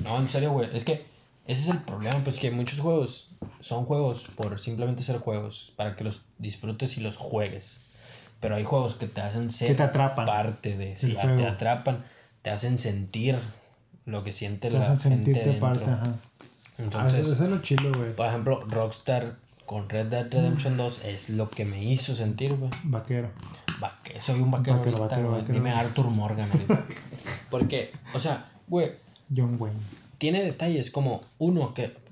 No, 0.04 0.18
en 0.18 0.28
serio, 0.28 0.52
güey. 0.52 0.68
Es 0.76 0.84
que 0.84 1.06
ese 1.46 1.62
es 1.62 1.68
el 1.70 1.78
problema, 1.78 2.22
pues 2.22 2.38
que 2.38 2.50
muchos 2.50 2.80
juegos 2.80 3.30
son 3.60 3.86
juegos 3.86 4.28
por 4.36 4.58
simplemente 4.58 5.02
ser 5.02 5.16
juegos, 5.16 5.72
para 5.76 5.96
que 5.96 6.04
los 6.04 6.26
disfrutes 6.36 6.98
y 6.98 7.00
los 7.00 7.16
juegues. 7.16 7.78
Pero 8.40 8.56
hay 8.56 8.64
juegos 8.64 8.96
que 8.96 9.06
te 9.06 9.22
hacen 9.22 9.48
ser 9.50 9.68
Que 9.68 9.74
te 9.76 9.82
atrapan. 9.84 10.26
parte 10.26 10.76
de, 10.76 10.94
sí, 10.96 11.14
juego. 11.14 11.36
te 11.36 11.46
atrapan, 11.46 12.04
te 12.42 12.50
hacen 12.50 12.76
sentir 12.76 13.38
lo 14.04 14.22
que 14.24 14.32
siente 14.32 14.68
Te 14.68 14.78
la 14.78 14.92
hacen 14.92 15.12
gente 15.12 15.32
sentirte 15.32 15.48
dentro. 15.52 15.68
parte, 15.68 15.90
ajá. 15.90 16.16
Ah, 16.38 16.82
Entonces, 16.82 17.20
eso, 17.20 17.32
eso 17.32 17.44
es 17.44 17.48
lo 17.50 17.62
chilo, 17.62 17.90
güey. 17.96 18.14
por 18.14 18.26
ejemplo, 18.26 18.60
Rockstar 18.68 19.38
con 19.66 19.88
Red 19.88 20.06
Dead 20.06 20.32
Redemption 20.32 20.76
2 20.76 21.04
es 21.04 21.28
lo 21.30 21.50
que 21.50 21.64
me 21.64 21.82
hizo 21.84 22.14
sentir, 22.16 22.54
güey. 22.54 22.70
Vaquero. 22.84 23.30
Vaque- 23.80 24.20
soy 24.20 24.40
un 24.40 24.50
vaquero, 24.50 24.78
Vaquero, 24.78 24.98
ahorita, 24.98 25.20
vaquero. 25.28 25.52
Dime 25.54 25.72
Arthur 25.72 26.06
Morgan. 26.10 26.48
Porque, 27.50 27.92
o 28.14 28.20
sea, 28.20 28.48
güey, 28.68 28.92
John 29.34 29.56
Wayne. 29.58 29.78
tiene 30.18 30.42
detalles 30.42 30.90
como 30.90 31.22
uno 31.38 31.74
que. 31.74 31.88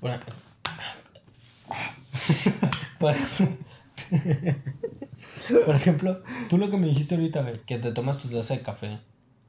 Por, 2.99 3.15
por- 5.49 5.65
por 5.65 5.75
ejemplo, 5.75 6.21
tú 6.49 6.57
lo 6.57 6.69
que 6.69 6.77
me 6.77 6.87
dijiste 6.87 7.15
ahorita, 7.15 7.41
güey, 7.41 7.59
que 7.65 7.77
te 7.77 7.91
tomas 7.91 8.17
tu 8.19 8.29
taza 8.29 8.55
de 8.55 8.61
café, 8.61 8.99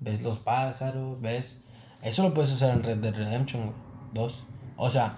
ves 0.01 0.23
los 0.23 0.39
pájaros, 0.39 1.21
ves. 1.21 1.59
Eso 2.03 2.23
lo 2.23 2.35
puedes 2.35 2.53
hacer 2.53 2.71
en 2.71 2.83
Red 2.83 2.99
Dead 2.99 3.15
Redemption, 3.15 3.63
güey. 3.67 3.77
Dos. 4.13 4.41
O 4.77 4.91
sea, 4.91 5.17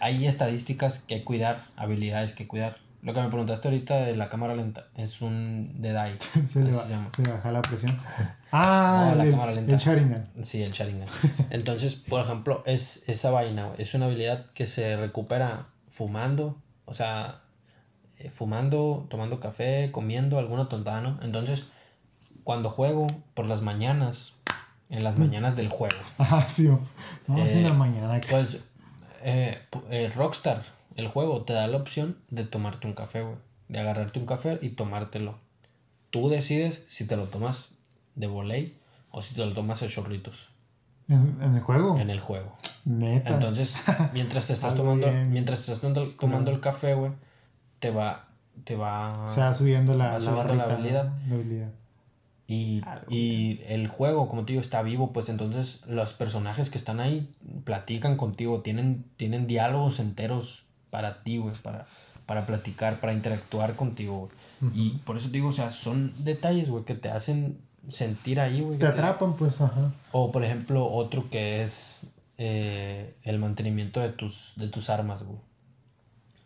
hay, 0.00 0.26
estadísticas 0.26 1.00
que 1.00 1.24
cuidar, 1.24 1.64
habilidades 1.76 2.34
que 2.34 2.46
cuidar. 2.46 2.78
Lo 3.02 3.12
que 3.12 3.20
me 3.20 3.28
preguntaste 3.28 3.68
ahorita 3.68 3.96
de 3.96 4.16
la 4.16 4.28
cámara 4.30 4.54
lenta 4.54 4.86
es 4.96 5.20
un 5.20 5.82
Dead 5.82 6.06
Eye. 6.06 6.18
Se 6.48 6.62
le, 6.62 6.72
ba- 6.72 6.82
se 6.84 6.88
llama. 6.90 7.10
se 7.14 7.22
baja 7.30 7.52
la 7.52 7.60
presión. 7.62 7.98
Ah, 8.50 9.08
No, 9.10 9.14
la 9.16 9.24
el, 9.24 9.30
cámara 9.30 9.52
lenta. 9.52 9.74
el 9.74 9.78
Sharingan. 9.80 10.28
Sí, 10.42 10.62
el 10.62 10.72
Sharingan. 10.72 11.08
Entonces, 11.50 11.94
por 11.96 12.22
ejemplo, 12.24 12.62
es 12.66 13.02
esa 13.08 13.30
vaina, 13.30 13.70
es 13.78 13.92
una 13.94 14.06
habilidad 14.06 14.46
que 14.54 14.66
se 14.66 14.96
recupera 14.96 15.66
fumando, 15.88 16.56
o 16.86 16.94
sea, 16.94 17.40
eh, 18.18 18.30
fumando, 18.30 19.06
tomando 19.10 19.40
café, 19.40 19.90
comiendo 19.92 20.38
alguna 20.38 20.68
tontada, 20.68 21.00
¿no? 21.00 21.18
Entonces, 21.22 21.66
cuando 22.44 22.70
juego 22.70 23.06
por 23.34 23.46
las 23.46 23.60
mañanas, 23.60 24.32
en 24.88 25.02
las 25.04 25.18
mañanas 25.18 25.56
del 25.56 25.68
juego, 25.68 25.96
Ah, 26.18 26.46
sí. 26.48 26.68
No, 26.68 26.80
sí, 27.46 27.58
en 27.58 27.64
la 27.64 27.70
Eh, 27.70 27.72
mañana. 27.72 28.20
pues 28.30 28.58
eh, 29.24 29.58
eh, 29.90 30.12
Rockstar, 30.14 30.62
el 30.96 31.08
juego, 31.08 31.42
te 31.42 31.52
da 31.52 31.66
la 31.66 31.76
opción 31.78 32.16
de 32.30 32.44
tomarte 32.44 32.86
un 32.86 32.92
café, 32.94 33.22
güey. 33.22 33.36
De 33.68 33.80
agarrarte 33.80 34.18
un 34.18 34.26
café 34.26 34.58
y 34.62 34.70
tomártelo. 34.70 35.38
Tú 36.10 36.28
decides 36.28 36.84
si 36.88 37.06
te 37.06 37.16
lo 37.16 37.24
tomas 37.24 37.74
de 38.14 38.26
voley 38.26 38.74
o 39.10 39.22
si 39.22 39.34
te 39.34 39.44
lo 39.44 39.52
tomas 39.52 39.82
a 39.82 39.88
chorritos 39.88 40.50
¿En, 41.08 41.36
en 41.40 41.54
el 41.56 41.60
juego. 41.62 41.98
en 41.98 42.10
el 42.10 42.20
juego. 42.20 42.56
Neta. 42.84 43.30
Entonces, 43.34 43.76
mientras 44.12 44.46
te 44.46 44.52
estás 44.58 44.74
tomando, 44.74 45.10
bien. 45.10 45.32
mientras 45.32 45.60
estás 45.60 45.80
tomando, 45.80 46.10
tomando 46.10 46.50
el 46.50 46.60
café, 46.60 46.94
güey, 46.94 47.12
te 47.78 47.90
va, 47.90 48.26
te 48.64 48.76
va, 48.76 49.26
se 49.28 49.40
va 49.40 49.54
subiendo 49.54 49.96
la, 49.96 50.12
va 50.12 50.12
la 50.12 50.20
subiendo 50.20 50.54
la 50.54 50.66
barrita, 50.66 50.74
habilidad. 50.74 51.04
¿no? 51.04 51.28
La 51.28 51.34
habilidad. 51.34 51.68
Y, 52.46 52.82
Algo 52.84 53.06
y 53.08 53.60
el 53.66 53.88
juego, 53.88 54.28
como 54.28 54.44
te 54.44 54.52
digo, 54.52 54.60
está 54.60 54.82
vivo, 54.82 55.12
pues 55.12 55.28
entonces 55.28 55.80
los 55.86 56.12
personajes 56.12 56.68
que 56.68 56.76
están 56.76 57.00
ahí 57.00 57.28
platican 57.64 58.16
contigo, 58.16 58.60
tienen, 58.60 59.04
tienen 59.16 59.46
diálogos 59.46 59.98
enteros 59.98 60.64
para 60.90 61.22
ti, 61.22 61.38
güey, 61.38 61.54
para, 61.56 61.86
para 62.26 62.46
platicar, 62.46 62.96
para 63.00 63.14
interactuar 63.14 63.74
contigo. 63.74 64.28
Y 64.74 64.90
por 65.04 65.18
eso 65.18 65.28
te 65.28 65.34
digo, 65.34 65.48
o 65.48 65.52
sea, 65.52 65.70
son 65.70 66.12
detalles, 66.18 66.70
güey, 66.70 66.84
que 66.84 66.94
te 66.94 67.10
hacen 67.10 67.58
sentir 67.88 68.40
ahí, 68.40 68.60
güey. 68.60 68.78
Te 68.78 68.86
atrapan, 68.86 69.34
pues, 69.34 69.60
ajá. 69.60 69.92
O, 70.12 70.32
por 70.32 70.44
ejemplo, 70.44 70.86
otro 70.86 71.28
que 71.30 71.62
es 71.62 72.06
eh, 72.38 73.14
el 73.22 73.38
mantenimiento 73.38 74.00
de 74.00 74.10
tus, 74.10 74.52
de 74.56 74.68
tus 74.68 74.90
armas, 74.90 75.22
güey. 75.22 75.38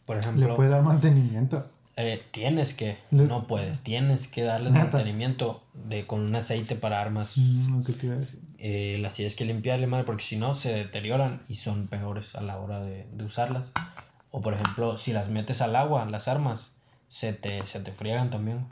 Por 0.05 0.16
Le 0.16 0.20
ejemplo, 0.20 0.57
puede 0.57 0.70
dar 0.70 0.82
mantenimiento. 0.82 1.66
Eh, 1.99 2.22
tienes 2.30 2.72
que, 2.74 2.96
Le- 3.11 3.24
no 3.24 3.46
puedes, 3.46 3.80
tienes 3.80 4.28
que 4.28 4.42
darle 4.42 4.70
Neta. 4.70 4.84
mantenimiento 4.84 5.62
de, 5.74 6.07
con 6.07 6.20
un 6.20 6.34
aceite 6.34 6.76
para 6.76 7.01
armas. 7.03 7.36
Mm, 7.36 7.82
¿Qué 7.84 7.92
te 7.92 8.07
iba 8.07 8.14
a 8.14 8.18
decir? 8.18 8.40
Eh, 8.59 8.99
las 9.01 9.14
tienes 9.14 9.34
que 9.34 9.44
limpiarle, 9.44 9.86
madre, 9.86 10.05
porque 10.05 10.24
si 10.24 10.36
no 10.36 10.55
se 10.55 10.72
deterioran 10.72 11.42
y 11.49 11.55
son 11.57 11.86
peores 11.88 12.34
a 12.34 12.40
la 12.40 12.59
hora 12.59 12.80
de, 12.80 13.07
de 13.12 13.24
usarlas. 13.24 13.66
O, 14.30 14.40
por 14.40 14.55
ejemplo, 14.55 14.96
si 14.96 15.12
las 15.12 15.28
metes 15.28 15.61
al 15.61 15.74
agua, 15.76 16.05
las 16.07 16.28
armas, 16.28 16.72
se 17.09 17.32
te, 17.32 17.66
se 17.66 17.80
te 17.80 17.92
friegan 17.92 18.30
también. 18.30 18.66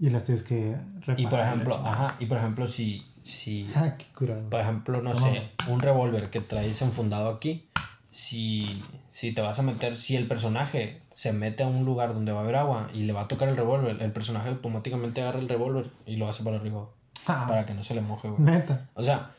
Y 0.00 0.10
las 0.10 0.24
tienes 0.24 0.44
que 0.44 0.76
reparar. 1.00 1.20
Y 1.20 1.26
por 1.26 1.40
ejemplo, 1.40 1.74
chingada. 1.76 1.92
ajá, 2.08 2.16
y 2.20 2.26
por 2.26 2.38
ejemplo, 2.38 2.66
si, 2.68 3.06
si 3.22 3.68
Ah, 3.74 3.96
qué 3.98 4.06
curado. 4.16 4.48
por 4.48 4.60
ejemplo, 4.60 5.02
no 5.02 5.12
Toma. 5.12 5.26
sé, 5.32 5.50
un 5.68 5.80
revólver 5.80 6.30
que 6.30 6.40
traes 6.40 6.80
enfundado 6.82 7.28
aquí, 7.28 7.67
si, 8.10 8.82
si 9.08 9.32
te 9.32 9.42
vas 9.42 9.58
a 9.58 9.62
meter, 9.62 9.96
si 9.96 10.16
el 10.16 10.26
personaje 10.26 11.02
se 11.10 11.32
mete 11.32 11.62
a 11.62 11.66
un 11.66 11.84
lugar 11.84 12.14
donde 12.14 12.32
va 12.32 12.40
a 12.40 12.42
haber 12.42 12.56
agua 12.56 12.88
y 12.94 13.04
le 13.04 13.12
va 13.12 13.22
a 13.22 13.28
tocar 13.28 13.48
el 13.48 13.56
revólver, 13.56 14.00
el 14.02 14.12
personaje 14.12 14.48
automáticamente 14.48 15.20
agarra 15.22 15.40
el 15.40 15.48
revólver 15.48 15.90
y 16.06 16.16
lo 16.16 16.28
hace 16.28 16.42
para 16.42 16.56
arriba, 16.56 16.88
Ah, 17.26 17.44
para 17.48 17.66
que 17.66 17.74
no 17.74 17.84
se 17.84 17.94
le 17.94 18.00
moje, 18.00 18.28
güey. 18.28 18.40
Neta. 18.40 18.88
O 18.94 19.02
sea, 19.02 19.32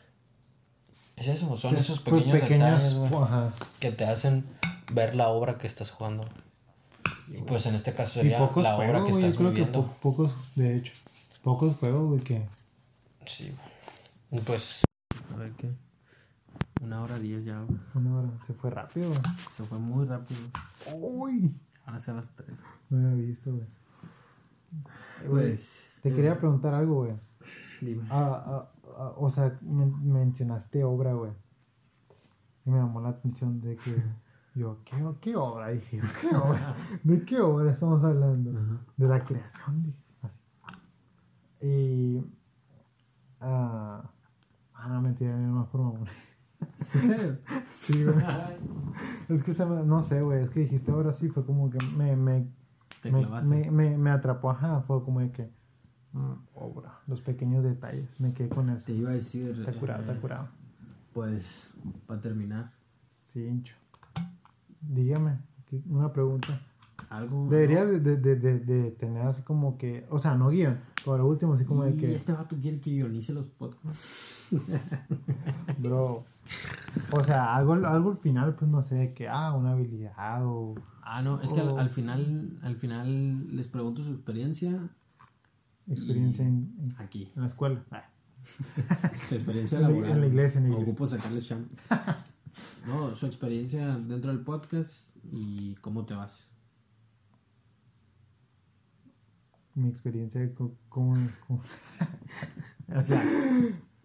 es 1.15 1.27
eso, 1.27 1.57
son 1.57 1.75
Es 1.75 1.81
esos 1.81 1.99
pequeños, 1.99 2.33
detalles, 2.33 2.95
güey, 2.95 3.11
que 3.79 3.91
te 3.91 4.05
hacen 4.05 4.45
ver 4.93 5.15
la 5.15 5.29
obra 5.29 5.57
que 5.57 5.67
estás 5.67 5.89
jugando. 5.91 6.27
Y 7.27 7.41
pues 7.41 7.65
en 7.65 7.75
este 7.75 7.93
caso 7.93 8.13
sería 8.15 8.37
pocos 8.37 8.63
la 8.63 8.75
obra 8.75 9.01
juegos, 9.01 9.05
que 9.07 9.11
güey. 9.11 9.21
Yo 9.23 9.29
estás 9.29 9.51
que 9.55 9.65
po- 9.65 9.93
pocos, 10.01 10.31
de 10.55 10.77
hecho. 10.77 10.93
Pocos 11.43 11.75
juegos, 11.77 12.07
güey, 12.09 12.21
que. 12.21 12.41
Sí, 13.25 13.51
güey. 14.29 14.43
Pues... 14.43 14.83
A 15.33 15.37
ver 15.37 15.51
qué. 15.53 15.69
Una 16.81 17.01
hora 17.01 17.19
diez 17.19 17.43
ya, 17.45 17.61
güey. 17.61 17.79
Una 17.95 18.17
hora. 18.17 18.29
Se 18.47 18.53
fue 18.53 18.69
rápido, 18.69 19.09
güey. 19.09 19.21
Se 19.55 19.63
fue 19.65 19.79
muy 19.79 20.05
rápido. 20.05 20.39
Uy. 20.95 21.53
Ahora 21.85 21.99
son 21.99 22.15
las 22.17 22.29
tres. 22.35 22.57
No 22.89 23.09
había 23.09 23.25
visto, 23.25 23.51
güey. 23.53 23.67
Pues. 25.27 25.85
Te 26.01 26.13
quería 26.13 26.37
preguntar 26.37 26.73
algo, 26.73 27.03
güey. 27.05 27.13
Dime. 27.81 28.03
Ah, 28.09 28.43
ah, 28.45 28.71
ah, 28.97 29.13
o 29.17 29.29
sea, 29.29 29.57
men- 29.61 30.09
mencionaste 30.11 30.83
obra, 30.83 31.13
güey. 31.13 31.31
Y 32.65 32.69
me 32.71 32.77
llamó 32.77 33.01
la 33.01 33.09
atención 33.09 33.59
de 33.61 33.75
que 33.75 34.01
yo, 34.55 34.77
¿qué, 34.85 35.03
qué 35.21 35.35
obra? 35.35 35.69
Dije, 35.69 35.99
¿qué 36.21 36.27
obra? 36.35 36.75
¿De 37.03 37.25
qué 37.25 37.41
obra 37.41 37.71
estamos 37.71 38.03
hablando? 38.03 38.51
De 38.95 39.07
la 39.07 39.23
creación, 39.23 39.83
dije, 39.83 40.03
así. 40.21 41.65
Y. 41.65 42.23
Ah, 43.41 44.03
ah 44.73 44.87
no, 44.89 45.01
mentira, 45.01 45.35
no 45.35 45.59
más 45.59 45.67
por 45.67 45.81
mamón. 46.59 46.75
¿En 46.79 46.85
serio? 46.85 47.37
Sí, 47.73 48.03
güey. 48.03 48.15
Es 49.29 49.43
que 49.43 49.53
se 49.53 49.65
me, 49.65 49.83
no 49.83 50.01
sé, 50.03 50.21
güey, 50.21 50.43
es 50.43 50.49
que 50.49 50.61
dijiste 50.61 50.91
ahora 50.91 51.13
sí, 51.13 51.29
fue 51.29 51.45
como 51.45 51.69
que 51.69 51.77
me, 51.95 52.15
me, 52.15 52.47
Te 53.01 53.11
me, 53.11 53.19
clavaste. 53.19 53.47
me, 53.47 53.71
me, 53.71 53.97
me 53.97 54.09
atrapó, 54.09 54.49
ajá, 54.51 54.81
fue 54.81 55.03
como 55.03 55.19
de 55.19 55.31
que, 55.31 55.49
mm, 56.13 56.33
obra, 56.55 56.99
los 57.07 57.21
pequeños 57.21 57.63
detalles, 57.63 58.19
me 58.19 58.33
quedé 58.33 58.49
con 58.49 58.69
eso. 58.69 58.85
Te 58.87 58.93
iba 58.93 59.11
a 59.11 59.13
decir. 59.13 59.55
Está 59.59 59.71
curado, 59.79 60.01
está 60.01 60.13
eh, 60.15 60.19
curado. 60.19 60.47
Pues, 61.13 61.69
para 62.07 62.19
terminar, 62.21 62.71
Sí, 63.23 63.45
hincho. 63.45 63.75
Dígame, 64.81 65.37
¿qué- 65.67 65.81
una 65.89 66.11
pregunta. 66.11 66.59
algo. 67.09 67.47
Deberías 67.49 67.87
de, 67.89 67.99
de, 67.99 68.17
de, 68.17 68.35
de, 68.35 68.59
de 68.59 68.91
tener 68.91 69.21
así 69.27 69.41
como 69.43 69.77
que, 69.77 70.05
o 70.09 70.19
sea, 70.19 70.35
no 70.35 70.49
guion, 70.49 70.79
pero 71.05 71.17
lo 71.19 71.27
último 71.27 71.53
así 71.53 71.63
como 71.65 71.83
de 71.83 71.95
que, 71.95 72.13
este 72.15 72.31
vato 72.33 72.55
quiere 72.59 72.79
que 72.79 72.89
guionice 72.91 73.33
los 73.33 73.47
podcasts. 73.47 74.47
bro, 75.77 76.25
o 77.11 77.23
sea, 77.23 77.55
algo, 77.55 77.73
algo 77.73 78.11
al 78.11 78.17
final, 78.17 78.55
pues 78.55 78.69
no 78.69 78.81
sé, 78.81 79.13
que, 79.13 79.27
ah, 79.27 79.53
una 79.53 79.71
habilidad 79.71 80.45
o... 80.45 80.75
Ah, 81.01 81.21
no, 81.21 81.41
es 81.41 81.51
que 81.53 81.59
al, 81.61 81.77
al 81.79 81.89
final, 81.89 82.57
al 82.61 82.75
final 82.75 83.55
les 83.55 83.67
pregunto 83.67 84.03
su 84.03 84.11
experiencia 84.13 84.89
experiencia 85.89 86.45
en, 86.45 86.71
en- 86.79 86.89
aquí. 87.01 87.31
en 87.35 87.41
la 87.41 87.47
escuela. 87.47 87.83
Su 89.27 89.35
experiencia 89.35 89.77
En 89.79 89.83
la- 89.83 89.89
laboral. 89.89 90.11
en 90.11 90.21
la 90.21 90.27
iglesia, 90.27 90.57
en 90.59 90.63
la 90.65 90.69
iglesia. 90.69 90.91
Ocupo 90.93 91.07
sacarles 91.07 91.47
champ. 91.47 91.67
No, 92.85 93.15
su 93.15 93.25
experiencia 93.25 93.95
dentro 93.97 94.31
del 94.31 94.41
podcast 94.41 95.15
y 95.31 95.75
cómo 95.75 96.05
te 96.05 96.13
vas. 96.13 96.47
Mi 99.75 99.87
experiencia 99.87 100.41
de 100.41 100.53
cómo- 100.89 101.15
O 102.89 103.01
sea, 103.01 103.23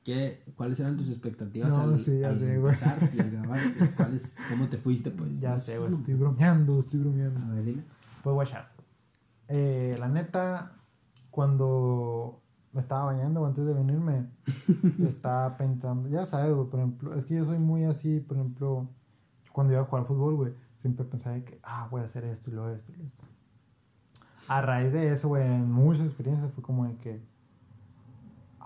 ¿qué, 0.04 0.44
¿cuáles 0.56 0.78
eran 0.80 0.96
tus 0.96 1.08
expectativas 1.08 1.70
No, 1.70 1.80
al, 1.82 1.98
sí, 2.00 2.22
al 2.22 2.38
sé, 2.38 2.44
güey. 2.58 2.72
empezar 2.74 3.10
y 3.14 3.20
al 3.20 3.30
grabar? 3.30 3.60
¿Y 3.80 3.86
cuáles- 3.96 4.36
¿Cómo 4.50 4.68
te 4.68 4.76
fuiste, 4.78 5.10
pues? 5.10 5.40
ya 5.40 5.54
No 5.54 5.60
sé, 5.60 5.78
güey, 5.78 5.92
estoy 5.94 6.14
bromeando, 6.14 6.78
estoy 6.78 7.00
A 7.00 7.02
bromeando. 7.04 7.54
ver, 7.54 7.64
dime. 7.64 7.82
Fue 8.22 8.32
WhatsApp. 8.32 8.66
Eh, 9.48 9.94
la 9.98 10.08
neta, 10.08 10.72
cuando 11.30 12.40
me 12.72 12.80
estaba 12.80 13.04
bañando 13.06 13.44
antes 13.46 13.64
de 13.66 13.74
venirme, 13.74 14.26
estaba 15.06 15.56
pensando, 15.56 16.08
ya 16.08 16.26
sabes, 16.26 16.54
güey, 16.54 16.68
por 16.68 16.80
ejemplo, 16.80 17.14
es 17.14 17.24
que 17.24 17.34
yo 17.36 17.44
soy 17.44 17.58
muy 17.58 17.84
así, 17.84 18.20
por 18.20 18.36
ejemplo, 18.36 18.88
cuando 19.52 19.72
iba 19.72 19.82
a 19.82 19.84
jugar 19.84 20.06
fútbol, 20.06 20.34
güey, 20.36 20.52
siempre 20.80 21.04
pensaba 21.04 21.38
que, 21.40 21.58
ah, 21.62 21.86
voy 21.90 22.00
a 22.02 22.04
hacer 22.04 22.24
esto 22.24 22.50
y 22.50 22.54
lo 22.54 22.68
esto 22.70 22.92
y 22.92 22.96
lo 22.96 23.04
esto. 23.04 23.22
A 24.48 24.60
raíz 24.60 24.92
de 24.92 25.12
eso, 25.12 25.28
güey, 25.28 25.42
en 25.46 25.70
muchas 25.70 26.06
experiencias 26.06 26.52
fue 26.52 26.62
como 26.62 26.86
de 26.86 26.96
que, 26.96 27.22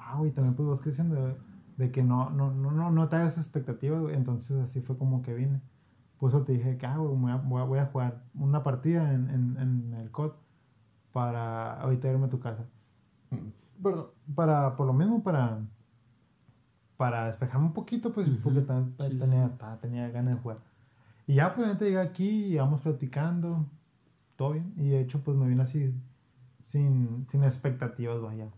ah, 0.09 0.17
güey, 0.19 0.31
también 0.33 0.55
pues 0.55 0.69
vas 0.69 0.81
creciendo, 0.81 1.15
de, 1.15 1.35
de 1.77 1.91
que 1.93 2.03
no, 2.03 2.31
no, 2.31 2.51
no, 2.53 2.71
no, 2.71 2.91
no 2.91 3.09
te 3.09 3.17
hagas 3.17 3.37
expectativas, 3.39 4.01
güey, 4.01 4.15
entonces 4.17 4.57
así 4.61 4.81
fue 4.81 4.97
como 4.99 5.23
que 5.23 5.35
vine. 5.35 5.61
Por 6.19 6.31
eso 6.31 6.43
te 6.43 6.53
dije 6.53 6.77
que, 6.79 6.87
ah, 6.87 6.97
güey, 6.97 7.15
voy 7.17 7.61
a, 7.61 7.65
voy 7.65 7.79
a- 7.79 7.87
jugar 7.87 8.23
una 8.35 8.63
partida 8.63 9.13
en, 9.13 9.29
en, 9.31 9.57
en 9.59 9.95
el 9.95 10.11
COD 10.11 10.33
para 11.13 11.81
ahorita 11.81 12.09
irme 12.11 12.27
a 12.27 12.31
tu 12.31 12.41
casa. 12.41 12.65
Perdón, 13.83 14.07
para, 14.35 14.77
por 14.77 14.87
lo 14.87 14.93
mismo, 14.93 15.23
para, 15.23 15.61
para 16.97 17.27
despejarme 17.27 17.67
un 17.67 17.73
poquito, 17.73 18.13
pues, 18.13 18.27
Ujú, 18.29 18.39
porque 18.43 18.61
tan- 18.63 18.95
sí, 18.99 19.19
tenía, 19.19 19.51
tenía 19.81 20.09
ganas 20.11 20.35
de 20.35 20.41
jugar. 20.41 20.59
Y 21.27 21.35
ya, 21.35 21.55
pues, 21.55 21.69
antes 21.69 21.87
llegué 21.87 22.01
aquí 22.01 22.29
y 22.29 22.53
íbamos 22.55 22.81
platicando, 22.81 23.67
todo 24.37 24.53
bien. 24.53 24.73
Y 24.77 24.89
de 24.89 25.01
hecho, 25.01 25.21
pues, 25.23 25.37
me 25.37 25.47
vine 25.47 25.63
así, 25.63 25.95
sin, 26.65 27.27
sin 27.31 27.45
expectativas, 27.45 28.21
vaya. 28.21 28.49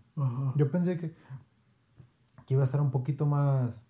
Yo 0.56 0.70
pensé 0.70 0.98
que, 0.98 1.14
que 2.46 2.54
iba 2.54 2.62
a 2.62 2.64
estar 2.64 2.80
un 2.80 2.90
poquito 2.90 3.26
más, 3.26 3.86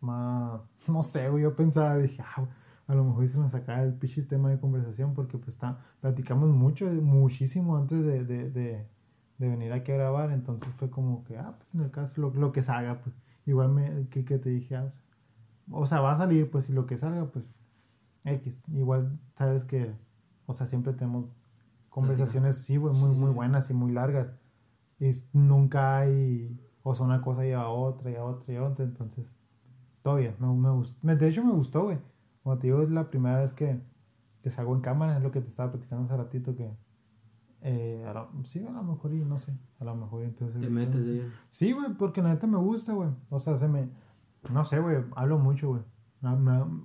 más, 0.00 0.70
no 0.88 1.02
sé, 1.02 1.28
güey, 1.28 1.42
yo 1.42 1.54
pensaba, 1.54 1.96
dije, 1.96 2.22
ah, 2.22 2.46
a 2.86 2.94
lo 2.94 3.04
mejor 3.04 3.28
se 3.28 3.38
nos 3.38 3.52
sacar 3.52 3.80
el 3.80 3.94
pinche 3.94 4.22
tema 4.22 4.50
de 4.50 4.60
conversación 4.60 5.14
porque 5.14 5.38
pues 5.38 5.50
está, 5.50 5.78
platicamos 6.00 6.50
mucho, 6.50 6.86
muchísimo 6.86 7.76
antes 7.76 8.04
de, 8.04 8.24
de, 8.24 8.50
de, 8.50 8.86
de, 9.38 9.48
venir 9.48 9.72
aquí 9.72 9.92
a 9.92 9.96
grabar, 9.96 10.30
entonces 10.30 10.68
fue 10.74 10.90
como 10.90 11.24
que, 11.24 11.38
ah, 11.38 11.54
pues 11.56 11.74
en 11.74 11.80
el 11.82 11.90
caso, 11.90 12.20
lo, 12.20 12.30
lo 12.30 12.52
que 12.52 12.62
salga, 12.62 13.00
pues, 13.00 13.14
igual 13.46 13.70
me, 13.70 14.08
que, 14.08 14.24
que 14.24 14.38
te 14.38 14.50
dije, 14.50 14.76
ah, 14.76 14.90
o 15.70 15.86
sea, 15.86 16.00
va 16.00 16.12
a 16.12 16.18
salir, 16.18 16.50
pues, 16.50 16.68
y 16.68 16.72
lo 16.72 16.86
que 16.86 16.98
salga, 16.98 17.26
pues, 17.26 17.44
X, 18.24 18.62
igual 18.72 19.18
sabes 19.36 19.64
que, 19.64 19.94
o 20.46 20.52
sea, 20.52 20.66
siempre 20.66 20.92
tenemos 20.92 21.26
conversaciones, 21.88 22.58
sí, 22.58 22.76
güey, 22.76 22.94
muy, 22.94 23.16
muy 23.16 23.30
buenas 23.30 23.70
y 23.70 23.74
muy 23.74 23.92
largas, 23.92 24.28
y 25.00 25.10
nunca 25.32 25.98
hay, 25.98 26.58
o 26.82 26.94
sea, 26.94 27.06
una 27.06 27.20
cosa 27.22 27.42
lleva 27.42 27.62
a 27.62 27.68
otra 27.68 28.10
y 28.10 28.16
a 28.16 28.24
otra 28.24 28.52
y 28.52 28.56
a 28.56 28.64
otra, 28.64 28.84
entonces, 28.84 29.36
todo 30.02 30.16
bien, 30.16 30.34
me, 30.38 30.48
me 30.48 30.70
gustó, 30.70 30.96
de 31.02 31.28
hecho 31.28 31.44
me 31.44 31.52
gustó, 31.52 31.84
güey 31.84 31.98
como 32.44 32.58
te 32.58 32.66
digo, 32.66 32.82
es 32.82 32.90
la 32.90 33.08
primera 33.08 33.40
vez 33.40 33.54
que, 33.54 33.80
que 34.42 34.50
salgo 34.50 34.74
en 34.74 34.82
cámara, 34.82 35.16
es 35.16 35.22
lo 35.22 35.32
que 35.32 35.40
te 35.40 35.48
estaba 35.48 35.72
platicando 35.72 36.04
hace 36.04 36.16
ratito 36.16 36.54
que... 36.54 36.70
Eh, 37.62 38.04
a 38.06 38.28
sí, 38.44 38.64
a 38.66 38.70
lo 38.70 38.82
mejor 38.82 39.14
y 39.14 39.24
no 39.24 39.38
sé, 39.38 39.56
a 39.80 39.84
lo 39.84 39.94
mejor 39.94 40.22
entonces... 40.22 40.60
Te 40.60 40.68
metes 40.68 41.06
de 41.06 41.26
Sí, 41.48 41.72
güey, 41.72 41.94
porque 41.94 42.20
la 42.20 42.28
neta 42.28 42.46
me 42.46 42.58
gusta, 42.58 42.92
güey. 42.92 43.08
O 43.30 43.38
sea, 43.38 43.56
se 43.56 43.66
me... 43.66 43.88
No 44.50 44.66
sé, 44.66 44.78
güey, 44.78 44.98
hablo 45.16 45.38
mucho, 45.38 45.70
güey. 45.70 45.82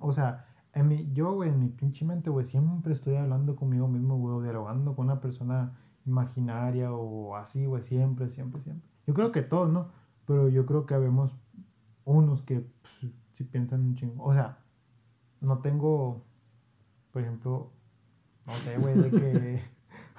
O 0.00 0.12
sea, 0.14 0.46
en 0.72 0.88
mi, 0.88 1.12
yo, 1.12 1.34
güey, 1.34 1.50
en 1.50 1.60
mi 1.60 1.68
pinche 1.68 2.06
mente, 2.06 2.30
güey, 2.30 2.46
siempre 2.46 2.94
estoy 2.94 3.16
hablando 3.16 3.54
conmigo 3.54 3.86
mismo, 3.86 4.16
güey, 4.16 4.42
dialogando 4.42 4.96
con 4.96 5.04
una 5.04 5.20
persona 5.20 5.78
imaginaria 6.06 6.92
o 6.92 7.36
así, 7.36 7.66
güey, 7.66 7.82
siempre, 7.82 8.30
siempre, 8.30 8.60
siempre. 8.60 8.88
Yo 9.06 9.14
creo 9.14 9.32
que 9.32 9.42
todos, 9.42 9.70
¿no? 9.70 9.88
Pero 10.26 10.48
yo 10.48 10.66
creo 10.66 10.86
que 10.86 10.94
habemos 10.94 11.36
unos 12.04 12.42
que 12.42 12.64
pues, 12.82 13.12
si 13.32 13.44
piensan 13.44 13.80
un 13.80 13.94
chingo. 13.94 14.24
O 14.24 14.32
sea, 14.32 14.58
no 15.40 15.58
tengo, 15.58 16.24
por 17.12 17.22
ejemplo, 17.22 17.72
no 18.46 18.52
sé, 18.54 18.76
güey, 18.78 18.94
de 18.94 19.10
que, 19.10 19.62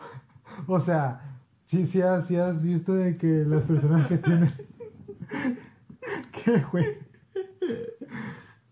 o 0.67 0.79
sea, 0.79 1.39
sí, 1.65 1.85
sí 1.85 2.01
has, 2.01 2.27
sí 2.27 2.35
has 2.35 2.65
visto 2.65 2.93
de 2.93 3.17
que 3.17 3.45
las 3.45 3.63
personas 3.63 4.07
que 4.07 4.17
tienen, 4.17 4.51
¿qué, 6.31 6.63
güey? 6.71 6.85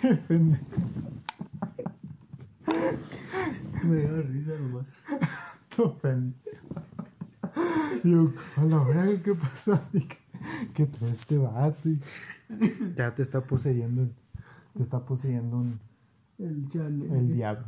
Qué 0.00 0.14
pendejo. 0.26 0.64
Me 3.84 4.02
da 4.02 4.22
risa 4.22 4.58
nomás. 4.58 4.88
Yo, 8.04 8.32
a 8.56 8.64
la 8.64 8.84
verga, 8.84 9.22
¿qué 9.22 9.34
pasó? 9.34 9.80
¿Qué 10.74 10.86
trae 10.86 11.10
este 11.10 11.38
vato? 11.38 11.88
ya 12.96 13.14
te 13.14 13.22
está 13.22 13.40
poseyendo, 13.40 14.08
te 14.74 14.82
está 14.82 15.04
poseyendo 15.04 15.58
un, 15.58 15.80
el, 16.38 16.68
el 17.12 17.32
diablo. 17.32 17.66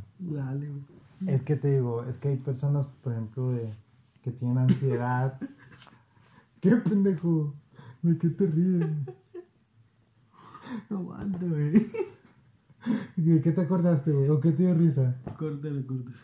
Es 1.26 1.42
que 1.42 1.56
te 1.56 1.74
digo, 1.74 2.04
es 2.04 2.18
que 2.18 2.28
hay 2.28 2.36
personas, 2.36 2.86
por 3.02 3.12
ejemplo, 3.12 3.50
de, 3.50 3.74
que 4.22 4.32
tienen 4.32 4.58
ansiedad. 4.58 5.38
¿Qué 6.60 6.76
pendejo? 6.76 7.54
¿De 8.02 8.18
qué 8.18 8.30
te 8.30 8.46
ríes? 8.46 8.86
No 10.88 10.98
aguanto, 10.98 11.48
güey. 11.48 11.90
¿De 13.16 13.40
qué 13.40 13.52
te 13.52 13.60
acordaste, 13.60 14.12
güey? 14.12 14.28
¿O 14.28 14.40
qué 14.40 14.52
te 14.52 14.64
dio 14.64 14.74
risa? 14.74 15.16
Córtale, 15.38 15.84
córtale. 15.84 16.16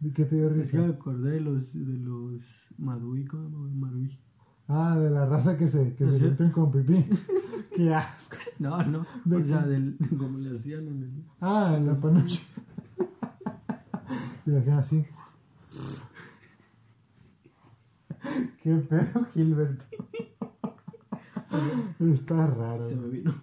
¿De 0.00 0.12
qué 0.12 0.24
te 0.24 0.36
dio 0.36 0.48
risa? 0.48 0.62
Es 0.62 0.70
que 0.70 0.78
me 0.78 0.94
acordé 0.94 1.30
de 1.32 1.40
los, 1.40 1.72
de 1.72 1.98
los 1.98 2.44
Madui, 2.78 3.24
¿cómo? 3.24 3.58
Madui. 3.58 4.18
Ah, 4.68 4.98
de 4.98 5.10
la 5.10 5.26
raza 5.26 5.56
que 5.56 5.68
se, 5.68 5.94
que 5.94 6.06
se 6.06 6.20
limpian 6.20 6.50
con 6.50 6.70
pipí. 6.70 7.04
Qué 7.74 7.92
asco. 7.92 8.36
No, 8.58 8.82
no. 8.84 9.00
o 9.00 9.44
sea, 9.44 9.66
del, 9.66 9.96
como 10.18 10.38
le 10.38 10.56
hacían 10.56 10.86
en 10.86 11.02
el. 11.02 11.24
Ah, 11.40 11.74
en 11.76 11.86
la 11.86 11.94
panoche. 11.96 12.42
y 14.46 14.50
le 14.50 14.58
hacían 14.58 14.78
así. 14.78 15.04
Qué 18.62 18.74
pedo, 18.76 19.26
Gilberto. 19.34 19.84
Está 22.00 22.46
raro. 22.46 22.88
Se 22.88 22.96
me 22.96 23.08
vino. 23.08 23.34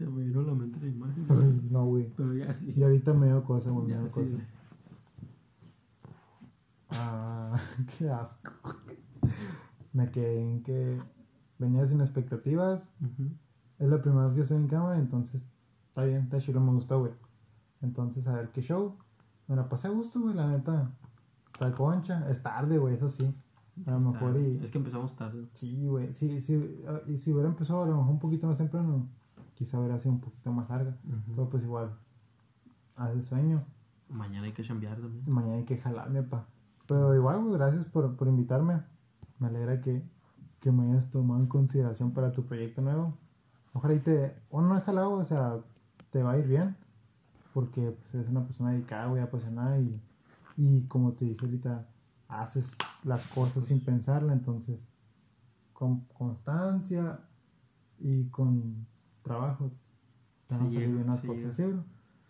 Se 0.00 0.06
me 0.06 0.24
vino 0.24 0.40
la 0.40 0.54
mente 0.54 0.80
la 0.80 0.86
imagen. 0.86 1.26
Ay, 1.28 1.68
no, 1.70 1.84
güey. 1.84 2.10
Pero 2.16 2.32
ya 2.32 2.54
sí. 2.54 2.72
Y 2.74 2.82
ahorita 2.82 3.12
me 3.12 3.26
dio 3.26 3.44
cosa, 3.44 3.70
güey. 3.70 3.88
Me 3.88 3.98
dio 3.98 4.08
sí, 4.08 4.14
cosa. 4.14 4.36
Ah, 6.88 7.60
qué 7.98 8.08
asco. 8.08 8.50
Me 9.92 10.10
quedé 10.10 10.40
en 10.40 10.62
que 10.62 10.98
venía 11.58 11.84
sin 11.84 12.00
expectativas. 12.00 12.90
Es 13.78 13.90
la 13.90 14.00
primera 14.00 14.24
vez 14.24 14.36
que 14.36 14.40
estoy 14.40 14.56
en 14.56 14.68
cámara, 14.68 14.98
entonces 14.98 15.44
está 15.88 16.04
bien, 16.04 16.22
está 16.22 16.38
chido, 16.38 16.62
me 16.62 16.72
gustó, 16.72 17.00
güey. 17.00 17.12
Entonces, 17.82 18.26
a 18.26 18.32
ver 18.32 18.48
qué 18.52 18.62
show. 18.62 18.96
Me 19.48 19.56
la 19.56 19.68
pasé 19.68 19.88
a 19.88 19.90
gusto, 19.90 20.18
güey, 20.18 20.34
la 20.34 20.48
neta. 20.48 20.90
Está 21.52 21.72
concha. 21.72 22.26
Es 22.30 22.42
tarde, 22.42 22.78
güey, 22.78 22.94
eso 22.94 23.10
sí. 23.10 23.34
A 23.84 23.90
lo 23.90 24.00
mejor 24.00 24.34
y... 24.38 24.64
Es 24.64 24.70
que 24.70 24.78
empezamos 24.78 25.14
tarde. 25.14 25.46
Sí, 25.52 25.86
güey. 25.86 26.14
Sí, 26.14 26.40
sí. 26.40 26.82
Ah, 26.88 27.02
y 27.06 27.18
si 27.18 27.34
hubiera 27.34 27.50
empezado 27.50 27.82
a 27.82 27.86
lo 27.86 27.98
mejor 27.98 28.12
un 28.12 28.18
poquito 28.18 28.46
más 28.46 28.56
temprano, 28.56 29.06
quizá 29.60 29.78
hubiera 29.78 29.98
sido 29.98 30.12
un 30.12 30.20
poquito 30.20 30.50
más 30.52 30.70
larga. 30.70 30.96
Pero 31.28 31.50
pues 31.50 31.62
igual, 31.64 31.90
hace 32.96 33.20
sueño. 33.20 33.62
Mañana 34.08 34.46
hay 34.46 34.52
que 34.52 34.64
chambear 34.64 34.98
también. 34.98 35.22
Mañana 35.26 35.56
hay 35.56 35.64
que 35.64 35.76
jalarme, 35.76 36.22
pa. 36.22 36.46
Pero 36.86 37.14
igual, 37.14 37.42
güey, 37.42 37.52
gracias 37.58 37.84
por, 37.84 38.16
por 38.16 38.26
invitarme. 38.26 38.80
Me 39.38 39.48
alegra 39.48 39.82
que, 39.82 40.02
que 40.60 40.72
me 40.72 40.90
hayas 40.90 41.10
tomado 41.10 41.38
en 41.40 41.46
consideración 41.46 42.12
para 42.12 42.32
tu 42.32 42.46
proyecto 42.46 42.80
nuevo. 42.80 43.18
Ojalá 43.74 43.92
y 43.92 43.98
te, 43.98 44.34
o 44.48 44.62
no 44.62 44.78
he 44.78 44.80
jalado, 44.80 45.12
o 45.12 45.24
sea, 45.24 45.58
te 46.10 46.22
va 46.22 46.32
a 46.32 46.38
ir 46.38 46.48
bien, 46.48 46.74
porque 47.52 47.90
pues, 47.90 48.14
eres 48.14 48.30
una 48.30 48.46
persona 48.46 48.70
dedicada, 48.70 49.08
güey, 49.08 49.20
apasionada 49.20 49.78
y, 49.78 50.00
y 50.56 50.86
como 50.86 51.12
te 51.12 51.26
dije 51.26 51.44
ahorita, 51.44 51.86
haces 52.28 52.78
las 53.04 53.26
cosas 53.26 53.66
sin 53.66 53.84
pensarla, 53.84 54.32
entonces 54.32 54.80
con 55.74 56.00
constancia 56.06 57.20
y 57.98 58.24
con 58.30 58.86
trabajo 59.22 59.70
te 60.46 60.54
van 60.54 60.66
a 60.66 60.70
salir 60.70 60.88
bien 60.88 61.06
las 61.06 61.20
cosas, 61.20 61.56
¿sí? 61.56 61.64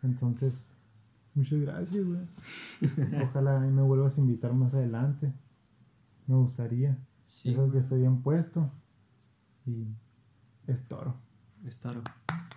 Entonces, 0.03 0.71
muchas 1.35 1.61
gracias, 1.61 2.05
güey. 2.05 2.21
Ojalá 3.23 3.67
y 3.67 3.71
me 3.71 3.83
vuelvas 3.83 4.17
a 4.17 4.21
invitar 4.21 4.53
más 4.53 4.75
adelante. 4.75 5.33
Me 6.27 6.37
gustaría. 6.37 6.99
Sí, 7.27 7.57
que 7.73 7.79
estoy 7.79 8.01
bien 8.01 8.23
puesto 8.23 8.71
y 9.67 9.87
es 10.67 10.87
toro. 10.89 11.17
Es 11.65 11.79
toro. 11.79 12.03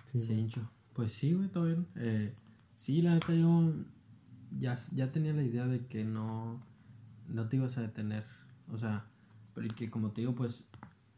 Sí. 0.04 0.50
Pues 0.92 1.12
sí, 1.12 1.32
güey, 1.32 1.48
todo 1.48 1.64
bien. 1.64 1.86
Eh, 1.96 2.34
sí, 2.76 3.02
la 3.02 3.14
neta 3.14 3.34
yo 3.34 3.72
ya, 4.58 4.78
ya 4.92 5.10
tenía 5.12 5.32
la 5.32 5.42
idea 5.42 5.66
de 5.66 5.86
que 5.86 6.04
no, 6.04 6.60
no 7.28 7.48
te 7.48 7.56
ibas 7.56 7.76
a 7.78 7.82
detener. 7.82 8.24
O 8.72 8.78
sea, 8.78 9.06
pero 9.54 9.68
que 9.74 9.90
como 9.90 10.10
te 10.10 10.22
digo, 10.22 10.34
pues 10.34 10.64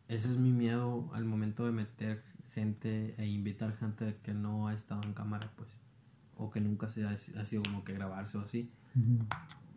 ese 0.08 0.30
es 0.30 0.38
mi 0.38 0.52
miedo 0.52 1.10
al 1.12 1.24
momento 1.24 1.66
de 1.66 1.72
meter 1.72 2.22
gente 2.56 3.14
e 3.18 3.26
invitar 3.26 3.76
gente 3.76 4.16
que 4.22 4.32
no 4.32 4.68
ha 4.68 4.74
estado 4.74 5.02
en 5.02 5.12
cámara, 5.12 5.52
pues. 5.56 5.68
O 6.36 6.50
que 6.50 6.60
nunca 6.60 6.88
se 6.88 7.04
ha, 7.04 7.10
ha 7.10 7.44
sido 7.44 7.62
como 7.62 7.84
que 7.84 7.92
grabarse 7.92 8.38
o 8.38 8.40
así. 8.40 8.70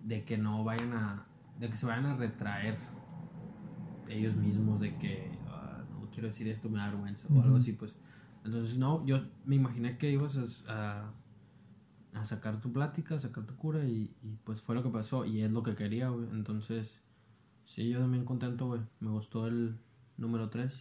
De 0.03 0.23
que 0.23 0.37
no 0.37 0.63
vayan 0.63 0.93
a... 0.93 1.25
De 1.59 1.69
que 1.69 1.75
se 1.77 1.85
vayan 1.85 2.05
a 2.05 2.15
retraer 2.15 2.77
ellos 4.07 4.35
mismos 4.35 4.79
de 4.79 4.97
que 4.97 5.39
quiero 6.11 6.27
decir 6.27 6.47
esto, 6.47 6.69
me 6.69 6.79
da 6.79 6.89
vergüenza 6.89 7.27
o 7.33 7.41
algo 7.41 7.57
así, 7.57 7.73
pues. 7.73 7.95
Entonces, 8.43 8.77
no, 8.77 9.05
yo 9.05 9.21
me 9.45 9.55
imaginé 9.55 9.97
que 9.97 10.11
ibas 10.11 10.37
a, 10.67 11.11
a, 12.13 12.25
sacar 12.25 12.59
tu 12.61 12.71
plática, 12.71 13.15
a 13.15 13.19
sacar 13.19 13.45
tu 13.45 13.55
cura 13.55 13.85
y, 13.85 14.13
pues 14.43 14.61
fue 14.61 14.75
lo 14.75 14.83
que 14.83 14.89
pasó 14.89 15.25
y 15.25 15.41
es 15.41 15.51
lo 15.51 15.63
que 15.63 15.75
quería, 15.75 16.09
güey. 16.09 16.27
Entonces, 16.31 16.99
sí, 17.63 17.89
yo 17.89 17.99
también 17.99 18.25
contento, 18.25 18.67
güey. 18.67 18.81
Me 18.99 19.11
gustó 19.11 19.47
el 19.47 19.77
número 20.17 20.49
3. 20.49 20.73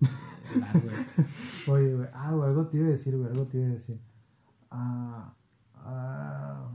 Oye, 1.68 1.94
güey, 1.94 2.08
ah, 2.12 2.28
algo 2.28 2.66
te 2.66 2.76
iba 2.78 2.86
a 2.86 2.90
decir, 2.90 3.16
güey, 3.16 3.30
algo 3.30 3.44
te 3.44 3.58
iba 3.58 3.66
a 3.66 3.70
decir. 3.70 4.00
Ah, 4.70 5.34
ah, 5.74 6.68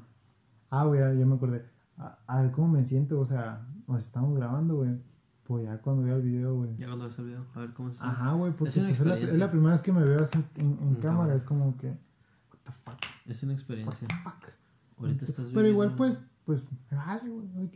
ah 0.70 0.86
güey, 0.86 1.00
ya 1.00 1.26
me 1.26 1.36
acordé. 1.36 1.66
A, 1.98 2.42
ver 2.42 2.52
cómo 2.52 2.70
me 2.70 2.86
siento, 2.86 3.20
o 3.20 3.26
sea, 3.26 3.68
nos 3.88 4.04
estamos 4.04 4.36
grabando, 4.36 4.76
güey. 4.78 4.98
Pues 5.44 5.66
ya 5.66 5.78
cuando 5.80 6.04
veo 6.04 6.16
el 6.16 6.22
video, 6.22 6.56
güey. 6.56 6.76
Ya 6.78 6.88
cuando 6.88 7.08
ves 7.10 7.20
el 7.20 7.26
video, 7.26 7.46
a 7.54 7.60
ver 7.60 7.74
cómo 7.74 7.90
está. 7.90 8.10
Ajá, 8.10 8.34
güey, 8.34 8.54
porque 8.54 8.70
es, 8.70 8.98
pues, 8.98 9.00
es, 9.00 9.38
la, 9.38 9.52
primera 9.52 9.74
vez 9.74 9.82
que 9.82 9.92
me 9.92 10.04
veo 10.04 10.24
así 10.24 10.44
en, 10.56 10.96
cámara. 10.96 11.36
Es 11.36 11.44
como 11.44 11.78
que, 11.78 11.88
what 11.90 12.60
the 12.64 12.72
fuck. 12.72 13.00
Es 13.28 13.44
una 13.44 13.54
experiencia. 13.54 14.08
What 14.08 14.08
the 14.08 14.48
fuck. 14.48 14.62
Ahorita 14.98 15.26
estás 15.26 15.46
Pero 15.54 15.68
igual, 15.68 15.96
pues, 15.96 16.20
pues, 16.46 16.64
vale, 16.90 17.30
güey. 17.30 17.72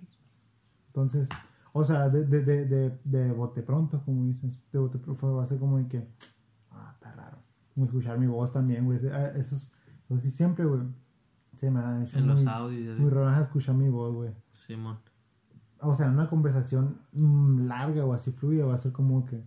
Entonces, 0.87 1.29
o 1.77 1.83
sea, 1.83 2.07
de, 2.07 2.23
de, 2.23 2.65
de, 2.65 2.97
de, 3.03 3.31
bote 3.33 3.61
pronto, 3.61 4.01
como 4.05 4.23
dices. 4.27 4.63
De 4.71 4.79
bote 4.79 4.97
pronto 4.97 5.35
va 5.35 5.43
a 5.43 5.45
ser 5.45 5.59
como 5.59 5.77
de 5.77 5.85
que, 5.89 6.07
ah, 6.71 6.91
está 6.93 7.11
raro. 7.11 7.37
escuchar 7.75 8.17
mi 8.17 8.27
voz 8.27 8.53
también, 8.53 8.85
güey. 8.85 8.97
Ah, 9.09 9.33
eso 9.35 9.55
es, 9.55 9.73
eso 10.05 10.17
sí, 10.17 10.29
siempre, 10.29 10.63
güey. 10.63 10.83
Se 11.57 11.69
me 11.69 11.81
ha 11.81 12.01
hecho 12.01 12.17
En 12.17 12.27
muy, 12.27 12.35
los 12.35 12.47
audios. 12.47 12.97
muy 12.97 13.09
raro 13.09 13.41
escuchar 13.41 13.75
mi 13.75 13.89
voz, 13.89 14.15
güey. 14.15 14.31
Simón. 14.65 14.99
O 15.81 15.93
sea, 15.93 16.05
en 16.05 16.13
una 16.13 16.29
conversación 16.29 16.97
mm, 17.11 17.67
larga 17.67 18.05
o 18.05 18.13
así 18.13 18.31
fluida 18.31 18.65
va 18.65 18.75
a 18.75 18.77
ser 18.77 18.93
como 18.93 19.25
que... 19.25 19.43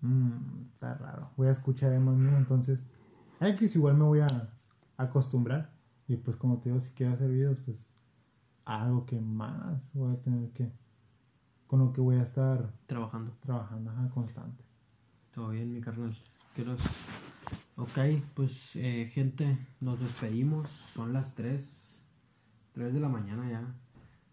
Mmm, 0.00 0.68
está 0.72 0.94
raro. 0.94 1.32
Voy 1.36 1.48
a 1.48 1.50
escuchar 1.50 1.92
más 2.00 2.16
mío, 2.16 2.38
entonces... 2.38 2.86
X 3.40 3.76
igual 3.76 3.94
me 3.94 4.04
voy 4.04 4.20
a 4.20 4.26
acostumbrar. 4.96 5.70
Y 6.06 6.16
pues 6.16 6.38
como 6.38 6.60
te 6.60 6.70
digo, 6.70 6.80
si 6.80 6.92
quiero 6.92 7.12
hacer 7.12 7.28
videos, 7.28 7.60
pues... 7.60 7.92
Algo 8.64 9.04
que 9.04 9.20
más 9.20 9.92
voy 9.92 10.14
a 10.14 10.22
tener 10.22 10.50
que... 10.52 10.72
Con 11.68 11.80
lo 11.80 11.92
que 11.92 12.00
voy 12.00 12.16
a 12.16 12.22
estar 12.22 12.72
Trabajando. 12.86 13.36
trabajando, 13.40 13.90
ajá, 13.90 14.08
constante. 14.08 14.64
Todo 15.32 15.50
bien, 15.50 15.72
mi 15.72 15.80
carnal. 15.82 16.16
Ok, 17.76 17.98
pues 18.34 18.74
eh, 18.74 19.08
gente, 19.12 19.58
nos 19.78 20.00
despedimos. 20.00 20.68
Son 20.94 21.12
las 21.12 21.34
3. 21.34 22.02
3 22.72 22.94
de 22.94 23.00
la 23.00 23.08
mañana 23.10 23.48
ya. 23.50 23.74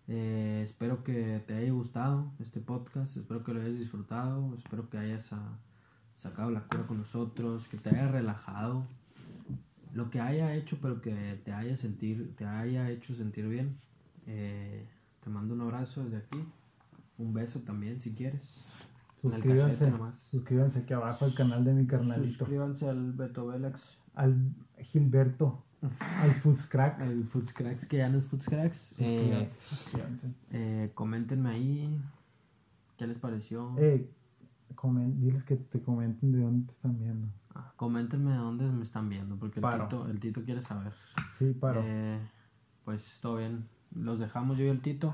Eh, 0.07 0.61
espero 0.63 1.03
que 1.03 1.43
te 1.45 1.55
haya 1.55 1.71
gustado 1.73 2.31
este 2.39 2.61
podcast. 2.61 3.17
Espero 3.17 3.43
que 3.43 3.53
lo 3.53 3.61
hayas 3.61 3.77
disfrutado. 3.77 4.55
Espero 4.55 4.89
que 4.89 4.97
hayas 4.97 5.33
ah, 5.33 5.59
sacado 6.15 6.51
la 6.51 6.61
cura 6.63 6.87
con 6.87 6.99
nosotros. 6.99 7.67
Que 7.67 7.77
te 7.77 7.89
haya 7.89 8.07
relajado. 8.07 8.87
Lo 9.93 10.09
que 10.09 10.21
haya 10.21 10.55
hecho, 10.55 10.79
pero 10.81 11.01
que 11.01 11.41
te 11.43 11.51
haya, 11.51 11.75
sentir, 11.75 12.33
te 12.37 12.45
haya 12.45 12.89
hecho 12.89 13.13
sentir 13.13 13.47
bien. 13.47 13.77
Eh, 14.25 14.87
te 15.19 15.29
mando 15.29 15.53
un 15.53 15.61
abrazo 15.61 16.03
desde 16.03 16.17
aquí. 16.17 16.45
Un 17.17 17.33
beso 17.33 17.59
también 17.61 18.01
si 18.01 18.11
quieres. 18.13 18.63
Suscríbanse, 19.21 19.91
suscríbanse 20.29 20.79
aquí 20.79 20.93
abajo 20.93 21.25
al 21.25 21.33
canal 21.33 21.63
de 21.63 21.73
mi 21.73 21.87
carnalito. 21.87 22.39
Suscríbanse 22.39 22.87
al 22.89 23.13
Beto 23.13 23.47
Velax. 23.47 23.97
Al 24.13 24.37
Gilberto, 24.79 25.63
al 26.21 26.31
Foodscrack. 26.35 27.01
El 27.01 27.25
Foods 27.25 27.51
Cracks, 27.53 27.85
que 27.87 27.97
ya 27.97 28.09
no 28.09 28.19
es 28.19 28.25
Foods 28.25 28.45
Cracks. 28.47 28.95
Eh, 28.99 29.19
Suscríbanse, 29.19 29.57
suscríbanse. 29.69 30.27
eh, 30.51 30.91
coméntenme 30.93 31.49
ahí. 31.49 32.01
¿Qué 32.97 33.07
les 33.07 33.17
pareció? 33.17 33.73
Eh, 33.77 34.09
comen- 34.75 35.19
diles 35.19 35.43
que 35.43 35.55
te 35.55 35.81
comenten 35.81 36.31
de 36.31 36.39
dónde 36.41 36.67
te 36.67 36.71
están 36.73 36.97
viendo. 36.97 37.27
Ah, 37.55 37.73
coméntenme 37.77 38.31
de 38.31 38.37
dónde 38.37 38.65
me 38.65 38.83
están 38.83 39.09
viendo, 39.09 39.35
porque 39.37 39.59
el 39.59 39.65
tito, 39.89 40.07
el 40.07 40.19
tito 40.19 40.43
quiere 40.43 40.61
saber. 40.61 40.93
Sí, 41.39 41.53
paro. 41.59 41.81
Eh, 41.83 42.19
pues 42.85 43.19
todo 43.21 43.37
bien. 43.37 43.65
Los 43.95 44.19
dejamos 44.19 44.57
yo 44.57 44.65
y 44.65 44.69
el 44.69 44.81
tito. 44.81 45.13